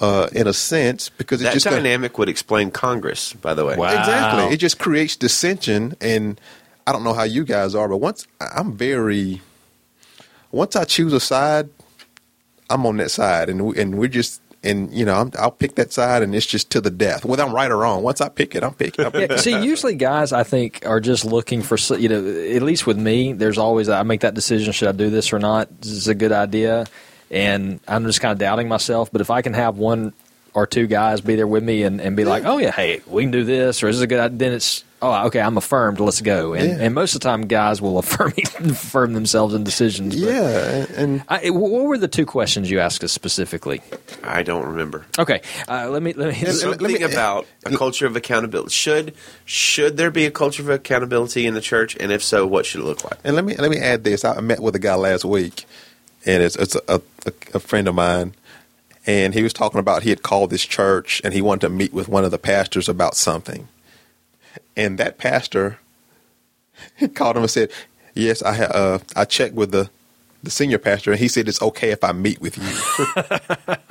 uh, 0.00 0.28
in 0.32 0.46
a 0.46 0.52
sense 0.52 1.10
because 1.10 1.40
that 1.40 1.52
just 1.52 1.66
dynamic 1.66 2.18
would 2.18 2.28
explain 2.28 2.70
Congress. 2.70 3.34
By 3.34 3.54
the 3.54 3.64
way, 3.64 3.76
wow. 3.76 3.90
exactly, 3.90 4.54
it 4.54 4.56
just 4.56 4.78
creates 4.78 5.14
dissension, 5.14 5.94
and 6.00 6.40
I 6.86 6.92
don't 6.92 7.04
know 7.04 7.12
how 7.12 7.24
you 7.24 7.44
guys 7.44 7.74
are, 7.74 7.86
but 7.86 7.98
once 7.98 8.26
I'm 8.40 8.76
very, 8.76 9.42
once 10.50 10.74
I 10.74 10.84
choose 10.84 11.12
a 11.12 11.20
side, 11.20 11.68
I'm 12.70 12.86
on 12.86 12.96
that 12.96 13.10
side, 13.10 13.50
and 13.50 13.66
we, 13.66 13.80
and 13.80 13.98
we're 13.98 14.08
just 14.08 14.40
and 14.62 14.92
you 14.92 15.04
know 15.04 15.30
i 15.38 15.44
will 15.44 15.50
pick 15.50 15.76
that 15.76 15.92
side, 15.92 16.22
and 16.22 16.34
it's 16.34 16.46
just 16.46 16.70
to 16.70 16.80
the 16.80 16.90
death. 16.90 17.24
Whether 17.24 17.42
I'm 17.42 17.54
right 17.54 17.70
or 17.70 17.78
wrong, 17.78 18.02
once 18.02 18.20
I 18.20 18.28
pick 18.28 18.54
it, 18.54 18.62
I'm 18.62 18.74
picking. 18.74 19.04
I'm 19.04 19.12
picking. 19.12 19.36
Yeah, 19.36 19.42
see, 19.42 19.62
usually 19.62 19.94
guys, 19.94 20.32
I 20.32 20.42
think, 20.42 20.82
are 20.86 21.00
just 21.00 21.24
looking 21.24 21.62
for 21.62 21.76
you 21.96 22.08
know. 22.08 22.18
At 22.54 22.62
least 22.62 22.86
with 22.86 22.98
me, 22.98 23.32
there's 23.32 23.58
always 23.58 23.88
I 23.88 24.02
make 24.02 24.20
that 24.20 24.34
decision: 24.34 24.72
should 24.72 24.88
I 24.88 24.92
do 24.92 25.10
this 25.10 25.32
or 25.32 25.38
not? 25.38 25.80
This 25.80 25.92
is 25.92 26.08
a 26.08 26.14
good 26.14 26.32
idea 26.32 26.86
and 27.30 27.80
I'm 27.86 28.04
just 28.06 28.20
kind 28.20 28.32
of 28.32 28.38
doubting 28.38 28.68
myself. 28.68 29.10
But 29.12 29.20
if 29.20 29.30
I 29.30 29.42
can 29.42 29.54
have 29.54 29.78
one 29.78 30.12
or 30.52 30.66
two 30.66 30.86
guys 30.86 31.20
be 31.20 31.36
there 31.36 31.46
with 31.46 31.62
me 31.62 31.84
and, 31.84 32.00
and 32.00 32.16
be 32.16 32.24
like, 32.24 32.44
oh 32.44 32.58
yeah, 32.58 32.72
hey, 32.72 33.00
we 33.06 33.22
can 33.22 33.30
do 33.30 33.44
this, 33.44 33.82
or 33.82 33.86
this 33.86 33.96
is 33.96 34.02
a 34.02 34.06
good, 34.06 34.18
idea, 34.18 34.38
then 34.38 34.52
it's 34.52 34.84
oh 35.02 35.26
okay, 35.26 35.40
I'm 35.40 35.56
affirmed. 35.56 36.00
Let's 36.00 36.20
go. 36.20 36.54
And, 36.54 36.68
yeah. 36.68 36.84
and 36.84 36.94
most 36.94 37.14
of 37.14 37.20
the 37.20 37.28
time, 37.28 37.46
guys 37.46 37.80
will 37.80 37.98
affirm 38.02 38.32
affirm 38.58 39.12
themselves 39.12 39.54
in 39.54 39.64
decisions. 39.64 40.16
yeah, 40.16 40.86
and 40.96 41.22
I, 41.28 41.50
what 41.50 41.70
were 41.70 41.98
the 41.98 42.08
two 42.08 42.26
questions 42.26 42.70
you 42.70 42.80
asked 42.80 43.04
us 43.04 43.12
specifically? 43.12 43.82
I 44.22 44.42
don't 44.42 44.66
remember. 44.66 45.06
Okay, 45.18 45.42
uh, 45.68 45.88
let 45.90 46.02
me 46.02 46.12
let 46.12 46.28
me 46.28 46.34
something 46.52 46.80
let 46.80 47.00
me, 47.00 47.02
about 47.02 47.46
a 47.66 47.76
culture 47.76 48.06
of 48.06 48.16
accountability. 48.16 48.70
Should 48.70 49.14
should 49.44 49.96
there 49.96 50.10
be 50.10 50.26
a 50.26 50.30
culture 50.30 50.62
of 50.62 50.70
accountability 50.70 51.46
in 51.46 51.54
the 51.54 51.60
church, 51.60 51.96
and 51.98 52.12
if 52.12 52.22
so, 52.22 52.46
what 52.46 52.66
should 52.66 52.80
it 52.80 52.84
look 52.84 53.04
like? 53.04 53.18
And 53.24 53.36
let 53.36 53.44
me 53.44 53.54
let 53.56 53.70
me 53.70 53.78
add 53.78 54.04
this. 54.04 54.24
I 54.24 54.40
met 54.40 54.60
with 54.60 54.74
a 54.74 54.80
guy 54.80 54.94
last 54.94 55.24
week 55.24 55.66
and 56.26 56.42
it's, 56.42 56.56
it's 56.56 56.76
a, 56.88 57.00
a, 57.26 57.32
a 57.54 57.60
friend 57.60 57.88
of 57.88 57.94
mine, 57.94 58.34
and 59.06 59.34
he 59.34 59.42
was 59.42 59.52
talking 59.52 59.80
about 59.80 60.02
he 60.02 60.10
had 60.10 60.22
called 60.22 60.50
this 60.50 60.64
church 60.64 61.20
and 61.24 61.32
he 61.32 61.40
wanted 61.40 61.62
to 61.62 61.68
meet 61.70 61.92
with 61.92 62.08
one 62.08 62.24
of 62.24 62.30
the 62.30 62.38
pastors 62.38 62.88
about 62.88 63.16
something, 63.16 63.68
and 64.76 64.98
that 64.98 65.18
pastor 65.18 65.78
called 67.14 67.36
him 67.36 67.42
and 67.42 67.50
said, 67.50 67.70
"Yes, 68.14 68.42
I 68.42 68.64
uh, 68.64 68.98
I 69.16 69.24
checked 69.24 69.54
with 69.54 69.72
the 69.72 69.90
the 70.42 70.50
senior 70.50 70.78
pastor, 70.78 71.12
and 71.12 71.20
he 71.20 71.28
said 71.28 71.48
it's 71.48 71.60
okay 71.62 71.90
if 71.90 72.02
I 72.04 72.12
meet 72.12 72.40
with 72.40 72.56
you." 72.58 73.24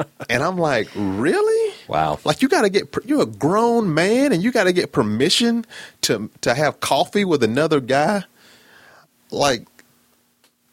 and 0.29 0.43
I'm 0.43 0.57
like, 0.57 0.89
"Really? 0.95 1.75
Wow! 1.87 2.19
Like 2.23 2.41
you 2.41 2.49
got 2.49 2.63
to 2.63 2.69
get 2.69 2.95
you're 3.05 3.23
a 3.23 3.25
grown 3.25 3.93
man, 3.93 4.31
and 4.33 4.43
you 4.43 4.51
got 4.51 4.65
to 4.65 4.73
get 4.73 4.91
permission 4.91 5.65
to 6.01 6.29
to 6.41 6.53
have 6.53 6.79
coffee 6.79 7.25
with 7.25 7.43
another 7.43 7.79
guy." 7.79 8.23
Like 9.31 9.67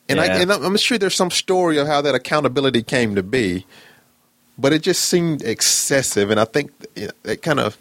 And, 0.09 0.19
yeah. 0.19 0.25
I, 0.25 0.27
and 0.41 0.53
I'm 0.53 0.77
sure 0.77 0.99
there's 0.99 1.15
some 1.15 1.31
story 1.31 1.79
of 1.79 1.87
how 1.87 2.01
that 2.01 2.15
accountability 2.15 2.83
came 2.83 3.15
to 3.17 3.23
be, 3.23 3.67
but 4.59 4.73
it 4.73 4.83
just 4.83 5.05
seemed 5.07 5.43
excessive. 5.43 6.31
And 6.31 6.39
I 6.39 6.45
think 6.45 6.71
it 7.25 7.43
kind 7.43 7.59
of, 7.61 7.77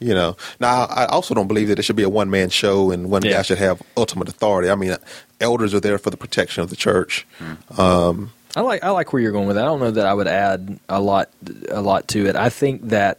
you 0.00 0.14
know, 0.14 0.36
now 0.58 0.84
I 0.86 1.06
also 1.06 1.34
don't 1.34 1.46
believe 1.46 1.68
that 1.68 1.78
it 1.78 1.82
should 1.82 1.96
be 1.96 2.02
a 2.02 2.08
one 2.08 2.30
man 2.30 2.48
show 2.48 2.90
and 2.90 3.10
one 3.10 3.22
yeah. 3.22 3.32
guy 3.32 3.42
should 3.42 3.58
have 3.58 3.82
ultimate 3.96 4.28
authority. 4.28 4.70
I 4.70 4.74
mean, 4.74 4.96
elders 5.40 5.74
are 5.74 5.80
there 5.80 5.98
for 5.98 6.10
the 6.10 6.16
protection 6.16 6.62
of 6.62 6.70
the 6.70 6.76
church. 6.76 7.26
Mm. 7.38 7.78
Um, 7.78 8.32
I 8.56 8.62
like 8.62 8.82
I 8.82 8.90
like 8.90 9.12
where 9.12 9.22
you're 9.22 9.32
going 9.32 9.46
with 9.46 9.56
that. 9.56 9.62
I 9.62 9.66
don't 9.66 9.80
know 9.80 9.90
that 9.92 10.06
I 10.06 10.14
would 10.14 10.26
add 10.26 10.80
a 10.88 11.00
lot 11.00 11.28
a 11.68 11.80
lot 11.80 12.08
to 12.08 12.26
it. 12.26 12.34
I 12.34 12.48
think 12.48 12.88
that 12.88 13.18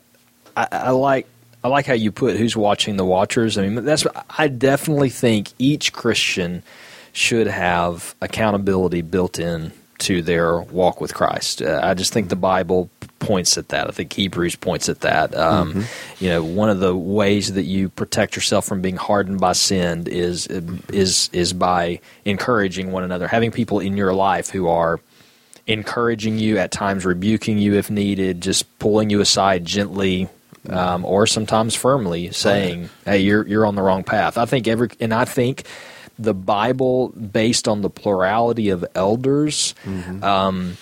I, 0.58 0.68
I 0.72 0.90
like 0.90 1.28
I 1.64 1.68
like 1.68 1.86
how 1.86 1.94
you 1.94 2.12
put 2.12 2.36
who's 2.36 2.58
watching 2.58 2.98
the 2.98 3.06
watchers. 3.06 3.58
I 3.58 3.68
mean, 3.68 3.86
that's 3.86 4.06
I 4.38 4.48
definitely 4.48 5.10
think 5.10 5.50
each 5.60 5.94
Christian 5.94 6.64
should 7.14 7.48
have 7.48 8.16
accountability 8.22 9.02
built 9.02 9.38
in 9.38 9.72
to 10.02 10.22
their 10.22 10.60
walk 10.60 11.00
with 11.00 11.14
Christ. 11.14 11.62
Uh, 11.62 11.80
I 11.82 11.94
just 11.94 12.12
think 12.12 12.30
the 12.30 12.36
Bible 12.36 12.90
points 13.20 13.58
at 13.58 13.70
that. 13.70 13.88
I 13.88 13.92
think 13.92 14.12
Hebrews 14.12 14.56
points 14.56 14.90
at 14.90 15.02
that. 15.02 15.36
Um, 15.36 15.74
mm-hmm. 15.74 16.24
You 16.24 16.30
know, 16.32 16.44
one 16.44 16.70
of 16.70 16.80
the 16.80 16.96
ways 16.96 17.54
that 17.54 17.64
you 17.64 17.90
protect 17.90 18.36
yourself 18.36 18.66
from 18.66 18.82
being 18.82 18.98
hardened 18.98 19.40
by 19.40 19.54
sin 19.54 20.08
is 20.08 20.48
is 20.48 21.30
is 21.32 21.54
by 21.54 22.00
encouraging 22.26 22.92
one 22.92 23.04
another, 23.04 23.28
having 23.28 23.52
people 23.52 23.80
in 23.80 23.96
your 23.96 24.14
life 24.14 24.50
who 24.50 24.68
are 24.68 25.00
encouraging 25.68 26.40
you 26.40 26.58
at 26.58 26.72
times, 26.72 27.06
rebuking 27.06 27.60
you 27.60 27.76
if 27.76 27.90
needed, 27.90 28.42
just 28.42 28.78
pulling 28.80 29.10
you 29.10 29.22
aside 29.22 29.64
gently. 29.66 30.28
Um, 30.70 31.06
or 31.06 31.26
sometimes 31.26 31.74
firmly 31.74 32.32
saying, 32.34 32.92
"Hey, 33.04 33.18
you're 33.18 33.48
you're 33.48 33.66
on 33.66 33.74
the 33.74 33.82
wrong 33.82 34.04
path." 34.04 34.38
I 34.38 34.46
think 34.46 34.68
every, 34.68 34.90
and 35.00 35.12
I 35.12 35.26
think 35.26 35.64
the 36.22 36.34
Bible, 36.34 37.10
based 37.10 37.68
on 37.68 37.82
the 37.82 37.90
plurality 37.90 38.70
of 38.70 38.86
elders, 38.96 39.76
mm-hmm. 39.84 40.24
um, 40.24 40.78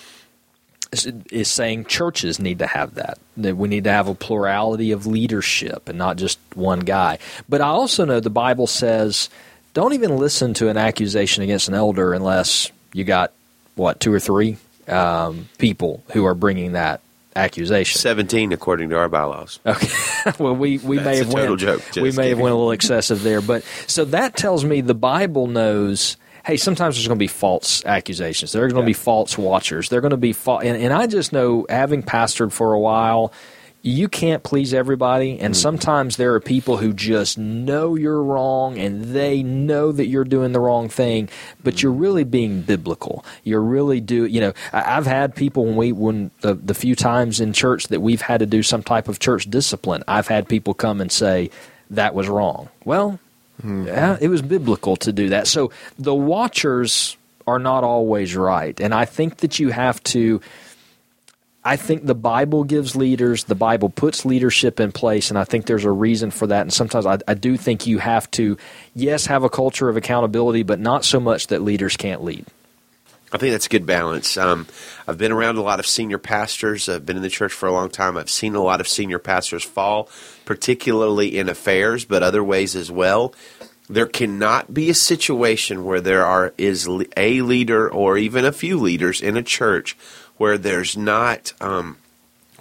is, 0.92 1.06
is, 1.30 1.50
saying 1.50 1.86
churches 1.86 2.38
need 2.38 2.58
to 2.58 2.66
have 2.66 2.94
that. 2.94 3.18
That 3.36 3.56
we 3.56 3.68
need 3.68 3.84
to 3.84 3.92
have 3.92 4.08
a 4.08 4.14
plurality 4.14 4.92
of 4.92 5.06
leadership 5.06 5.88
and 5.88 5.98
not 5.98 6.16
just 6.16 6.38
one 6.54 6.80
guy. 6.80 7.18
But 7.48 7.60
I 7.60 7.68
also 7.68 8.04
know 8.04 8.20
the 8.20 8.30
Bible 8.30 8.66
says 8.66 9.30
don't 9.72 9.92
even 9.92 10.16
listen 10.16 10.54
to 10.54 10.68
an 10.68 10.76
accusation 10.76 11.42
against 11.44 11.68
an 11.68 11.74
elder 11.74 12.12
unless 12.12 12.70
you 12.92 13.04
got 13.04 13.32
what 13.76 14.00
two 14.00 14.12
or 14.12 14.20
three 14.20 14.56
um, 14.88 15.48
people 15.58 16.02
who 16.12 16.26
are 16.26 16.34
bringing 16.34 16.72
that 16.72 17.00
accusation. 17.40 17.98
Seventeen, 17.98 18.52
according 18.52 18.90
to 18.90 18.96
our 18.96 19.08
bylaws. 19.08 19.60
Okay. 19.64 19.88
well, 20.38 20.54
we, 20.54 20.78
we 20.78 20.98
may 20.98 21.16
have 21.16 21.32
went 21.32 21.58
joke. 21.58 21.82
we 21.96 22.02
may 22.02 22.10
kidding. 22.10 22.28
have 22.30 22.38
went 22.38 22.52
a 22.52 22.56
little 22.56 22.70
excessive 22.72 23.22
there, 23.22 23.40
but 23.40 23.64
so 23.86 24.04
that 24.06 24.36
tells 24.36 24.64
me 24.64 24.80
the 24.80 24.94
Bible 24.94 25.46
knows. 25.46 26.16
Hey, 26.42 26.56
sometimes 26.56 26.96
there's 26.96 27.06
going 27.06 27.18
to 27.18 27.22
be 27.22 27.26
false 27.26 27.84
accusations. 27.84 28.52
There 28.52 28.64
are 28.64 28.68
going 28.68 28.76
to 28.76 28.80
yeah. 28.82 28.86
be 28.86 28.92
false 28.94 29.36
watchers. 29.36 29.90
They're 29.90 30.00
going 30.00 30.12
to 30.12 30.16
be 30.16 30.32
fa- 30.32 30.60
and, 30.62 30.82
and 30.82 30.90
I 30.90 31.06
just 31.06 31.34
know, 31.34 31.66
having 31.68 32.02
pastored 32.02 32.50
for 32.50 32.72
a 32.72 32.80
while, 32.80 33.34
you 33.82 34.08
can't 34.08 34.42
please 34.42 34.74
everybody 34.74 35.38
and 35.38 35.54
mm. 35.54 35.56
sometimes 35.56 36.16
there 36.16 36.34
are 36.34 36.40
people 36.40 36.76
who 36.76 36.92
just 36.92 37.38
know 37.38 37.94
you're 37.94 38.22
wrong 38.22 38.78
and 38.78 39.02
they 39.14 39.42
know 39.42 39.90
that 39.90 40.06
you're 40.06 40.24
doing 40.24 40.52
the 40.52 40.60
wrong 40.60 40.88
thing 40.88 41.28
but 41.62 41.74
mm. 41.74 41.82
you're 41.82 41.92
really 41.92 42.24
being 42.24 42.60
biblical. 42.62 43.24
You're 43.42 43.62
really 43.62 44.00
do 44.00 44.26
you 44.26 44.40
know 44.40 44.52
i've 44.72 45.06
had 45.06 45.34
people 45.34 45.64
when 45.64 45.76
we 45.76 45.92
when 45.92 46.30
the, 46.40 46.54
the 46.54 46.74
few 46.74 46.94
times 46.94 47.40
in 47.40 47.52
church 47.52 47.88
that 47.88 48.00
we've 48.00 48.20
had 48.20 48.40
to 48.40 48.46
do 48.46 48.62
some 48.62 48.82
type 48.82 49.08
of 49.08 49.18
church 49.18 49.48
discipline 49.48 50.02
i've 50.06 50.28
had 50.28 50.48
people 50.48 50.74
come 50.74 51.00
and 51.00 51.10
say 51.10 51.50
that 51.90 52.14
was 52.14 52.28
wrong. 52.28 52.68
Well 52.84 53.18
mm 53.62 53.86
yeah, 53.86 54.16
it 54.20 54.28
was 54.28 54.42
biblical 54.42 54.96
to 54.96 55.12
do 55.12 55.30
that. 55.30 55.46
So 55.46 55.70
the 55.98 56.14
watchers 56.14 57.16
are 57.46 57.58
not 57.58 57.84
always 57.84 58.36
right 58.36 58.78
and 58.80 58.94
i 58.94 59.04
think 59.04 59.38
that 59.38 59.58
you 59.58 59.70
have 59.70 60.02
to 60.04 60.40
I 61.62 61.76
think 61.76 62.06
the 62.06 62.14
Bible 62.14 62.64
gives 62.64 62.96
leaders, 62.96 63.44
the 63.44 63.54
Bible 63.54 63.90
puts 63.90 64.24
leadership 64.24 64.80
in 64.80 64.92
place, 64.92 65.28
and 65.28 65.38
I 65.38 65.44
think 65.44 65.66
there's 65.66 65.84
a 65.84 65.90
reason 65.90 66.30
for 66.30 66.46
that. 66.46 66.62
And 66.62 66.72
sometimes 66.72 67.04
I, 67.04 67.18
I, 67.28 67.34
do 67.34 67.58
think 67.58 67.86
you 67.86 67.98
have 67.98 68.30
to, 68.32 68.56
yes, 68.94 69.26
have 69.26 69.44
a 69.44 69.50
culture 69.50 69.88
of 69.90 69.96
accountability, 69.96 70.62
but 70.62 70.80
not 70.80 71.04
so 71.04 71.20
much 71.20 71.48
that 71.48 71.60
leaders 71.60 71.98
can't 71.98 72.24
lead. 72.24 72.46
I 73.32 73.36
think 73.38 73.52
that's 73.52 73.66
a 73.66 73.70
good 73.70 73.84
balance. 73.84 74.38
Um, 74.38 74.66
I've 75.06 75.18
been 75.18 75.32
around 75.32 75.56
a 75.56 75.62
lot 75.62 75.78
of 75.80 75.86
senior 75.86 76.18
pastors. 76.18 76.88
I've 76.88 77.04
been 77.04 77.16
in 77.16 77.22
the 77.22 77.28
church 77.28 77.52
for 77.52 77.68
a 77.68 77.72
long 77.72 77.90
time. 77.90 78.16
I've 78.16 78.30
seen 78.30 78.54
a 78.54 78.62
lot 78.62 78.80
of 78.80 78.88
senior 78.88 79.18
pastors 79.18 79.62
fall, 79.62 80.08
particularly 80.46 81.38
in 81.38 81.48
affairs, 81.48 82.06
but 82.06 82.22
other 82.22 82.42
ways 82.42 82.74
as 82.74 82.90
well. 82.90 83.34
There 83.88 84.06
cannot 84.06 84.72
be 84.72 84.88
a 84.88 84.94
situation 84.94 85.84
where 85.84 86.00
there 86.00 86.24
are 86.24 86.54
is 86.56 86.86
a 87.16 87.42
leader 87.42 87.90
or 87.90 88.16
even 88.16 88.44
a 88.44 88.52
few 88.52 88.78
leaders 88.78 89.20
in 89.20 89.36
a 89.36 89.42
church 89.42 89.96
where 90.40 90.56
there's 90.56 90.96
not 90.96 91.52
um, 91.60 91.98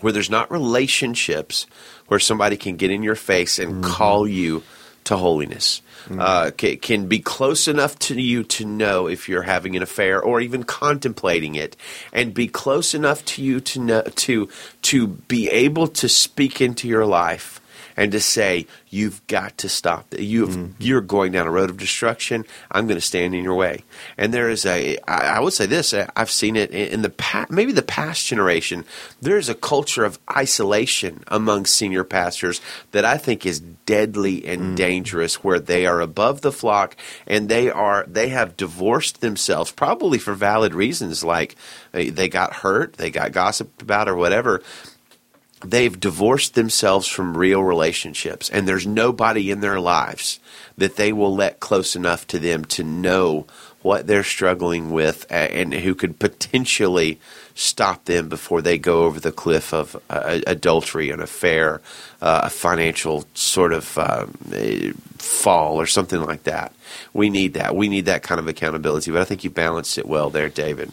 where 0.02 0.12
there's 0.12 0.30
not 0.30 0.52
relationships 0.52 1.66
where 2.08 2.20
somebody 2.20 2.58
can 2.58 2.76
get 2.76 2.92
in 2.92 3.04
your 3.04 3.16
face 3.16 3.58
and 3.58 3.76
mm-hmm. 3.76 3.92
call 3.94 4.28
you 4.28 4.64
to 5.06 5.16
holiness. 5.16 5.82
Mm-hmm. 6.04 6.20
Uh, 6.20 6.52
can, 6.52 6.78
can, 6.78 7.08
be 7.08 7.20
close 7.20 7.70
enough 7.70 7.98
to 8.00 8.20
you 8.20 8.44
to 8.44 8.66
know 8.66 9.08
if 9.08 9.30
you're 9.30 9.44
having 9.44 9.78
an 9.78 9.82
affair 9.82 10.22
or 10.22 10.42
even 10.42 10.64
contemplating 10.64 11.56
it, 11.56 11.78
and 12.12 12.34
be 12.34 12.50
close 12.50 12.94
enough 12.94 13.24
to 13.24 13.42
you 13.42 13.62
to 13.62 13.80
know 13.80 14.02
to 14.02 14.50
to 14.82 15.08
be 15.08 15.48
able 15.48 15.88
to 15.88 16.10
speak 16.10 16.60
into 16.60 16.86
your 16.86 17.06
life 17.06 17.59
and 18.00 18.14
to 18.14 18.20
say 18.22 18.66
you've 18.88 19.28
got 19.28 19.58
to 19.58 19.68
stop. 19.68 20.16
You 20.18 20.48
mm-hmm. 20.48 20.72
you're 20.80 21.02
going 21.02 21.34
down 21.34 21.48
a 21.48 21.52
road 21.52 21.70
of 21.70 21.76
destruction. 21.76 22.46
I'm 22.72 22.88
going 22.88 22.98
to 22.98 23.06
stand 23.06 23.36
in 23.36 23.44
your 23.44 23.56
way. 23.56 23.84
And 24.18 24.34
there 24.34 24.50
is 24.50 24.66
a 24.66 24.98
I 25.06 25.42
would 25.42 25.52
say 25.52 25.66
this. 25.66 25.94
I've 25.94 26.32
seen 26.32 26.56
it 26.56 26.72
in 26.72 27.02
the 27.02 27.10
past, 27.10 27.52
maybe 27.52 27.74
the 27.74 27.82
past 27.82 28.26
generation. 28.26 28.86
There's 29.22 29.50
a 29.50 29.54
culture 29.54 30.06
of 30.06 30.18
isolation 30.34 31.26
among 31.28 31.66
senior 31.66 32.06
pastors 32.06 32.62
that 32.92 33.04
I 33.04 33.18
think 33.18 33.46
is 33.46 33.60
deadly 33.60 34.48
and 34.48 34.62
mm-hmm. 34.62 34.76
dangerous, 34.76 35.44
where 35.44 35.60
they 35.60 35.86
are 35.86 36.00
above 36.00 36.40
the 36.40 36.54
flock 36.54 36.96
and 37.28 37.50
they 37.50 37.70
are 37.70 38.06
they 38.08 38.30
have 38.30 38.56
divorced 38.56 39.20
themselves 39.20 39.72
probably 39.72 40.20
for 40.20 40.34
valid 40.34 40.74
reasons, 40.74 41.22
like 41.22 41.58
they 41.92 42.30
got 42.30 42.54
hurt, 42.54 42.94
they 42.94 43.10
got 43.10 43.34
gossiped 43.34 43.82
about, 43.82 44.08
or 44.08 44.16
whatever 44.16 44.64
they've 45.62 46.00
divorced 46.00 46.56
themselves 46.56 47.08
from 47.08 47.38
real 47.38 47.64
relationships 47.64 48.50
and 48.50 48.68
there's 48.68 48.88
nobody 48.88 49.52
in 49.52 49.60
their 49.60 49.80
lives 49.80 50.40
that 50.78 50.96
they 50.96 51.12
will 51.12 51.36
let 51.36 51.60
close 51.60 51.96
enough 51.96 52.26
to 52.28 52.40
them 52.40 52.64
to 52.64 52.84
know 52.84 53.46
what 53.82 54.08
they're 54.08 54.24
struggling 54.24 54.92
with 54.92 55.26
and 55.30 55.74
who 55.74 55.96
could 55.96 56.20
potentially 56.20 57.20
stop 57.56 58.06
them 58.06 58.30
before 58.30 58.62
they 58.62 58.78
go 58.78 59.04
over 59.04 59.20
the 59.20 59.32
cliff 59.32 59.74
of 59.74 59.96
uh, 60.10 60.40
adultery, 60.48 61.12
an 61.12 61.22
affair, 61.22 61.82
uh, 62.22 62.42
a 62.44 62.50
financial 62.50 63.26
sort 63.34 63.74
of 63.74 63.98
um, 63.98 64.34
fall, 65.18 65.80
or 65.80 65.86
something 65.86 66.22
like 66.22 66.44
that. 66.44 66.74
We 67.14 67.30
need 67.30 67.54
that. 67.54 67.76
We 67.76 67.88
need 67.88 68.06
that 68.06 68.24
kind 68.24 68.40
of 68.40 68.48
accountability. 68.48 69.12
But 69.12 69.22
I 69.22 69.26
think 69.26 69.44
you 69.44 69.50
balanced 69.50 69.98
it 69.98 70.08
well 70.08 70.30
there, 70.30 70.50
David. 70.50 70.92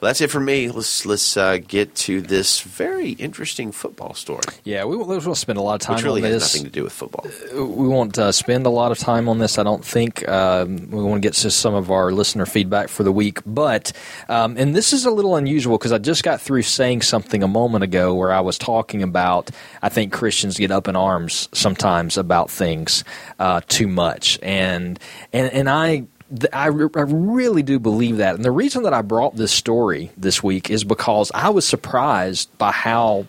Well, 0.00 0.10
that's 0.10 0.20
it 0.20 0.30
for 0.30 0.38
me. 0.38 0.68
Let's 0.70 1.04
let's 1.04 1.36
uh, 1.36 1.58
get 1.58 1.92
to 1.96 2.20
this 2.20 2.60
very 2.60 3.10
interesting 3.12 3.72
football 3.72 4.14
story. 4.14 4.42
Yeah, 4.62 4.84
we 4.84 4.96
won't 4.96 5.36
spend 5.36 5.58
a 5.58 5.62
lot 5.62 5.74
of 5.74 5.80
time 5.80 5.96
Which 5.96 6.04
really 6.04 6.22
on 6.22 6.30
this. 6.30 6.44
Has 6.44 6.54
nothing 6.54 6.70
to 6.70 6.72
do 6.72 6.84
with 6.84 6.92
football. 6.92 7.26
Uh, 7.26 7.66
we 7.66 7.88
won't 7.88 8.16
uh, 8.16 8.30
spend 8.30 8.64
a 8.66 8.70
lot 8.70 8.92
of 8.92 8.98
time 8.98 9.28
on 9.28 9.38
this. 9.38 9.58
I 9.58 9.64
don't 9.64 9.84
think 9.84 10.28
um, 10.28 10.88
we 10.92 11.02
want 11.02 11.20
to 11.20 11.26
get 11.26 11.34
to 11.34 11.50
some 11.50 11.74
of 11.74 11.90
our 11.90 12.12
listener 12.12 12.46
feedback 12.46 12.88
for 12.88 13.02
the 13.02 13.10
week. 13.10 13.40
But 13.44 13.90
um, 14.28 14.56
and 14.56 14.76
this 14.76 14.92
is 14.92 15.04
a 15.04 15.10
little 15.10 15.34
unusual 15.34 15.78
because 15.78 15.90
I 15.90 15.98
just 15.98 16.22
got 16.22 16.40
through 16.40 16.62
saying 16.62 17.02
something 17.02 17.42
a 17.42 17.48
moment 17.48 17.82
ago 17.82 18.14
where 18.14 18.32
I 18.32 18.40
was 18.40 18.56
talking 18.56 19.02
about 19.02 19.50
I 19.82 19.88
think 19.88 20.12
Christians 20.12 20.58
get 20.58 20.70
up 20.70 20.86
in 20.86 20.94
arms 20.94 21.48
sometimes 21.52 22.16
about 22.16 22.52
things 22.52 23.02
uh, 23.40 23.62
too 23.66 23.88
much, 23.88 24.38
and 24.42 25.00
and 25.32 25.52
and 25.52 25.68
I 25.68 26.06
I, 26.52 26.66
I 26.66 26.68
really 26.68 27.62
do 27.62 27.78
believe 27.78 28.18
that. 28.18 28.34
And 28.34 28.44
the 28.44 28.50
reason 28.50 28.82
that 28.82 28.92
I 28.92 29.02
brought 29.02 29.36
this 29.36 29.52
story 29.52 30.10
this 30.16 30.42
week 30.42 30.70
is 30.70 30.84
because 30.84 31.30
I 31.34 31.50
was 31.50 31.66
surprised 31.66 32.56
by 32.58 32.70
how 32.70 33.26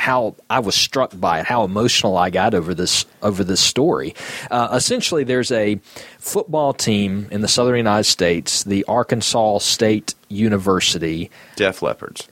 how 0.00 0.34
I 0.48 0.60
was 0.60 0.74
struck 0.74 1.12
by 1.14 1.40
it, 1.40 1.46
how 1.46 1.62
emotional 1.62 2.16
I 2.16 2.30
got 2.30 2.54
over 2.54 2.74
this 2.74 3.04
over 3.22 3.44
this 3.44 3.60
story. 3.60 4.14
Uh, 4.50 4.70
essentially, 4.72 5.24
there's 5.24 5.52
a 5.52 5.76
football 6.18 6.72
team 6.72 7.28
in 7.30 7.42
the 7.42 7.48
Southern 7.48 7.76
United 7.76 8.04
States, 8.04 8.64
the 8.64 8.84
Arkansas 8.84 9.58
State 9.58 10.14
University. 10.28 11.30
Def 11.56 11.82
Leopards. 11.82 12.28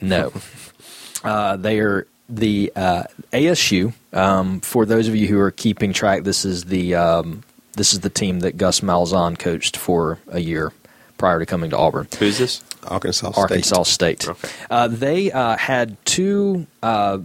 No, 0.00 0.32
uh, 1.24 1.56
they 1.56 1.78
are 1.78 2.06
the 2.28 2.72
uh, 2.74 3.04
ASU. 3.32 3.94
Um, 4.12 4.60
for 4.60 4.84
those 4.84 5.08
of 5.08 5.14
you 5.14 5.28
who 5.28 5.38
are 5.38 5.52
keeping 5.52 5.92
track, 5.92 6.24
this 6.24 6.44
is 6.44 6.64
the 6.64 6.96
um, 6.96 7.43
this 7.74 7.92
is 7.92 8.00
the 8.00 8.10
team 8.10 8.40
that 8.40 8.56
Gus 8.56 8.80
Malzahn 8.80 9.38
coached 9.38 9.76
for 9.76 10.18
a 10.28 10.40
year 10.40 10.72
prior 11.18 11.38
to 11.38 11.46
coming 11.46 11.70
to 11.70 11.78
Auburn. 11.78 12.08
Who's 12.18 12.38
this? 12.38 12.62
Arkansas 12.84 13.30
State. 13.30 13.40
Arkansas 13.40 13.82
State. 13.84 14.28
Okay. 14.28 14.48
Uh, 14.70 14.88
they 14.88 15.32
uh, 15.32 15.56
had 15.56 15.96
two 16.04 16.66
uh, 16.82 17.18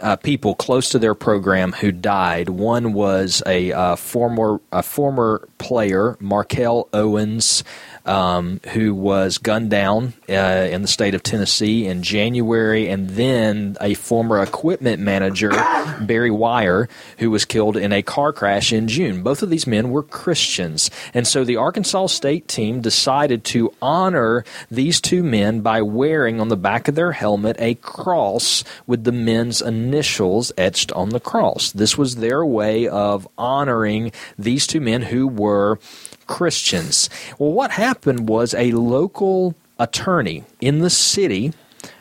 uh 0.00 0.16
people 0.16 0.54
close 0.54 0.90
to 0.90 0.98
their 0.98 1.14
program 1.14 1.72
who 1.72 1.92
died. 1.92 2.48
One 2.48 2.92
was 2.92 3.42
a 3.46 3.72
uh, 3.72 3.96
former 3.96 4.60
a 4.72 4.82
former 4.82 5.48
player, 5.58 6.16
Markel 6.20 6.88
Owens. 6.92 7.64
Um, 8.06 8.60
who 8.74 8.94
was 8.94 9.38
gunned 9.38 9.70
down 9.70 10.12
uh, 10.28 10.68
in 10.70 10.82
the 10.82 10.88
state 10.88 11.14
of 11.14 11.22
Tennessee 11.22 11.86
in 11.86 12.02
January, 12.02 12.88
and 12.88 13.08
then 13.08 13.78
a 13.80 13.94
former 13.94 14.42
equipment 14.42 15.00
manager, 15.00 15.50
Barry 16.02 16.30
Weyer, 16.30 16.90
who 17.18 17.30
was 17.30 17.46
killed 17.46 17.78
in 17.78 17.94
a 17.94 18.02
car 18.02 18.34
crash 18.34 18.74
in 18.74 18.88
June. 18.88 19.22
Both 19.22 19.42
of 19.42 19.48
these 19.48 19.66
men 19.66 19.90
were 19.90 20.02
Christians. 20.02 20.90
And 21.14 21.26
so 21.26 21.44
the 21.44 21.56
Arkansas 21.56 22.08
State 22.08 22.46
team 22.46 22.82
decided 22.82 23.42
to 23.44 23.72
honor 23.80 24.44
these 24.70 25.00
two 25.00 25.22
men 25.22 25.60
by 25.60 25.80
wearing 25.80 26.40
on 26.40 26.48
the 26.48 26.56
back 26.56 26.88
of 26.88 26.94
their 26.94 27.12
helmet 27.12 27.56
a 27.58 27.74
cross 27.76 28.64
with 28.86 29.04
the 29.04 29.12
men's 29.12 29.62
initials 29.62 30.52
etched 30.58 30.92
on 30.92 31.10
the 31.10 31.20
cross. 31.20 31.72
This 31.72 31.96
was 31.96 32.16
their 32.16 32.44
way 32.44 32.86
of 32.86 33.26
honoring 33.38 34.12
these 34.38 34.66
two 34.66 34.80
men 34.80 35.02
who 35.02 35.26
were 35.26 35.78
Christians. 36.26 37.10
Well, 37.38 37.52
what 37.52 37.70
happened 37.70 38.28
was 38.28 38.54
a 38.54 38.72
local 38.72 39.54
attorney 39.78 40.44
in 40.60 40.80
the 40.80 40.90
city. 40.90 41.52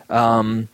Um, 0.10 0.70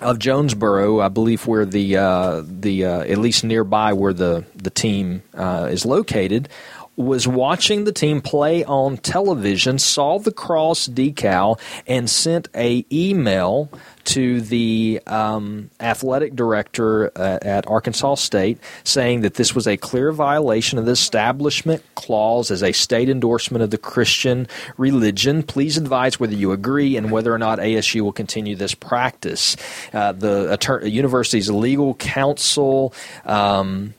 of 0.00 0.18
Jonesboro, 0.18 1.00
I 1.00 1.08
believe, 1.08 1.46
where 1.46 1.66
the 1.66 1.98
uh, 1.98 2.42
the 2.46 2.86
uh, 2.86 3.00
at 3.00 3.18
least 3.18 3.44
nearby 3.44 3.92
where 3.92 4.14
the 4.14 4.46
the 4.56 4.70
team 4.70 5.22
uh, 5.34 5.68
is 5.70 5.84
located, 5.84 6.48
was 6.96 7.26
watching 7.26 7.84
the 7.84 7.92
team 7.92 8.20
play 8.20 8.64
on 8.64 8.98
television, 8.98 9.78
saw 9.78 10.18
the 10.18 10.32
cross 10.32 10.86
decal, 10.86 11.58
and 11.86 12.08
sent 12.08 12.48
a 12.54 12.84
email 12.92 13.70
to 14.10 14.40
the 14.40 15.00
um, 15.06 15.70
athletic 15.78 16.34
director 16.34 17.12
uh, 17.16 17.38
at 17.42 17.64
Arkansas 17.68 18.16
State 18.16 18.58
saying 18.82 19.20
that 19.20 19.34
this 19.34 19.54
was 19.54 19.68
a 19.68 19.76
clear 19.76 20.10
violation 20.10 20.80
of 20.80 20.84
the 20.84 20.90
establishment 20.90 21.84
clause 21.94 22.50
as 22.50 22.60
a 22.64 22.72
state 22.72 23.08
endorsement 23.08 23.62
of 23.62 23.70
the 23.70 23.78
Christian 23.78 24.48
religion. 24.76 25.44
Please 25.44 25.78
advise 25.78 26.18
whether 26.18 26.34
you 26.34 26.50
agree 26.50 26.96
and 26.96 27.12
whether 27.12 27.32
or 27.32 27.38
not 27.38 27.60
ASU 27.60 28.00
will 28.00 28.10
continue 28.10 28.56
this 28.56 28.74
practice. 28.74 29.56
Uh, 29.92 30.10
the 30.10 30.58
university's 30.86 31.48
legal 31.48 31.94
counsel. 31.94 32.92
Um, 33.24 33.94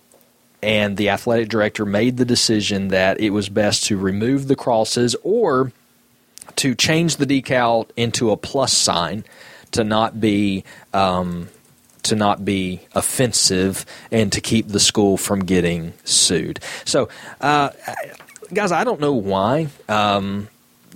and 0.61 0.97
the 0.97 1.09
athletic 1.09 1.47
director 1.47 1.85
made 1.85 2.17
the 2.17 2.25
decision 2.25 2.89
that 2.89 3.19
it 3.21 3.29
was 3.29 3.47
best 3.47 3.85
to 3.85 3.97
remove 3.97 4.49
the 4.49 4.57
crosses 4.57 5.15
or 5.23 5.71
to 6.57 6.75
change 6.75 7.15
the 7.15 7.25
decal 7.25 7.89
into 7.95 8.29
a 8.29 8.37
plus 8.37 8.73
sign 8.73 9.23
to 9.71 9.83
not 9.83 10.19
be 10.19 10.63
um, 10.93 11.49
to 12.03 12.15
not 12.15 12.43
be 12.43 12.81
offensive 12.93 13.85
and 14.11 14.31
to 14.31 14.41
keep 14.41 14.67
the 14.67 14.79
school 14.79 15.17
from 15.17 15.41
getting 15.41 15.93
sued. 16.03 16.59
So, 16.85 17.09
uh, 17.39 17.69
guys, 18.53 18.71
I 18.71 18.83
don't 18.83 18.99
know 18.99 19.13
why. 19.13 19.67
Um, 19.87 20.47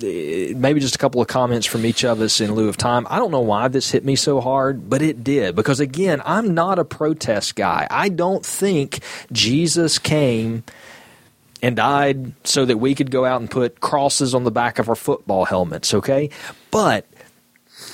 maybe 0.02 0.80
just 0.80 0.96
a 0.96 0.98
couple 0.98 1.22
of 1.22 1.28
comments 1.28 1.66
from 1.66 1.86
each 1.86 2.04
of 2.04 2.20
us 2.22 2.42
in 2.42 2.54
lieu 2.54 2.68
of 2.68 2.78
time. 2.78 3.08
I 3.10 3.18
don't 3.18 3.32
know 3.32 3.42
why 3.42 3.68
this 3.68 3.92
hit 3.92 4.04
me 4.04 4.16
so 4.16 4.42
hard, 4.42 4.90
but 4.90 5.02
it 5.02 5.24
did. 5.24 5.56
Because 5.56 5.80
again, 5.80 6.22
I'm 6.26 6.54
not 6.54 6.80
a 6.80 6.86
protest 6.86 7.56
guy. 7.56 7.88
I 7.90 8.10
don't 8.10 8.46
think 8.46 9.00
Jesus 9.32 10.00
came 10.00 10.64
and 11.62 11.76
died 11.76 12.34
so 12.46 12.66
that 12.66 12.78
we 12.78 12.94
could 12.94 13.10
go 13.10 13.26
out 13.26 13.40
and 13.40 13.50
put 13.50 13.80
crosses 13.80 14.36
on 14.36 14.44
the 14.44 14.52
back 14.52 14.80
of 14.80 14.90
our 14.90 14.96
football 14.96 15.46
helmets, 15.46 15.94
okay? 15.94 16.30
But 16.72 17.06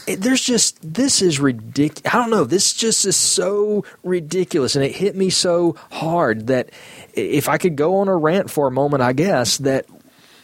there's 0.05 0.41
just 0.41 0.77
this 0.81 1.22
is 1.22 1.39
ridiculous. 1.39 2.13
I 2.13 2.18
don't 2.19 2.30
know. 2.30 2.43
This 2.43 2.73
just 2.73 3.05
is 3.05 3.15
so 3.15 3.85
ridiculous, 4.03 4.76
and 4.76 4.84
it 4.84 4.95
hit 4.95 5.15
me 5.15 5.30
so 5.30 5.76
hard 5.91 6.47
that 6.47 6.69
if 7.13 7.49
I 7.49 7.57
could 7.57 7.76
go 7.76 7.97
on 7.97 8.07
a 8.07 8.15
rant 8.15 8.49
for 8.49 8.68
a 8.68 8.72
moment, 8.72 9.03
I 9.03 9.13
guess 9.13 9.57
that 9.59 9.85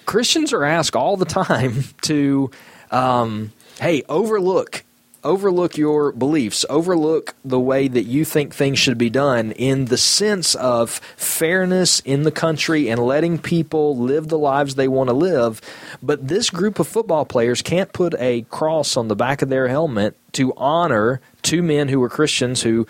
Christians 0.06 0.54
are 0.54 0.64
asked 0.64 0.96
all 0.96 1.18
the 1.18 1.26
time 1.26 1.84
to, 2.04 2.52
um, 2.92 3.52
hey, 3.80 4.04
overlook 4.08 4.84
overlook 5.24 5.78
your 5.78 6.12
beliefs, 6.12 6.66
overlook 6.70 7.36
the 7.44 7.60
way 7.60 7.88
that 7.88 8.04
you 8.04 8.26
think 8.26 8.54
things 8.54 8.80
should 8.80 8.98
be 8.98 9.10
done 9.10 9.52
in 9.54 9.86
the 9.86 9.98
sense 9.98 10.56
of 10.56 10.92
fairness 11.16 12.00
in 12.02 12.24
the 12.24 12.32
country 12.32 12.90
and 12.90 13.00
letting 13.00 13.38
people 13.38 13.98
live 13.98 14.28
the 14.28 14.38
lives 14.38 14.76
they 14.76 14.88
want 14.88 15.10
to 15.10 15.14
live. 15.14 15.62
But 16.02 16.28
this 16.28 16.50
group 16.50 16.80
of 16.80 16.88
football 16.88 17.26
players 17.26 17.62
can't 17.62 17.92
put 17.94 18.14
a 18.20 18.44
cross 18.44 18.98
on 18.98 19.08
the 19.08 19.16
back 19.16 19.42
of 19.42 19.50
their 19.50 19.68
helmet 19.68 20.16
to 20.34 20.54
honor 20.56 21.22
two 21.42 21.64
men 21.64 21.88
who 21.88 22.00
were 22.00 22.10
Christians 22.10 22.62
who 22.62 22.88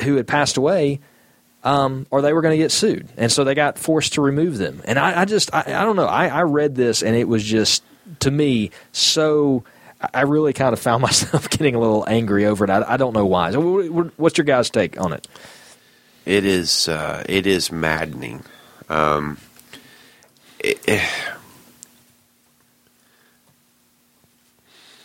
who 0.00 0.16
had 0.16 0.26
passed 0.26 0.56
away. 0.56 1.00
Um, 1.64 2.06
or 2.12 2.22
they 2.22 2.32
were 2.32 2.42
going 2.42 2.52
to 2.52 2.62
get 2.62 2.70
sued, 2.70 3.08
and 3.16 3.32
so 3.32 3.42
they 3.42 3.56
got 3.56 3.76
forced 3.76 4.12
to 4.12 4.20
remove 4.20 4.56
them. 4.56 4.82
And 4.84 5.00
I, 5.00 5.22
I 5.22 5.24
just, 5.24 5.52
I, 5.52 5.64
I, 5.66 5.82
don't 5.82 5.96
know. 5.96 6.06
I, 6.06 6.28
I 6.28 6.42
read 6.42 6.76
this, 6.76 7.02
and 7.02 7.16
it 7.16 7.26
was 7.26 7.42
just 7.42 7.82
to 8.20 8.30
me 8.30 8.70
so 8.92 9.64
I 10.00 10.22
really 10.22 10.52
kind 10.52 10.72
of 10.72 10.78
found 10.78 11.02
myself 11.02 11.48
getting 11.50 11.74
a 11.74 11.80
little 11.80 12.04
angry 12.08 12.46
over 12.46 12.64
it. 12.64 12.70
I, 12.70 12.94
I 12.94 12.96
don't 12.96 13.14
know 13.14 13.26
why. 13.26 13.52
So 13.52 14.10
what's 14.16 14.38
your 14.38 14.44
guys' 14.44 14.70
take 14.70 15.00
on 15.00 15.12
it? 15.12 15.26
It 16.24 16.44
is 16.44 16.88
uh, 16.88 17.24
it 17.28 17.46
is 17.46 17.70
maddening. 17.70 18.42
Um, 18.88 19.38
it, 20.58 20.80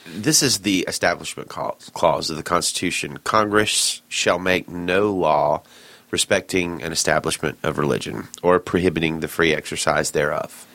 this 0.08 0.42
is 0.42 0.60
the 0.60 0.80
establishment 0.88 1.50
clause 1.50 2.30
of 2.30 2.38
the 2.38 2.44
Constitution. 2.44 3.20
Congress 3.24 4.02
shall 4.08 4.40
make 4.40 4.68
no 4.68 5.14
law 5.14 5.62
respecting 6.10 6.82
an 6.82 6.92
establishment 6.92 7.58
of 7.64 7.78
religion 7.78 8.28
or 8.44 8.60
prohibiting 8.60 9.20
the 9.20 9.28
free 9.28 9.54
exercise 9.54 10.12
thereof. 10.12 10.68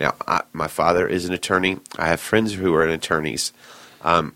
Now, 0.00 0.14
I, 0.26 0.42
my 0.52 0.68
father 0.68 1.06
is 1.06 1.24
an 1.24 1.32
attorney. 1.32 1.78
I 1.96 2.08
have 2.08 2.20
friends 2.20 2.54
who 2.54 2.74
are 2.74 2.82
attorneys. 2.82 3.52
Um, 4.02 4.34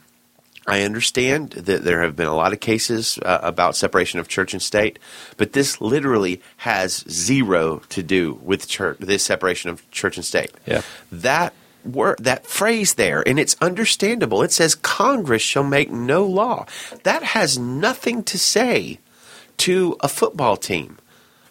I 0.69 0.83
understand 0.83 1.53
that 1.53 1.83
there 1.83 2.03
have 2.03 2.15
been 2.15 2.27
a 2.27 2.37
lot 2.37 2.53
of 2.53 2.61
cases 2.61 3.19
uh, 3.23 3.41
about 3.43 3.75
separation 3.75 4.21
of 4.21 4.29
church 4.29 4.53
and 4.53 4.63
state, 4.63 4.99
but 5.39 5.55
this 5.55 5.81
literally 5.81 6.43
has 6.59 7.05
zero 7.09 7.81
to 7.89 8.03
do 8.03 8.39
with 8.43 8.69
church, 8.69 8.99
this 8.99 9.25
separation 9.25 9.71
of 9.71 9.91
church 9.91 10.17
and 10.17 10.27
state. 10.27 10.51
Yeah. 10.67 10.83
That 11.11 11.55
word, 11.87 12.19
that 12.21 12.47
phrase 12.47 12.95
there, 12.95 13.27
and 13.27 13.39
it's 13.39 13.57
understandable. 13.63 14.43
It 14.43 14.53
says 14.53 14.75
Congress 14.75 15.41
shall 15.41 15.65
make 15.65 15.91
no 15.91 16.25
law. 16.25 16.67
That 17.03 17.23
has 17.23 17.59
nothing 17.59 18.23
to 18.25 18.39
say 18.39 18.99
to 19.59 19.97
a 20.01 20.09
football 20.09 20.59
team 20.59 20.99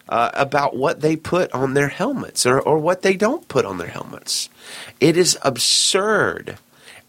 uh, 0.10 0.32
about 0.34 0.76
what 0.76 1.02
they 1.02 1.16
put 1.16 1.52
on 1.52 1.74
their 1.74 1.90
helmets 1.90 2.46
or, 2.46 2.60
or 2.60 2.78
what 2.78 3.02
they 3.02 3.16
don't 3.16 3.48
put 3.48 3.66
on 3.66 3.78
their 3.78 3.88
helmets. 3.88 4.50
It 5.00 5.18
is 5.18 5.38
absurd. 5.42 6.58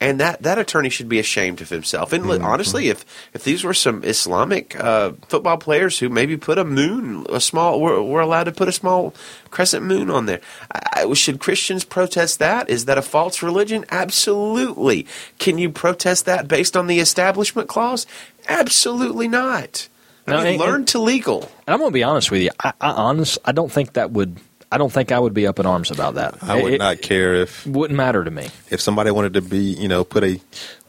And 0.00 0.20
that, 0.20 0.42
that 0.42 0.58
attorney 0.58 0.90
should 0.90 1.08
be 1.08 1.18
ashamed 1.18 1.60
of 1.60 1.70
himself. 1.70 2.12
And 2.12 2.24
mm-hmm. 2.24 2.44
honestly, 2.44 2.88
if, 2.88 3.04
if 3.34 3.42
these 3.42 3.64
were 3.64 3.74
some 3.74 4.04
Islamic 4.04 4.78
uh, 4.78 5.12
football 5.28 5.58
players 5.58 5.98
who 5.98 6.08
maybe 6.08 6.36
put 6.36 6.56
a 6.56 6.64
moon, 6.64 7.26
a 7.28 7.40
small, 7.40 7.80
were, 7.80 8.00
were 8.00 8.20
allowed 8.20 8.44
to 8.44 8.52
put 8.52 8.68
a 8.68 8.72
small 8.72 9.12
crescent 9.50 9.84
moon 9.84 10.08
on 10.08 10.26
there, 10.26 10.40
I, 10.70 11.12
should 11.14 11.40
Christians 11.40 11.84
protest 11.84 12.38
that? 12.38 12.70
Is 12.70 12.84
that 12.84 12.96
a 12.96 13.02
false 13.02 13.42
religion? 13.42 13.84
Absolutely. 13.90 15.04
Can 15.40 15.58
you 15.58 15.68
protest 15.68 16.26
that 16.26 16.46
based 16.46 16.76
on 16.76 16.86
the 16.86 17.00
establishment 17.00 17.68
clause? 17.68 18.06
Absolutely 18.48 19.26
not. 19.26 19.88
I 20.32 20.44
mean, 20.44 20.60
learn 20.60 20.84
to 20.86 20.98
legal. 20.98 21.42
And 21.66 21.74
I'm 21.74 21.78
going 21.78 21.90
to 21.90 21.94
be 21.94 22.02
honest 22.02 22.30
with 22.30 22.42
you. 22.42 22.50
I, 22.60 22.72
I 22.80 22.90
honest, 22.90 23.38
I 23.44 23.52
don't 23.52 23.70
think 23.70 23.94
that 23.94 24.10
would. 24.12 24.38
I 24.70 24.76
don't 24.76 24.92
think 24.92 25.12
I 25.12 25.18
would 25.18 25.32
be 25.32 25.46
up 25.46 25.58
in 25.58 25.64
arms 25.64 25.90
about 25.90 26.16
that. 26.16 26.42
I 26.42 26.62
would 26.62 26.74
it, 26.74 26.78
not 26.78 27.00
care 27.00 27.34
if 27.36 27.66
wouldn't 27.66 27.96
matter 27.96 28.22
to 28.22 28.30
me. 28.30 28.48
If 28.68 28.82
somebody 28.82 29.10
wanted 29.10 29.32
to 29.34 29.40
be, 29.40 29.58
you 29.58 29.88
know, 29.88 30.04
put 30.04 30.24
a 30.24 30.38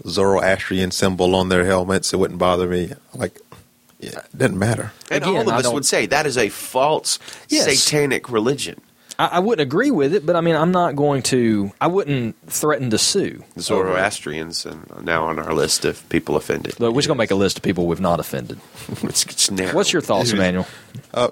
Zoroastrian 0.06 0.92
symbol 0.92 1.34
on 1.34 1.48
their 1.48 1.64
helmets, 1.64 2.12
it 2.12 2.18
wouldn't 2.18 2.40
bother 2.40 2.68
me. 2.68 2.92
Like 3.14 3.40
it 4.00 4.16
doesn't 4.36 4.58
matter. 4.58 4.92
And 5.10 5.24
Again, 5.24 5.36
all 5.36 5.42
of 5.50 5.66
us 5.66 5.72
would 5.72 5.86
say 5.86 6.06
that 6.08 6.26
is 6.26 6.38
a 6.38 6.50
false 6.50 7.20
yes. 7.50 7.82
satanic 7.82 8.30
religion. 8.30 8.82
I, 9.20 9.26
I, 9.34 9.40
wouldn't 9.40 9.62
agree 9.62 9.92
with 9.92 10.14
it, 10.14 10.26
but 10.26 10.38
I 10.38 10.42
mean, 10.42 10.56
I'm 10.56 10.72
not 10.72 10.96
going 10.96 11.22
to. 11.24 11.72
I 11.82 11.88
wouldn't 11.88 12.38
threaten 12.48 12.90
to 12.92 12.98
sue. 12.98 13.44
Zoroastrians 13.60 14.66
and 14.66 14.90
now 15.04 15.26
on 15.26 15.38
our 15.38 15.54
list 15.54 15.84
of 15.84 16.08
people 16.08 16.38
offended. 16.38 16.80
Look, 16.80 16.96
we're 16.96 17.02
just 17.02 17.10
going 17.10 17.18
to 17.18 17.22
make 17.22 17.32
a 17.32 17.36
list 17.36 17.58
of 17.58 17.64
people 17.64 17.86
we've 17.86 18.00
not 18.00 18.22
offended. 18.22 18.60
it's, 19.04 19.26
it's 19.26 19.74
What's 19.74 19.92
your 19.92 20.02
thoughts, 20.02 20.32
Immanuel? 20.32 20.66
Uh, 21.12 21.30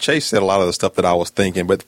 Chase 0.00 0.26
said 0.26 0.42
a 0.42 0.44
lot 0.44 0.60
of 0.60 0.66
the 0.66 0.72
stuff 0.72 0.94
that 0.94 1.04
I 1.04 1.12
was 1.12 1.30
thinking, 1.30 1.68
but 1.68 1.84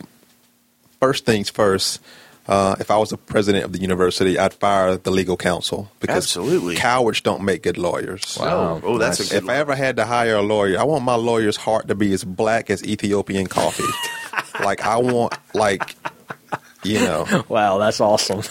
first 1.01 1.27
things 1.27 1.51
first. 1.51 2.01
Uh, 2.47 2.77
if 2.79 2.93
I 2.93 2.99
was 2.99 3.11
the 3.11 3.16
president 3.16 3.65
of 3.65 3.73
the 3.73 3.81
university, 3.81 4.39
I'd 4.39 4.55
fire 4.55 4.97
the 4.97 5.11
legal 5.11 5.37
counsel 5.37 5.91
because 5.99 6.16
Absolutely. 6.16 6.77
cowards 6.77 7.23
don't 7.23 7.43
make 7.43 7.65
good 7.65 7.77
lawyers. 7.77 8.37
Wow. 8.39 8.81
Oh, 8.85 8.99
that's 8.99 9.19
a 9.19 9.23
good 9.25 9.39
If 9.39 9.45
one. 9.45 9.57
I 9.57 9.59
ever 9.59 9.75
had 9.75 9.97
to 9.97 10.05
hire 10.05 10.37
a 10.37 10.43
lawyer, 10.43 10.79
I 10.79 10.85
want 10.85 11.03
my 11.03 11.16
lawyer's 11.16 11.57
heart 11.57 11.89
to 11.89 11.97
be 11.97 12.12
as 12.12 12.23
black 12.23 12.71
as 12.71 12.85
Ethiopian 12.85 13.49
coffee. 13.49 13.83
like 14.60 14.82
I 14.82 14.97
want 14.97 15.35
like 15.55 15.97
you 16.85 17.01
know. 17.01 17.44
Wow, 17.48 17.78
that's 17.78 18.01
awesome. 18.01 18.43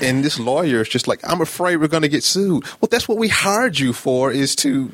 and 0.00 0.24
this 0.24 0.38
lawyer 0.38 0.80
is 0.80 0.88
just 0.88 1.08
like, 1.08 1.20
I'm 1.24 1.40
afraid 1.40 1.76
we're 1.76 1.88
going 1.88 2.02
to 2.02 2.08
get 2.08 2.24
sued. 2.24 2.64
Well, 2.80 2.88
that's 2.90 3.08
what 3.08 3.18
we 3.18 3.28
hired 3.28 3.78
you 3.78 3.92
for 3.92 4.30
is 4.30 4.56
to 4.56 4.88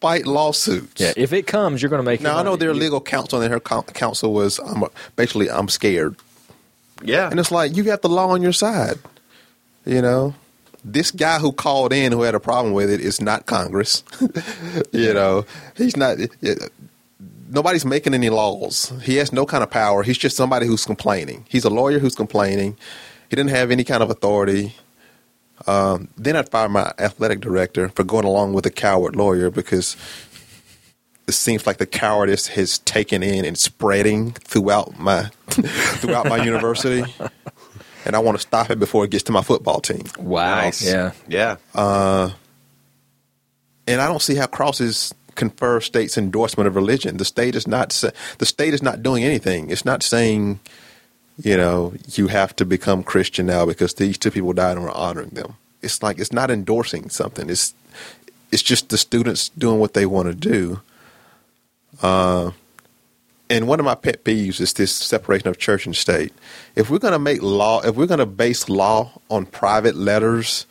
fight 0.00 0.26
lawsuits. 0.26 1.00
Yeah, 1.00 1.12
if 1.16 1.32
it 1.32 1.46
comes, 1.46 1.82
you're 1.82 1.90
going 1.90 2.02
to 2.02 2.08
make. 2.08 2.20
Now 2.20 2.38
I 2.38 2.42
know 2.42 2.56
their 2.56 2.74
legal 2.74 3.00
counsel, 3.00 3.40
and 3.40 3.52
her 3.52 3.60
counsel 3.60 4.32
was, 4.32 4.58
I'm 4.58 4.84
basically, 5.16 5.50
I'm 5.50 5.68
scared. 5.68 6.16
Yeah. 7.02 7.28
And 7.30 7.40
it's 7.40 7.50
like 7.50 7.76
you 7.76 7.82
got 7.82 8.02
the 8.02 8.08
law 8.08 8.28
on 8.28 8.42
your 8.42 8.52
side. 8.52 8.98
You 9.84 10.00
know, 10.00 10.34
this 10.84 11.10
guy 11.10 11.38
who 11.38 11.52
called 11.52 11.92
in 11.92 12.12
who 12.12 12.22
had 12.22 12.36
a 12.36 12.40
problem 12.40 12.72
with 12.72 12.90
it 12.90 13.00
is 13.00 13.20
not 13.20 13.46
Congress. 13.46 14.04
you 14.92 15.12
know, 15.12 15.44
he's 15.76 15.96
not. 15.96 16.18
Nobody's 17.52 17.84
making 17.84 18.14
any 18.14 18.30
laws. 18.30 18.92
He 19.02 19.16
has 19.16 19.32
no 19.32 19.46
kind 19.46 19.62
of 19.62 19.70
power. 19.70 20.02
He's 20.02 20.18
just 20.18 20.36
somebody 20.36 20.66
who's 20.66 20.84
complaining. 20.84 21.44
He's 21.48 21.64
a 21.64 21.70
lawyer 21.70 21.98
who's 21.98 22.14
complaining. 22.14 22.76
He 23.28 23.36
didn't 23.36 23.50
have 23.50 23.70
any 23.70 23.84
kind 23.84 24.02
of 24.02 24.10
authority. 24.10 24.74
Um, 25.66 26.08
then 26.16 26.34
I'd 26.34 26.48
fire 26.48 26.68
my 26.68 26.92
athletic 26.98 27.40
director 27.40 27.88
for 27.90 28.04
going 28.04 28.24
along 28.24 28.54
with 28.54 28.66
a 28.66 28.70
coward 28.70 29.14
lawyer 29.14 29.50
because 29.50 29.96
it 31.28 31.32
seems 31.32 31.66
like 31.66 31.76
the 31.76 31.86
cowardice 31.86 32.48
has 32.48 32.78
taken 32.80 33.22
in 33.22 33.44
and 33.44 33.56
spreading 33.56 34.32
throughout 34.32 34.98
my 34.98 35.24
throughout 35.48 36.26
my 36.26 36.42
university. 36.42 37.04
And 38.04 38.16
I 38.16 38.18
want 38.18 38.36
to 38.36 38.42
stop 38.42 38.70
it 38.70 38.80
before 38.80 39.04
it 39.04 39.10
gets 39.10 39.22
to 39.24 39.32
my 39.32 39.42
football 39.42 39.80
team. 39.80 40.02
Wow. 40.18 40.56
Nice. 40.56 40.84
Yeah. 40.84 41.12
Yeah. 41.28 41.56
Uh, 41.72 42.30
and 43.86 44.00
I 44.00 44.08
don't 44.08 44.22
see 44.22 44.34
how 44.34 44.46
crosses 44.46 45.14
confer 45.34 45.80
state's 45.80 46.18
endorsement 46.18 46.66
of 46.66 46.76
religion. 46.76 47.16
The 47.16 47.24
state 47.24 47.54
is 47.54 47.66
not 47.66 47.90
the 48.38 48.46
state 48.46 48.74
is 48.74 48.82
not 48.82 49.02
doing 49.02 49.24
anything. 49.24 49.70
It's 49.70 49.84
not 49.84 50.02
saying, 50.02 50.60
you 51.42 51.56
know, 51.56 51.94
you 52.06 52.28
have 52.28 52.54
to 52.56 52.64
become 52.64 53.02
Christian 53.02 53.46
now 53.46 53.66
because 53.66 53.94
these 53.94 54.18
two 54.18 54.30
people 54.30 54.52
died 54.52 54.76
and 54.76 54.84
we're 54.84 54.92
honoring 54.92 55.30
them. 55.30 55.56
It's 55.82 56.02
like 56.02 56.18
it's 56.18 56.32
not 56.32 56.50
endorsing 56.50 57.10
something. 57.10 57.50
It's 57.50 57.74
it's 58.50 58.62
just 58.62 58.90
the 58.90 58.98
students 58.98 59.48
doing 59.50 59.80
what 59.80 59.94
they 59.94 60.06
want 60.06 60.28
to 60.28 60.34
do. 60.34 60.80
Uh, 62.02 62.52
and 63.48 63.68
one 63.68 63.78
of 63.78 63.84
my 63.84 63.94
pet 63.94 64.24
peeves 64.24 64.60
is 64.60 64.72
this 64.72 64.94
separation 64.94 65.48
of 65.48 65.58
church 65.58 65.84
and 65.84 65.94
state. 65.94 66.32
If 66.74 66.88
we're 66.88 66.98
going 66.98 67.12
to 67.12 67.18
make 67.18 67.42
law, 67.42 67.82
if 67.82 67.96
we're 67.96 68.06
going 68.06 68.18
to 68.18 68.26
base 68.26 68.68
law 68.68 69.12
on 69.28 69.46
private 69.46 69.94
letters 69.94 70.66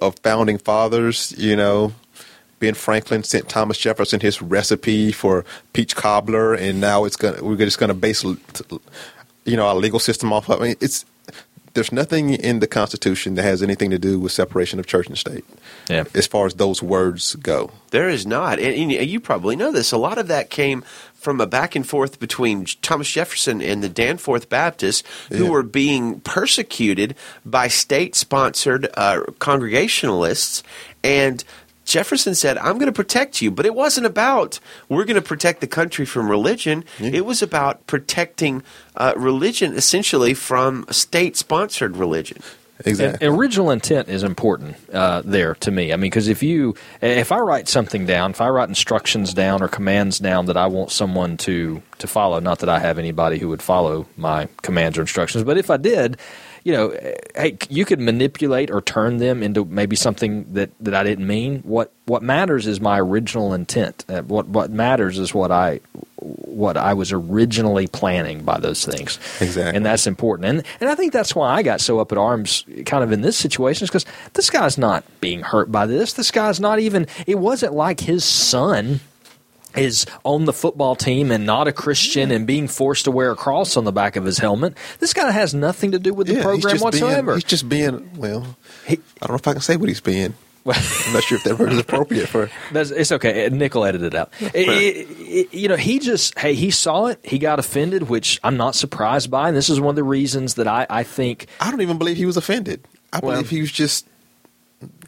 of 0.00 0.18
founding 0.20 0.58
fathers, 0.58 1.34
you 1.36 1.56
know, 1.56 1.94
Ben 2.62 2.74
Franklin 2.74 3.24
sent 3.24 3.48
Thomas 3.48 3.76
Jefferson 3.76 4.20
his 4.20 4.40
recipe 4.40 5.10
for 5.10 5.44
peach 5.72 5.96
cobbler, 5.96 6.54
and 6.54 6.80
now 6.80 7.04
it's 7.04 7.16
going 7.16 7.44
we're 7.44 7.56
just 7.56 7.80
going 7.80 7.88
to 7.88 7.94
base 7.94 8.22
you 8.22 9.56
know 9.56 9.66
our 9.66 9.74
legal 9.74 9.98
system 9.98 10.32
off 10.32 10.48
of. 10.48 10.60
I 10.60 10.66
mean, 10.68 10.76
it's 10.80 11.04
there's 11.74 11.90
nothing 11.90 12.30
in 12.30 12.60
the 12.60 12.68
Constitution 12.68 13.34
that 13.34 13.42
has 13.42 13.64
anything 13.64 13.90
to 13.90 13.98
do 13.98 14.20
with 14.20 14.30
separation 14.30 14.78
of 14.78 14.86
church 14.86 15.08
and 15.08 15.18
state. 15.18 15.44
Yeah. 15.90 16.04
As 16.14 16.28
far 16.28 16.46
as 16.46 16.54
those 16.54 16.84
words 16.84 17.34
go, 17.34 17.72
there 17.90 18.08
is 18.08 18.26
not, 18.26 18.60
and, 18.60 18.92
and 18.92 19.10
you 19.10 19.18
probably 19.18 19.56
know 19.56 19.72
this. 19.72 19.90
A 19.90 19.98
lot 19.98 20.18
of 20.18 20.28
that 20.28 20.48
came 20.48 20.84
from 21.14 21.40
a 21.40 21.48
back 21.48 21.74
and 21.74 21.88
forth 21.88 22.20
between 22.20 22.66
Thomas 22.80 23.10
Jefferson 23.10 23.60
and 23.60 23.82
the 23.82 23.88
Danforth 23.88 24.48
Baptists, 24.48 25.02
who 25.30 25.44
yeah. 25.44 25.50
were 25.50 25.64
being 25.64 26.20
persecuted 26.20 27.16
by 27.44 27.66
state-sponsored 27.66 28.88
uh, 28.94 29.22
Congregationalists, 29.40 30.62
and 31.02 31.42
Jefferson 31.84 32.34
said, 32.34 32.58
I'm 32.58 32.78
going 32.78 32.86
to 32.86 32.92
protect 32.92 33.42
you. 33.42 33.50
But 33.50 33.66
it 33.66 33.74
wasn't 33.74 34.06
about 34.06 34.60
we're 34.88 35.04
going 35.04 35.16
to 35.16 35.22
protect 35.22 35.60
the 35.60 35.66
country 35.66 36.04
from 36.04 36.30
religion. 36.30 36.84
Yeah. 36.98 37.10
It 37.14 37.26
was 37.26 37.42
about 37.42 37.86
protecting 37.86 38.62
uh, 38.96 39.14
religion 39.16 39.74
essentially 39.74 40.34
from 40.34 40.86
state 40.90 41.36
sponsored 41.36 41.96
religion. 41.96 42.42
Exactly. 42.84 43.26
And 43.26 43.38
original 43.38 43.70
intent 43.70 44.08
is 44.08 44.22
important 44.22 44.76
uh, 44.92 45.22
there 45.24 45.54
to 45.56 45.70
me. 45.70 45.92
I 45.92 45.96
mean, 45.96 46.10
because 46.10 46.28
if 46.28 46.42
you, 46.42 46.74
if 47.00 47.30
I 47.30 47.38
write 47.38 47.68
something 47.68 48.06
down, 48.06 48.32
if 48.32 48.40
I 48.40 48.48
write 48.48 48.68
instructions 48.68 49.34
down 49.34 49.62
or 49.62 49.68
commands 49.68 50.18
down 50.18 50.46
that 50.46 50.56
I 50.56 50.66
want 50.66 50.90
someone 50.90 51.36
to 51.38 51.82
to 51.98 52.06
follow, 52.08 52.40
not 52.40 52.58
that 52.60 52.68
I 52.68 52.80
have 52.80 52.98
anybody 52.98 53.38
who 53.38 53.48
would 53.48 53.62
follow 53.62 54.08
my 54.16 54.48
commands 54.62 54.98
or 54.98 55.02
instructions, 55.02 55.44
but 55.44 55.56
if 55.58 55.70
I 55.70 55.76
did, 55.76 56.18
you 56.64 56.72
know, 56.72 56.90
hey, 57.34 57.58
you 57.68 57.84
could 57.84 58.00
manipulate 58.00 58.70
or 58.70 58.80
turn 58.80 59.18
them 59.18 59.42
into 59.42 59.64
maybe 59.64 59.96
something 59.96 60.52
that, 60.54 60.70
that 60.80 60.94
I 60.94 61.02
didn't 61.02 61.26
mean. 61.26 61.60
What 61.60 61.92
what 62.06 62.22
matters 62.22 62.66
is 62.66 62.80
my 62.80 63.00
original 63.00 63.54
intent. 63.54 64.04
Uh, 64.08 64.22
what 64.22 64.46
what 64.48 64.70
matters 64.70 65.18
is 65.18 65.34
what 65.34 65.50
I 65.50 65.80
what 66.16 66.76
I 66.76 66.94
was 66.94 67.12
originally 67.12 67.88
planning 67.88 68.44
by 68.44 68.60
those 68.60 68.84
things. 68.84 69.18
Exactly, 69.40 69.76
and 69.76 69.84
that's 69.84 70.06
important. 70.06 70.48
And 70.48 70.62
and 70.80 70.90
I 70.90 70.94
think 70.94 71.12
that's 71.12 71.34
why 71.34 71.52
I 71.52 71.62
got 71.62 71.80
so 71.80 71.98
up 71.98 72.12
at 72.12 72.18
arms, 72.18 72.64
kind 72.86 73.02
of 73.02 73.10
in 73.10 73.22
this 73.22 73.36
situation, 73.36 73.84
is 73.84 73.90
because 73.90 74.06
this 74.34 74.50
guy's 74.50 74.78
not 74.78 75.04
being 75.20 75.40
hurt 75.40 75.72
by 75.72 75.86
this. 75.86 76.12
This 76.12 76.30
guy's 76.30 76.60
not 76.60 76.78
even. 76.78 77.06
It 77.26 77.38
wasn't 77.38 77.74
like 77.74 78.00
his 78.00 78.24
son 78.24 79.00
is 79.76 80.06
on 80.24 80.44
the 80.44 80.52
football 80.52 80.96
team 80.96 81.30
and 81.30 81.46
not 81.46 81.68
a 81.68 81.72
Christian 81.72 82.30
and 82.30 82.46
being 82.46 82.68
forced 82.68 83.04
to 83.04 83.10
wear 83.10 83.30
a 83.30 83.36
cross 83.36 83.76
on 83.76 83.84
the 83.84 83.92
back 83.92 84.16
of 84.16 84.24
his 84.24 84.38
helmet. 84.38 84.76
This 84.98 85.12
guy 85.12 85.30
has 85.30 85.54
nothing 85.54 85.92
to 85.92 85.98
do 85.98 86.14
with 86.14 86.26
the 86.26 86.34
yeah, 86.34 86.42
program 86.42 86.74
he's 86.74 86.82
whatsoever. 86.82 87.32
Being, 87.32 87.36
he's 87.36 87.44
just 87.44 87.68
being 87.68 88.10
well. 88.16 88.56
He, 88.86 88.94
I 89.20 89.26
don't 89.26 89.30
know 89.30 89.34
if 89.36 89.48
I 89.48 89.52
can 89.52 89.62
say 89.62 89.76
what 89.76 89.88
he's 89.88 90.00
being. 90.00 90.34
I'm 90.66 91.12
not 91.12 91.24
sure 91.24 91.38
if 91.38 91.44
that 91.44 91.58
word 91.58 91.72
is 91.72 91.78
appropriate 91.80 92.28
for. 92.28 92.48
That's, 92.72 92.92
it's 92.92 93.10
okay. 93.10 93.48
Nickel 93.48 93.84
edited 93.84 94.14
it 94.14 94.16
out. 94.16 94.32
It, 94.40 94.68
it, 94.68 95.54
you 95.54 95.66
know, 95.66 95.74
he 95.76 95.98
just 95.98 96.38
hey, 96.38 96.54
he 96.54 96.70
saw 96.70 97.06
it. 97.06 97.18
He 97.24 97.40
got 97.40 97.58
offended, 97.58 98.08
which 98.08 98.38
I'm 98.44 98.56
not 98.56 98.76
surprised 98.76 99.28
by. 99.28 99.48
And 99.48 99.56
this 99.56 99.68
is 99.68 99.80
one 99.80 99.90
of 99.90 99.96
the 99.96 100.04
reasons 100.04 100.54
that 100.54 100.68
I, 100.68 100.86
I 100.88 101.02
think 101.02 101.46
I 101.58 101.70
don't 101.72 101.80
even 101.80 101.98
believe 101.98 102.16
he 102.16 102.26
was 102.26 102.36
offended. 102.36 102.86
I 103.12 103.20
believe 103.20 103.50
he 103.50 103.60
was 103.60 103.72
just 103.72 104.06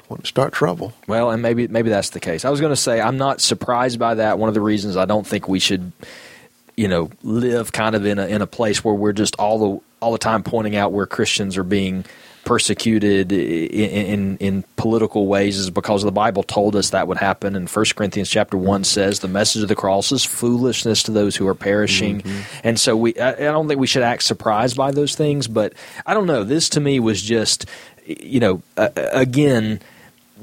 want 0.09 0.22
to 0.22 0.28
start 0.28 0.52
trouble. 0.52 0.93
Well, 1.06 1.31
and 1.31 1.43
maybe 1.43 1.68
maybe 1.68 1.90
that's 1.90 2.10
the 2.10 2.20
case. 2.20 2.44
I 2.44 2.51
was 2.51 2.60
going 2.60 2.72
to 2.72 2.76
say 2.76 3.01
I'm 3.01 3.16
not 3.16 3.40
surprised 3.40 3.98
by 3.98 4.14
that. 4.16 4.39
One 4.39 4.48
of 4.48 4.55
the 4.55 4.60
reasons 4.60 4.97
I 4.97 5.05
don't 5.05 5.26
think 5.26 5.48
we 5.48 5.59
should, 5.59 5.93
you 6.76 6.89
know, 6.89 7.10
live 7.22 7.72
kind 7.72 7.94
of 7.94 8.05
in 8.06 8.18
a 8.18 8.26
in 8.26 8.43
a 8.43 8.47
place 8.47 8.85
where 8.85 8.94
we're 8.94 9.12
just 9.12 9.36
all 9.36 9.59
the 9.59 9.81
all 10.01 10.12
the 10.12 10.18
time 10.18 10.43
pointing 10.43 10.76
out 10.76 10.93
where 10.93 11.06
Christians 11.06 11.56
are 11.56 11.64
being 11.64 12.05
persecuted 12.44 13.32
in, 13.32 13.39
in, 13.39 14.36
in 14.36 14.64
political 14.76 15.26
ways 15.26 15.59
is 15.59 15.70
because 15.70 16.02
the 16.02 16.12
Bible 16.12 16.43
told 16.43 16.76
us 16.76 16.90
that 16.90 17.09
would 17.09 17.16
happen. 17.16 17.56
And 17.56 17.68
1 17.68 17.85
Corinthians 17.97 18.28
chapter 18.28 18.56
one 18.56 18.85
says 18.85 19.20
the 19.20 19.28
message 19.28 19.62
of 19.62 19.68
the 19.68 19.74
cross 19.74 20.12
is 20.12 20.24
foolishness 20.24 21.02
to 21.05 21.10
those 21.10 21.36
who 21.36 21.48
are 21.48 21.55
perishing. 21.55 22.20
Mm-hmm. 22.20 22.40
And 22.62 22.78
so 22.78 22.97
we, 22.97 23.16
I, 23.18 23.31
I 23.31 23.35
don't 23.35 23.66
think 23.66 23.81
we 23.81 23.86
should 23.86 24.02
act 24.02 24.22
surprised 24.22 24.76
by 24.76 24.90
those 24.90 25.14
things. 25.14 25.48
But 25.48 25.72
I 26.06 26.14
don't 26.14 26.26
know. 26.26 26.44
This 26.44 26.68
to 26.70 26.81
me 26.81 27.01
was 27.01 27.22
just, 27.22 27.66
you 28.06 28.40
know, 28.40 28.62
uh, 28.76 28.90
again 28.94 29.81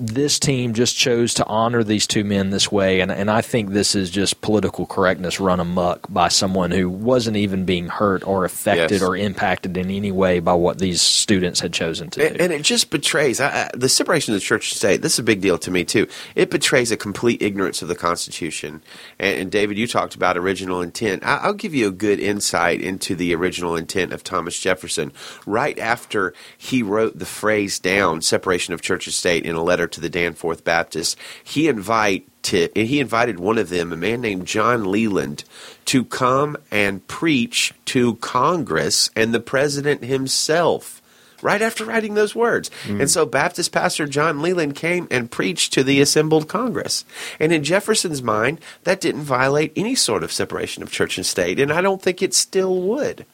this 0.01 0.39
team 0.39 0.73
just 0.73 0.95
chose 0.95 1.33
to 1.35 1.45
honor 1.45 1.83
these 1.83 2.07
two 2.07 2.23
men 2.23 2.51
this 2.51 2.71
way, 2.71 3.01
and, 3.01 3.11
and 3.11 3.29
I 3.29 3.41
think 3.41 3.71
this 3.71 3.95
is 3.95 4.09
just 4.09 4.41
political 4.41 4.85
correctness 4.85 5.39
run 5.39 5.59
amok 5.59 6.07
by 6.09 6.29
someone 6.29 6.71
who 6.71 6.89
wasn't 6.89 7.37
even 7.37 7.65
being 7.65 7.87
hurt 7.87 8.25
or 8.25 8.45
affected 8.45 9.01
yes. 9.01 9.01
or 9.01 9.17
impacted 9.17 9.75
in 9.77 9.91
any 9.91 10.11
way 10.11 10.39
by 10.39 10.53
what 10.53 10.79
these 10.79 11.01
students 11.01 11.59
had 11.59 11.73
chosen 11.73 12.09
to 12.11 12.25
and, 12.25 12.37
do. 12.37 12.43
And 12.43 12.53
it 12.53 12.61
just 12.61 12.89
betrays 12.89 13.39
I, 13.39 13.65
I, 13.65 13.71
the 13.73 13.89
separation 13.89 14.33
of 14.33 14.39
the 14.39 14.45
church 14.45 14.71
and 14.71 14.77
state. 14.77 15.01
This 15.01 15.13
is 15.13 15.19
a 15.19 15.23
big 15.23 15.41
deal 15.41 15.57
to 15.57 15.71
me 15.71 15.83
too. 15.83 16.07
It 16.35 16.49
betrays 16.49 16.91
a 16.91 16.97
complete 16.97 17.41
ignorance 17.41 17.81
of 17.81 17.87
the 17.87 17.95
Constitution. 17.95 18.81
And, 19.19 19.39
and 19.41 19.51
David, 19.51 19.77
you 19.77 19.87
talked 19.87 20.15
about 20.15 20.37
original 20.37 20.81
intent. 20.81 21.25
I, 21.25 21.37
I'll 21.37 21.53
give 21.53 21.75
you 21.75 21.87
a 21.89 21.91
good 21.91 22.19
insight 22.19 22.81
into 22.81 23.13
the 23.13 23.35
original 23.35 23.75
intent 23.75 24.13
of 24.13 24.23
Thomas 24.23 24.59
Jefferson. 24.59 25.11
Right 25.45 25.77
after 25.77 26.33
he 26.57 26.81
wrote 26.81 27.19
the 27.19 27.25
phrase 27.25 27.77
down, 27.77 28.21
separation 28.21 28.73
of 28.73 28.81
church 28.81 29.05
and 29.05 29.13
state, 29.13 29.45
in 29.45 29.55
a 29.55 29.63
letter 29.63 29.81
letter 29.81 29.87
to 29.93 30.01
the 30.01 30.09
Danforth 30.09 30.63
Baptists, 30.63 31.15
he 31.43 31.67
invite 31.67 32.27
to, 32.43 32.69
he 32.75 32.99
invited 32.99 33.39
one 33.39 33.57
of 33.57 33.69
them, 33.69 33.93
a 33.93 33.97
man 33.97 34.21
named 34.21 34.47
John 34.47 34.91
Leland, 34.91 35.43
to 35.85 36.03
come 36.03 36.57
and 36.71 37.05
preach 37.07 37.73
to 37.85 38.15
Congress 38.15 39.09
and 39.15 39.33
the 39.33 39.39
president 39.39 40.03
himself. 40.03 41.01
Right 41.43 41.63
after 41.63 41.85
writing 41.85 42.13
those 42.13 42.35
words. 42.35 42.69
Mm. 42.83 43.01
And 43.01 43.09
so 43.09 43.25
Baptist 43.25 43.71
pastor 43.71 44.05
John 44.05 44.43
Leland 44.43 44.75
came 44.75 45.07
and 45.09 45.31
preached 45.31 45.73
to 45.73 45.83
the 45.83 45.99
assembled 45.99 46.47
Congress. 46.47 47.03
And 47.39 47.51
in 47.51 47.63
Jefferson's 47.63 48.21
mind, 48.21 48.59
that 48.83 49.01
didn't 49.01 49.23
violate 49.23 49.73
any 49.75 49.95
sort 49.95 50.23
of 50.23 50.31
separation 50.31 50.83
of 50.83 50.91
church 50.91 51.17
and 51.17 51.25
state, 51.25 51.59
and 51.59 51.73
I 51.73 51.81
don't 51.81 51.99
think 51.99 52.21
it 52.21 52.35
still 52.35 52.79
would. 52.83 53.25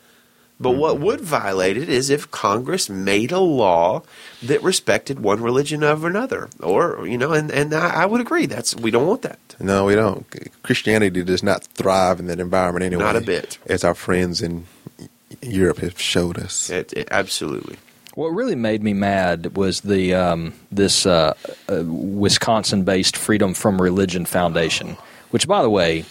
But 0.60 0.72
mm-hmm. 0.72 0.80
what 0.80 1.00
would 1.00 1.22
violate 1.22 1.78
it 1.78 1.88
is 1.88 2.10
if 2.10 2.32
Congress 2.32 2.90
made 2.90 3.32
a 3.32 3.40
law 3.40 4.02
that 4.42 4.64
respected 4.64 5.20
one 5.20 5.42
religion 5.42 5.84
over 5.84 6.08
another, 6.08 6.50
or 6.62 7.08
you 7.08 7.18
know, 7.18 7.32
and 7.32 7.52
and 7.52 7.74
I, 7.74 8.04
I, 8.04 8.06
would 8.06 8.22
agree 8.22 8.48
that's 8.48 8.76
we 8.76 8.90
don't 8.90 9.06
want 9.06 9.22
that. 9.22 9.56
No, 9.60 9.86
we 9.86 9.94
don't. 9.96 10.26
Christianity 10.64 11.24
does 11.24 11.44
not 11.44 11.64
thrive 11.64 12.20
in 12.20 12.28
that 12.28 12.40
environment 12.40 12.86
anyway. 12.86 13.04
Not 13.04 13.16
a 13.16 13.22
bit, 13.22 13.60
as 13.68 13.84
our 13.84 13.94
friends 13.94 14.42
in 14.42 14.66
Europe 15.42 15.80
have 15.80 16.00
showed 16.00 16.40
us. 16.40 16.70
It, 16.70 16.94
it, 16.94 17.08
absolutely. 17.12 17.78
What 18.16 18.30
really 18.30 18.56
made 18.56 18.82
me 18.82 18.94
mad 18.94 19.56
was 19.56 19.82
the 19.82 20.16
um, 20.16 20.54
this 20.72 21.06
uh, 21.06 21.36
uh, 21.70 21.84
Wisconsin-based 21.86 23.16
Freedom 23.16 23.54
from 23.54 23.80
Religion 23.80 24.26
Foundation, 24.26 24.98
which, 25.30 25.48
by 25.48 25.62
the 25.62 25.70
way, 25.70 26.04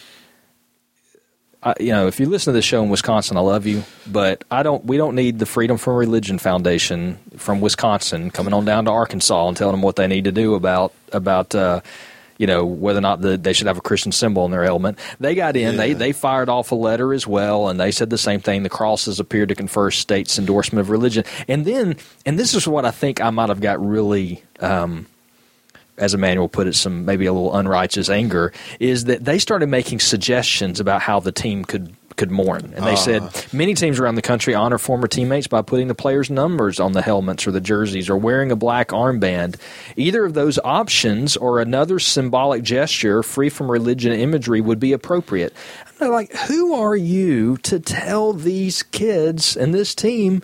I, 1.66 1.74
you 1.80 1.90
know, 1.90 2.06
if 2.06 2.20
you 2.20 2.26
listen 2.26 2.52
to 2.52 2.56
this 2.56 2.64
show 2.64 2.80
in 2.84 2.90
Wisconsin, 2.90 3.36
I 3.36 3.40
love 3.40 3.66
you, 3.66 3.82
but 4.06 4.44
I 4.52 4.62
don't. 4.62 4.84
We 4.84 4.96
don't 4.96 5.16
need 5.16 5.40
the 5.40 5.46
Freedom 5.46 5.78
from 5.78 5.96
Religion 5.96 6.38
Foundation 6.38 7.18
from 7.38 7.60
Wisconsin 7.60 8.30
coming 8.30 8.54
on 8.54 8.64
down 8.64 8.84
to 8.84 8.92
Arkansas 8.92 9.48
and 9.48 9.56
telling 9.56 9.72
them 9.72 9.82
what 9.82 9.96
they 9.96 10.06
need 10.06 10.24
to 10.24 10.32
do 10.32 10.54
about 10.54 10.92
about 11.10 11.56
uh, 11.56 11.80
you 12.38 12.46
know 12.46 12.64
whether 12.64 12.98
or 12.98 13.02
not 13.02 13.20
the, 13.20 13.36
they 13.36 13.52
should 13.52 13.66
have 13.66 13.78
a 13.78 13.80
Christian 13.80 14.12
symbol 14.12 14.44
in 14.44 14.52
their 14.52 14.62
helmet. 14.62 14.96
They 15.18 15.34
got 15.34 15.56
in. 15.56 15.72
Yeah. 15.72 15.76
They 15.76 15.92
they 15.94 16.12
fired 16.12 16.48
off 16.48 16.70
a 16.70 16.76
letter 16.76 17.12
as 17.12 17.26
well, 17.26 17.68
and 17.68 17.80
they 17.80 17.90
said 17.90 18.10
the 18.10 18.18
same 18.18 18.38
thing. 18.38 18.62
The 18.62 18.68
crosses 18.68 19.18
appeared 19.18 19.48
to 19.48 19.56
confer 19.56 19.90
states' 19.90 20.38
endorsement 20.38 20.82
of 20.82 20.90
religion. 20.90 21.24
And 21.48 21.64
then, 21.64 21.96
and 22.24 22.38
this 22.38 22.54
is 22.54 22.68
what 22.68 22.84
I 22.84 22.92
think 22.92 23.20
I 23.20 23.30
might 23.30 23.48
have 23.48 23.60
got 23.60 23.84
really. 23.84 24.44
Um, 24.60 25.06
as 25.98 26.14
Immanuel 26.14 26.48
put 26.48 26.66
it, 26.66 26.74
some 26.74 27.04
maybe 27.04 27.26
a 27.26 27.32
little 27.32 27.54
unrighteous 27.56 28.08
anger, 28.10 28.52
is 28.80 29.04
that 29.04 29.24
they 29.24 29.38
started 29.38 29.68
making 29.68 30.00
suggestions 30.00 30.80
about 30.80 31.02
how 31.02 31.20
the 31.20 31.32
team 31.32 31.64
could 31.64 31.94
could 32.16 32.30
mourn. 32.30 32.72
And 32.74 32.84
they 32.86 32.94
uh. 32.94 32.96
said 32.96 33.46
many 33.52 33.74
teams 33.74 34.00
around 34.00 34.14
the 34.14 34.22
country 34.22 34.54
honor 34.54 34.78
former 34.78 35.06
teammates 35.06 35.46
by 35.46 35.62
putting 35.62 35.88
the 35.88 35.94
players' 35.94 36.30
numbers 36.30 36.80
on 36.80 36.92
the 36.92 37.02
helmets 37.02 37.46
or 37.46 37.50
the 37.50 37.60
jerseys 37.60 38.08
or 38.08 38.16
wearing 38.16 38.50
a 38.50 38.56
black 38.56 38.88
armband. 38.88 39.56
Either 39.96 40.24
of 40.24 40.34
those 40.34 40.58
options 40.64 41.36
or 41.36 41.60
another 41.60 41.98
symbolic 41.98 42.62
gesture 42.62 43.22
free 43.22 43.50
from 43.50 43.70
religion 43.70 44.12
imagery 44.12 44.60
would 44.60 44.80
be 44.80 44.92
appropriate. 44.92 45.52
I'm 46.00 46.10
like, 46.10 46.34
who 46.34 46.74
are 46.74 46.96
you 46.96 47.58
to 47.58 47.78
tell 47.78 48.32
these 48.32 48.82
kids 48.82 49.56
and 49.56 49.74
this 49.74 49.94
team 49.94 50.42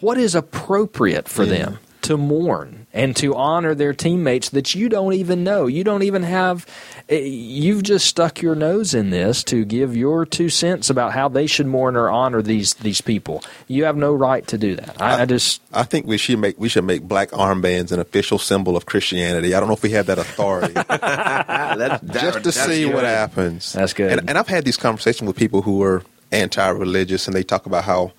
what 0.00 0.16
is 0.16 0.34
appropriate 0.34 1.28
for 1.28 1.44
yeah. 1.44 1.50
them 1.50 1.78
to 2.02 2.16
mourn 2.16 2.77
and 2.92 3.14
to 3.16 3.34
honor 3.34 3.74
their 3.74 3.92
teammates 3.92 4.50
that 4.50 4.74
you 4.74 4.88
don't 4.88 5.14
even 5.14 5.44
know? 5.44 5.66
You 5.66 5.84
don't 5.84 6.02
even 6.02 6.22
have 6.22 6.66
Eh, 7.08 7.20
you've 7.20 7.82
just 7.82 8.06
stuck 8.06 8.42
your 8.42 8.54
nose 8.54 8.92
in 8.92 9.08
this 9.08 9.42
to 9.44 9.64
give 9.64 9.96
your 9.96 10.26
two 10.26 10.50
cents 10.50 10.90
about 10.90 11.12
how 11.12 11.28
they 11.28 11.46
should 11.46 11.66
mourn 11.66 11.96
or 11.96 12.10
honor 12.10 12.42
these 12.42 12.74
these 12.74 13.00
people. 13.00 13.42
You 13.66 13.84
have 13.84 13.96
no 13.96 14.12
right 14.12 14.46
to 14.48 14.58
do 14.58 14.76
that. 14.76 15.00
I, 15.00 15.16
I, 15.16 15.22
I 15.22 15.24
just 15.24 15.62
I 15.72 15.84
think 15.84 16.06
we 16.06 16.18
should 16.18 16.38
make 16.38 16.58
we 16.58 16.68
should 16.68 16.84
make 16.84 17.02
black 17.02 17.30
armbands 17.30 17.92
an 17.92 18.00
official 18.00 18.38
symbol 18.38 18.76
of 18.76 18.84
Christianity. 18.84 19.54
I 19.54 19.60
don't 19.60 19.68
know 19.68 19.74
if 19.74 19.82
we 19.82 19.90
have 19.90 20.06
that 20.06 20.18
authority. 20.18 20.74
that, 20.74 22.00
that, 22.02 22.12
just 22.12 22.44
to 22.44 22.52
see 22.52 22.84
good. 22.84 22.94
what 22.94 23.04
happens. 23.04 23.72
That's 23.72 23.94
good. 23.94 24.12
And, 24.12 24.28
and 24.28 24.38
I've 24.38 24.48
had 24.48 24.66
these 24.66 24.76
conversations 24.76 25.26
with 25.26 25.36
people 25.36 25.62
who 25.62 25.82
are 25.82 26.02
anti-religious, 26.30 27.26
and 27.26 27.34
they 27.34 27.42
talk 27.42 27.64
about 27.64 27.84
how 27.84 28.12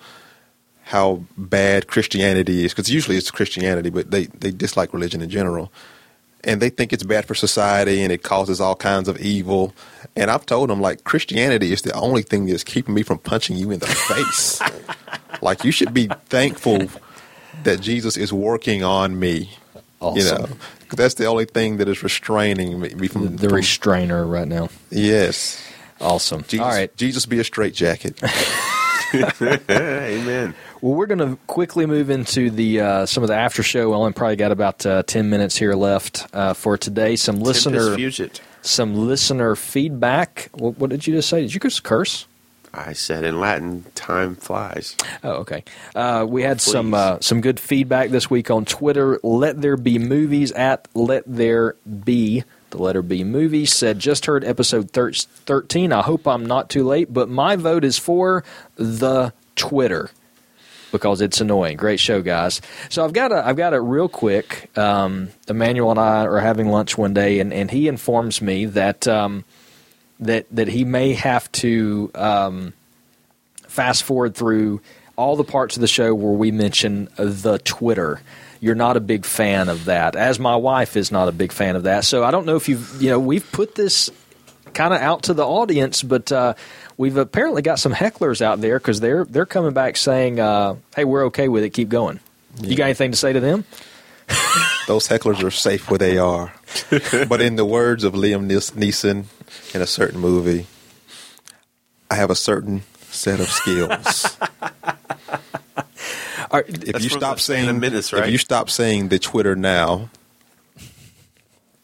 how 0.90 1.24
bad 1.38 1.86
Christianity 1.86 2.66
is 2.66 2.74
because 2.74 2.90
usually 2.90 3.16
it's 3.16 3.30
Christianity, 3.30 3.91
but 3.91 4.10
they 4.10 4.26
they 4.26 4.49
dislike 4.49 4.91
religion 4.91 5.22
in 5.22 5.30
general 5.30 5.72
and 6.44 6.60
they 6.60 6.70
think 6.72 6.91
it's 6.91 7.03
bad 7.03 7.26
for 7.26 7.36
society 7.36 8.02
and 8.02 8.11
it 8.11 8.24
causes 8.24 8.60
all 8.60 8.76
kinds 8.76 9.07
of 9.07 9.20
evil. 9.20 9.72
And 10.16 10.32
I've 10.32 10.48
told 10.48 10.72
them 10.72 10.82
like 10.82 11.03
Christianity 11.03 11.72
is 11.72 11.84
the 11.84 11.94
only 11.94 12.24
thing 12.24 12.48
that's 12.48 12.64
keeping 12.64 12.95
me 12.95 13.03
from 13.03 13.20
punching 13.20 13.56
you 13.56 13.70
in 13.70 13.78
the 13.80 13.86
face. 13.88 14.60
like 15.44 15.64
you 15.64 15.72
should 15.72 15.94
be 15.94 16.07
thankful 16.26 16.88
that 17.64 17.82
Jesus 17.82 18.18
is 18.18 18.34
working 18.34 18.84
on 18.84 19.20
me. 19.20 19.52
Awesome. 20.02 20.18
You 20.18 20.24
know, 20.24 20.49
that's 20.95 21.14
the 21.16 21.26
only 21.26 21.45
thing 21.45 21.78
that 21.78 21.88
is 21.88 22.02
restraining 22.02 22.80
me 22.80 23.07
from 23.07 23.36
the, 23.36 23.48
the 23.48 23.53
restrainer 23.53 24.26
right 24.26 24.48
now. 24.48 24.70
Yes. 24.90 25.61
Awesome. 26.02 26.44
Jesus, 26.48 26.66
All 26.66 26.72
right. 26.72 26.95
Jesus 26.98 27.28
be 27.28 27.38
a 27.40 27.44
straitjacket. 27.44 28.20
Amen. 29.69 30.56
Well, 30.81 30.94
we're 30.94 31.07
going 31.07 31.19
to 31.19 31.38
quickly 31.48 31.86
move 31.86 32.10
into 32.10 32.49
the 32.49 32.81
uh, 32.81 33.06
some 33.06 33.23
of 33.23 33.27
the 33.27 33.36
after 33.36 33.64
show. 33.64 33.90
We 33.90 33.95
only 33.95 34.14
probably 34.14 34.36
got 34.36 34.52
about 34.52 34.86
uh, 34.86 35.03
ten 35.03 35.30
minutes 35.30 35.57
here 35.57 35.73
left 35.73 36.27
uh, 36.34 36.53
for 36.53 36.77
today. 36.77 37.15
Some 37.15 37.40
listener 37.40 37.95
some 38.61 38.94
listener 38.95 39.56
feedback. 39.56 40.49
What, 40.53 40.77
what, 40.77 40.90
did 40.90 41.07
you 41.07 41.15
just 41.15 41.30
say? 41.30 41.41
Did 41.41 41.53
you 41.53 41.60
just 41.60 41.84
curse? 41.84 42.27
I 42.73 42.94
said 42.94 43.23
in 43.23 43.40
Latin, 43.40 43.86
"Time 43.95 44.36
flies." 44.36 44.95
Oh, 45.23 45.31
okay. 45.38 45.64
Uh, 45.95 46.26
we 46.27 46.44
had 46.44 46.60
Please. 46.60 46.72
some 46.72 46.94
uh, 46.94 47.19
some 47.19 47.41
good 47.41 47.60
feedback 47.60 48.10
this 48.10 48.30
week 48.30 48.52
on 48.52 48.65
Twitter. 48.65 49.19
Let 49.23 49.61
there 49.61 49.77
be 49.77 49.98
movies 49.98 50.52
at 50.52 50.88
Let 50.94 51.23
There 51.26 51.76
Be. 52.03 52.44
The 52.72 52.82
letter 52.82 53.02
B 53.02 53.24
movie 53.24 53.66
said, 53.66 54.00
just 54.00 54.26
heard 54.26 54.44
episode 54.44 54.91
13. 54.91 55.91
I 55.91 56.02
hope 56.02 56.28
I'm 56.28 56.46
not 56.46 56.70
too 56.70 56.84
late, 56.84 57.12
but 57.12 57.30
my 57.30 57.56
vote 57.56 57.84
is 57.84 57.98
for 57.98 58.44
the 58.76 59.34
Twitter 59.56 60.12
because 60.91 61.22
it's 61.22 61.41
annoying. 61.41 61.78
Great 61.78 62.00
show, 62.00 62.22
guys. 62.22 62.62
So 62.90 63.04
I've 63.04 63.14
got 63.14 63.32
a, 63.32 63.46
I've 63.46 63.58
got 63.58 63.74
it 63.74 63.80
real 63.80 64.10
quick. 64.10 64.76
Um, 64.78 65.30
Immanuel 65.48 65.91
and 65.91 66.00
I 66.00 66.26
are 66.26 66.40
having 66.40 66.70
lunch 66.70 66.98
one 66.98 67.14
day, 67.14 67.40
and, 67.40 67.54
and 67.54 67.70
he 67.70 67.88
informs 67.88 68.41
me 68.41 68.66
that 68.66 69.08
um, 69.08 69.46
that 70.20 70.46
that 70.52 70.68
he 70.68 70.84
may 70.84 71.14
have 71.14 71.52
to 71.54 72.12
um, 72.16 72.74
fast 73.68 74.04
forward 74.04 74.36
through 74.36 74.82
all 75.16 75.36
the 75.36 75.44
parts 75.44 75.76
of 75.76 75.82
the 75.82 75.88
show 75.88 76.14
where 76.14 76.34
we 76.34 76.52
mention 76.52 77.10
the 77.18 77.60
Twitter. 77.60 78.22
You're 78.60 78.76
not 78.76 78.98
a 78.98 78.99
big 78.99 79.26
fan 79.26 79.69
of 79.69 79.86
that, 79.86 80.15
as 80.15 80.40
my 80.40 80.56
wife 80.56 80.98
is 80.98 81.11
not 81.11 81.30
a 81.30 81.31
big 81.31 81.52
fan 81.52 81.76
of 81.76 81.84
that. 81.84 82.03
So 82.03 82.23
I 82.23 82.31
don't 82.31 82.45
know 82.45 82.56
if 82.56 82.68
you've 82.68 83.02
you 83.02 83.10
know 83.10 83.19
we've 83.19 83.49
put 83.52 83.76
this 83.76 84.10
kind 84.73 84.94
of 84.94 85.02
out 85.02 85.23
to 85.23 85.34
the 85.34 85.45
audience, 85.45 86.03
but 86.03 86.31
uh, 86.31 86.53
we've 86.98 87.18
apparently 87.18 87.61
got 87.61 87.80
some 87.80 87.94
hecklers 87.94 88.41
out 88.41 88.61
there 88.61 88.80
because 88.80 88.99
they're 88.99 89.26
they're 89.26 89.45
coming 89.45 89.73
back 89.73 89.98
saying, 89.98 90.40
uh, 90.40 90.76
"Hey, 90.95 91.06
we're 91.06 91.26
okay 91.27 91.48
with 91.48 91.64
it. 91.64 91.72
Keep 91.72 91.90
going." 91.90 92.19
Yeah. 92.57 92.69
You 92.69 92.76
got 92.76 92.86
anything 92.86 93.11
to 93.11 93.18
say 93.18 93.34
to 93.34 93.40
them? 93.40 93.64
Those 94.88 95.07
hecklers 95.07 95.44
are 95.44 95.52
safe 95.52 95.90
where 95.90 95.98
they 95.98 96.18
are. 96.18 96.53
but 97.27 97.41
in 97.41 97.56
the 97.56 97.65
words 97.65 98.03
of 98.03 98.14
Liam 98.14 98.48
Neeson 98.48 99.26
in 99.73 99.81
a 99.81 99.88
certain 99.88 100.19
movie, 100.19 100.68
I 102.10 102.15
have 102.15 102.30
a 102.30 102.36
certain 102.36 102.84
set 103.10 103.40
of 103.40 103.49
skills. 103.49 104.38
Right, 106.51 106.65
if 106.67 107.03
you 107.03 107.09
stop 107.09 107.39
saying 107.39 107.80
minutes, 107.80 108.11
right? 108.13 108.26
if 108.26 108.31
you 108.31 108.38
stop 108.38 108.69
saying 108.69 109.09
the 109.09 109.19
Twitter 109.19 109.55
now, 109.55 110.09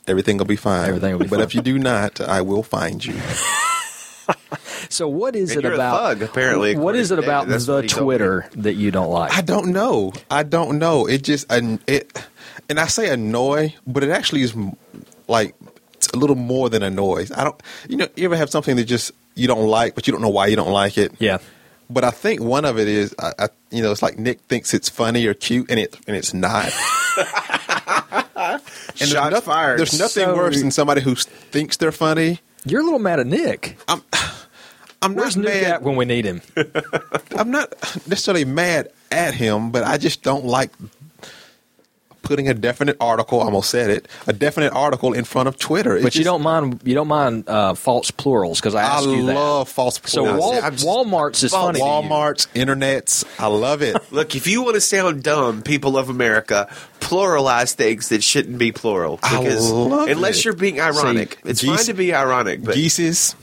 everything 0.07 0.37
will 0.37 0.45
be 0.45 0.55
fine. 0.55 0.89
Everything 0.89 1.13
will 1.13 1.19
be 1.19 1.27
but 1.27 1.37
fine. 1.37 1.45
if 1.45 1.55
you 1.55 1.61
do 1.61 1.77
not, 1.77 2.19
I 2.21 2.41
will 2.41 2.63
find 2.63 3.03
you. 3.03 3.13
so 4.89 5.07
what 5.07 5.35
is 5.35 5.55
and 5.55 5.65
it 5.65 5.73
about? 5.73 5.99
Thug, 5.99 6.21
apparently, 6.23 6.75
what 6.75 6.95
is 6.95 7.11
it 7.11 7.19
about 7.19 7.47
the 7.47 7.85
Twitter 7.87 8.49
that 8.55 8.73
you 8.73 8.91
don't 8.91 9.11
like? 9.11 9.33
I 9.33 9.41
don't 9.41 9.71
know. 9.71 10.13
I 10.29 10.43
don't 10.43 10.79
know. 10.79 11.05
It 11.05 11.23
just 11.23 11.51
and 11.51 11.79
it, 11.87 12.11
and 12.69 12.79
I 12.79 12.87
say 12.87 13.09
annoy, 13.09 13.75
but 13.85 14.03
it 14.03 14.09
actually 14.09 14.41
is 14.41 14.55
like 15.27 15.55
it's 15.93 16.07
a 16.09 16.17
little 16.17 16.35
more 16.35 16.69
than 16.69 16.83
annoys. 16.83 17.31
I 17.31 17.43
don't. 17.43 17.61
You 17.89 17.97
know, 17.97 18.07
you 18.15 18.25
ever 18.25 18.37
have 18.37 18.49
something 18.49 18.75
that 18.77 18.85
just 18.85 19.11
you 19.35 19.47
don't 19.47 19.67
like, 19.67 19.95
but 19.95 20.07
you 20.07 20.11
don't 20.11 20.21
know 20.21 20.29
why 20.29 20.47
you 20.47 20.55
don't 20.55 20.71
like 20.71 20.97
it? 20.97 21.13
Yeah. 21.19 21.39
But 21.89 22.03
I 22.03 22.11
think 22.11 22.41
one 22.41 22.65
of 22.65 22.79
it 22.79 22.87
is, 22.87 23.13
I, 23.19 23.33
I, 23.39 23.49
you 23.69 23.83
know, 23.83 23.91
it's 23.91 24.01
like 24.01 24.17
Nick 24.17 24.41
thinks 24.41 24.73
it's 24.73 24.89
funny 24.89 25.25
or 25.27 25.33
cute, 25.33 25.69
and 25.69 25.79
it 25.79 25.97
and 26.07 26.15
it's 26.15 26.33
not. 26.33 26.65
and 27.17 28.61
Shots 28.95 28.97
there's 28.97 29.13
no, 29.13 29.41
fired. 29.41 29.79
There's 29.79 29.99
nothing 29.99 30.25
so, 30.25 30.35
worse 30.35 30.59
than 30.59 30.71
somebody 30.71 31.01
who 31.01 31.15
thinks 31.15 31.77
they're 31.77 31.91
funny 31.91 32.39
you're 32.65 32.81
a 32.81 32.83
little 32.83 32.99
mad 32.99 33.19
at 33.19 33.27
Nick. 33.27 33.77
I'm. 33.87 34.01
I'm 35.01 35.13
Where's 35.13 35.37
not 35.37 35.45
Nick 35.45 35.61
mad 35.61 35.83
when 35.83 35.97
we 35.97 36.05
need 36.05 36.25
him. 36.25 36.41
I'm 37.37 37.51
not 37.51 37.71
necessarily 38.07 38.43
mad 38.43 38.89
at 39.11 39.35
him, 39.35 39.69
but 39.69 39.83
I 39.83 39.97
just 39.97 40.23
don't 40.23 40.45
like 40.45 40.71
putting 42.25 42.49
a 42.49 42.53
definite 42.53 42.97
article. 42.99 43.39
I 43.39 43.45
almost 43.45 43.69
said 43.69 43.89
it. 43.89 44.07
A 44.27 44.33
definite 44.33 44.73
article 44.73 45.13
in 45.13 45.23
front 45.23 45.47
of 45.47 45.57
Twitter. 45.57 45.95
It's 45.95 46.03
but 46.03 46.15
you 46.15 46.19
just, 46.19 46.25
don't 46.25 46.41
mind. 46.41 46.81
You 46.83 46.95
don't 46.95 47.07
mind 47.07 47.47
uh, 47.47 47.75
false 47.75 48.11
plurals 48.11 48.59
because 48.59 48.75
I 48.75 48.81
asked 48.81 49.07
I 49.07 49.11
you 49.11 49.25
that. 49.27 49.37
I 49.37 49.39
love 49.39 49.69
false 49.69 49.99
plurals. 49.99 50.41
So 50.41 50.83
Wal- 50.83 51.05
Walmart's 51.05 51.43
is 51.43 51.51
funny. 51.51 51.79
Walmart's, 51.79 52.47
internets. 52.47 53.23
I 53.39 53.47
love 53.47 53.81
it. 53.81 53.95
Look, 54.11 54.35
if 54.35 54.47
you 54.47 54.63
want 54.63 54.75
to 54.75 54.81
sound 54.81 55.23
dumb, 55.23 55.61
people 55.61 55.97
of 55.97 56.09
America, 56.09 56.67
pluralize 56.99 57.73
things 57.73 58.09
that 58.09 58.23
shouldn't 58.23 58.57
be 58.57 58.71
plural. 58.71 59.17
Because 59.17 59.71
unless 59.71 60.39
it. 60.39 60.45
you're 60.45 60.53
being 60.55 60.81
ironic, 60.81 61.33
See, 61.33 61.49
it's 61.49 61.61
geese, 61.61 61.75
fine 61.75 61.85
to 61.85 61.93
be 61.93 62.13
ironic. 62.13 62.63
But 62.63 62.75
geeses. 62.75 63.35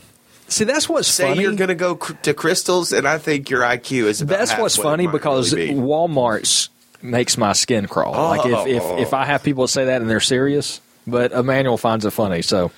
See, 0.49 0.65
that's 0.65 0.87
what's 0.87 1.07
say 1.07 1.29
funny. 1.29 1.41
you're 1.41 1.55
going 1.55 1.69
to 1.69 1.75
go 1.75 1.95
to 1.95 2.33
crystals, 2.33 2.93
and 2.93 3.07
I 3.07 3.17
think 3.17 3.49
your 3.49 3.61
IQ 3.61 4.03
is. 4.03 4.19
that's 4.19 4.55
what's 4.57 4.75
funny 4.75 5.07
because 5.07 5.53
really 5.53 5.73
Walmart's 5.73 6.69
makes 7.03 7.37
my 7.37 7.53
skin 7.53 7.87
crawl. 7.87 8.15
Oh. 8.15 8.29
Like 8.29 8.45
if, 8.45 8.83
if 8.83 8.99
if 8.99 9.13
I 9.13 9.25
have 9.25 9.43
people 9.43 9.67
say 9.67 9.85
that 9.85 10.01
and 10.01 10.09
they're 10.09 10.19
serious, 10.19 10.81
but 11.05 11.31
Immanuel 11.31 11.77
finds 11.77 12.05
it 12.05 12.11
funny. 12.11 12.41
So 12.41 12.71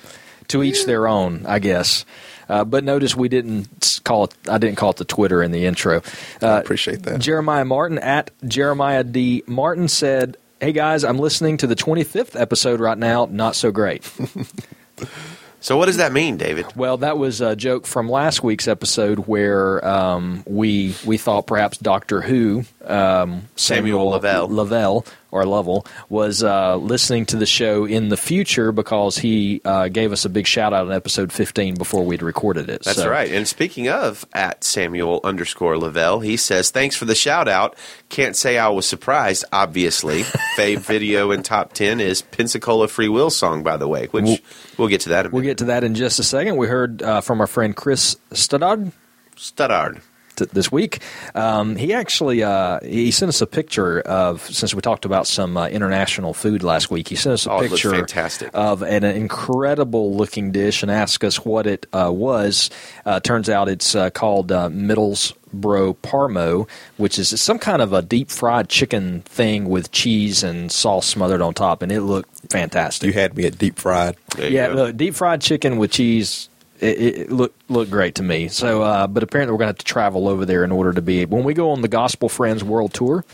to 0.48 0.62
each 0.62 0.84
their 0.84 1.06
own, 1.08 1.46
I 1.46 1.58
guess. 1.58 2.04
Uh, 2.48 2.64
but 2.64 2.84
notice 2.84 3.16
we 3.16 3.28
didn't 3.28 4.00
call 4.04 4.24
it. 4.24 4.34
I 4.48 4.58
didn't 4.58 4.76
call 4.76 4.90
it 4.90 4.96
the 4.96 5.04
Twitter 5.04 5.42
in 5.42 5.50
the 5.50 5.66
intro. 5.66 6.02
Uh, 6.42 6.46
I 6.46 6.60
appreciate 6.60 7.02
that. 7.02 7.20
Jeremiah 7.20 7.64
Martin 7.64 7.98
at 7.98 8.30
Jeremiah 8.46 9.02
D 9.02 9.42
Martin 9.46 9.88
said, 9.88 10.36
"Hey 10.60 10.72
guys, 10.72 11.02
I'm 11.02 11.18
listening 11.18 11.56
to 11.58 11.66
the 11.66 11.76
25th 11.76 12.40
episode 12.40 12.78
right 12.80 12.98
now. 12.98 13.26
Not 13.30 13.56
so 13.56 13.70
great." 13.70 14.08
So 15.66 15.76
what 15.76 15.86
does 15.86 15.96
that 15.96 16.12
mean, 16.12 16.36
David? 16.36 16.66
Well, 16.76 16.98
that 16.98 17.18
was 17.18 17.40
a 17.40 17.56
joke 17.56 17.88
from 17.88 18.08
last 18.08 18.40
week's 18.40 18.68
episode 18.68 19.26
where 19.26 19.84
um, 19.84 20.44
we 20.46 20.94
we 21.04 21.18
thought 21.18 21.48
perhaps 21.48 21.76
Doctor 21.76 22.20
Who 22.20 22.62
um, 22.84 23.48
Samuel, 23.56 23.56
Samuel 23.56 24.06
Lavelle. 24.10 24.48
Lavelle 24.48 25.04
or 25.30 25.44
Lovell 25.44 25.86
was 26.08 26.42
uh, 26.42 26.76
listening 26.76 27.26
to 27.26 27.36
the 27.36 27.46
show 27.46 27.84
in 27.84 28.08
the 28.08 28.16
future 28.16 28.72
because 28.72 29.18
he 29.18 29.60
uh, 29.64 29.88
gave 29.88 30.12
us 30.12 30.24
a 30.24 30.28
big 30.28 30.46
shout 30.46 30.72
out 30.72 30.86
in 30.86 30.92
episode 30.92 31.32
15 31.32 31.74
before 31.74 32.04
we'd 32.04 32.22
recorded 32.22 32.68
it. 32.70 32.84
That's 32.84 32.98
so. 32.98 33.10
right. 33.10 33.30
And 33.30 33.46
speaking 33.46 33.88
of 33.88 34.24
at 34.32 34.64
Samuel 34.64 35.20
underscore 35.24 35.78
Lavelle, 35.78 36.20
he 36.20 36.36
says, 36.36 36.70
Thanks 36.70 36.96
for 36.96 37.04
the 37.04 37.14
shout 37.14 37.48
out. 37.48 37.76
Can't 38.08 38.36
say 38.36 38.58
I 38.58 38.68
was 38.68 38.86
surprised, 38.86 39.44
obviously. 39.52 40.22
Fave 40.56 40.78
video 40.78 41.30
in 41.30 41.42
top 41.42 41.72
10 41.72 42.00
is 42.00 42.22
Pensacola 42.22 42.88
Free 42.88 43.08
Will 43.08 43.30
song, 43.30 43.62
by 43.62 43.76
the 43.76 43.88
way, 43.88 44.06
which 44.06 44.24
we'll, 44.24 44.38
we'll 44.78 44.88
get 44.88 45.02
to 45.02 45.10
that 45.10 45.32
We'll 45.32 45.42
get 45.42 45.58
to 45.58 45.66
that 45.66 45.84
in 45.84 45.94
just 45.94 46.18
a 46.18 46.22
second. 46.22 46.56
We 46.56 46.66
heard 46.66 47.02
uh, 47.02 47.20
from 47.20 47.40
our 47.40 47.46
friend 47.46 47.74
Chris 47.74 48.16
Studard. 48.30 48.92
Studard 50.36 50.50
this 50.50 50.70
week. 50.70 51.00
Um, 51.34 51.76
he 51.76 51.92
actually 51.92 52.42
uh, 52.42 52.80
he 52.82 53.10
sent 53.10 53.28
us 53.28 53.40
a 53.40 53.46
picture 53.46 54.00
of 54.00 54.42
since 54.42 54.74
we 54.74 54.80
talked 54.80 55.04
about 55.04 55.26
some 55.26 55.56
uh, 55.56 55.68
international 55.68 56.34
food 56.34 56.62
last 56.62 56.90
week. 56.90 57.08
He 57.08 57.16
sent 57.16 57.34
us 57.34 57.46
a 57.46 57.52
oh, 57.52 57.60
picture 57.60 58.06
of 58.54 58.82
an 58.82 59.04
incredible 59.04 60.14
looking 60.14 60.52
dish 60.52 60.82
and 60.82 60.90
asked 60.90 61.24
us 61.24 61.44
what 61.44 61.66
it 61.66 61.86
uh, 61.92 62.10
was. 62.12 62.70
Uh, 63.04 63.20
turns 63.20 63.48
out 63.48 63.68
it's 63.68 63.94
uh, 63.94 64.10
called 64.10 64.52
uh, 64.52 64.68
Middlesbrough 64.68 65.96
Parmo, 65.96 66.68
which 66.96 67.18
is 67.18 67.40
some 67.40 67.58
kind 67.58 67.82
of 67.82 67.92
a 67.92 68.02
deep 68.02 68.30
fried 68.30 68.68
chicken 68.68 69.22
thing 69.22 69.68
with 69.68 69.92
cheese 69.92 70.42
and 70.42 70.70
sauce 70.70 71.06
smothered 71.06 71.42
on 71.42 71.54
top, 71.54 71.82
and 71.82 71.90
it 71.90 72.02
looked 72.02 72.50
fantastic. 72.50 73.06
You 73.06 73.12
had 73.12 73.36
me 73.36 73.46
at 73.46 73.58
deep 73.58 73.78
fried. 73.78 74.16
Yeah, 74.38 74.68
look, 74.68 74.96
deep 74.96 75.14
fried 75.14 75.40
chicken 75.40 75.78
with 75.78 75.92
cheese 75.92 76.48
it, 76.80 77.00
it 77.00 77.32
looked 77.32 77.70
looked 77.70 77.90
great 77.90 78.16
to 78.16 78.22
me. 78.22 78.48
So, 78.48 78.82
uh, 78.82 79.06
but 79.06 79.22
apparently 79.22 79.52
we're 79.52 79.58
going 79.58 79.66
to 79.66 79.78
have 79.78 79.78
to 79.78 79.84
travel 79.84 80.28
over 80.28 80.44
there 80.44 80.64
in 80.64 80.72
order 80.72 80.92
to 80.92 81.02
be. 81.02 81.24
When 81.24 81.44
we 81.44 81.54
go 81.54 81.70
on 81.70 81.82
the 81.82 81.88
Gospel 81.88 82.28
Friends 82.28 82.62
World 82.62 82.94
Tour, 82.94 83.24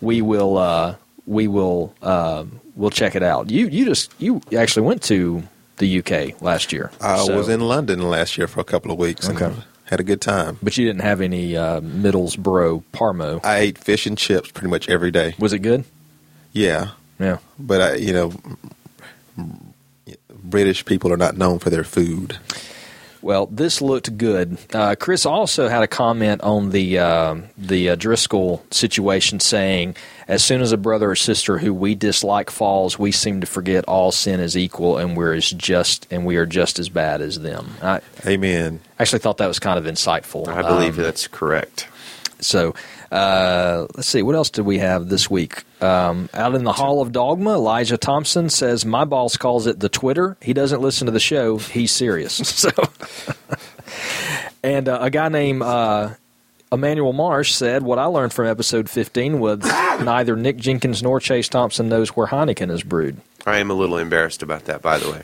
we 0.00 0.22
will 0.22 0.58
uh, 0.58 0.96
we 1.26 1.48
will 1.48 1.94
uh, 2.02 2.44
we'll 2.76 2.90
check 2.90 3.14
it 3.14 3.22
out. 3.22 3.50
You 3.50 3.68
you 3.68 3.84
just 3.84 4.12
you 4.18 4.40
actually 4.56 4.86
went 4.86 5.02
to 5.04 5.42
the 5.78 5.98
UK 5.98 6.40
last 6.42 6.72
year. 6.72 6.90
I 7.00 7.24
so. 7.24 7.36
was 7.36 7.48
in 7.48 7.60
London 7.60 8.02
last 8.02 8.36
year 8.36 8.46
for 8.46 8.60
a 8.60 8.64
couple 8.64 8.90
of 8.90 8.98
weeks. 8.98 9.28
Okay. 9.28 9.52
Had 9.86 10.00
a 10.00 10.04
good 10.04 10.22
time, 10.22 10.58
but 10.62 10.78
you 10.78 10.86
didn't 10.86 11.02
have 11.02 11.20
any 11.20 11.54
uh, 11.54 11.80
Middlesbrough 11.80 12.82
Parmo. 12.94 13.44
I 13.44 13.58
ate 13.58 13.76
fish 13.76 14.06
and 14.06 14.16
chips 14.16 14.50
pretty 14.50 14.68
much 14.68 14.88
every 14.88 15.10
day. 15.10 15.34
Was 15.38 15.52
it 15.52 15.58
good? 15.58 15.84
Yeah, 16.52 16.92
yeah. 17.18 17.38
But 17.58 17.80
I, 17.82 17.94
you 17.96 18.14
know, 18.14 18.32
British 20.42 20.86
people 20.86 21.12
are 21.12 21.18
not 21.18 21.36
known 21.36 21.58
for 21.58 21.68
their 21.68 21.84
food. 21.84 22.38
Well, 23.22 23.46
this 23.46 23.80
looked 23.80 24.18
good. 24.18 24.58
Uh, 24.74 24.96
Chris 24.98 25.24
also 25.24 25.68
had 25.68 25.84
a 25.84 25.86
comment 25.86 26.42
on 26.42 26.70
the 26.70 26.98
uh, 26.98 27.36
the 27.56 27.90
uh, 27.90 27.94
Driscoll 27.94 28.64
situation, 28.72 29.38
saying, 29.38 29.94
"As 30.26 30.44
soon 30.44 30.60
as 30.60 30.72
a 30.72 30.76
brother 30.76 31.10
or 31.12 31.16
sister 31.16 31.58
who 31.58 31.72
we 31.72 31.94
dislike 31.94 32.50
falls, 32.50 32.98
we 32.98 33.12
seem 33.12 33.40
to 33.40 33.46
forget 33.46 33.84
all 33.84 34.10
sin 34.10 34.40
is 34.40 34.56
equal, 34.56 34.98
and 34.98 35.16
we're 35.16 35.34
as 35.34 35.48
just 35.50 36.08
and 36.10 36.26
we 36.26 36.36
are 36.36 36.46
just 36.46 36.80
as 36.80 36.88
bad 36.88 37.20
as 37.20 37.38
them." 37.40 37.76
I, 37.80 38.00
Amen. 38.26 38.80
Actually, 38.98 39.20
thought 39.20 39.38
that 39.38 39.46
was 39.46 39.60
kind 39.60 39.78
of 39.78 39.84
insightful. 39.84 40.48
I 40.48 40.62
believe 40.62 40.98
um, 40.98 41.04
that's 41.04 41.28
correct. 41.28 41.88
So 42.40 42.74
uh, 43.12 43.86
let's 43.94 44.08
see, 44.08 44.22
what 44.22 44.34
else 44.34 44.50
did 44.50 44.62
we 44.66 44.78
have 44.78 45.08
this 45.08 45.30
week? 45.30 45.64
Um, 45.82 46.28
out 46.32 46.54
in 46.54 46.64
the 46.64 46.72
Hall 46.72 47.02
of 47.02 47.10
Dogma, 47.10 47.54
Elijah 47.54 47.96
Thompson 47.96 48.48
says, 48.48 48.84
My 48.84 49.04
boss 49.04 49.36
calls 49.36 49.66
it 49.66 49.80
the 49.80 49.88
Twitter. 49.88 50.36
He 50.40 50.52
doesn't 50.52 50.80
listen 50.80 51.06
to 51.06 51.12
the 51.12 51.20
show. 51.20 51.58
He's 51.58 51.90
serious. 51.92 52.34
so, 52.48 52.70
And 54.62 54.88
uh, 54.88 54.98
a 55.00 55.10
guy 55.10 55.28
named 55.28 55.62
uh, 55.62 56.14
Immanuel 56.70 57.12
Marsh 57.12 57.52
said, 57.52 57.82
What 57.82 57.98
I 57.98 58.04
learned 58.04 58.32
from 58.32 58.46
episode 58.46 58.88
15 58.88 59.40
was 59.40 59.58
neither 60.00 60.36
Nick 60.36 60.56
Jenkins 60.56 61.02
nor 61.02 61.20
Chase 61.20 61.48
Thompson 61.48 61.88
knows 61.88 62.10
where 62.10 62.28
Heineken 62.28 62.70
is 62.70 62.82
brewed. 62.82 63.20
I 63.44 63.58
am 63.58 63.70
a 63.70 63.74
little 63.74 63.98
embarrassed 63.98 64.42
about 64.42 64.66
that, 64.66 64.82
by 64.82 64.98
the 64.98 65.10
way. 65.10 65.22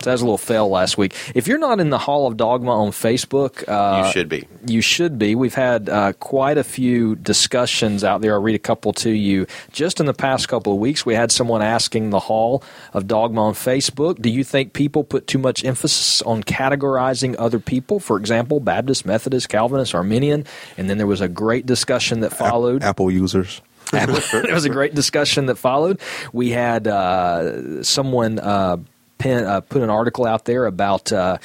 So 0.00 0.06
that 0.06 0.12
was 0.12 0.22
a 0.22 0.24
little 0.24 0.38
fail 0.38 0.68
last 0.68 0.96
week. 0.96 1.14
If 1.34 1.46
you're 1.46 1.58
not 1.58 1.78
in 1.78 1.90
the 1.90 1.98
Hall 1.98 2.26
of 2.26 2.36
Dogma 2.36 2.70
on 2.70 2.92
Facebook, 2.92 3.68
uh, 3.68 4.06
you 4.06 4.12
should 4.12 4.28
be. 4.28 4.48
You 4.66 4.80
should 4.80 5.18
be. 5.18 5.34
We've 5.34 5.54
had 5.54 5.88
uh, 5.88 6.14
quite 6.14 6.56
a 6.56 6.64
few 6.64 7.14
discussions 7.16 8.02
out 8.02 8.22
there. 8.22 8.32
I'll 8.32 8.42
read 8.42 8.54
a 8.54 8.58
couple 8.58 8.94
to 8.94 9.10
you. 9.10 9.46
Just 9.70 10.00
in 10.00 10.06
the 10.06 10.14
past 10.14 10.48
couple 10.48 10.72
of 10.72 10.78
weeks, 10.78 11.04
we 11.04 11.14
had 11.14 11.30
someone 11.30 11.60
asking 11.60 12.10
the 12.10 12.20
Hall 12.20 12.64
of 12.94 13.06
Dogma 13.06 13.42
on 13.48 13.54
Facebook 13.54 14.20
Do 14.20 14.30
you 14.30 14.44
think 14.44 14.72
people 14.72 15.04
put 15.04 15.26
too 15.26 15.38
much 15.38 15.64
emphasis 15.64 16.22
on 16.22 16.42
categorizing 16.42 17.36
other 17.38 17.58
people? 17.58 18.00
For 18.00 18.16
example, 18.16 18.60
Baptist, 18.60 19.04
Methodist, 19.04 19.50
Calvinist, 19.50 19.94
Arminian. 19.94 20.46
And 20.78 20.88
then 20.88 20.96
there 20.96 21.06
was 21.06 21.20
a 21.20 21.28
great 21.28 21.66
discussion 21.66 22.20
that 22.20 22.30
followed. 22.30 22.82
Apple 22.82 23.10
users. 23.10 23.60
it 23.92 24.54
was 24.54 24.64
a 24.64 24.70
great 24.70 24.94
discussion 24.94 25.46
that 25.46 25.56
followed. 25.56 26.00
We 26.32 26.50
had 26.50 26.88
uh, 26.88 27.82
someone 27.82 28.38
uh, 28.38 28.78
pen, 29.22 29.44
uh, 29.44 29.60
put 29.60 29.82
an 29.82 29.90
article 29.90 30.26
out 30.26 30.44
there 30.44 30.66
about 30.66 31.12
uh, 31.12 31.38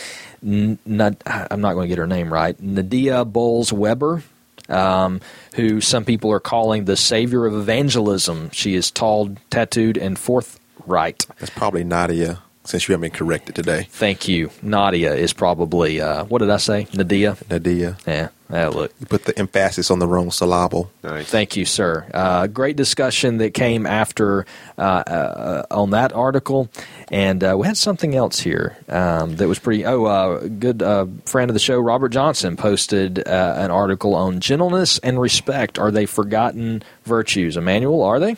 N- 0.43 0.79
N- 0.87 1.17
I'm 1.25 1.61
not 1.61 1.73
going 1.73 1.85
to 1.85 1.87
get 1.87 1.97
her 1.99 2.07
name 2.07 2.33
right, 2.33 2.59
Nadia 2.61 3.23
Bolz 3.23 3.71
Weber. 3.71 4.23
Um, 4.69 5.21
who 5.55 5.79
some 5.79 6.03
people 6.03 6.29
are 6.33 6.41
calling 6.41 6.83
the 6.83 6.97
savior 6.97 7.45
of 7.45 7.53
evangelism. 7.53 8.49
She 8.51 8.75
is 8.75 8.91
tall, 8.91 9.29
tattooed, 9.49 9.97
and 9.97 10.19
forthright. 10.19 11.25
That's 11.39 11.51
probably 11.51 11.85
Nadia 11.85 12.41
since 12.65 12.85
you 12.85 12.91
haven't 12.91 13.11
been 13.13 13.17
corrected 13.17 13.55
today. 13.55 13.87
Thank 13.89 14.27
you. 14.27 14.49
Nadia 14.61 15.13
is 15.15 15.31
probably, 15.31 16.01
uh, 16.01 16.25
what 16.25 16.39
did 16.39 16.49
I 16.49 16.57
say? 16.57 16.85
Nadia? 16.93 17.37
Nadia. 17.49 17.95
Yeah. 18.05 18.27
Yeah, 18.49 18.69
look. 18.69 18.93
You 18.99 19.05
put 19.05 19.25
the 19.25 19.37
emphasis 19.37 19.91
on 19.91 19.99
the 19.99 20.07
wrong 20.07 20.31
syllable. 20.31 20.89
Nice. 21.03 21.27
Thank 21.27 21.57
you, 21.57 21.65
sir. 21.65 22.09
Uh, 22.13 22.47
great 22.47 22.77
discussion 22.77 23.37
that 23.37 23.53
came 23.53 23.85
after 23.85 24.45
uh, 24.77 24.81
uh, 24.81 25.65
on 25.69 25.89
that 25.91 26.13
article. 26.13 26.69
And 27.11 27.43
uh, 27.43 27.55
we 27.57 27.67
had 27.67 27.77
something 27.77 28.15
else 28.15 28.39
here 28.39 28.77
um, 28.87 29.35
that 29.35 29.47
was 29.47 29.59
pretty. 29.59 29.85
Oh, 29.85 30.05
uh, 30.05 30.47
good 30.47 30.81
uh, 30.81 31.07
friend 31.25 31.49
of 31.49 31.55
the 31.55 31.59
show, 31.59 31.77
Robert 31.77 32.09
Johnson, 32.09 32.55
posted 32.55 33.19
an 33.19 33.71
article 33.71 34.15
on 34.15 34.39
gentleness 34.39 34.97
and 34.99 35.19
respect. 35.19 35.77
Are 35.77 35.91
they 35.91 36.05
forgotten 36.05 36.83
virtues? 37.03 37.57
Immanuel, 37.57 38.03
are 38.03 38.19
they? 38.19 38.37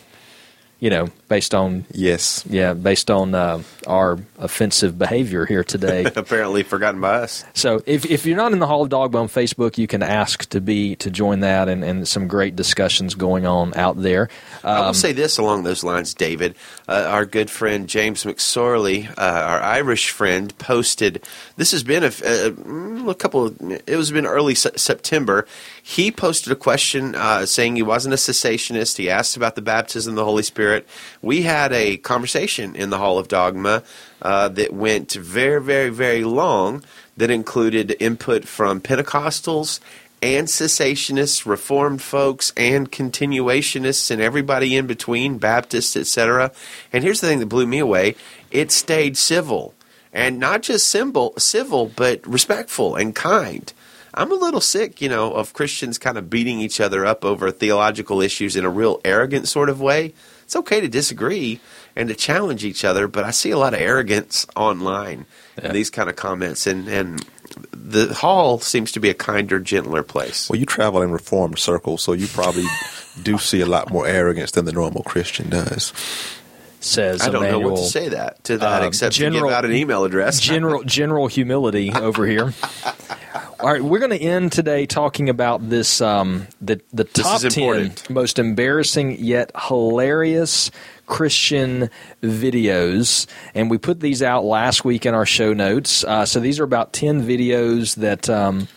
You 0.80 0.90
know, 0.90 1.10
based 1.28 1.54
on 1.54 1.86
yes, 1.92 2.46
yeah, 2.50 2.74
based 2.74 3.12
on 3.12 3.36
uh, 3.36 3.62
our 3.86 4.18
offensive 4.38 4.98
behavior 4.98 5.46
here 5.46 5.64
today. 5.64 6.06
Apparently 6.16 6.64
forgotten 6.64 7.02
by 7.02 7.16
us. 7.16 7.44
So 7.54 7.82
if 7.86 8.06
if 8.06 8.26
you're 8.26 8.38
not 8.38 8.54
in 8.54 8.60
the 8.60 8.68
Hall 8.68 8.84
of 8.84 8.90
Dogma 8.90 9.20
on 9.20 9.28
Facebook, 9.28 9.78
you 9.78 9.88
can 9.88 10.02
ask 10.02 10.48
to 10.50 10.62
be 10.62 10.96
to 10.98 11.12
join 11.12 11.42
that, 11.42 11.68
and, 11.68 11.84
and 11.84 12.08
some 12.08 12.28
great 12.28 12.56
discussions 12.56 13.14
going 13.14 13.46
on 13.46 13.74
out 13.76 14.02
there. 14.02 14.30
Um, 14.64 14.72
I 14.72 14.80
will 14.80 14.88
um, 14.88 14.94
say 14.94 15.12
this 15.12 15.38
along 15.38 15.64
those 15.64 15.84
lines, 15.84 16.14
David. 16.14 16.56
Uh, 16.88 17.08
our 17.10 17.26
good 17.26 17.50
friend 17.50 17.90
James 17.90 18.24
McSorley, 18.24 19.10
uh, 19.10 19.22
our 19.22 19.62
Irish 19.62 20.12
friend, 20.12 20.58
posted. 20.60 21.22
This 21.58 21.72
has 21.72 21.84
been 21.84 22.04
a, 22.04 22.12
a, 22.24 23.10
a 23.10 23.16
couple. 23.16 23.48
Of, 23.48 23.62
it 23.86 23.98
was 23.98 24.12
been 24.12 24.26
early 24.26 24.56
September. 24.56 25.46
He 25.90 26.12
posted 26.12 26.54
a 26.54 26.56
question 26.56 27.16
uh, 27.16 27.48
saying 27.48 27.76
he 27.76 27.82
wasn't 27.82 28.14
a 28.14 28.18
cessationist. 28.18 28.98
He 28.98 29.10
asked 29.10 29.36
about 29.36 29.56
the 29.56 29.64
baptism 29.64 30.12
of 30.12 30.18
the 30.18 30.24
Holy 30.24 30.44
Spirit. 30.44 30.88
We 31.24 31.42
had 31.42 31.74
a 31.74 31.98
conversation 31.98 32.76
in 32.76 32.92
the 32.92 33.00
Hall 33.00 33.18
of 33.18 33.28
Dogma 33.28 33.82
uh, 34.22 34.50
that 34.50 34.72
went 34.72 35.14
very, 35.14 35.60
very, 35.60 35.90
very 35.90 36.24
long 36.24 36.84
that 37.18 37.32
included 37.32 37.96
input 38.00 38.48
from 38.48 38.82
Pentecostals 38.82 39.80
and 40.22 40.48
cessationists, 40.48 41.48
Reformed 41.48 42.04
folks, 42.04 42.54
and 42.56 42.92
continuationists, 42.92 44.12
and 44.12 44.22
everybody 44.22 44.78
in 44.78 44.86
between, 44.86 45.40
Baptists, 45.40 45.98
etc. 45.98 46.52
And 46.94 47.04
here's 47.04 47.20
the 47.20 47.26
thing 47.26 47.40
that 47.40 47.48
blew 47.48 47.66
me 47.66 47.80
away: 47.80 48.16
it 48.52 48.72
stayed 48.72 49.18
civil, 49.18 49.74
and 50.14 50.38
not 50.38 50.62
just 50.62 50.88
civil, 50.88 51.34
civil, 51.40 51.92
but 51.96 52.24
respectful 52.28 52.96
and 52.96 53.16
kind. 53.16 53.74
I'm 54.14 54.32
a 54.32 54.36
little 54.36 54.62
sick, 54.62 55.02
you 55.02 55.10
know, 55.10 55.34
of 55.34 55.54
Christians 55.54 55.98
kind 55.98 56.18
of 56.18 56.30
beating 56.30 56.60
each 56.60 56.80
other 56.82 57.06
up 57.06 57.24
over 57.24 57.52
theological 57.52 58.22
issues 58.22 58.56
in 58.56 58.66
a 58.66 58.70
real 58.70 59.02
arrogant 59.06 59.48
sort 59.48 59.70
of 59.70 59.80
way. 59.80 60.14
It's 60.44 60.56
okay 60.56 60.82
to 60.82 60.88
disagree 60.88 61.60
and 61.96 62.10
to 62.10 62.16
challenge 62.16 62.66
each 62.66 62.84
other, 62.84 63.08
but 63.08 63.24
I 63.24 63.32
see 63.32 63.52
a 63.52 63.58
lot 63.58 63.74
of 63.74 63.82
arrogance 63.82 64.48
online 64.56 65.26
yeah. 65.58 65.68
in 65.68 65.74
these 65.74 65.90
kind 65.90 66.10
of 66.10 66.16
comments, 66.16 66.66
and 66.66 66.88
and 66.88 67.24
the 67.72 68.14
hall 68.14 68.60
seems 68.60 68.92
to 68.94 69.00
be 69.00 69.10
a 69.10 69.14
kinder, 69.14 69.60
gentler 69.60 70.02
place. 70.02 70.50
Well, 70.50 70.60
you 70.60 70.66
travel 70.66 71.02
in 71.04 71.12
reformed 71.12 71.60
circles, 71.60 72.02
so 72.02 72.14
you 72.14 72.28
probably 72.28 72.66
do 73.22 73.38
see 73.38 73.62
a 73.62 73.66
lot 73.68 73.92
more 73.92 74.08
arrogance 74.08 74.52
than 74.52 74.66
the 74.66 74.72
normal 74.72 75.04
Christian 75.04 75.50
does 75.50 75.94
says 76.80 77.22
I 77.22 77.30
don't 77.30 77.44
Immanuel, 77.44 77.62
know 77.62 77.70
what 77.70 77.80
to 77.80 77.86
say 77.86 78.10
that 78.10 78.44
to 78.46 78.58
that 78.58 78.84
uh, 78.84 78.86
except 78.86 79.16
general, 79.16 79.42
to 79.42 79.48
give 79.48 79.54
out 79.58 79.66
an 79.66 79.74
email 79.74 80.06
address. 80.06 80.40
general 80.40 80.84
general 80.84 81.28
humility 81.28 81.92
over 81.94 82.26
here. 82.26 82.54
All 83.60 83.70
right, 83.70 83.84
we're 83.84 84.00
going 84.00 84.18
to 84.18 84.22
end 84.22 84.54
today 84.54 84.86
talking 84.86 85.28
about 85.28 85.70
this 85.70 86.00
um, 86.00 86.48
the 86.62 86.82
the 86.94 87.04
top 87.04 87.42
ten 87.42 87.94
most 88.10 88.40
embarrassing 88.40 89.18
yet 89.20 89.52
hilarious 89.68 90.72
Christian 91.08 91.90
videos, 92.24 93.28
and 93.54 93.70
we 93.70 93.78
put 93.78 94.00
these 94.00 94.24
out 94.24 94.46
last 94.46 94.86
week 94.86 95.06
in 95.06 95.14
our 95.14 95.26
show 95.26 95.54
notes. 95.54 96.06
Uh, 96.06 96.26
so 96.26 96.40
these 96.40 96.60
are 96.60 96.64
about 96.64 96.94
ten 96.94 97.24
videos 97.24 97.96
that. 97.96 98.30
Um, 98.30 98.68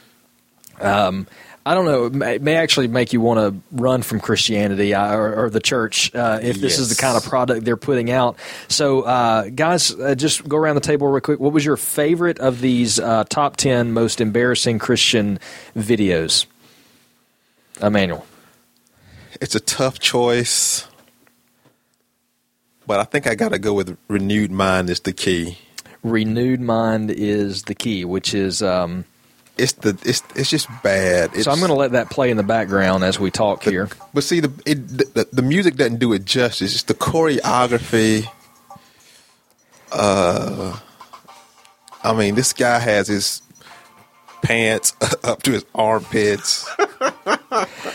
um, 0.81 1.29
I 1.65 1.75
don't 1.75 1.85
know. 1.85 2.07
It 2.07 2.13
may, 2.13 2.39
may 2.39 2.57
actually 2.57 2.89
make 2.89 3.13
you 3.13 3.21
want 3.21 3.39
to 3.39 3.63
run 3.71 4.03
from 4.03 4.19
Christianity 4.19 4.95
uh, 4.95 5.15
or, 5.15 5.45
or 5.45 5.51
the 5.51 5.61
church 5.61 6.13
uh, 6.15 6.41
if 6.43 6.61
this 6.61 6.79
is 6.79 6.89
the 6.89 6.97
kind 7.01 7.17
of 7.17 7.25
product 7.25 7.65
they're 7.65 7.77
putting 7.77 8.11
out. 8.11 8.37
So, 8.67 9.03
uh, 9.03 9.49
guys, 9.49 9.95
uh, 9.95 10.17
just 10.17 10.49
go 10.49 10.57
around 10.57 10.75
the 10.75 10.81
table 10.81 11.07
real 11.07 11.21
quick. 11.21 11.39
What 11.39 11.53
was 11.53 11.65
your 11.65 11.77
favorite 11.77 12.41
of 12.41 12.61
these 12.61 12.99
uh, 12.99 13.25
top 13.29 13.57
10 13.57 13.93
most 13.93 14.21
embarrassing 14.21 14.81
Christian 14.81 15.39
videos? 15.77 16.47
Immanuel. 17.81 18.27
It's 19.41 19.55
a 19.55 19.61
tough 19.61 20.01
choice, 20.01 20.87
but 22.87 22.99
I 22.99 23.05
think 23.05 23.27
I 23.27 23.35
got 23.37 23.51
to 23.51 23.59
go 23.59 23.73
with 23.73 23.97
renewed 24.09 24.51
mind 24.51 24.91
is 24.91 25.01
the 25.01 25.13
key. 25.13 25.59
Renewed 26.03 26.61
mind 26.61 27.13
is 27.13 27.63
the 27.65 27.75
key, 27.77 28.05
which 28.05 28.35
is. 28.35 28.63
Um, 28.63 29.05
it's 29.63 29.73
the 29.75 29.91
it's 30.05 30.23
it's 30.35 30.51
just 30.51 30.69
bad. 30.83 31.31
It's, 31.35 31.45
so 31.45 31.53
I'm 31.53 31.59
going 31.59 31.71
to 31.71 31.77
let 31.77 31.93
that 31.93 32.11
play 32.11 32.31
in 32.31 32.37
the 32.37 32.43
background 32.43 33.05
as 33.05 33.21
we 33.21 33.31
talk 33.31 33.63
the, 33.63 33.71
here. 33.71 33.89
But 34.13 34.25
see, 34.25 34.41
the, 34.41 34.53
it, 34.67 34.89
the 34.89 35.29
the 35.33 35.43
music 35.43 35.77
doesn't 35.77 35.99
do 35.99 36.13
it 36.13 36.25
justice. 36.25 36.75
It's 36.75 36.83
the 36.83 36.95
choreography. 36.95 38.27
Uh, 39.93 40.79
I 42.03 42.13
mean, 42.15 42.35
this 42.35 42.53
guy 42.53 42.81
has 42.81 43.07
his 43.07 43.43
pants 44.43 44.95
up 45.23 45.43
to 45.45 45.53
his 45.53 45.65
armpits. 45.75 46.69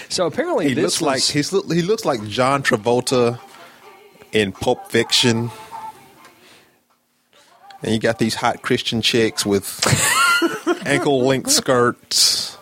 so 0.08 0.26
apparently, 0.26 0.70
he 0.70 0.76
looks 0.76 1.02
was... 1.02 1.02
like 1.02 1.22
he's 1.22 1.50
he 1.50 1.82
looks 1.82 2.06
like 2.06 2.26
John 2.28 2.64
Travolta 2.64 3.40
in 4.32 4.54
Pulp 4.54 4.90
Fiction. 4.90 5.52
And 7.84 7.94
you 7.94 8.00
got 8.00 8.18
these 8.18 8.34
hot 8.36 8.64
Christian 8.64 9.04
chicks 9.04 9.46
with 9.46 9.68
ankle 10.88 11.26
length 11.26 11.52
skirts. 11.52 12.58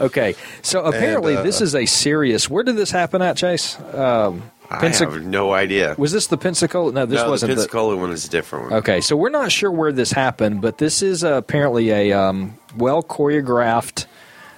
Okay, 0.00 0.34
so 0.62 0.84
apparently 0.84 1.32
and, 1.32 1.40
uh, 1.40 1.42
this 1.44 1.60
is 1.60 1.74
a 1.74 1.86
serious. 1.86 2.50
Where 2.50 2.64
did 2.64 2.76
this 2.76 2.90
happen 2.90 3.22
at, 3.22 3.36
Chase? 3.36 3.78
Um, 3.94 4.50
I 4.70 4.88
have 4.88 5.24
no 5.24 5.52
idea. 5.52 5.94
Was 5.98 6.12
this 6.12 6.26
the 6.26 6.38
Pensacola? 6.38 6.92
No, 6.92 7.06
this 7.06 7.20
no, 7.20 7.30
wasn't. 7.30 7.50
The 7.50 7.56
Pensacola 7.56 7.94
the, 7.94 8.00
one 8.00 8.10
is 8.10 8.26
a 8.26 8.30
different 8.30 8.70
one. 8.70 8.74
Okay, 8.80 9.00
so 9.00 9.16
we're 9.16 9.30
not 9.30 9.52
sure 9.52 9.70
where 9.70 9.92
this 9.92 10.10
happened, 10.10 10.62
but 10.62 10.78
this 10.78 11.02
is 11.02 11.22
uh, 11.22 11.34
apparently 11.34 11.90
a 11.90 12.12
um, 12.12 12.58
well 12.76 13.02
choreographed 13.02 14.06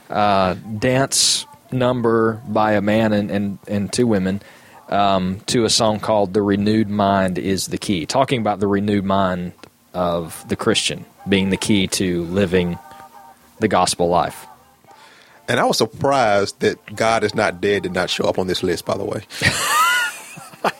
uh, 0.09 0.55
dance 0.79 1.47
number 1.73 2.41
by 2.47 2.73
a 2.73 2.81
man 2.81 3.13
and, 3.13 3.31
and, 3.31 3.59
and 3.67 3.93
two 3.93 4.07
women 4.07 4.41
um, 4.89 5.41
to 5.47 5.65
a 5.65 5.71
song 5.71 5.99
called 5.99 6.33
"The 6.33 6.43
Renewed 6.43 6.89
Mind 6.89 7.39
Is 7.39 7.67
the 7.67 7.79
Key," 7.79 8.07
talking 8.07 8.41
about 8.41 8.61
the 8.61 8.69
renewed 8.69 9.05
mind 9.05 9.53
of 9.93 10.47
the 10.49 10.57
Christian 10.57 11.05
being 11.29 11.51
the 11.51 11.57
key 11.57 11.89
to 11.89 12.23
living 12.25 12.79
the 13.59 13.69
gospel 13.69 14.09
life. 14.09 14.47
And 15.49 15.61
I 15.61 15.65
was 15.65 15.79
surprised 15.79 16.61
that 16.61 16.95
God 16.95 17.23
is 17.23 17.35
not 17.35 17.61
dead 17.61 17.85
did 17.85 17.93
not 17.93 18.11
show 18.11 18.25
up 18.25 18.39
on 18.39 18.47
this 18.47 18.63
list, 18.63 18.85
by 18.85 18.97
the 18.97 19.05
way. 19.05 19.23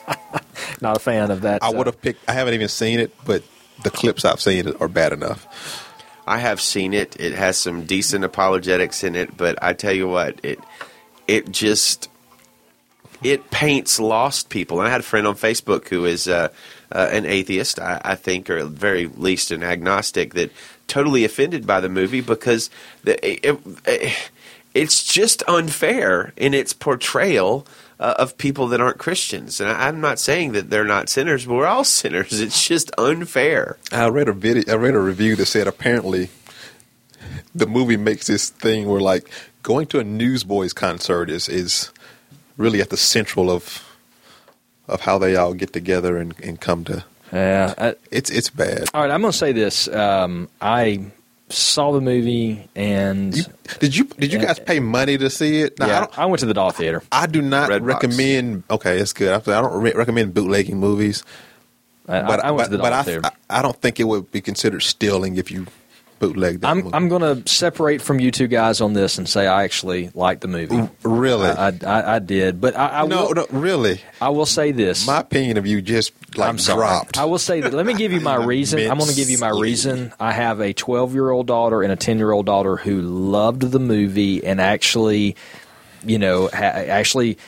not 0.81 0.97
a 0.97 1.01
fan 1.01 1.31
of 1.31 1.43
that. 1.43 1.63
I 1.63 1.71
would 1.71 1.87
have 1.87 2.01
picked, 2.01 2.29
I 2.29 2.33
haven't 2.33 2.55
even 2.55 2.69
seen 2.69 2.99
it, 2.99 3.15
but 3.25 3.45
the 3.85 3.91
clips 3.91 4.25
I've 4.25 4.41
seen 4.41 4.75
are 4.81 4.89
bad 4.89 5.13
enough. 5.13 5.85
I 6.27 6.39
have 6.39 6.61
seen 6.61 6.93
it. 6.93 7.19
It 7.21 7.35
has 7.35 7.57
some 7.57 7.85
decent 7.85 8.25
apologetics 8.25 9.05
in 9.05 9.15
it, 9.15 9.37
but 9.37 9.63
I 9.63 9.75
tell 9.75 9.93
you 9.93 10.09
what, 10.09 10.41
it 10.43 10.59
it 11.29 11.51
just 11.51 12.09
it 13.23 13.51
paints 13.51 14.01
lost 14.01 14.49
people. 14.49 14.81
And 14.81 14.89
I 14.89 14.91
had 14.91 15.01
a 15.01 15.05
friend 15.05 15.27
on 15.27 15.37
Facebook 15.37 15.89
who 15.89 16.05
is 16.05 16.29
uh, 16.29 16.49
uh, 16.93 17.09
an 17.13 17.27
atheist, 17.27 17.79
I, 17.79 18.01
I, 18.05 18.15
think, 18.15 18.51
or 18.51 18.59
at 18.59 18.67
very 18.67 19.07
least 19.07 19.51
an 19.51 19.63
agnostic, 19.63 20.35
that 20.35 20.51
totally 20.87 21.25
offended 21.25 21.67
by 21.67 21.81
the 21.81 21.89
movie 21.89 22.21
because 22.21 22.71
the, 23.05 23.15
it, 23.27 23.59
it, 23.87 24.31
it's 24.75 25.03
just 25.03 25.43
unfair 25.49 26.33
in 26.37 26.55
its 26.55 26.73
portrayal 26.73 27.67
uh, 27.99 28.15
of 28.19 28.37
people 28.37 28.69
that 28.69 28.81
aren't 28.81 28.99
Christians. 28.99 29.61
And 29.61 29.71
I, 29.71 29.89
am 29.89 30.01
not 30.01 30.19
saying 30.19 30.53
that 30.53 30.71
they're 30.71 30.85
not 30.85 31.09
sinners, 31.09 31.47
but 31.47 31.55
we're 31.55 31.67
all 31.67 31.85
sinners. 31.85 32.41
It's 32.41 32.67
just 32.67 32.91
unfair. 32.99 33.79
I 33.91 34.09
read 34.09 34.29
a 34.29 34.33
video. 34.33 34.65
I 34.73 34.77
read 34.77 34.95
a 34.95 35.01
review 35.01 35.37
that 35.37 35.47
said 35.47 35.67
apparently 35.67 36.31
the 37.55 37.67
movie 37.67 37.97
makes 37.97 38.27
this 38.27 38.51
thing 38.51 38.87
where 38.87 39.01
like 39.01 39.29
going 39.63 39.87
to 39.89 39.99
a 39.99 40.05
Newsboys 40.05 40.73
concert 40.73 41.31
is 41.31 41.49
is 41.49 41.91
really 42.57 42.81
at 42.81 42.91
the 42.91 42.97
central 42.97 43.51
of 43.51 43.83
of 44.89 45.01
how 45.01 45.19
they 45.19 45.35
all 45.35 45.55
get 45.55 45.73
together 45.73 46.17
and, 46.17 46.39
and 46.41 46.61
come 46.61 46.85
to. 46.85 47.05
Yeah, 47.33 47.75
I, 47.77 47.95
it's 48.11 48.31
it's 48.31 48.51
bad. 48.51 48.85
All 48.95 49.03
right, 49.03 49.11
I'm 49.11 49.21
going 49.21 49.33
to 49.33 49.37
say 49.37 49.53
this. 49.53 49.89
Um, 49.89 50.49
I 50.61 51.01
saw 51.49 51.93
the 51.93 52.01
movie 52.01 52.69
and 52.75 53.37
you, 53.37 53.45
did 53.79 53.97
you 53.97 54.05
did 54.05 54.33
you 54.33 54.39
guys 54.41 54.59
pay 54.59 54.81
money 54.81 55.17
to 55.19 55.31
see 55.31 55.61
it? 55.61 55.75
Yeah, 55.79 56.07
I, 56.17 56.23
I, 56.23 56.27
went 56.27 56.41
to 56.41 56.47
the 56.47 56.55
Doll 56.55 56.71
Theater. 56.71 57.03
I 57.13 57.27
do 57.27 57.41
not 57.41 57.69
Red 57.69 57.85
recommend. 57.85 58.67
Box. 58.67 58.87
Okay, 58.87 58.99
it's 58.99 59.13
good. 59.13 59.33
I 59.33 59.61
don't 59.61 59.81
re- 59.81 59.93
recommend 59.93 60.35
bootlegging 60.35 60.79
movies. 60.79 61.23
I, 62.09 62.23
but, 62.23 62.41
I, 62.41 62.51
went 62.51 62.71
but, 62.71 62.77
to 62.77 62.83
the 62.83 62.91
Doll 62.91 63.03
Theater. 63.03 63.21
I, 63.25 63.59
I 63.59 63.63
don't 63.63 63.77
think 63.77 64.01
it 64.01 64.05
would 64.05 64.31
be 64.31 64.41
considered 64.41 64.83
stealing 64.83 65.37
if 65.37 65.51
you 65.51 65.67
bootleg 66.19 66.65
I'm 66.65 66.79
movie. 66.79 66.91
I'm 66.93 67.09
going 67.09 67.43
to 67.43 67.51
separate 67.51 68.03
from 68.03 68.21
you 68.21 68.31
two 68.31 68.47
guys 68.47 68.81
on 68.81 68.93
this 68.93 69.19
and 69.19 69.29
say 69.29 69.47
I 69.47 69.65
actually 69.65 70.11
liked 70.15 70.41
the 70.41 70.49
movie. 70.49 70.89
Really, 71.03 71.49
I 71.49 71.69
I, 71.85 72.17
I 72.17 72.19
did, 72.19 72.61
but 72.61 72.77
I, 72.77 73.03
I 73.03 73.07
no, 73.07 73.27
will, 73.27 73.35
no, 73.35 73.47
really. 73.51 74.01
I 74.21 74.31
will 74.31 74.47
say 74.47 74.73
this. 74.73 75.07
My 75.07 75.21
opinion 75.21 75.57
of 75.57 75.67
you 75.67 75.83
just 75.83 76.13
like 76.37 76.49
I'm 76.49 76.59
sorry. 76.59 76.79
dropped. 76.79 77.19
I 77.19 77.25
will 77.25 77.39
say 77.39 77.61
that. 77.61 77.73
Let 77.73 77.87
me 77.87 77.95
give 77.95 78.13
you 78.13 78.21
my 78.21 78.37
reason. 78.45 78.81
I'm 78.91 78.99
going 78.99 79.11
to 79.11 79.17
give 79.17 79.31
you 79.31 79.39
my 79.39 79.51
reason. 79.51 80.13
I 80.19 80.33
have 80.33 80.61
a 80.61 80.73
12 80.73 81.15
year 81.15 81.31
old 81.31 81.47
daughter 81.47 81.83
and 81.83 81.93
a 81.93 81.97
10 81.97 82.19
year 82.19 82.33
old 82.33 82.47
daughter 82.47 82.77
who 82.77 83.01
loved 83.01 83.63
the 83.63 83.79
movie 83.81 84.45
and 84.45 84.61
actually, 84.61 85.37
you 86.05 86.19
know, 86.19 86.49
ha- 86.49 86.59
actually 86.59 87.39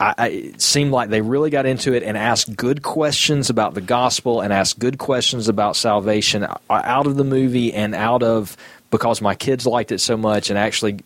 I, 0.00 0.14
I, 0.16 0.28
it 0.28 0.60
seemed 0.60 0.90
like 0.92 1.10
they 1.10 1.20
really 1.20 1.50
got 1.50 1.66
into 1.66 1.94
it 1.94 2.02
and 2.02 2.16
asked 2.16 2.56
good 2.56 2.82
questions 2.82 3.50
about 3.50 3.74
the 3.74 3.80
gospel 3.80 4.40
and 4.40 4.52
asked 4.52 4.78
good 4.78 4.98
questions 4.98 5.48
about 5.48 5.76
salvation 5.76 6.44
uh, 6.44 6.58
out 6.70 7.06
of 7.06 7.16
the 7.16 7.24
movie 7.24 7.72
and 7.72 7.94
out 7.94 8.22
of 8.22 8.56
because 8.90 9.20
my 9.20 9.34
kids 9.34 9.66
liked 9.66 9.92
it 9.92 10.00
so 10.00 10.16
much 10.16 10.50
and 10.50 10.58
actually 10.58 11.00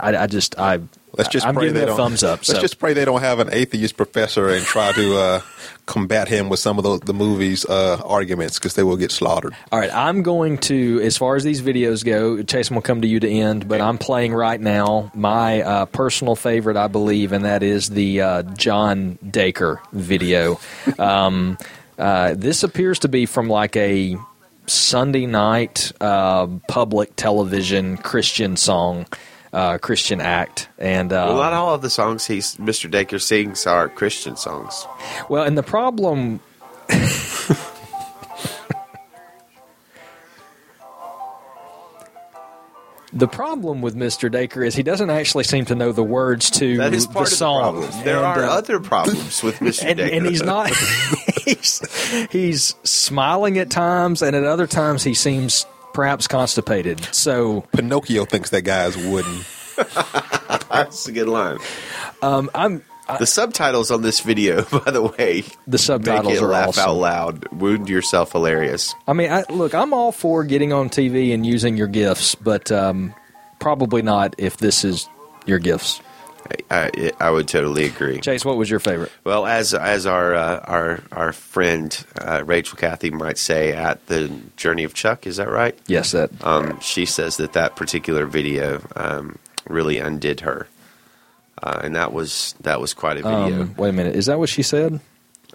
I, 0.00 0.16
I 0.16 0.26
just 0.26 0.58
I 0.58 0.80
let's 1.12 1.28
just 1.28 1.46
I'm 1.46 1.54
pray 1.54 1.66
giving 1.66 1.80
they 1.80 1.86
don't, 1.86 1.96
thumbs 1.96 2.22
up. 2.22 2.40
Let's 2.40 2.48
so. 2.48 2.60
just 2.60 2.78
pray 2.78 2.92
they 2.92 3.04
don't 3.04 3.20
have 3.20 3.38
an 3.38 3.48
atheist 3.52 3.96
professor 3.96 4.48
and 4.48 4.64
try 4.64 4.92
to 4.92 5.16
uh, 5.16 5.40
combat 5.86 6.28
him 6.28 6.48
with 6.48 6.60
some 6.60 6.78
of 6.78 6.84
the, 6.84 6.98
the 7.04 7.14
movie's 7.14 7.64
uh, 7.66 8.00
arguments 8.04 8.58
because 8.58 8.74
they 8.74 8.82
will 8.82 8.96
get 8.96 9.10
slaughtered. 9.10 9.54
All 9.72 9.78
right, 9.78 9.92
I'm 9.92 10.22
going 10.22 10.58
to 10.58 11.00
as 11.02 11.16
far 11.16 11.36
as 11.36 11.44
these 11.44 11.62
videos 11.62 12.04
go. 12.04 12.42
Chase 12.42 12.70
will 12.70 12.82
come 12.82 13.02
to 13.02 13.08
you 13.08 13.20
to 13.20 13.28
end, 13.28 13.68
but 13.68 13.80
I'm 13.80 13.98
playing 13.98 14.32
right 14.32 14.60
now 14.60 15.10
my 15.14 15.62
uh, 15.62 15.86
personal 15.86 16.36
favorite, 16.36 16.76
I 16.76 16.88
believe, 16.88 17.32
and 17.32 17.44
that 17.44 17.62
is 17.62 17.88
the 17.88 18.20
uh, 18.20 18.42
John 18.42 19.18
Dacre 19.28 19.80
video. 19.92 20.60
um, 20.98 21.58
uh, 21.98 22.34
this 22.34 22.62
appears 22.62 23.00
to 23.00 23.08
be 23.08 23.26
from 23.26 23.48
like 23.48 23.76
a 23.76 24.16
Sunday 24.66 25.26
night 25.26 25.92
uh, 26.00 26.46
public 26.68 27.16
television 27.16 27.96
Christian 27.96 28.56
song, 28.56 29.06
uh, 29.52 29.78
Christian 29.78 30.20
act, 30.20 30.68
and 30.78 31.12
uh, 31.12 31.26
well, 31.28 31.36
not 31.36 31.52
all 31.52 31.74
of 31.74 31.82
the 31.82 31.90
songs 31.90 32.26
he's 32.26 32.56
Mr. 32.56 32.90
Dacre 32.90 33.18
sings 33.18 33.66
are 33.66 33.88
Christian 33.88 34.36
songs. 34.36 34.86
Well, 35.28 35.44
and 35.44 35.58
the 35.58 35.62
problem. 35.62 36.40
The 43.12 43.26
problem 43.26 43.82
with 43.82 43.96
Mr. 43.96 44.30
Dacre 44.30 44.62
is 44.62 44.76
he 44.76 44.84
doesn't 44.84 45.10
actually 45.10 45.42
seem 45.42 45.64
to 45.66 45.74
know 45.74 45.90
the 45.90 46.04
words 46.04 46.48
to 46.52 46.76
that 46.76 46.94
is 46.94 47.08
part 47.08 47.28
the 47.28 47.34
song. 47.34 47.80
The 47.80 47.86
there 48.04 48.16
and, 48.18 48.24
are 48.24 48.44
uh, 48.44 48.50
other 48.50 48.78
problems 48.78 49.42
with 49.42 49.56
Mr. 49.58 49.84
And, 49.84 49.98
Dacre. 49.98 50.14
and 50.14 50.26
he's 50.26 50.42
not. 50.42 50.70
he's, 51.44 52.28
he's 52.30 52.76
smiling 52.84 53.58
at 53.58 53.68
times, 53.68 54.22
and 54.22 54.36
at 54.36 54.44
other 54.44 54.68
times 54.68 55.02
he 55.02 55.14
seems 55.14 55.66
perhaps 55.92 56.26
constipated. 56.26 57.00
So 57.12 57.62
Pinocchio 57.72 58.24
thinks 58.24 58.50
that 58.50 58.62
guy 58.62 58.86
is 58.86 58.96
wooden. 58.96 59.40
That's 60.70 61.06
a 61.08 61.12
good 61.12 61.28
line. 61.28 61.58
Um, 62.22 62.50
I'm 62.54 62.82
the 63.18 63.26
subtitles 63.26 63.90
on 63.90 64.02
this 64.02 64.20
video, 64.20 64.64
by 64.84 64.90
the 64.90 65.02
way, 65.02 65.44
the 65.66 65.78
subtitles 65.78 66.26
make 66.26 66.36
it 66.36 66.42
are 66.42 66.48
laugh 66.48 66.68
awesome. 66.68 66.90
out 66.90 66.96
loud. 66.96 67.48
Wound 67.52 67.88
yourself, 67.88 68.32
hilarious. 68.32 68.94
I 69.08 69.12
mean, 69.12 69.32
I, 69.32 69.44
look, 69.50 69.74
I'm 69.74 69.92
all 69.92 70.12
for 70.12 70.44
getting 70.44 70.72
on 70.72 70.88
TV 70.88 71.34
and 71.34 71.44
using 71.44 71.76
your 71.76 71.88
gifts, 71.88 72.34
but 72.34 72.70
um, 72.70 73.14
probably 73.58 74.02
not 74.02 74.34
if 74.38 74.58
this 74.58 74.84
is 74.84 75.08
your 75.46 75.58
gifts. 75.58 76.00
I, 76.70 77.12
I, 77.20 77.30
would 77.30 77.48
totally 77.48 77.84
agree. 77.84 78.20
Chase, 78.20 78.44
what 78.44 78.56
was 78.56 78.70
your 78.70 78.80
favorite? 78.80 79.10
Well, 79.24 79.46
as 79.46 79.74
as 79.74 80.06
our 80.06 80.34
uh, 80.34 80.60
our 80.64 81.02
our 81.12 81.32
friend 81.32 82.04
uh, 82.20 82.42
Rachel 82.44 82.78
Cathy 82.78 83.10
might 83.10 83.38
say 83.38 83.72
at 83.72 84.06
the 84.06 84.30
Journey 84.56 84.84
of 84.84 84.94
Chuck, 84.94 85.26
is 85.26 85.36
that 85.36 85.48
right? 85.48 85.78
Yes, 85.86 86.12
that. 86.12 86.30
Um, 86.44 86.78
she 86.80 87.06
says 87.06 87.36
that 87.38 87.52
that 87.54 87.76
particular 87.76 88.26
video 88.26 88.82
um, 88.96 89.38
really 89.68 89.98
undid 89.98 90.40
her, 90.40 90.68
uh, 91.62 91.80
and 91.82 91.96
that 91.96 92.12
was 92.12 92.54
that 92.60 92.80
was 92.80 92.94
quite 92.94 93.18
a 93.18 93.22
video. 93.22 93.62
Um, 93.62 93.74
wait 93.76 93.90
a 93.90 93.92
minute, 93.92 94.16
is 94.16 94.26
that 94.26 94.38
what 94.38 94.48
she 94.48 94.62
said? 94.62 95.00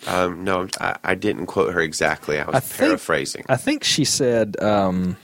Um, 0.08 0.44
no, 0.44 0.68
I, 0.80 0.98
I, 1.04 1.16
didn't 1.16 1.46
quote 1.46 1.74
her 1.74 1.80
exactly. 1.80 2.38
I 2.38 2.46
was 2.46 2.56
I 2.56 2.60
think, 2.60 2.80
paraphrasing. 2.80 3.46
I 3.48 3.56
think 3.56 3.84
she 3.84 4.04
said. 4.04 4.62
Um, 4.62 5.16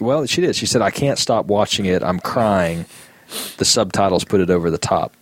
well, 0.00 0.26
she 0.26 0.40
did. 0.40 0.56
She 0.56 0.66
said, 0.66 0.82
"I 0.82 0.90
can't 0.90 1.18
stop 1.18 1.46
watching 1.46 1.86
it. 1.86 2.02
I'm 2.02 2.18
crying." 2.20 2.86
The 3.58 3.64
subtitles 3.64 4.24
put 4.24 4.40
it 4.40 4.50
over 4.50 4.70
the 4.70 4.78
top. 4.78 5.12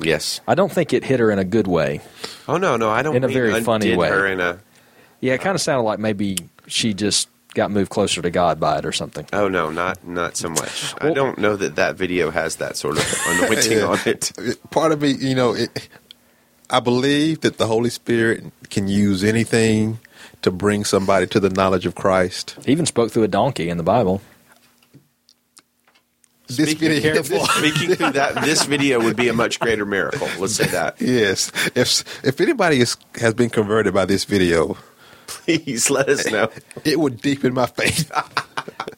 Yes. 0.00 0.40
I 0.46 0.54
don't 0.54 0.70
think 0.70 0.92
it 0.92 1.04
hit 1.04 1.20
her 1.20 1.30
in 1.30 1.38
a 1.38 1.44
good 1.44 1.66
way. 1.66 2.00
Oh 2.48 2.58
no, 2.58 2.76
no, 2.76 2.90
I 2.90 3.02
don't. 3.02 3.16
In 3.16 3.24
a 3.24 3.28
mean 3.28 3.34
very 3.34 3.60
funny 3.62 3.96
way. 3.96 4.08
Her 4.08 4.26
in 4.26 4.40
a. 4.40 4.58
Yeah, 5.20 5.34
it 5.34 5.40
kind 5.40 5.54
of 5.54 5.60
sounded 5.60 5.82
like 5.84 5.98
maybe 5.98 6.36
she 6.66 6.92
just 6.92 7.28
got 7.54 7.70
moved 7.70 7.90
closer 7.90 8.20
to 8.20 8.30
God 8.30 8.60
by 8.60 8.78
it 8.78 8.84
or 8.84 8.92
something. 8.92 9.26
Oh 9.32 9.48
no, 9.48 9.70
not 9.70 10.06
not 10.06 10.36
so 10.36 10.50
much. 10.50 10.94
I 11.00 11.12
don't 11.14 11.38
know 11.38 11.56
that 11.56 11.76
that 11.76 11.96
video 11.96 12.30
has 12.30 12.56
that 12.56 12.76
sort 12.76 12.98
of 12.98 13.22
anointing 13.28 13.78
Yeah. 13.78 13.84
on 13.86 13.98
it. 14.06 14.32
Part 14.70 14.92
of 14.92 15.00
me, 15.00 15.12
you 15.12 15.34
know, 15.34 15.54
it, 15.54 15.88
I 16.68 16.80
believe 16.80 17.40
that 17.40 17.56
the 17.56 17.66
Holy 17.66 17.88
Spirit 17.90 18.44
can 18.68 18.88
use 18.88 19.24
anything 19.24 19.98
to 20.42 20.50
bring 20.50 20.84
somebody 20.84 21.26
to 21.28 21.40
the 21.40 21.48
knowledge 21.48 21.86
of 21.86 21.94
Christ. 21.94 22.56
He 22.66 22.72
even 22.72 22.84
spoke 22.84 23.10
through 23.10 23.22
a 23.22 23.28
donkey 23.28 23.70
in 23.70 23.78
the 23.78 23.82
Bible. 23.82 24.20
This 26.48 26.74
video, 26.74 27.22
Speaking 27.22 27.96
through 27.96 28.12
that, 28.12 28.42
this 28.44 28.64
video 28.64 29.02
would 29.02 29.16
be 29.16 29.28
a 29.28 29.32
much 29.32 29.58
greater 29.58 29.84
miracle. 29.84 30.28
Let's 30.38 30.54
say 30.54 30.66
that. 30.66 31.00
yes. 31.00 31.50
If 31.74 32.24
if 32.24 32.40
anybody 32.40 32.80
is, 32.80 32.96
has 33.16 33.34
been 33.34 33.50
converted 33.50 33.92
by 33.92 34.04
this 34.04 34.24
video, 34.24 34.76
Please 35.26 35.90
let 35.90 36.08
us 36.08 36.30
know. 36.30 36.50
it 36.84 37.00
would 37.00 37.20
deepen 37.20 37.52
my 37.54 37.66
faith. 37.66 38.10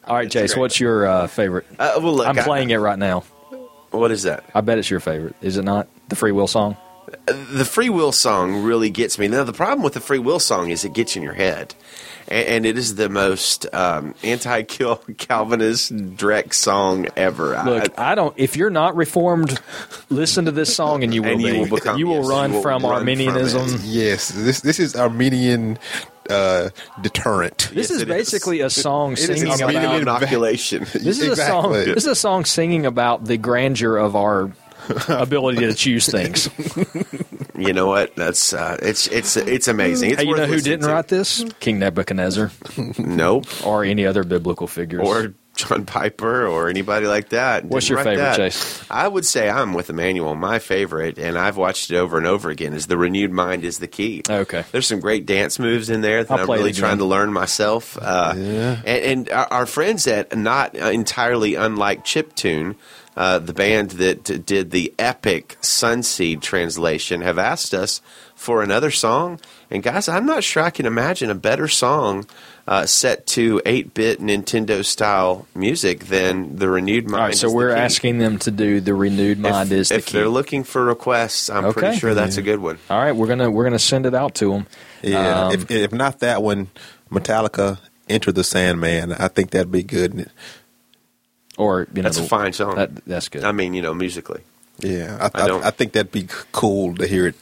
All 0.05 0.15
right, 0.15 0.29
Chase, 0.29 0.55
what's 0.55 0.79
your 0.79 1.07
uh, 1.07 1.27
favorite? 1.27 1.65
Uh, 1.77 1.99
well, 2.01 2.15
look, 2.15 2.27
I'm 2.27 2.37
I- 2.37 2.43
playing 2.43 2.69
it 2.69 2.77
right 2.77 2.99
now. 2.99 3.21
What 3.91 4.11
is 4.11 4.23
that? 4.23 4.43
I 4.53 4.61
bet 4.61 4.77
it's 4.77 4.89
your 4.89 4.99
favorite. 4.99 5.35
Is 5.41 5.57
it 5.57 5.63
not? 5.63 5.87
The 6.09 6.15
free 6.15 6.31
will 6.31 6.47
song? 6.47 6.77
the 7.25 7.65
free 7.65 7.89
will 7.89 8.11
song 8.11 8.61
really 8.63 8.91
gets 8.91 9.17
me. 9.17 9.27
Now, 9.27 9.43
the 9.43 9.53
problem 9.53 9.83
with 9.83 9.93
the 9.93 9.99
free 9.99 10.19
will 10.19 10.39
song 10.39 10.69
is 10.69 10.85
it 10.85 10.93
gets 10.93 11.15
in 11.15 11.23
your 11.23 11.33
head. 11.33 11.73
And, 12.29 12.47
and 12.47 12.65
it 12.65 12.77
is 12.77 12.95
the 12.95 13.09
most 13.09 13.65
um, 13.73 14.13
anti 14.23 14.63
kill 14.63 14.95
Calvinist 15.17 16.15
direct 16.15 16.53
song 16.55 17.07
ever. 17.17 17.61
Look, 17.65 17.99
I, 17.99 18.11
I 18.11 18.15
don't. 18.15 18.33
If 18.37 18.55
you're 18.55 18.69
not 18.69 18.95
reformed, 18.95 19.59
listen 20.09 20.45
to 20.45 20.51
this 20.51 20.73
song 20.75 21.03
and 21.03 21.13
you 21.13 21.23
will 21.23 21.29
And 21.31 21.41
you 21.41 21.59
will 21.61 21.67
become- 21.77 21.97
you 21.97 22.07
will 22.07 22.17
yes, 22.21 22.27
run 22.29 22.49
you 22.51 22.55
will 22.57 22.61
from 22.61 22.83
run 22.83 22.93
Arminianism. 22.93 23.65
it. 23.75 23.81
yes, 23.81 24.29
this 24.29 24.61
this 24.61 24.79
is 24.79 24.95
Arminian 24.95 25.77
uh, 26.29 26.69
deterrent. 27.01 27.69
This 27.73 27.89
Yes, 27.89 27.91
is 27.91 28.01
it 28.03 28.09
is. 28.09 28.15
basically 28.15 28.59
a 28.61 28.69
song 28.69 29.13
It 29.13 29.19
is 29.19 29.25
singing 29.39 29.61
Arminian 29.63 30.03
about. 30.03 30.21
inoculation. 30.21 30.83
This 30.93 31.19
is 31.19 31.29
a 31.29 31.35
song. 31.35 31.71
This 31.73 31.97
is 31.97 32.05
a 32.07 32.13
song 32.15 32.45
singing 32.45 32.85
about 32.85 33.25
the 33.25 33.37
grandeur 33.37 33.97
of 33.97 34.15
our 34.15 34.51
ability 35.09 35.59
to 35.61 35.73
choose 35.73 36.07
things. 36.07 36.49
you 37.57 37.73
know 37.73 37.87
what? 37.87 38.15
That's 38.15 38.53
uh, 38.53 38.77
it's 38.81 39.07
it's 39.07 39.37
it's 39.37 39.67
amazing. 39.67 40.11
It's 40.11 40.21
hey, 40.21 40.27
you 40.27 40.35
know 40.35 40.45
who 40.45 40.59
didn't 40.61 40.81
to. 40.87 40.93
write 40.93 41.07
this? 41.07 41.43
King 41.59 41.79
Nebuchadnezzar 41.79 42.51
Nope. 42.97 43.45
or 43.65 43.83
any 43.83 44.05
other 44.05 44.23
biblical 44.23 44.67
figures. 44.67 45.01
Or 45.07 45.33
John 45.55 45.85
Piper 45.85 46.47
or 46.47 46.69
anybody 46.69 47.05
like 47.05 47.29
that. 47.29 47.65
What's 47.65 47.87
Didn't 47.87 47.97
your 47.97 48.03
favorite, 48.05 48.23
that. 48.23 48.37
Chase? 48.37 48.81
I 48.89 49.05
would 49.05 49.25
say 49.25 49.49
I'm 49.49 49.73
with 49.73 49.89
Immanuel. 49.89 50.33
My 50.35 50.57
favorite, 50.57 51.17
and 51.19 51.37
I've 51.37 51.57
watched 51.57 51.91
it 51.91 51.97
over 51.97 52.17
and 52.17 52.25
over 52.25 52.49
again, 52.49 52.71
is 52.73 52.87
the 52.87 52.95
renewed 52.95 53.33
mind 53.33 53.65
is 53.65 53.79
the 53.79 53.87
key. 53.87 54.23
Okay. 54.29 54.63
There's 54.71 54.87
some 54.87 55.01
great 55.01 55.25
dance 55.25 55.59
moves 55.59 55.89
in 55.89 55.99
there 55.99 56.23
that 56.23 56.31
I'll 56.31 56.49
I'm 56.49 56.57
really 56.57 56.71
trying 56.71 56.99
to 56.99 57.05
learn 57.05 57.33
myself. 57.33 57.97
Uh, 58.01 58.33
And, 58.37 58.85
and 58.85 59.29
our, 59.31 59.47
our 59.51 59.65
friends 59.65 60.07
at 60.07 60.37
not 60.37 60.75
entirely 60.75 61.55
unlike 61.55 62.05
Chiptune, 62.05 62.75
uh, 63.19 63.37
the 63.37 63.53
band 63.53 63.91
that 63.91 64.23
did 64.45 64.71
the 64.71 64.93
epic 64.97 65.57
Sunseed 65.61 66.41
translation, 66.41 67.19
have 67.21 67.37
asked 67.37 67.73
us 67.73 68.01
for 68.33 68.63
another 68.63 68.89
song. 68.89 69.39
And 69.69 69.83
guys, 69.83 70.07
I'm 70.07 70.25
not 70.25 70.43
sure 70.43 70.63
I 70.63 70.69
can 70.69 70.85
imagine 70.85 71.29
a 71.29 71.35
better 71.35 71.67
song 71.67 72.25
uh, 72.65 72.85
set 72.85 73.27
to 73.27 73.59
8-bit 73.65 74.21
Nintendo 74.21 74.85
style 74.85 75.45
music 75.53 76.05
than 76.05 76.55
the 76.55 76.69
renewed 76.69 77.05
mind. 77.09 77.15
All 77.21 77.27
right, 77.27 77.35
so 77.35 77.47
is 77.47 77.53
we're 77.53 77.73
Key. 77.75 77.79
asking 77.81 78.17
them 78.19 78.37
to 78.39 78.51
do 78.51 78.79
the 78.79 78.93
renewed 78.93 79.37
mind 79.39 79.71
if, 79.73 79.77
is 79.79 79.89
the 79.89 79.95
if 79.95 80.05
key. 80.05 80.13
they're 80.19 80.29
looking 80.29 80.63
for 80.63 80.85
requests, 80.85 81.49
I'm 81.49 81.65
Okay. 81.65 81.79
pretty 81.81 81.97
sure 81.97 82.13
that's 82.13 82.37
a 82.37 82.41
good 82.41 82.59
one. 82.59 82.77
All 82.89 82.99
right, 82.99 83.11
we're 83.15 83.27
gonna 83.27 83.51
we're 83.51 83.65
gonna 83.65 83.79
send 83.79 84.05
it 84.05 84.13
out 84.15 84.35
to 84.35 84.51
them. 84.53 84.67
Yeah, 85.01 85.47
Um, 85.47 85.53
if, 85.53 85.69
if 85.69 85.91
not 85.91 86.19
that 86.19 86.41
one, 86.41 86.67
Metallica, 87.11 87.79
Enter 88.07 88.31
the 88.31 88.43
Sandman. 88.43 89.13
I 89.13 89.27
think 89.27 89.51
that'd 89.51 89.71
be 89.71 89.83
good. 89.83 90.29
Or 91.59 91.87
you 91.93 92.01
know, 92.01 92.03
That's 92.03 92.17
a 92.17 92.23
fine 92.23 92.53
song. 92.53 92.75
That, 92.77 92.95
that's 93.05 93.27
good. 93.27 93.43
I 93.43 93.51
mean, 93.51 93.73
you 93.73 93.81
know, 93.81 93.93
musically. 93.93 94.41
Yeah, 94.79 95.17
I, 95.19 95.39
I 95.39 95.43
I, 95.43 95.47
don't- 95.47 95.63
I 95.65 95.71
think 95.71 95.91
that'd 95.91 96.11
be 96.11 96.25
cool 96.53 96.95
to 96.95 97.05
hear 97.05 97.27
it 97.27 97.35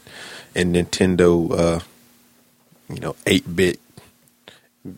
in 0.55 0.73
Nintendo, 0.73 1.51
uh, 1.51 1.79
you 2.91 2.99
know, 2.99 3.15
eight 3.27 3.55
bit 3.55 3.79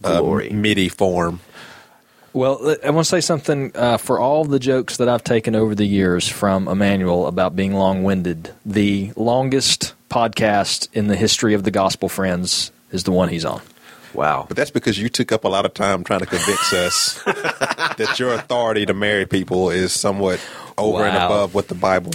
uh, 0.03 0.21
Glory. 0.21 0.49
MIDI 0.51 0.87
form. 0.87 1.41
Well, 2.31 2.75
I 2.85 2.91
want 2.91 3.05
to 3.05 3.09
say 3.09 3.21
something 3.21 3.71
uh, 3.75 3.97
for 3.97 4.19
all 4.19 4.45
the 4.45 4.59
jokes 4.59 4.97
that 4.97 5.09
I've 5.09 5.23
taken 5.23 5.55
over 5.55 5.73
the 5.75 5.85
years 5.85 6.27
from 6.27 6.67
Immanuel 6.67 7.25
about 7.27 7.55
being 7.55 7.73
long 7.73 8.03
winded. 8.03 8.53
The 8.65 9.11
longest 9.15 9.95
podcast 10.09 10.87
in 10.93 11.07
the 11.07 11.15
history 11.15 11.55
of 11.55 11.63
the 11.63 11.71
Gospel 11.71 12.07
Friends 12.07 12.71
is 12.91 13.03
the 13.03 13.11
one 13.11 13.29
he's 13.29 13.43
on. 13.45 13.61
Wow. 14.13 14.45
But 14.47 14.57
that's 14.57 14.71
because 14.71 14.97
you 14.99 15.09
took 15.09 15.31
up 15.31 15.43
a 15.43 15.47
lot 15.49 15.65
of 15.65 15.73
time 15.73 16.03
trying 16.03 16.21
to 16.21 16.25
convince 16.25 16.73
us 16.73 17.21
that 17.23 18.15
your 18.19 18.33
authority 18.33 18.85
to 18.85 18.93
marry 18.93 19.25
people 19.25 19.69
is 19.69 19.93
somewhat 19.93 20.39
over 20.77 21.05
and 21.05 21.15
above 21.15 21.53
what 21.53 21.67
the 21.67 21.75
Bible 21.75 22.11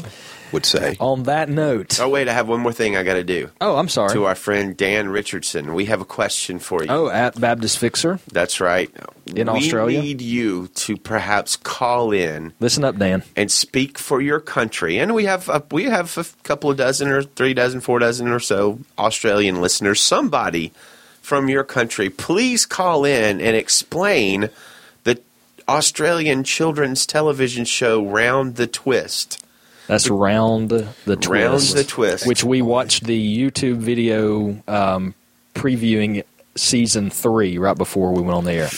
would 0.53 0.65
say. 0.67 0.97
On 1.01 1.25
that 1.25 1.49
note, 1.49 1.99
Oh, 2.01 2.09
wait, 2.09 2.29
I 2.29 2.33
have 2.33 2.47
one 2.49 2.61
more 2.61 2.73
thing 2.73 2.97
I 2.97 3.03
got 3.03 3.15
to 3.15 3.25
do. 3.25 3.51
oh, 3.61 3.77
I'm 3.77 3.89
sorry. 3.89 4.13
To 4.13 4.25
our 4.25 4.37
friend 4.37 4.77
Dan 4.77 5.09
Richardson, 5.09 5.75
we 5.75 5.87
have 5.87 6.01
a 6.01 6.05
question 6.05 6.61
for 6.61 6.83
you. 6.85 6.91
Oh, 6.91 7.09
at 7.09 7.41
Baptist 7.41 7.79
Fixer. 7.79 8.21
That's 8.31 8.61
right. 8.61 8.89
In 9.35 9.49
we 9.51 9.59
Australia? 9.59 9.99
We 10.01 10.05
need 10.07 10.23
you 10.23 10.69
to 10.69 10.97
perhaps 10.97 11.57
call 11.57 12.13
in 12.13 12.53
Listen 12.61 12.85
up, 12.85 12.97
Dan. 12.99 13.25
and 13.35 13.51
speak 13.51 13.99
for 13.99 14.21
your 14.21 14.39
country. 14.39 14.99
And 14.99 15.13
we 15.15 15.25
have 15.25 15.49
a, 15.49 15.63
we 15.73 15.85
have 15.85 16.17
a 16.19 16.25
couple 16.45 16.71
of 16.71 16.77
dozen 16.77 17.09
or 17.09 17.23
three 17.25 17.55
dozen, 17.55 17.81
four 17.81 17.99
dozen 17.99 18.29
or 18.29 18.39
so 18.39 18.79
Australian 18.99 19.61
listeners. 19.61 20.01
Somebody 20.01 20.73
from 21.25 21.49
your 21.49 21.65
country, 21.65 22.11
please 22.11 22.67
call 22.67 23.05
in 23.05 23.41
and 23.41 23.57
explain 23.57 24.51
the 25.05 25.19
Australian 25.67 26.45
children's 26.45 27.07
television 27.07 27.65
show 27.65 28.05
Round 28.05 28.57
the 28.57 28.67
Twist. 28.67 29.43
That's 29.87 30.09
Round 30.11 30.69
the 30.69 31.17
Twist. 31.17 31.27
Round 31.29 31.61
the 31.61 31.85
Twist. 31.85 32.27
Which 32.27 32.45
we 32.45 32.61
watched 32.63 33.05
the 33.05 33.39
YouTube 33.49 33.77
video 33.79 34.63
um, 34.69 35.15
previewing 35.55 36.25
season 36.57 37.11
three 37.11 37.59
right 37.59 37.77
before 37.77 38.13
we 38.13 38.21
went 38.23 38.35
on 38.37 38.45
the 38.45 38.53
air. 38.53 38.69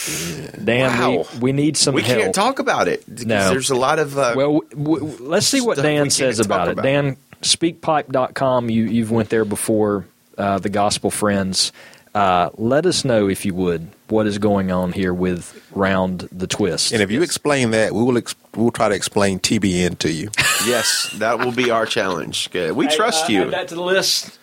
Dan, 0.64 0.98
Wow. 0.98 1.26
we, 1.34 1.38
we 1.40 1.52
need 1.52 1.76
some 1.76 1.94
we 1.94 2.02
help. 2.02 2.20
can't 2.22 2.34
talk 2.34 2.58
about 2.60 2.88
it 2.88 3.04
because 3.06 3.26
No. 3.26 3.50
there's 3.50 3.70
a 3.70 3.74
lot 3.76 3.98
of 3.98 4.16
uh, 4.16 4.34
Well, 4.36 4.60
w- 4.70 5.00
w- 5.00 5.16
let's 5.20 5.46
see 5.46 5.60
what 5.60 5.76
Dan 5.78 6.10
says 6.10 6.40
about 6.40 6.68
it. 6.68 6.72
about. 6.74 6.82
Dan, 6.84 7.16
speakpipe.com, 7.42 8.70
you, 8.70 8.84
you've 8.84 9.10
went 9.10 9.28
there 9.28 9.44
before, 9.44 10.06
uh, 10.38 10.58
the 10.58 10.68
Gospel 10.70 11.10
Friends. 11.10 11.70
Uh, 12.16 12.48
let 12.56 12.86
us 12.86 13.04
know, 13.04 13.28
if 13.28 13.44
you 13.44 13.54
would, 13.54 13.88
what 14.08 14.26
is 14.26 14.38
going 14.38 14.72
on 14.72 14.90
here 14.90 15.12
with 15.12 15.62
Round 15.72 16.20
the 16.32 16.46
Twist. 16.46 16.92
And 16.92 17.02
if 17.02 17.10
you 17.10 17.20
explain 17.20 17.72
that, 17.72 17.92
we 17.92 18.02
will 18.02 18.16
ex- 18.16 18.34
we'll 18.54 18.70
try 18.70 18.88
to 18.88 18.94
explain 18.94 19.38
TBN 19.38 19.98
to 19.98 20.10
you. 20.10 20.30
yes, 20.66 21.10
that 21.18 21.40
will 21.40 21.52
be 21.52 21.70
our 21.70 21.84
challenge. 21.84 22.50
Good. 22.50 22.72
We 22.72 22.88
trust 22.88 23.28
you. 23.28 23.42
Add 23.42 23.50
that 23.50 23.68
to 23.68 23.74
the 23.74 23.82
list. 23.82 24.38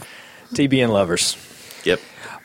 TBN 0.54 0.90
lovers. 0.90 1.36
Yep. 1.84 2.00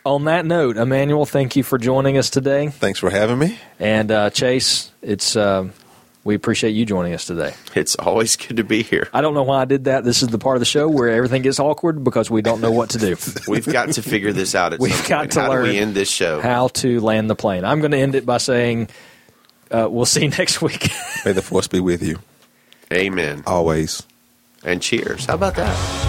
On 0.07 0.25
that 0.25 0.47
note, 0.47 0.79
Immanuel, 0.79 1.27
thank 1.27 1.57
you 1.57 1.63
for 1.63 1.77
joining 1.77 2.17
us 2.17 2.31
today. 2.31 2.69
Thanks 2.69 2.99
for 2.99 3.11
having 3.11 3.39
me. 3.39 3.59
And 3.79 4.11
uh, 4.11 4.31
Chase, 4.31 4.93
it's 5.03 5.37
uh, 5.37 5.69
we 6.25 6.35
appreciate 6.35 6.71
you 6.71 6.85
joining 6.85 7.15
us 7.15 7.25
today. 7.25 7.55
It's 7.75 7.95
always 7.97 8.37
good 8.37 8.57
to 8.59 8.65
be 8.65 8.83
here. 8.83 9.09
I 9.13 9.21
don't 9.21 9.35
know 9.35 9.43
why 9.45 9.63
I 9.63 9.65
did 9.65 9.85
that. 9.85 10.05
This 10.05 10.23
is 10.23 10.29
the 10.29 10.39
part 10.39 10.57
of 10.57 10.61
the 10.61 10.67
show 10.67 10.89
where 10.89 11.09
everything 11.09 11.43
gets 11.43 11.59
awkward 11.59 12.05
because 12.05 12.31
we 12.31 12.43
don't 12.43 12.61
know 12.61 12.71
what 12.73 12.91
to 12.91 12.99
do. 12.99 13.17
We've 13.49 13.67
got 13.67 13.93
to 13.93 14.03
figure 14.03 14.33
this 14.33 14.55
out 14.55 14.73
at 14.73 14.81
We've 14.81 14.93
some 14.95 15.09
got 15.09 15.19
point. 15.21 15.33
to 15.33 15.41
How 15.43 15.49
learn 15.51 15.65
do 15.65 15.71
we 15.71 15.79
end 15.79 15.95
this 15.95 16.11
show? 16.11 16.41
How 16.41 16.69
to 16.69 17.01
land 17.01 17.31
the 17.31 17.37
plane. 17.37 17.65
I'm 17.65 17.81
going 17.81 17.93
to 17.93 17.99
end 17.99 18.15
it 18.15 18.27
by 18.27 18.39
saying 18.39 18.89
uh, 19.71 19.89
we'll 19.91 20.07
see 20.07 20.25
you 20.25 20.29
next 20.39 20.61
week. 20.61 20.91
May 21.25 21.33
the 21.33 21.43
force 21.43 21.69
be 21.69 21.81
with 21.81 22.03
you 22.03 22.19
Amen. 22.93 23.43
always. 23.47 24.03
And 24.65 24.83
cheers. 24.83 25.27
How 25.27 25.35
about 25.35 25.55
that? 25.55 26.08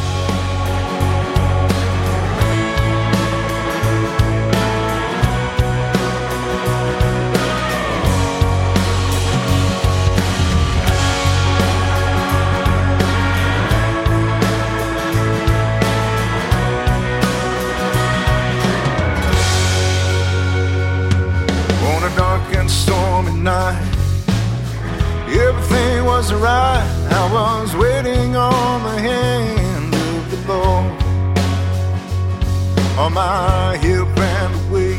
hip 33.79 34.07
and 34.17 34.69
away. 34.69 34.97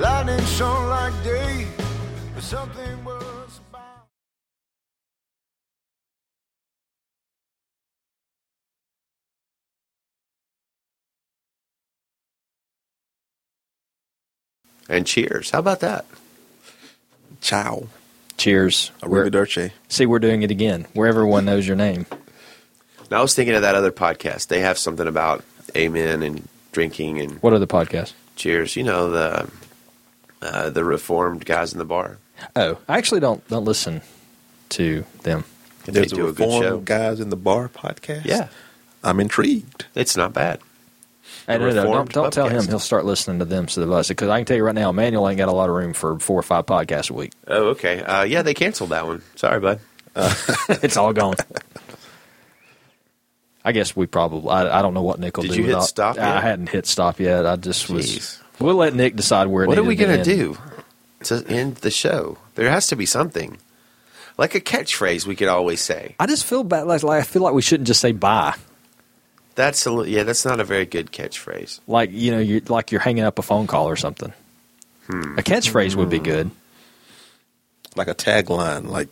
Lightning 0.00 0.44
shone 0.46 0.88
like 0.88 1.24
day, 1.24 1.66
but 2.34 2.42
something 2.42 3.04
was. 3.04 3.28
and 14.88 15.06
cheers. 15.06 15.50
How 15.50 15.58
about 15.58 15.80
that? 15.80 16.04
Ciao. 17.40 17.88
Cheers. 18.36 18.90
Arrivederci. 19.02 19.72
See, 19.88 20.06
we're 20.06 20.18
doing 20.18 20.42
it 20.42 20.50
again, 20.50 20.86
where 20.94 21.08
everyone 21.08 21.44
knows 21.44 21.66
your 21.66 21.76
name. 21.76 22.06
Now, 23.10 23.18
I 23.18 23.22
was 23.22 23.34
thinking 23.34 23.54
of 23.54 23.62
that 23.62 23.74
other 23.74 23.92
podcast. 23.92 24.48
They 24.48 24.60
have 24.60 24.78
something 24.78 25.06
about 25.06 25.44
amen 25.76 26.22
and 26.22 26.48
drinking 26.72 27.20
and 27.20 27.42
What 27.42 27.52
other 27.52 27.66
podcast? 27.66 28.12
cheers. 28.36 28.76
You 28.76 28.84
know 28.84 29.10
the 29.10 29.50
uh, 30.42 30.70
the 30.70 30.84
reformed 30.84 31.44
guys 31.44 31.72
in 31.72 31.78
the 31.78 31.84
bar. 31.84 32.18
Oh, 32.54 32.78
I 32.88 32.98
actually 32.98 33.20
don't 33.20 33.46
don't 33.48 33.64
listen 33.64 34.02
to 34.70 35.04
them. 35.22 35.44
They 35.84 35.92
There's 35.92 36.12
a 36.12 36.16
do 36.16 36.28
a 36.28 36.32
good 36.32 36.40
Reformed 36.44 36.64
show. 36.64 36.78
Guys 36.80 37.18
in 37.20 37.30
the 37.30 37.36
Bar 37.36 37.68
podcast. 37.68 38.24
Yeah, 38.26 38.48
I'm 39.02 39.20
intrigued. 39.20 39.86
it's 39.94 40.16
not 40.16 40.32
bad. 40.34 40.60
Hey, 41.46 41.56
The 41.56 41.64
no, 41.64 41.70
no, 41.84 41.92
don't, 41.94 42.12
don't 42.12 42.32
tell 42.32 42.48
him 42.48 42.66
he'll 42.68 42.78
start 42.78 43.06
listening 43.06 43.38
to 43.38 43.44
them 43.46 43.68
so 43.68 43.80
the 43.80 44.04
because 44.08 44.28
I 44.28 44.38
can 44.38 44.44
tell 44.46 44.56
you 44.56 44.64
right 44.64 44.74
now, 44.74 44.92
Manuel 44.92 45.28
ain't 45.28 45.38
got 45.38 45.48
a 45.48 45.52
lot 45.52 45.70
of 45.70 45.74
room 45.76 45.94
for 45.94 46.18
four 46.18 46.38
or 46.38 46.42
five 46.42 46.66
podcasts 46.66 47.10
a 47.10 47.14
week. 47.14 47.32
Oh, 47.46 47.68
okay. 47.68 48.02
Uh, 48.02 48.22
yeah, 48.24 48.42
they 48.42 48.52
canceled 48.54 48.90
that 48.90 49.06
one. 49.06 49.22
Sorry, 49.34 49.58
bud. 49.60 49.80
it's 50.68 50.96
all 50.96 51.12
gone. 51.12 51.34
I 53.68 53.72
guess 53.72 53.94
we 53.94 54.06
probably. 54.06 54.48
I, 54.48 54.78
I 54.78 54.82
don't 54.82 54.94
know 54.94 55.02
what 55.02 55.20
Nick 55.20 55.36
will 55.36 55.42
Did 55.42 55.52
do. 55.52 55.56
you 55.58 55.64
hit 55.64 55.68
without- 55.74 55.84
stop 55.88 56.18
I 56.18 56.40
hadn't 56.40 56.70
hit 56.70 56.86
stop 56.86 57.20
yet. 57.20 57.44
I 57.44 57.56
just 57.56 57.90
was. 57.90 58.40
We'll 58.58 58.76
let 58.76 58.94
Nick 58.94 59.14
decide 59.14 59.48
where. 59.48 59.64
It 59.64 59.68
What 59.68 59.76
are 59.76 59.82
we 59.82 59.94
gonna 59.94 60.16
to 60.16 60.24
do 60.24 60.56
to 61.24 61.44
end 61.46 61.76
the 61.76 61.90
show? 61.90 62.38
There 62.54 62.70
has 62.70 62.86
to 62.86 62.96
be 62.96 63.04
something, 63.04 63.58
like 64.38 64.54
a 64.54 64.60
catchphrase 64.60 65.26
we 65.26 65.36
could 65.36 65.48
always 65.48 65.82
say. 65.82 66.14
I 66.18 66.24
just 66.24 66.46
feel 66.46 66.64
bad. 66.64 66.86
Like, 66.86 67.02
like 67.02 67.20
I 67.20 67.24
feel 67.24 67.42
like 67.42 67.52
we 67.52 67.60
shouldn't 67.60 67.86
just 67.86 68.00
say 68.00 68.12
bye. 68.12 68.54
That's 69.54 69.86
a 69.86 70.04
yeah. 70.08 70.22
That's 70.22 70.46
not 70.46 70.60
a 70.60 70.64
very 70.64 70.86
good 70.86 71.12
catchphrase. 71.12 71.80
Like 71.86 72.10
you 72.10 72.30
know, 72.30 72.38
you 72.38 72.62
like 72.68 72.90
you're 72.90 73.02
hanging 73.02 73.24
up 73.24 73.38
a 73.38 73.42
phone 73.42 73.66
call 73.66 73.86
or 73.86 73.96
something. 73.96 74.32
Hmm. 75.08 75.38
A 75.38 75.42
catchphrase 75.42 75.94
would 75.94 76.08
be 76.08 76.20
good. 76.20 76.50
Like 77.96 78.08
a 78.08 78.14
tagline, 78.14 78.88
like 78.88 79.08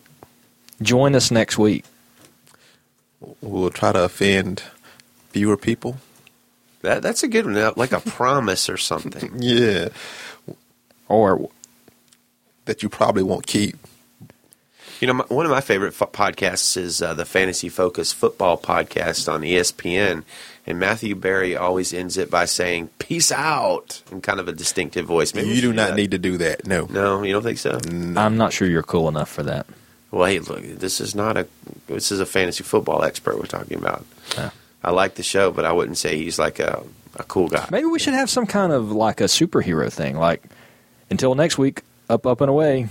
Join 0.81 1.15
us 1.15 1.29
next 1.31 1.57
week. 1.57 1.85
We'll 3.41 3.69
try 3.71 3.91
to 3.91 4.03
offend 4.03 4.63
fewer 5.29 5.57
people. 5.57 5.97
That 6.81 7.01
that's 7.01 7.23
a 7.23 7.27
good 7.27 7.45
one. 7.45 7.73
Like 7.75 7.91
a 7.91 7.99
promise 7.99 8.69
or 8.69 8.77
something. 8.77 9.31
Yeah. 9.39 9.89
Or 11.09 11.49
That 12.65 12.83
you 12.83 12.89
probably 12.89 13.23
won't 13.23 13.47
keep. 13.47 13.77
You 14.99 15.07
know, 15.07 15.13
my, 15.13 15.23
one 15.25 15.45
of 15.45 15.51
my 15.51 15.61
favorite 15.61 15.93
fo- 15.93 16.07
podcasts 16.07 16.75
is 16.75 17.01
uh, 17.03 17.13
the 17.13 17.23
Fantasy 17.25 17.69
Focus 17.69 18.11
Football 18.11 18.57
Podcast 18.57 19.31
on 19.31 19.41
ESPN, 19.41 20.23
and 20.65 20.79
Matthew 20.79 21.13
Berry 21.15 21.55
always 21.55 21.93
ends 21.93 22.17
it 22.17 22.31
by 22.31 22.45
saying 22.45 22.89
"Peace 22.97 23.31
out" 23.31 24.01
in 24.11 24.21
kind 24.21 24.39
of 24.39 24.47
a 24.47 24.51
distinctive 24.53 25.05
voice. 25.05 25.33
Maybe 25.35 25.49
you 25.49 25.61
do 25.61 25.71
not 25.71 25.89
that. 25.91 25.95
need 25.95 26.11
to 26.11 26.17
do 26.17 26.37
that. 26.37 26.65
No. 26.65 26.87
No, 26.89 27.21
you 27.23 27.31
don't 27.31 27.43
think 27.43 27.59
so? 27.59 27.77
I'm 27.87 28.37
not 28.37 28.53
sure 28.53 28.67
you're 28.67 28.81
cool 28.83 29.07
enough 29.07 29.29
for 29.29 29.43
that. 29.43 29.67
Well, 30.11 30.25
hey, 30.25 30.39
look, 30.39 30.61
this 30.63 31.01
is 31.01 31.15
not 31.15 31.37
a 31.37 31.47
this 31.87 32.11
is 32.11 32.19
a 32.19 32.25
fantasy 32.25 32.63
football 32.63 33.03
expert 33.03 33.37
we're 33.37 33.45
talking 33.45 33.77
about. 33.77 34.05
Yeah. 34.35 34.51
I 34.83 34.91
like 34.91 35.15
the 35.15 35.23
show, 35.23 35.51
but 35.51 35.65
I 35.65 35.71
wouldn't 35.73 35.97
say 35.97 36.17
he's 36.17 36.39
like 36.39 36.59
a 36.59 36.83
a 37.15 37.23
cool 37.23 37.47
guy. 37.47 37.67
Maybe 37.71 37.85
we 37.85 37.99
should 37.99 38.13
have 38.13 38.29
some 38.29 38.45
kind 38.45 38.71
of 38.71 38.91
like 38.91 39.21
a 39.21 39.25
superhero 39.25 39.91
thing. 39.91 40.17
Like 40.17 40.43
until 41.09 41.35
next 41.35 41.57
week, 41.57 41.81
up, 42.09 42.25
up 42.25 42.41
and 42.41 42.49
away. 42.49 42.87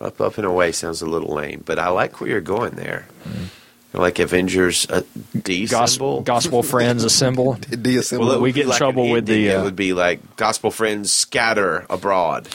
Up, 0.00 0.20
up 0.20 0.38
and 0.38 0.46
away 0.46 0.72
sounds 0.72 1.02
a 1.02 1.06
little 1.06 1.34
lame, 1.34 1.62
but 1.64 1.78
I 1.78 1.88
like 1.88 2.20
where 2.20 2.30
you're 2.30 2.40
going 2.40 2.74
there. 2.74 3.06
Like 3.92 4.18
Avengers, 4.18 4.86
uh, 4.90 5.02
D 5.42 5.66
Gospel, 5.66 6.20
gospel 6.20 6.62
friends 6.62 7.04
assemble. 7.04 7.54
Deassemble. 7.70 8.26
Well, 8.28 8.40
we 8.40 8.52
get 8.52 8.64
in 8.64 8.68
like 8.68 8.78
trouble 8.78 9.10
with 9.10 9.26
the, 9.26 9.50
uh, 9.50 9.60
it 9.60 9.64
would 9.64 9.76
be 9.76 9.92
like 9.94 10.36
gospel 10.36 10.70
friends 10.70 11.10
scatter 11.10 11.86
abroad. 11.88 12.48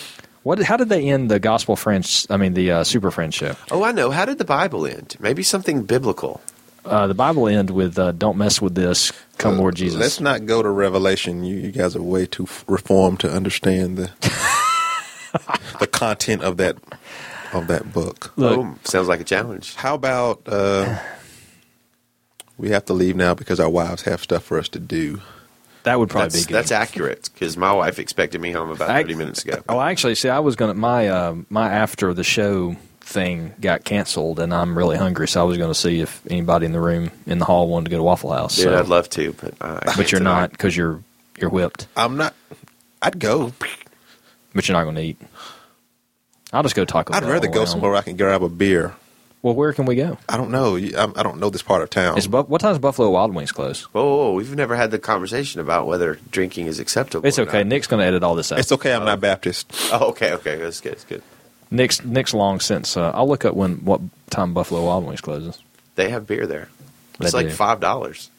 What? 0.44 0.62
How 0.62 0.78
did 0.78 0.90
they 0.90 1.10
end 1.10 1.32
the 1.32 1.40
gospel 1.40 1.76
friends? 1.76 2.28
I 2.30 2.38
mean, 2.38 2.54
the 2.54 2.72
uh, 2.72 2.84
super 2.84 3.12
friendship. 3.12 3.58
Oh, 3.72 3.84
I 3.84 3.92
know. 3.92 4.12
How 4.12 4.26
did 4.26 4.38
the 4.38 4.46
Bible 4.46 4.86
end? 4.86 5.16
Maybe 5.20 5.42
something 5.44 5.84
biblical. 5.84 6.42
Uh, 6.86 7.08
the 7.08 7.14
Bible 7.14 7.48
end 7.48 7.70
with 7.70 7.98
uh, 7.98 8.12
"Don't 8.12 8.38
mess 8.38 8.62
with 8.62 8.76
this, 8.76 9.14
come 9.38 9.58
Lord 9.58 9.76
Jesus." 9.76 10.00
Let's 10.00 10.20
not 10.20 10.46
go 10.46 10.62
to 10.62 10.70
Revelation. 10.70 11.44
You, 11.46 11.56
you 11.56 11.72
guys 11.72 11.96
are 11.96 12.02
way 12.02 12.26
too 12.26 12.44
f- 12.44 12.66
reformed 12.68 13.22
to 13.22 13.32
understand 13.32 13.96
the 13.98 14.12
the 15.80 15.88
content 15.88 16.44
of 16.44 16.58
that 16.58 16.76
of 17.54 17.68
that 17.68 17.94
book. 17.94 18.34
Look. 18.36 18.60
oh, 18.60 18.76
sounds 18.84 19.08
like 19.08 19.22
a 19.22 19.24
challenge. 19.24 19.76
How 19.76 19.96
about 19.96 20.42
uh, 20.46 21.00
we 22.58 22.70
have 22.72 22.84
to 22.86 22.94
leave 22.94 23.16
now 23.16 23.34
because 23.34 23.62
our 23.62 23.70
wives 23.70 24.04
have 24.04 24.22
stuff 24.22 24.44
for 24.44 24.60
us 24.60 24.68
to 24.70 24.80
do. 24.80 25.22
That 25.84 26.00
would 26.00 26.10
probably 26.10 26.30
That's, 26.30 26.46
be 26.46 26.48
good. 26.54 26.58
that's 26.60 26.72
accurate 26.72 27.30
because 27.34 27.58
my 27.58 27.72
wife 27.74 28.00
expected 28.00 28.40
me 28.42 28.52
home 28.52 28.70
about 28.70 28.90
I- 28.90 29.02
30 29.02 29.16
minutes 29.16 29.44
ago. 29.46 29.62
Oh, 29.70 29.80
actually, 29.80 30.16
see, 30.16 30.30
I 30.30 30.40
was 30.40 30.56
gonna 30.56 30.74
my 30.74 31.08
uh, 31.10 31.36
my 31.50 31.70
after 31.72 32.14
the 32.14 32.24
show 32.24 32.76
thing 33.02 33.54
got 33.60 33.84
canceled, 33.84 34.40
and 34.40 34.54
I'm 34.54 34.78
really 34.78 34.96
hungry, 34.98 35.28
so 35.28 35.42
I 35.42 35.44
was 35.44 35.58
gonna 35.58 35.74
see 35.74 36.00
if 36.02 36.22
anybody 36.30 36.66
in 36.66 36.72
the 36.72 36.80
room 36.80 37.12
in 37.28 37.38
the 37.40 37.46
hall 37.46 37.68
wanted 37.68 37.86
to 37.86 37.92
go 37.92 37.98
to 37.98 38.04
Waffle 38.04 38.32
House. 38.32 38.58
Yeah, 38.58 38.66
so- 38.66 38.80
I'd 38.80 38.88
love 38.88 39.10
to, 39.12 39.34
but 39.34 39.54
uh, 39.62 39.80
I 39.84 39.96
but 39.98 40.12
you're 40.12 40.20
tonight. 40.20 40.40
not 40.42 40.52
because 40.52 40.76
you're 40.78 41.04
you're 41.40 41.50
whipped. 41.50 41.88
I'm 41.98 42.16
not. 42.18 42.34
I'd 43.02 43.20
go. 43.20 43.52
But 44.54 44.68
you're 44.68 44.78
not 44.78 44.84
going 44.84 44.96
to 44.96 45.02
eat. 45.02 45.18
I'll 46.54 46.62
just 46.64 46.76
go 46.76 46.86
Taco 46.86 47.14
I'd 47.14 47.24
rather 47.24 47.48
go 47.48 47.66
somewhere 47.66 47.90
where 47.92 48.00
I 48.00 48.04
can 48.04 48.16
grab 48.16 48.44
a 48.44 48.50
beer. 48.50 48.94
Well, 49.44 49.54
where 49.54 49.74
can 49.74 49.86
we 49.86 49.96
go? 49.96 50.18
I 50.30 50.38
don't 50.38 50.52
know. 50.52 50.78
I'm- 50.78 51.14
don't 51.14 51.38
know 51.38 51.50
this 51.52 51.62
part 51.62 51.84
of 51.84 51.90
town. 51.90 52.18
Is 52.18 52.28
Bu- 52.28 52.44
what 52.44 52.62
time's 52.62 52.80
Buffalo 52.80 53.10
Wild 53.12 53.36
Wings 53.36 53.52
close? 53.52 53.82
Whoa, 53.92 54.02
whoa, 54.04 54.16
whoa, 54.16 54.34
we've 54.34 54.56
never 54.56 54.76
had 54.76 54.90
the 54.90 54.98
conversation 55.00 55.60
about 55.60 55.86
whether 55.86 56.18
drinking 56.32 56.68
is 56.68 56.80
acceptable. 56.80 57.28
It's 57.28 57.38
or 57.38 57.44
okay. 57.44 57.60
not. 57.60 57.68
Nick's 57.68 57.86
going 57.88 58.00
to 58.00 58.06
edit 58.08 58.24
all 58.24 58.34
this 58.36 58.52
out. 58.52 58.60
It's 58.60 58.72
okay. 58.72 58.94
I'm 58.94 59.04
not 59.06 59.20
Baptist. 59.20 59.72
Oh, 59.92 60.10
okay, 60.12 60.32
okay. 60.34 60.56
That's 60.56 60.80
good. 60.82 60.94
That's 60.94 61.04
good. 61.04 61.22
Nick's 61.70 62.04
Nick's 62.06 62.34
long 62.34 62.60
since. 62.62 62.96
Uh, 62.96 63.12
I'll 63.14 63.28
look 63.28 63.44
up 63.46 63.54
when 63.54 63.78
what 63.84 64.00
time 64.30 64.54
Buffalo 64.54 64.86
Wild 64.86 65.06
Wings 65.06 65.22
closes. 65.22 65.60
They 65.96 66.10
have 66.10 66.26
beer 66.26 66.48
there. 66.48 66.70
They 67.20 67.26
It's 67.26 67.34
like 67.34 67.48
do. 67.48 67.54
five 67.54 67.80
dollars. 67.82 68.30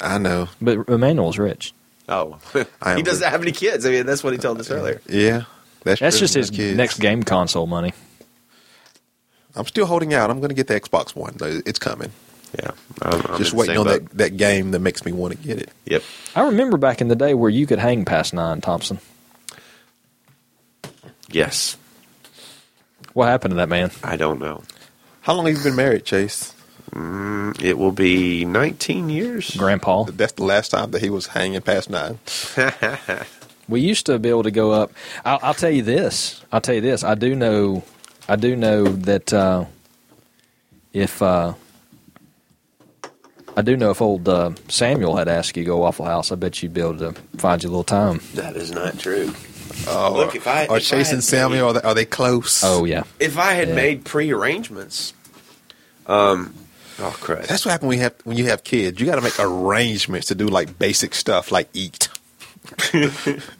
I 0.00 0.16
know. 0.18 0.48
But 0.62 0.88
Immanuel's 0.88 1.36
rich. 1.38 1.74
Oh, 2.08 2.38
I 2.80 2.92
am 2.92 2.96
he 2.96 3.02
doesn't 3.02 3.22
rich. 3.24 3.30
have 3.30 3.42
any 3.42 3.52
kids. 3.52 3.84
I 3.84 3.90
mean, 3.90 4.06
that's 4.06 4.22
what 4.24 4.32
he 4.32 4.38
told 4.38 4.58
us 4.60 4.70
earlier. 4.70 5.00
Yeah, 5.08 5.44
that's 5.84 6.00
That's 6.00 6.16
true. 6.16 6.24
just 6.24 6.34
his 6.34 6.50
kids. 6.50 6.76
next 6.76 6.98
game 6.98 7.22
console 7.24 7.66
money. 7.66 7.92
I'm 9.56 9.66
still 9.66 9.86
holding 9.86 10.14
out. 10.14 10.30
I'm 10.30 10.38
going 10.38 10.50
to 10.50 10.54
get 10.54 10.66
the 10.66 10.78
Xbox 10.80 11.16
One. 11.16 11.36
It's 11.40 11.78
coming. 11.78 12.12
Yeah, 12.58 12.70
I'm, 13.02 13.20
I'm 13.26 13.38
just 13.38 13.52
waiting 13.52 13.76
on 13.76 13.84
boat. 13.84 14.08
that, 14.10 14.18
that 14.18 14.36
game 14.36 14.70
that 14.70 14.78
makes 14.78 15.04
me 15.04 15.12
want 15.12 15.32
to 15.32 15.38
get 15.38 15.58
it. 15.58 15.70
Yep. 15.86 16.02
I 16.34 16.42
remember 16.44 16.76
back 16.76 17.00
in 17.00 17.08
the 17.08 17.16
day 17.16 17.34
where 17.34 17.50
you 17.50 17.66
could 17.66 17.78
hang 17.78 18.04
past 18.04 18.32
nine, 18.32 18.60
Thompson. 18.60 18.98
Yes. 21.28 21.76
What 23.14 23.26
happened 23.26 23.52
to 23.52 23.56
that 23.56 23.68
man? 23.68 23.90
I 24.04 24.16
don't 24.16 24.38
know. 24.38 24.62
How 25.22 25.34
long 25.34 25.46
have 25.46 25.56
you 25.56 25.62
been 25.62 25.74
married, 25.74 26.04
Chase? 26.04 26.54
Mm, 26.92 27.60
it 27.60 27.76
will 27.76 27.92
be 27.92 28.44
19 28.44 29.08
years. 29.10 29.54
Grandpa. 29.56 30.04
That's 30.04 30.32
the 30.32 30.44
last 30.44 30.70
time 30.70 30.92
that 30.92 31.02
he 31.02 31.10
was 31.10 31.26
hanging 31.26 31.60
past 31.62 31.90
nine. 31.90 32.18
We 33.68 33.80
used 33.80 34.06
to 34.06 34.18
be 34.18 34.28
able 34.28 34.44
to 34.44 34.50
go 34.50 34.70
up. 34.70 34.92
I'll, 35.24 35.40
I'll 35.42 35.54
tell 35.54 35.70
you 35.70 35.82
this. 35.82 36.40
I'll 36.52 36.60
tell 36.60 36.76
you 36.76 36.80
this. 36.80 37.02
I 37.02 37.14
do 37.14 37.34
know. 37.34 37.82
I 38.28 38.36
do 38.36 38.56
know 38.56 38.84
that 38.84 39.32
uh, 39.32 39.64
if 40.92 41.22
uh, 41.22 41.54
I 43.56 43.62
do 43.62 43.76
know 43.76 43.90
if 43.90 44.02
old 44.02 44.28
uh, 44.28 44.50
Samuel 44.68 45.16
had 45.16 45.28
asked 45.28 45.56
you 45.56 45.62
to 45.62 45.66
go 45.66 45.78
Waffle 45.78 46.04
House, 46.06 46.32
I 46.32 46.34
bet 46.34 46.62
you'd 46.62 46.74
be 46.74 46.80
able 46.80 46.98
to 46.98 47.12
find 47.38 47.62
you 47.62 47.68
a 47.68 47.70
little 47.70 47.84
time. 47.84 48.20
That 48.34 48.56
is 48.56 48.72
not 48.72 48.98
true. 48.98 49.32
Oh, 49.88 50.12
Look, 50.16 50.34
if 50.34 50.46
I- 50.46 50.66
are 50.66 50.78
if 50.78 50.84
Chase 50.84 51.08
had 51.08 51.14
and 51.14 51.24
Samuel 51.24 51.68
are 51.68 51.72
they, 51.74 51.80
are 51.82 51.94
they 51.94 52.04
close? 52.04 52.62
Oh 52.64 52.84
yeah. 52.84 53.04
If 53.20 53.38
I 53.38 53.52
had 53.52 53.68
Yeah. 53.68 53.74
made 53.74 54.04
pre-arrangements, 54.04 55.12
um, 56.06 56.54
oh 56.98 57.16
crap. 57.20 57.44
that's 57.44 57.64
what 57.64 57.72
happens 57.72 57.88
when 57.88 57.98
you 57.98 58.02
have 58.04 58.14
when 58.24 58.36
you 58.36 58.46
have 58.46 58.64
kids. 58.64 58.98
You 59.00 59.06
got 59.06 59.16
to 59.16 59.20
make 59.20 59.38
arrangements 59.38 60.28
to 60.28 60.34
do 60.34 60.46
like 60.48 60.78
basic 60.78 61.14
stuff 61.14 61.52
like 61.52 61.68
eat. 61.74 62.08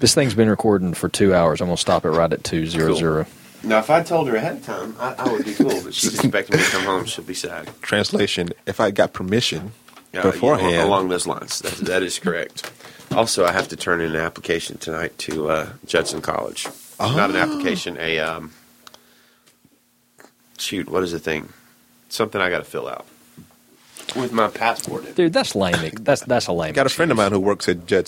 This 0.01 0.15
thing's 0.15 0.35
been 0.35 0.49
recording 0.51 0.93
for 0.95 1.09
two 1.09 1.33
hours. 1.35 1.61
I'm 1.61 1.69
gonna 1.69 1.77
stop 1.77 2.05
it 2.05 2.11
right 2.11 2.33
at 2.33 2.43
two 2.43 2.67
zero 2.67 2.89
Cool. 2.89 2.97
zero. 2.97 3.27
Now, 3.67 3.81
if 3.81 3.91
I 3.91 4.03
told 4.03 4.29
her 4.29 4.37
ahead 4.37 4.59
of 4.59 4.65
time, 4.65 4.95
I, 4.99 5.15
I 5.19 5.33
would 5.33 5.45
be 5.45 5.55
cool. 5.55 5.83
But 5.83 5.93
she's 5.93 6.15
expecting 6.15 6.57
me 6.57 6.63
to 6.63 6.71
come 6.71 6.85
home. 6.85 7.05
She'll 7.05 7.25
be 7.25 7.35
sad. 7.35 7.69
Translation: 7.83 8.51
If 8.65 8.79
I 8.79 8.93
got 8.93 9.13
permission 9.13 9.73
Yeah, 10.13 10.21
you 10.21 10.25
know, 10.25 10.33
beforehand, 10.33 10.89
along 10.89 11.09
those 11.09 11.27
lines. 11.27 11.59
That, 11.61 11.73
that 11.87 12.03
is 12.03 12.19
correct. 12.21 12.71
Also, 13.13 13.45
I 13.45 13.53
have 13.53 13.69
to 13.69 13.77
turn 13.77 14.01
in 14.01 14.11
an 14.11 14.21
application 14.21 14.79
tonight 14.79 15.19
to 15.19 15.51
uh, 15.51 15.69
Judson 15.85 16.21
College. 16.21 16.69
Not 17.01 17.31
an 17.31 17.37
application, 17.37 17.97
a 17.99 18.19
um, 18.21 18.53
shoot. 20.59 20.89
What 20.89 21.03
is 21.03 21.13
the 21.13 21.19
thing? 21.19 21.49
Something 22.09 22.41
I 22.41 22.51
got 22.51 22.59
to 22.59 22.65
fill 22.65 22.89
out 22.89 23.05
with 24.15 24.33
my 24.33 24.49
passport. 24.49 25.07
in. 25.07 25.15
Dude, 25.15 25.33
that's 25.33 25.55
lame. 25.55 25.91
That's 26.01 26.23
that's 26.23 26.47
a 26.47 26.53
lame. 26.53 26.73
got 26.73 26.87
a 26.87 26.91
friend 26.91 27.11
of 27.11 27.17
mine 27.17 27.33
who 27.33 27.41
works 27.41 27.69
at 27.69 27.87
Judson. 27.87 28.05